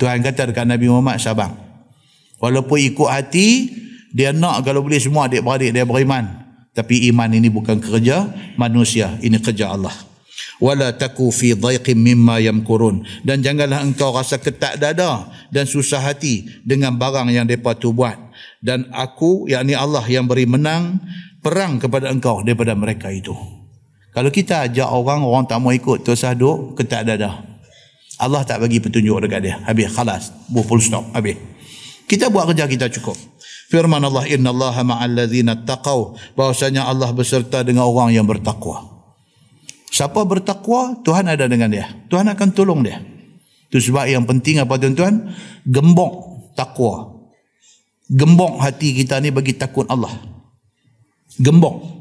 Tuhan 0.00 0.24
kata 0.24 0.52
dekat 0.52 0.64
Nabi 0.64 0.88
Muhammad 0.88 1.20
sabang. 1.20 1.54
Walaupun 2.38 2.78
ikut 2.78 3.08
hati 3.10 3.72
dia 4.14 4.32
nak 4.32 4.64
kalau 4.64 4.80
boleh 4.80 5.00
semua 5.00 5.28
adik-beradik 5.28 5.74
dia 5.74 5.84
beriman. 5.84 6.48
Tapi 6.72 7.10
iman 7.10 7.26
ini 7.34 7.50
bukan 7.50 7.82
kerja 7.82 8.30
manusia, 8.54 9.18
ini 9.18 9.42
kerja 9.42 9.74
Allah. 9.74 9.92
Wala 10.62 10.94
taku 10.94 11.34
fi 11.34 11.58
dhaiqin 11.58 11.98
mimma 11.98 12.38
yamkurun. 12.38 13.02
Dan 13.26 13.42
janganlah 13.42 13.82
engkau 13.82 14.14
rasa 14.14 14.38
ketak 14.38 14.78
dada 14.78 15.26
dan 15.50 15.66
susah 15.66 15.98
hati 15.98 16.46
dengan 16.62 16.94
barang 16.94 17.34
yang 17.34 17.50
depa 17.50 17.74
tu 17.74 17.90
buat. 17.90 18.14
Dan 18.62 18.86
aku 18.94 19.50
yakni 19.50 19.74
Allah 19.74 20.06
yang 20.06 20.30
beri 20.30 20.46
menang 20.46 21.02
perang 21.42 21.82
kepada 21.82 22.10
engkau 22.10 22.46
daripada 22.46 22.78
mereka 22.78 23.10
itu. 23.10 23.34
Kalau 24.14 24.30
kita 24.30 24.70
ajak 24.70 24.86
orang 24.86 25.26
orang 25.26 25.46
tak 25.46 25.58
mau 25.58 25.74
ikut 25.74 26.02
tu 26.02 26.14
duk 26.14 26.74
ketak 26.78 27.06
dada 27.06 27.47
Allah 28.18 28.42
tak 28.42 28.62
bagi 28.62 28.82
petunjuk 28.82 29.22
dekat 29.24 29.40
dia 29.42 29.56
habis 29.64 29.90
khalas 29.94 30.34
full 30.50 30.82
stop 30.82 31.08
habis 31.14 31.38
kita 32.10 32.28
buat 32.28 32.50
kerja 32.50 32.66
kita 32.66 32.86
cukup 32.98 33.14
firman 33.70 34.02
Allah 34.02 34.26
innallaha 34.26 34.82
ma'al 34.82 35.14
ladzina 35.14 35.54
taqaw 35.54 36.18
bahwasanya 36.34 36.86
Allah 36.86 37.14
beserta 37.14 37.62
dengan 37.62 37.86
orang 37.86 38.12
yang 38.12 38.26
bertakwa 38.26 38.98
Siapa 39.88 40.22
bertakwa, 40.28 41.00
Tuhan 41.02 41.26
ada 41.26 41.48
dengan 41.48 41.72
dia. 41.72 41.90
Tuhan 42.06 42.28
akan 42.28 42.48
tolong 42.54 42.86
dia. 42.86 43.00
Itu 43.66 43.82
sebab 43.82 44.06
yang 44.06 44.24
penting 44.30 44.62
apa 44.62 44.78
tuan-tuan? 44.78 45.34
Gembok 45.66 46.12
takwa. 46.54 47.18
Gembok 48.06 48.62
hati 48.62 48.94
kita 48.94 49.20
ni 49.20 49.34
bagi 49.34 49.56
takut 49.56 49.90
Allah. 49.90 50.12
Gembok. 51.40 51.98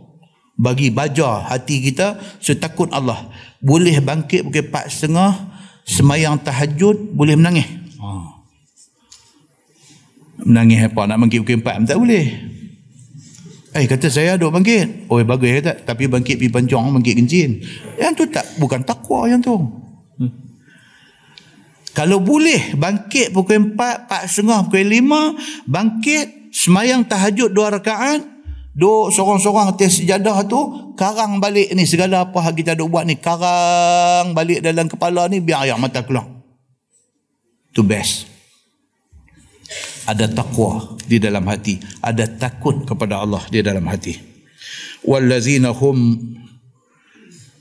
Bagi 0.62 0.94
baja 0.94 1.42
hati 1.50 1.90
kita 1.90 2.22
setakut 2.38 2.94
Allah. 2.94 3.34
Boleh 3.66 3.98
bangkit 3.98 4.46
pukul 4.46 4.70
empat 4.70 4.94
setengah, 4.94 5.32
semayang 5.88 6.44
tahajud, 6.44 7.16
boleh 7.16 7.40
menangis. 7.40 7.66
Ha. 7.98 8.08
Menangis 10.44 10.92
apa? 10.92 11.02
Nak 11.08 11.18
bangkit 11.24 11.40
pukul 11.42 11.64
empat? 11.64 11.88
Tak 11.88 11.98
boleh. 11.98 12.26
Eh 13.78 13.86
kata 13.88 14.12
saya 14.12 14.36
duk 14.36 14.52
bangkit. 14.52 15.08
Oh 15.08 15.22
bagus 15.24 15.50
ya 15.50 15.60
tak? 15.72 15.88
Tapi 15.88 16.12
bangkit 16.12 16.36
pi 16.38 16.52
pancong, 16.52 16.92
bangkit 17.00 17.16
kencin. 17.24 17.62
Yang 17.96 18.14
tu 18.20 18.24
tak 18.30 18.46
bukan 18.60 18.84
takwa 18.84 19.30
yang 19.32 19.40
tu. 19.40 19.54
Hmm. 20.18 20.34
Kalau 21.96 22.22
boleh 22.22 22.78
bangkit 22.78 23.34
pukul 23.34 23.74
4, 23.74 24.10
4 24.10 24.30
setengah, 24.30 24.60
pukul 24.70 24.86
5, 24.86 25.70
bangkit, 25.70 26.54
semayang 26.54 27.06
tahajud 27.06 27.50
dua 27.54 27.74
rakaat, 27.74 28.22
duk 28.78 29.10
sorang-sorang 29.10 29.74
atas 29.74 29.98
sejadah 29.98 30.46
tu, 30.46 30.94
karang 30.94 31.42
balik 31.42 31.74
ni. 31.74 31.90
Segala 31.90 32.30
apa 32.30 32.46
yang 32.46 32.54
kita 32.54 32.78
duk 32.78 32.94
buat 32.94 33.10
ni, 33.10 33.18
karang 33.18 34.38
balik 34.38 34.62
dalam 34.62 34.86
kepala 34.86 35.26
ni, 35.26 35.42
biar 35.42 35.66
air 35.66 35.76
mata 35.82 36.06
keluar. 36.06 36.30
Tu 37.74 37.82
best. 37.82 38.30
Ada 40.08 40.30
takwa 40.32 40.96
di 41.04 41.20
dalam 41.20 41.44
hati. 41.50 41.82
Ada 42.00 42.30
takut 42.38 42.86
kepada 42.88 43.20
Allah 43.20 43.44
di 43.52 43.60
dalam 43.60 43.84
hati. 43.90 44.16
Wallazina 45.04 45.76
hum 45.76 46.16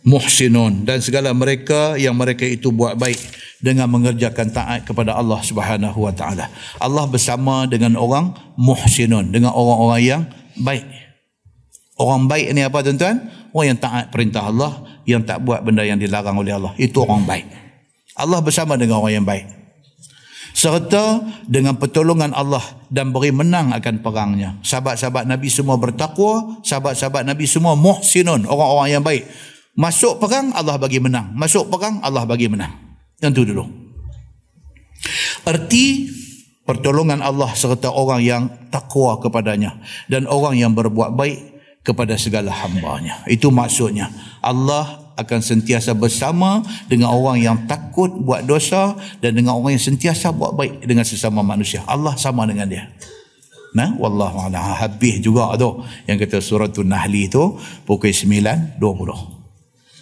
muhsinun. 0.06 0.86
Dan 0.86 1.02
segala 1.02 1.34
mereka 1.34 1.98
yang 1.98 2.14
mereka 2.14 2.46
itu 2.46 2.70
buat 2.70 2.94
baik 2.94 3.18
dengan 3.58 3.90
mengerjakan 3.90 4.54
taat 4.54 4.86
kepada 4.86 5.18
Allah 5.18 5.42
Subhanahu 5.42 6.06
wa 6.06 6.14
taala. 6.14 6.46
Allah 6.78 7.04
bersama 7.10 7.66
dengan 7.66 7.98
orang 7.98 8.30
muhsinun 8.54 9.34
dengan 9.34 9.50
orang-orang 9.50 10.02
yang 10.06 10.22
baik 10.62 11.05
orang 11.96 12.28
baik 12.28 12.52
ni 12.52 12.62
apa 12.64 12.78
tuan-tuan 12.84 13.28
orang 13.52 13.66
yang 13.74 13.78
taat 13.80 14.04
perintah 14.12 14.48
Allah 14.48 14.84
yang 15.08 15.24
tak 15.24 15.42
buat 15.42 15.64
benda 15.64 15.82
yang 15.84 16.00
dilarang 16.00 16.36
oleh 16.36 16.56
Allah 16.56 16.72
itu 16.76 17.00
orang 17.00 17.24
baik 17.24 17.46
Allah 18.16 18.40
bersama 18.40 18.76
dengan 18.80 19.00
orang 19.00 19.20
yang 19.22 19.26
baik 19.26 19.56
serta 20.56 21.20
dengan 21.44 21.76
pertolongan 21.76 22.32
Allah 22.32 22.64
dan 22.88 23.12
beri 23.12 23.28
menang 23.28 23.76
akan 23.76 24.00
perangnya. 24.00 24.56
Sahabat-sahabat 24.64 25.28
Nabi 25.28 25.52
semua 25.52 25.76
bertakwa, 25.76 26.64
sahabat-sahabat 26.64 27.28
Nabi 27.28 27.44
semua 27.44 27.76
muhsinun, 27.76 28.48
orang-orang 28.48 28.88
yang 28.88 29.04
baik. 29.04 29.28
Masuk 29.76 30.16
perang 30.16 30.56
Allah 30.56 30.80
bagi 30.80 30.96
menang, 30.96 31.36
masuk 31.36 31.68
perang 31.68 32.00
Allah 32.00 32.24
bagi 32.24 32.48
menang. 32.48 32.72
Yang 33.20 33.32
tu 33.36 33.42
dulu. 33.52 33.68
Erti 35.44 36.08
pertolongan 36.64 37.20
Allah 37.20 37.52
serta 37.52 37.92
orang 37.92 38.24
yang 38.24 38.42
takwa 38.72 39.20
kepadanya 39.20 39.76
dan 40.08 40.24
orang 40.24 40.56
yang 40.56 40.72
berbuat 40.72 41.12
baik 41.12 41.55
kepada 41.86 42.18
segala 42.18 42.50
hambanya. 42.50 43.22
Itu 43.30 43.54
maksudnya. 43.54 44.10
Allah 44.42 45.06
akan 45.14 45.40
sentiasa 45.40 45.94
bersama 45.94 46.66
dengan 46.90 47.14
orang 47.14 47.38
yang 47.38 47.56
takut 47.70 48.10
buat 48.10 48.42
dosa 48.42 48.98
dan 49.22 49.38
dengan 49.38 49.54
orang 49.54 49.78
yang 49.78 49.86
sentiasa 49.94 50.34
buat 50.34 50.58
baik 50.58 50.82
dengan 50.82 51.06
sesama 51.06 51.46
manusia. 51.46 51.86
Allah 51.86 52.18
sama 52.18 52.42
dengan 52.44 52.66
dia. 52.66 52.90
Nah, 53.72 53.94
wallahu 53.96 54.50
a'lam. 54.50 54.60
Habis 54.82 55.22
juga 55.22 55.54
tu 55.54 55.84
yang 56.10 56.18
kata 56.18 56.42
suratul 56.42 56.88
Nahli 56.88 57.30
tu 57.30 57.54
pukul 57.86 58.10
9.20. 58.10 58.80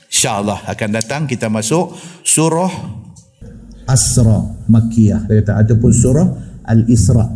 Insya-Allah 0.09 0.63
akan 0.71 0.89
datang 0.95 1.23
kita 1.27 1.51
masuk 1.51 1.93
surah 2.23 2.71
Asra 3.85 4.41
Makkiyah. 4.71 5.27
Dia 5.27 5.43
kata 5.43 5.53
ataupun 5.67 5.91
surah 5.91 6.29
Al-Isra. 6.65 7.27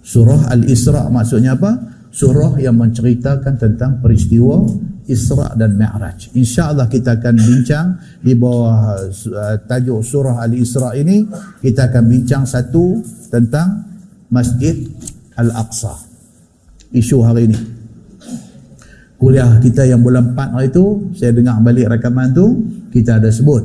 Surah 0.00 0.48
Al-Isra 0.48 1.10
maksudnya 1.10 1.58
apa? 1.58 1.91
Surah 2.12 2.60
yang 2.60 2.76
menceritakan 2.76 3.56
tentang 3.56 4.04
peristiwa 4.04 4.60
Isra 5.08 5.56
dan 5.56 5.74
Mi'raj. 5.80 6.30
InsyaAllah 6.36 6.86
kita 6.86 7.18
akan 7.18 7.34
bincang 7.40 7.86
di 8.20 8.36
bawah 8.36 9.00
uh, 9.08 9.56
tajuk 9.66 10.04
surah 10.04 10.44
Al-Isra 10.44 10.94
ini, 10.94 11.26
kita 11.58 11.90
akan 11.90 12.04
bincang 12.06 12.44
satu 12.46 13.00
tentang 13.32 13.82
Masjid 14.30 14.76
Al-Aqsa. 15.40 15.96
Isu 16.92 17.24
hari 17.24 17.48
ini. 17.48 17.58
Kuliah 19.16 19.58
kita 19.62 19.86
yang 19.88 20.04
bulan 20.04 20.36
4 20.36 20.54
hari 20.54 20.68
itu, 20.68 21.14
saya 21.14 21.32
dengar 21.32 21.62
balik 21.62 21.88
rekaman 21.96 22.34
tu, 22.34 22.46
kita 22.92 23.22
ada 23.22 23.30
sebut. 23.32 23.62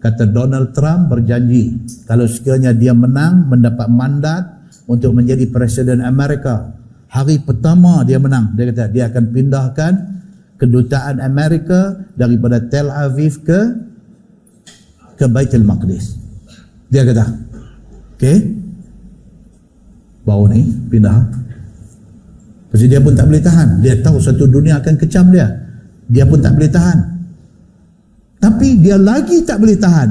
Kata 0.00 0.28
Donald 0.28 0.76
Trump 0.76 1.12
berjanji, 1.12 1.76
kalau 2.04 2.28
sekiranya 2.28 2.76
dia 2.76 2.92
menang, 2.92 3.48
mendapat 3.48 3.88
mandat 3.88 4.42
untuk 4.84 5.16
menjadi 5.16 5.48
Presiden 5.48 6.04
Amerika, 6.04 6.72
hari 7.14 7.38
pertama 7.38 8.02
dia 8.02 8.18
menang, 8.18 8.58
dia 8.58 8.74
kata 8.74 8.90
dia 8.90 9.06
akan 9.06 9.24
pindahkan 9.30 9.92
kedutaan 10.58 11.22
Amerika 11.22 11.94
daripada 12.18 12.58
Tel 12.66 12.90
Aviv 12.90 13.46
ke 13.46 13.60
ke 15.14 15.30
Baitul 15.30 15.62
Maqdis. 15.62 16.18
Dia 16.90 17.06
kata, 17.06 17.22
okey, 18.18 18.38
baru 20.26 20.50
ni 20.50 20.66
pindah. 20.90 21.22
Pasti 22.74 22.90
dia 22.90 22.98
pun 22.98 23.14
tak 23.14 23.30
boleh 23.30 23.38
tahan. 23.38 23.78
Dia 23.78 23.94
tahu 24.02 24.18
satu 24.18 24.50
dunia 24.50 24.82
akan 24.82 24.94
kecam 24.98 25.30
dia. 25.30 25.46
Dia 26.10 26.26
pun 26.26 26.42
tak 26.42 26.58
boleh 26.58 26.66
tahan. 26.66 26.98
Tapi 28.42 28.82
dia 28.82 28.98
lagi 28.98 29.46
tak 29.46 29.62
boleh 29.62 29.78
tahan 29.78 30.10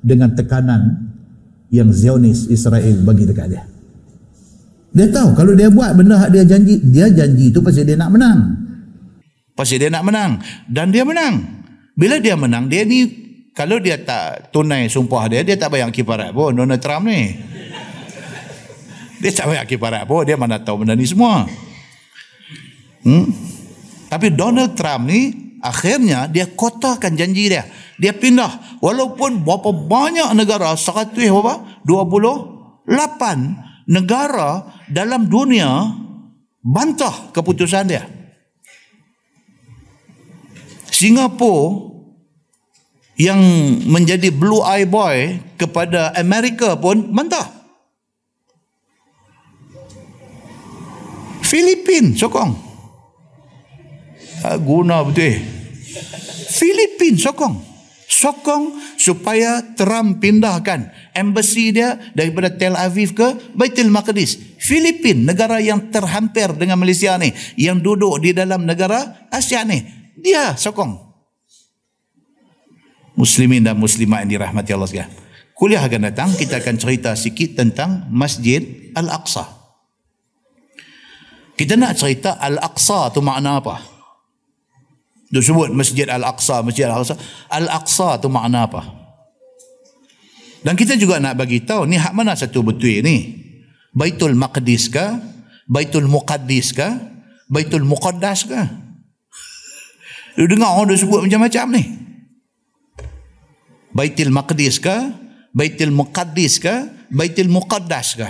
dengan 0.00 0.32
tekanan 0.32 1.12
yang 1.68 1.92
Zionis 1.92 2.48
Israel 2.48 3.04
bagi 3.04 3.28
dekat 3.28 3.46
dia. 3.52 3.62
Dia 4.92 5.08
tahu 5.08 5.32
kalau 5.32 5.56
dia 5.56 5.72
buat 5.72 5.96
benda 5.96 6.20
hak 6.20 6.30
dia 6.36 6.44
janji, 6.44 6.76
dia 6.84 7.08
janji 7.08 7.48
itu 7.48 7.64
pasti 7.64 7.80
dia 7.80 7.96
nak 7.96 8.12
menang. 8.12 8.38
Pasti 9.56 9.80
dia 9.80 9.88
nak 9.88 10.04
menang. 10.04 10.36
Dan 10.68 10.92
dia 10.92 11.04
menang. 11.04 11.64
Bila 11.96 12.20
dia 12.20 12.36
menang, 12.36 12.68
dia 12.68 12.84
ni, 12.84 13.08
kalau 13.52 13.80
dia 13.80 14.00
tak 14.00 14.52
tunai 14.52 14.88
sumpah 14.88 15.28
dia, 15.28 15.44
dia 15.44 15.56
tak 15.56 15.72
bayang 15.72 15.92
kiparat 15.92 16.32
pun, 16.32 16.56
Donald 16.56 16.80
Trump 16.80 17.08
ni. 17.08 17.36
dia 19.20 19.30
tak 19.32 19.48
payah 19.48 19.64
kiparat 19.64 20.04
pun. 20.04 20.24
Dia 20.28 20.36
mana 20.36 20.60
tahu 20.60 20.84
benda 20.84 20.96
ni 20.96 21.06
semua. 21.08 21.48
Hmm? 23.06 23.28
Tapi 24.12 24.28
Donald 24.34 24.76
Trump 24.76 25.08
ni 25.08 25.56
akhirnya 25.62 26.28
dia 26.28 26.50
kotakan 26.52 27.16
janji 27.16 27.48
dia. 27.48 27.64
Dia 27.96 28.12
pindah. 28.12 28.82
Walaupun 28.82 29.46
berapa 29.46 29.70
banyak 29.70 30.34
negara, 30.34 30.74
100 30.74 31.14
berapa? 31.16 31.54
28 31.86 33.71
negara 33.86 34.82
dalam 34.86 35.26
dunia 35.26 35.90
bantah 36.62 37.30
keputusan 37.34 37.90
dia. 37.90 38.04
Singapura 40.92 41.90
yang 43.18 43.40
menjadi 43.86 44.30
blue 44.30 44.62
eye 44.62 44.86
boy 44.86 45.38
kepada 45.58 46.14
Amerika 46.18 46.78
pun 46.78 47.10
bantah. 47.10 47.48
Filipin 51.42 52.16
sokong. 52.16 52.56
Ah, 54.42 54.56
guna 54.56 55.04
betul. 55.04 55.36
Filipin 56.48 57.14
sokong. 57.20 57.71
Sokong 58.22 58.78
supaya 58.94 59.74
Trump 59.74 60.22
pindahkan 60.22 60.94
embassy 61.10 61.74
dia 61.74 61.98
daripada 62.14 62.54
Tel 62.54 62.78
Aviv 62.78 63.18
ke 63.18 63.34
Baitul 63.58 63.90
Maqdis. 63.90 64.38
Filipin, 64.62 65.26
negara 65.26 65.58
yang 65.58 65.90
terhampir 65.90 66.54
dengan 66.54 66.78
Malaysia 66.78 67.18
ni, 67.18 67.34
yang 67.58 67.82
duduk 67.82 68.22
di 68.22 68.30
dalam 68.30 68.62
negara 68.62 69.26
Asia 69.26 69.66
ni, 69.66 69.82
dia 70.14 70.54
sokong. 70.54 71.02
Muslimin 73.18 73.66
dan 73.66 73.74
muslimat 73.74 74.22
yang 74.22 74.38
dirahmati 74.38 74.70
Allah 74.70 74.86
sekalian. 74.86 75.10
Kuliah 75.58 75.82
akan 75.82 76.02
datang, 76.06 76.30
kita 76.38 76.62
akan 76.62 76.74
cerita 76.78 77.10
sikit 77.18 77.58
tentang 77.58 78.06
Masjid 78.06 78.94
Al-Aqsa. 78.94 79.44
Kita 81.58 81.74
nak 81.74 81.98
cerita 81.98 82.38
Al-Aqsa 82.38 83.10
tu 83.10 83.18
makna 83.18 83.58
apa? 83.58 83.91
Dia 85.32 85.40
sebut 85.40 85.72
Masjid 85.72 86.04
Al-Aqsa, 86.04 86.60
Masjid 86.60 86.84
Al-Aqsa. 86.84 87.16
Al-Aqsa 87.48 88.20
tu 88.20 88.28
makna 88.28 88.68
apa? 88.68 88.84
Dan 90.60 90.76
kita 90.76 90.94
juga 90.94 91.16
nak 91.18 91.40
bagi 91.40 91.64
tahu 91.64 91.88
ni 91.88 91.96
hak 91.96 92.12
mana 92.12 92.36
satu 92.36 92.60
betul 92.60 93.00
ni? 93.00 93.40
Baitul 93.96 94.36
Maqdis 94.36 94.92
ke? 94.92 95.06
Baitul 95.66 96.06
Muqaddis 96.06 96.76
ke? 96.76 96.88
Baitul 97.48 97.88
Muqaddas 97.88 98.44
ke? 98.44 98.60
Dia 100.36 100.48
dengar 100.48 100.76
orang 100.76 100.92
dia 100.92 101.00
sebut 101.00 101.20
macam-macam 101.24 101.66
ni. 101.76 101.84
Baitul 103.92 104.32
Maqdis 104.32 104.80
ke? 104.80 104.96
Baitul 105.52 105.92
Muqaddis 105.92 106.60
ke? 106.60 106.74
Baitul 107.12 107.52
Muqaddas 107.52 108.16
ke? 108.16 108.28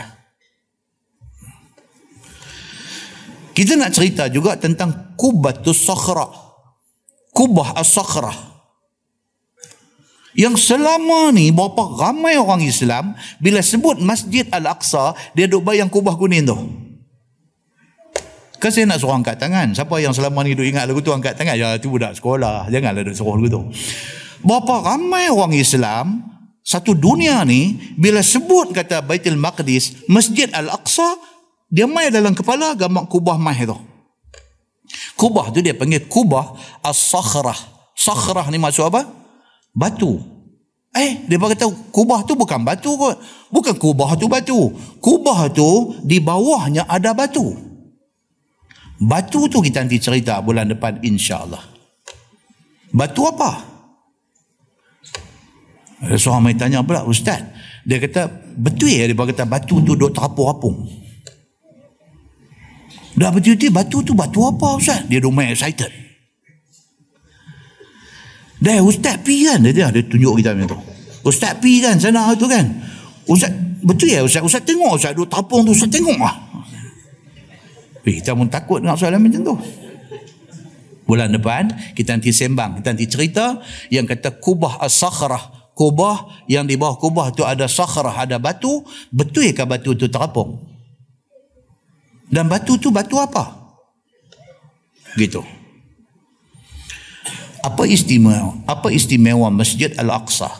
Kita 3.52 3.76
nak 3.76 3.92
cerita 3.92 4.26
juga 4.32 4.56
tentang 4.56 5.14
Kubatus 5.14 5.84
Sakhra. 5.84 6.51
Kubah 7.32 7.80
As-Sakhrah. 7.80 8.52
Yang 10.32 10.64
selama 10.72 11.28
ni 11.32 11.52
berapa 11.52 11.92
ramai 12.00 12.40
orang 12.40 12.64
Islam 12.64 13.12
bila 13.36 13.60
sebut 13.60 14.00
Masjid 14.00 14.48
Al-Aqsa 14.48 15.12
dia 15.36 15.44
duk 15.44 15.60
bayang 15.60 15.92
kubah 15.92 16.16
kuning 16.16 16.48
tu. 16.48 16.56
Saya 18.62 18.86
nak 18.86 19.02
suruh 19.02 19.18
angkat 19.18 19.42
tangan. 19.42 19.74
Siapa 19.74 19.98
yang 19.98 20.14
selama 20.14 20.46
ni 20.46 20.54
duk 20.54 20.62
ingat 20.62 20.86
lagu 20.86 21.02
tu 21.02 21.10
angkat 21.10 21.34
tangan. 21.34 21.58
Ya 21.58 21.76
tu 21.82 21.90
budak 21.90 22.14
sekolah. 22.16 22.70
Janganlah 22.70 23.04
duk 23.04 23.12
suruh 23.12 23.36
lagu 23.36 23.48
tu. 23.50 23.60
Berapa 24.40 24.94
ramai 24.94 25.28
orang 25.28 25.52
Islam 25.52 26.32
satu 26.62 26.94
dunia 26.94 27.42
ni 27.42 27.76
bila 27.98 28.22
sebut 28.22 28.70
kata 28.70 29.02
Baitul 29.02 29.36
Maqdis, 29.36 30.06
Masjid 30.06 30.46
Al-Aqsa 30.54 31.18
dia 31.68 31.90
mai 31.90 32.08
dalam 32.08 32.32
kepala 32.32 32.72
gambar 32.78 33.10
kubah 33.10 33.36
mai 33.36 33.66
tu. 33.66 33.76
Kubah 35.16 35.52
tu 35.54 35.60
dia 35.60 35.76
panggil 35.76 36.08
kubah 36.08 36.56
as-sakhrah. 36.82 37.56
Sakhrah 37.94 38.48
ni 38.50 38.58
maksud 38.58 38.88
apa? 38.88 39.06
Batu. 39.72 40.18
Eh, 40.92 41.24
dia 41.24 41.40
kata 41.40 41.72
kubah 41.88 42.28
tu 42.28 42.36
bukan 42.36 42.60
batu 42.60 42.92
kot. 43.00 43.16
Bukan 43.48 43.74
kubah 43.80 44.12
tu 44.20 44.28
batu. 44.28 44.72
Kubah 45.00 45.48
tu 45.48 45.96
di 46.04 46.20
bawahnya 46.20 46.84
ada 46.84 47.16
batu. 47.16 47.56
Batu 49.02 49.48
tu 49.48 49.58
kita 49.64 49.82
nanti 49.82 49.98
cerita 49.98 50.38
bulan 50.44 50.68
depan 50.68 51.00
insya-Allah. 51.00 51.64
Batu 52.92 53.24
apa? 53.24 53.72
Ada 56.02 56.18
seorang 56.18 56.42
mai 56.44 56.58
tanya 56.58 56.84
pula, 56.84 57.06
Ustaz. 57.08 57.40
Dia 57.82 57.98
kata, 57.98 58.30
betul 58.58 58.90
ya 58.90 59.08
dia 59.10 59.16
kata 59.16 59.48
batu 59.48 59.82
tu 59.82 59.96
duk 59.96 60.12
terapung-apung. 60.14 61.01
Dah 63.12 63.28
betul-betul 63.28 63.70
batu 63.70 63.98
tu 64.00 64.12
batu 64.16 64.40
apa 64.40 64.80
Ustaz? 64.80 65.04
Dia 65.08 65.20
dah 65.20 65.32
main 65.32 65.52
excited. 65.52 65.92
Dah 68.62 68.78
Ustaz 68.80 69.20
pi 69.20 69.44
kan? 69.44 69.60
Dia, 69.60 69.92
dia 69.92 70.02
tunjuk 70.06 70.40
kita 70.40 70.56
macam 70.56 70.76
tu. 70.76 70.78
Ustaz 71.28 71.58
pi 71.60 71.82
kan 71.82 72.00
sana 72.00 72.32
tu 72.32 72.48
kan? 72.48 72.64
Ustaz, 73.28 73.52
betul 73.84 74.08
ya 74.10 74.24
Ustaz? 74.24 74.40
Ustaz 74.42 74.64
tengok 74.64 74.96
Ustaz 74.96 75.12
duduk 75.12 75.28
tapung 75.28 75.62
tu. 75.66 75.76
Ustaz 75.76 75.92
tengok 75.92 76.16
lah. 76.16 76.36
Eh, 78.02 78.18
kita 78.18 78.34
pun 78.34 78.50
takut 78.50 78.82
dengan 78.82 78.98
soalan 78.98 79.22
macam 79.22 79.40
tu. 79.46 79.54
Bulan 81.06 81.28
depan, 81.30 81.68
kita 81.92 82.16
nanti 82.16 82.32
sembang. 82.32 82.80
Kita 82.80 82.88
nanti 82.96 83.06
cerita 83.06 83.60
yang 83.92 84.08
kata 84.08 84.40
kubah 84.40 84.80
as-sakhrah. 84.80 85.70
Kubah 85.76 86.46
yang 86.48 86.64
di 86.64 86.76
bawah 86.76 86.96
kubah 86.96 87.32
tu 87.34 87.44
ada 87.44 87.68
sakhrah, 87.68 88.24
ada 88.24 88.40
batu. 88.40 88.82
Betul 89.12 89.52
ke 89.52 89.62
batu 89.68 89.94
tu 89.94 90.08
terapung? 90.08 90.71
Dan 92.28 92.46
batu 92.46 92.78
tu 92.78 92.94
batu 92.94 93.18
apa? 93.18 93.74
Gitu. 95.18 95.42
Apa 97.62 97.86
istimewa? 97.86 98.58
Apa 98.66 98.90
istimewa 98.90 99.48
Masjid 99.50 99.94
Al-Aqsa? 99.94 100.50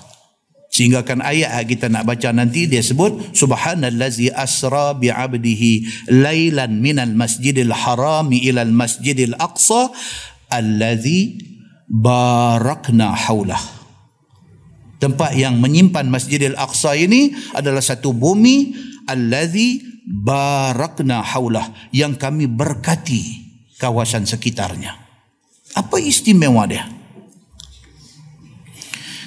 Sehingga 0.73 1.05
kan 1.05 1.21
ayat 1.21 1.69
kita 1.69 1.93
nak 1.93 2.09
baca 2.09 2.33
nanti 2.33 2.65
dia 2.65 2.81
sebut 2.81 3.37
subhanallazi 3.37 4.33
asra 4.33 4.97
bi 4.97 5.13
'abdihi 5.13 6.09
lailan 6.09 6.81
minal 6.81 7.13
masjidil 7.13 7.77
harami 7.77 8.41
ilal 8.41 8.73
masjidil 8.73 9.37
aqsa 9.37 9.93
allazi 10.49 11.37
barakna 11.93 13.13
haulah. 13.13 13.61
Tempat 14.97 15.35
yang 15.37 15.59
menyimpan 15.59 16.07
Masjidil 16.07 16.55
Aqsa 16.55 16.95
ini 16.95 17.35
adalah 17.59 17.83
satu 17.83 18.15
bumi 18.15 18.71
allazi 19.11 19.83
barakna 20.03 21.23
haulah 21.23 21.70
yang 21.95 22.19
kami 22.19 22.51
berkati 22.51 23.43
kawasan 23.79 24.27
sekitarnya. 24.27 24.99
Apa 25.79 25.97
istimewa 26.03 26.66
dia? 26.66 26.85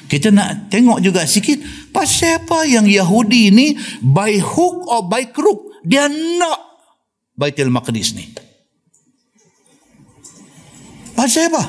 Kita 0.06 0.30
nak 0.30 0.70
tengok 0.70 1.02
juga 1.02 1.26
sikit 1.26 1.58
pasal 1.90 2.46
apa 2.46 2.62
yang 2.70 2.86
Yahudi 2.86 3.50
ni 3.50 3.74
by 4.06 4.38
hook 4.38 4.86
or 4.86 5.10
by 5.10 5.26
crook 5.34 5.82
dia 5.82 6.06
nak 6.06 6.62
Baitul 7.36 7.74
Maqdis 7.74 8.16
ni. 8.16 8.32
Pasal 11.18 11.52
apa? 11.52 11.64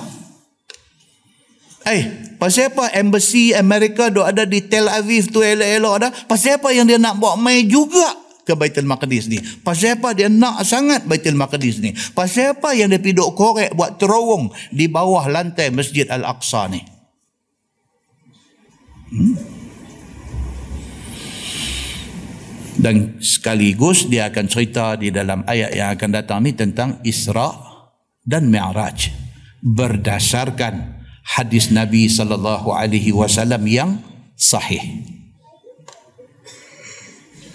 Eh, 1.86 2.34
pasal 2.36 2.70
apa 2.70 2.90
embassy 2.98 3.54
Amerika 3.54 4.10
do 4.10 4.22
ada 4.22 4.42
di 4.42 4.62
Tel 4.66 4.90
Aviv 4.90 5.30
tu 5.30 5.40
elok-elok 5.40 5.94
ada? 6.02 6.08
Pasal 6.10 6.60
apa 6.60 6.70
yang 6.74 6.86
dia 6.86 6.98
nak 6.98 7.18
buat 7.18 7.38
mai 7.40 7.64
juga 7.66 8.25
ke 8.46 8.54
Baitul 8.54 8.86
Maqdis 8.86 9.26
ni? 9.26 9.42
Pasal 9.66 9.98
apa 9.98 10.14
dia 10.14 10.30
nak 10.30 10.62
sangat 10.62 11.02
Baitul 11.02 11.34
Maqdis 11.34 11.82
ni? 11.82 11.90
Pasal 12.14 12.54
apa 12.54 12.70
yang 12.78 12.94
dia 12.94 13.02
piduk 13.02 13.34
korek 13.34 13.74
buat 13.74 13.98
terowong 13.98 14.54
di 14.70 14.86
bawah 14.86 15.26
lantai 15.26 15.74
Masjid 15.74 16.06
Al-Aqsa 16.06 16.70
ni? 16.70 16.80
Hmm? 19.10 19.34
Dan 22.76 23.18
sekaligus 23.18 24.06
dia 24.06 24.28
akan 24.30 24.46
cerita 24.46 24.94
di 24.94 25.08
dalam 25.10 25.42
ayat 25.48 25.74
yang 25.74 25.90
akan 25.96 26.10
datang 26.12 26.44
ni 26.44 26.52
tentang 26.52 27.00
Isra 27.02 27.50
dan 28.22 28.52
Mi'raj 28.52 29.10
berdasarkan 29.64 31.02
hadis 31.24 31.72
Nabi 31.72 32.06
sallallahu 32.06 32.70
alaihi 32.70 33.10
wasallam 33.16 33.64
yang 33.64 33.90
sahih. 34.36 35.15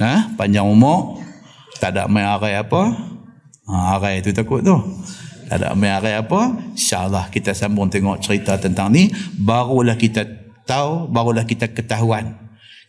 Ha? 0.02 0.34
Panjang 0.34 0.65
umur, 0.65 1.22
tak 1.78 1.94
ada 1.94 2.10
main 2.10 2.26
arai 2.26 2.57
apa. 2.57 2.90
Ha, 3.69 4.02
arai 4.02 4.26
tu 4.26 4.34
takut 4.34 4.65
tu. 4.65 4.73
Tak 5.45 5.61
ada 5.61 5.78
main 5.78 5.94
arai 5.94 6.18
apa. 6.18 6.57
InsyaAllah 6.73 7.30
kita 7.30 7.53
sambung 7.53 7.88
tengok 7.88 8.18
cerita 8.18 8.57
tentang 8.57 8.90
ni. 8.90 9.14
Barulah 9.38 9.94
kita 9.94 10.26
tahu, 10.65 11.06
barulah 11.06 11.45
kita 11.45 11.69
ketahuan. 11.69 12.34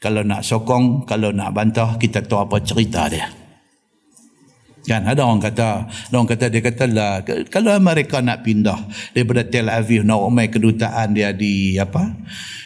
Kalau 0.01 0.25
nak 0.27 0.43
sokong, 0.43 1.07
kalau 1.07 1.31
nak 1.31 1.55
bantah, 1.55 1.95
kita 2.01 2.25
tahu 2.27 2.49
apa 2.49 2.59
cerita 2.65 3.07
dia. 3.07 3.31
Kan 4.83 5.07
ada 5.07 5.23
orang 5.23 5.39
kata, 5.39 5.87
ada 5.87 6.15
orang 6.19 6.27
kata 6.27 6.51
dia 6.51 6.59
kata 6.59 6.91
lah 6.91 7.23
kalau 7.47 7.71
mereka 7.79 8.19
nak 8.19 8.43
pindah 8.43 8.91
daripada 9.15 9.47
Tel 9.47 9.71
Aviv 9.71 10.03
nak 10.03 10.27
umai 10.27 10.51
kedutaan 10.51 11.15
dia 11.15 11.31
di 11.31 11.79
apa? 11.79 12.11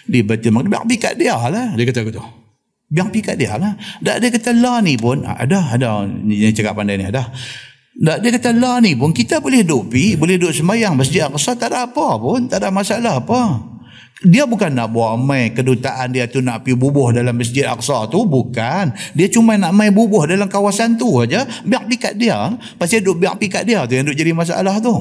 Di 0.08 0.24
Baitul 0.24 0.56
Maqdis, 0.56 0.72
biar 0.72 0.96
kat 0.96 1.14
dia 1.20 1.36
lah. 1.36 1.76
Dia 1.76 1.84
kata 1.84 2.08
gitu. 2.08 2.24
Biar 2.86 3.10
pergi 3.10 3.22
kat 3.26 3.36
dia 3.38 3.58
lah. 3.58 3.74
Tak 3.98 4.16
dia 4.22 4.28
kata 4.30 4.50
lah 4.54 4.78
ni 4.78 4.94
pun, 4.94 5.26
ah, 5.26 5.34
ada, 5.34 5.74
ada, 5.74 6.06
ni 6.06 6.38
yang 6.38 6.54
cakap 6.54 6.78
pandai 6.78 6.94
ni, 6.94 7.06
ada. 7.10 7.34
Tak 7.96 8.22
dia 8.22 8.30
kata 8.38 8.54
lah 8.54 8.78
ni 8.78 8.94
pun, 8.94 9.10
kita 9.10 9.42
boleh 9.42 9.66
duduk 9.66 9.90
pi, 9.90 10.14
boleh 10.14 10.38
duduk 10.38 10.54
semayang 10.54 10.94
masjid 10.94 11.26
Aqsa, 11.26 11.58
tak 11.58 11.74
ada 11.74 11.90
apa 11.90 12.06
pun, 12.20 12.46
tak 12.46 12.62
ada 12.62 12.70
masalah 12.70 13.18
apa. 13.18 13.74
Dia 14.22 14.48
bukan 14.48 14.72
nak 14.72 14.94
buat 14.96 15.18
main 15.18 15.52
kedutaan 15.52 16.14
dia 16.14 16.24
tu 16.24 16.40
nak 16.40 16.64
pergi 16.64 16.78
bubuh 16.78 17.10
dalam 17.10 17.34
masjid 17.34 17.66
Aqsa 17.66 18.06
tu, 18.06 18.22
bukan. 18.22 18.94
Dia 19.18 19.26
cuma 19.34 19.58
nak 19.58 19.74
main 19.74 19.90
bubuh 19.90 20.22
dalam 20.24 20.46
kawasan 20.46 20.94
tu 20.94 21.10
aja, 21.18 21.42
biar 21.66 21.90
pergi 21.90 21.96
kat 21.98 22.14
dia. 22.14 22.54
Pasal 22.78 23.02
duduk 23.02 23.26
biar 23.26 23.34
pergi 23.34 23.50
kat 23.50 23.64
dia 23.66 23.82
tu 23.82 23.98
yang 23.98 24.06
duduk 24.06 24.18
jadi 24.22 24.30
masalah 24.30 24.78
tu. 24.78 24.94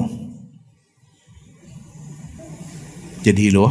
Jadi 3.22 3.54
lu 3.54 3.70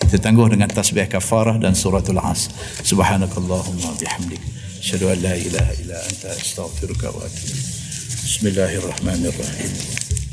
kita 0.00 0.16
tangguh 0.18 0.48
dengan 0.50 0.66
tasbih 0.66 1.06
kafarah 1.06 1.60
dan 1.60 1.76
suratul 1.76 2.18
as. 2.18 2.50
Subhanakallahumma 2.82 3.94
bihamdik. 4.00 4.42
Asyhadu 4.80 5.12
an 5.12 5.18
la 5.22 5.34
ilaha 5.36 5.72
illa 5.78 5.96
anta 6.00 6.28
astaghfiruka 6.34 7.12
wa 7.14 7.20
atubu. 7.22 7.54
Bismillahirrahmanirrahim. 8.26 9.72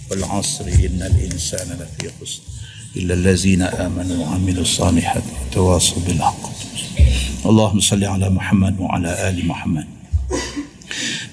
Wal 0.10 0.23
'asri 0.23 0.88
innal 0.88 1.18
insana 1.19 1.76
lafi 1.77 2.07
khusr 2.15 2.41
illa 2.95 3.14
allazina 3.14 3.68
amanu 3.85 4.23
wa 4.23 4.34
'amilus 4.34 4.80
salihati 4.80 5.30
wa 5.30 5.45
tawassaw 5.52 5.99
bil 6.07 6.22
haqq. 6.23 6.45
اللهم 7.48 7.80
صل 7.80 8.03
على 8.03 8.27
محمد 8.30 8.76
وعلى 8.80 9.30
ال 9.30 9.48
محمد 9.48 9.88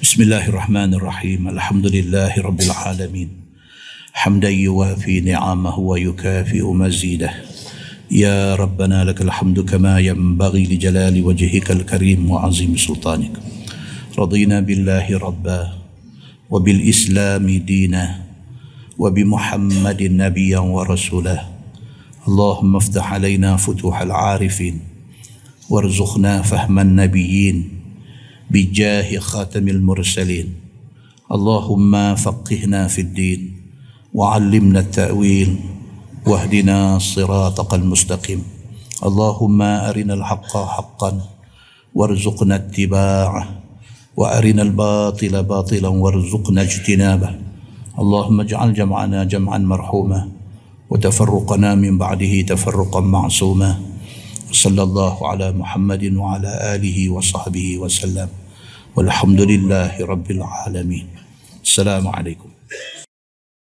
بسم 0.02 0.22
الله 0.22 0.44
الرحمن 0.52 0.94
الرحيم 0.94 1.48
الحمد 1.48 1.86
لله 1.86 2.32
رب 2.38 2.60
العالمين 2.60 3.28
حمدا 4.12 4.48
يوافي 4.48 5.20
نعمه 5.20 5.78
ويكافئ 5.78 6.62
مزيده 6.62 7.30
يا 8.11 8.55
ربنا 8.55 9.05
لك 9.05 9.21
الحمد 9.21 9.69
كما 9.69 9.99
ينبغي 9.99 10.65
لجلال 10.65 11.13
وجهك 11.23 11.71
الكريم 11.71 12.31
وعظيم 12.31 12.73
سلطانك. 12.77 13.37
رضينا 14.17 14.59
بالله 14.65 15.17
ربا 15.17 15.73
وبالإسلام 16.49 17.45
دينا 17.45 18.25
وبمحمد 18.97 20.01
نبيا 20.03 20.59
ورسولا. 20.59 21.37
اللهم 22.27 22.75
افتح 22.75 23.13
علينا 23.13 23.57
فتوح 23.57 24.01
العارفين 24.01 24.79
وارزقنا 25.69 26.41
فهم 26.41 26.79
النبيين 26.79 27.57
بجاه 28.49 29.19
خاتم 29.19 29.67
المرسلين. 29.67 30.47
اللهم 31.31 32.15
فقهنا 32.15 32.87
في 32.87 33.01
الدين 33.01 33.41
وعلمنا 34.13 34.79
التأويل 34.79 35.55
واهدنا 36.27 36.99
صراطك 36.99 37.73
المستقيم. 37.73 38.43
اللهم 39.03 39.61
أرنا 39.61 40.13
الحق 40.13 40.53
حقا 40.57 41.11
وارزقنا 41.95 42.55
اتباعه 42.55 43.43
وأرنا 44.17 44.61
الباطل 44.61 45.43
باطلا 45.43 45.87
وارزقنا 45.87 46.61
اجتنابه. 46.61 47.29
اللهم 47.99 48.41
اجعل 48.41 48.73
جمعنا 48.73 49.23
جمعا 49.23 49.57
مرحوما 49.57 50.29
وتفرقنا 50.89 51.75
من 51.75 51.97
بعده 51.97 52.41
تفرقا 52.41 52.99
معصوما. 52.99 53.71
صلى 54.51 54.83
الله 54.83 55.27
على 55.27 55.51
محمد 55.51 56.03
وعلى 56.15 56.75
آله 56.75 57.09
وصحبه 57.09 57.77
وسلم. 57.77 58.29
والحمد 58.95 59.41
لله 59.41 59.91
رب 60.03 60.31
العالمين. 60.31 61.07
السلام 61.63 62.07
عليكم. 62.07 62.49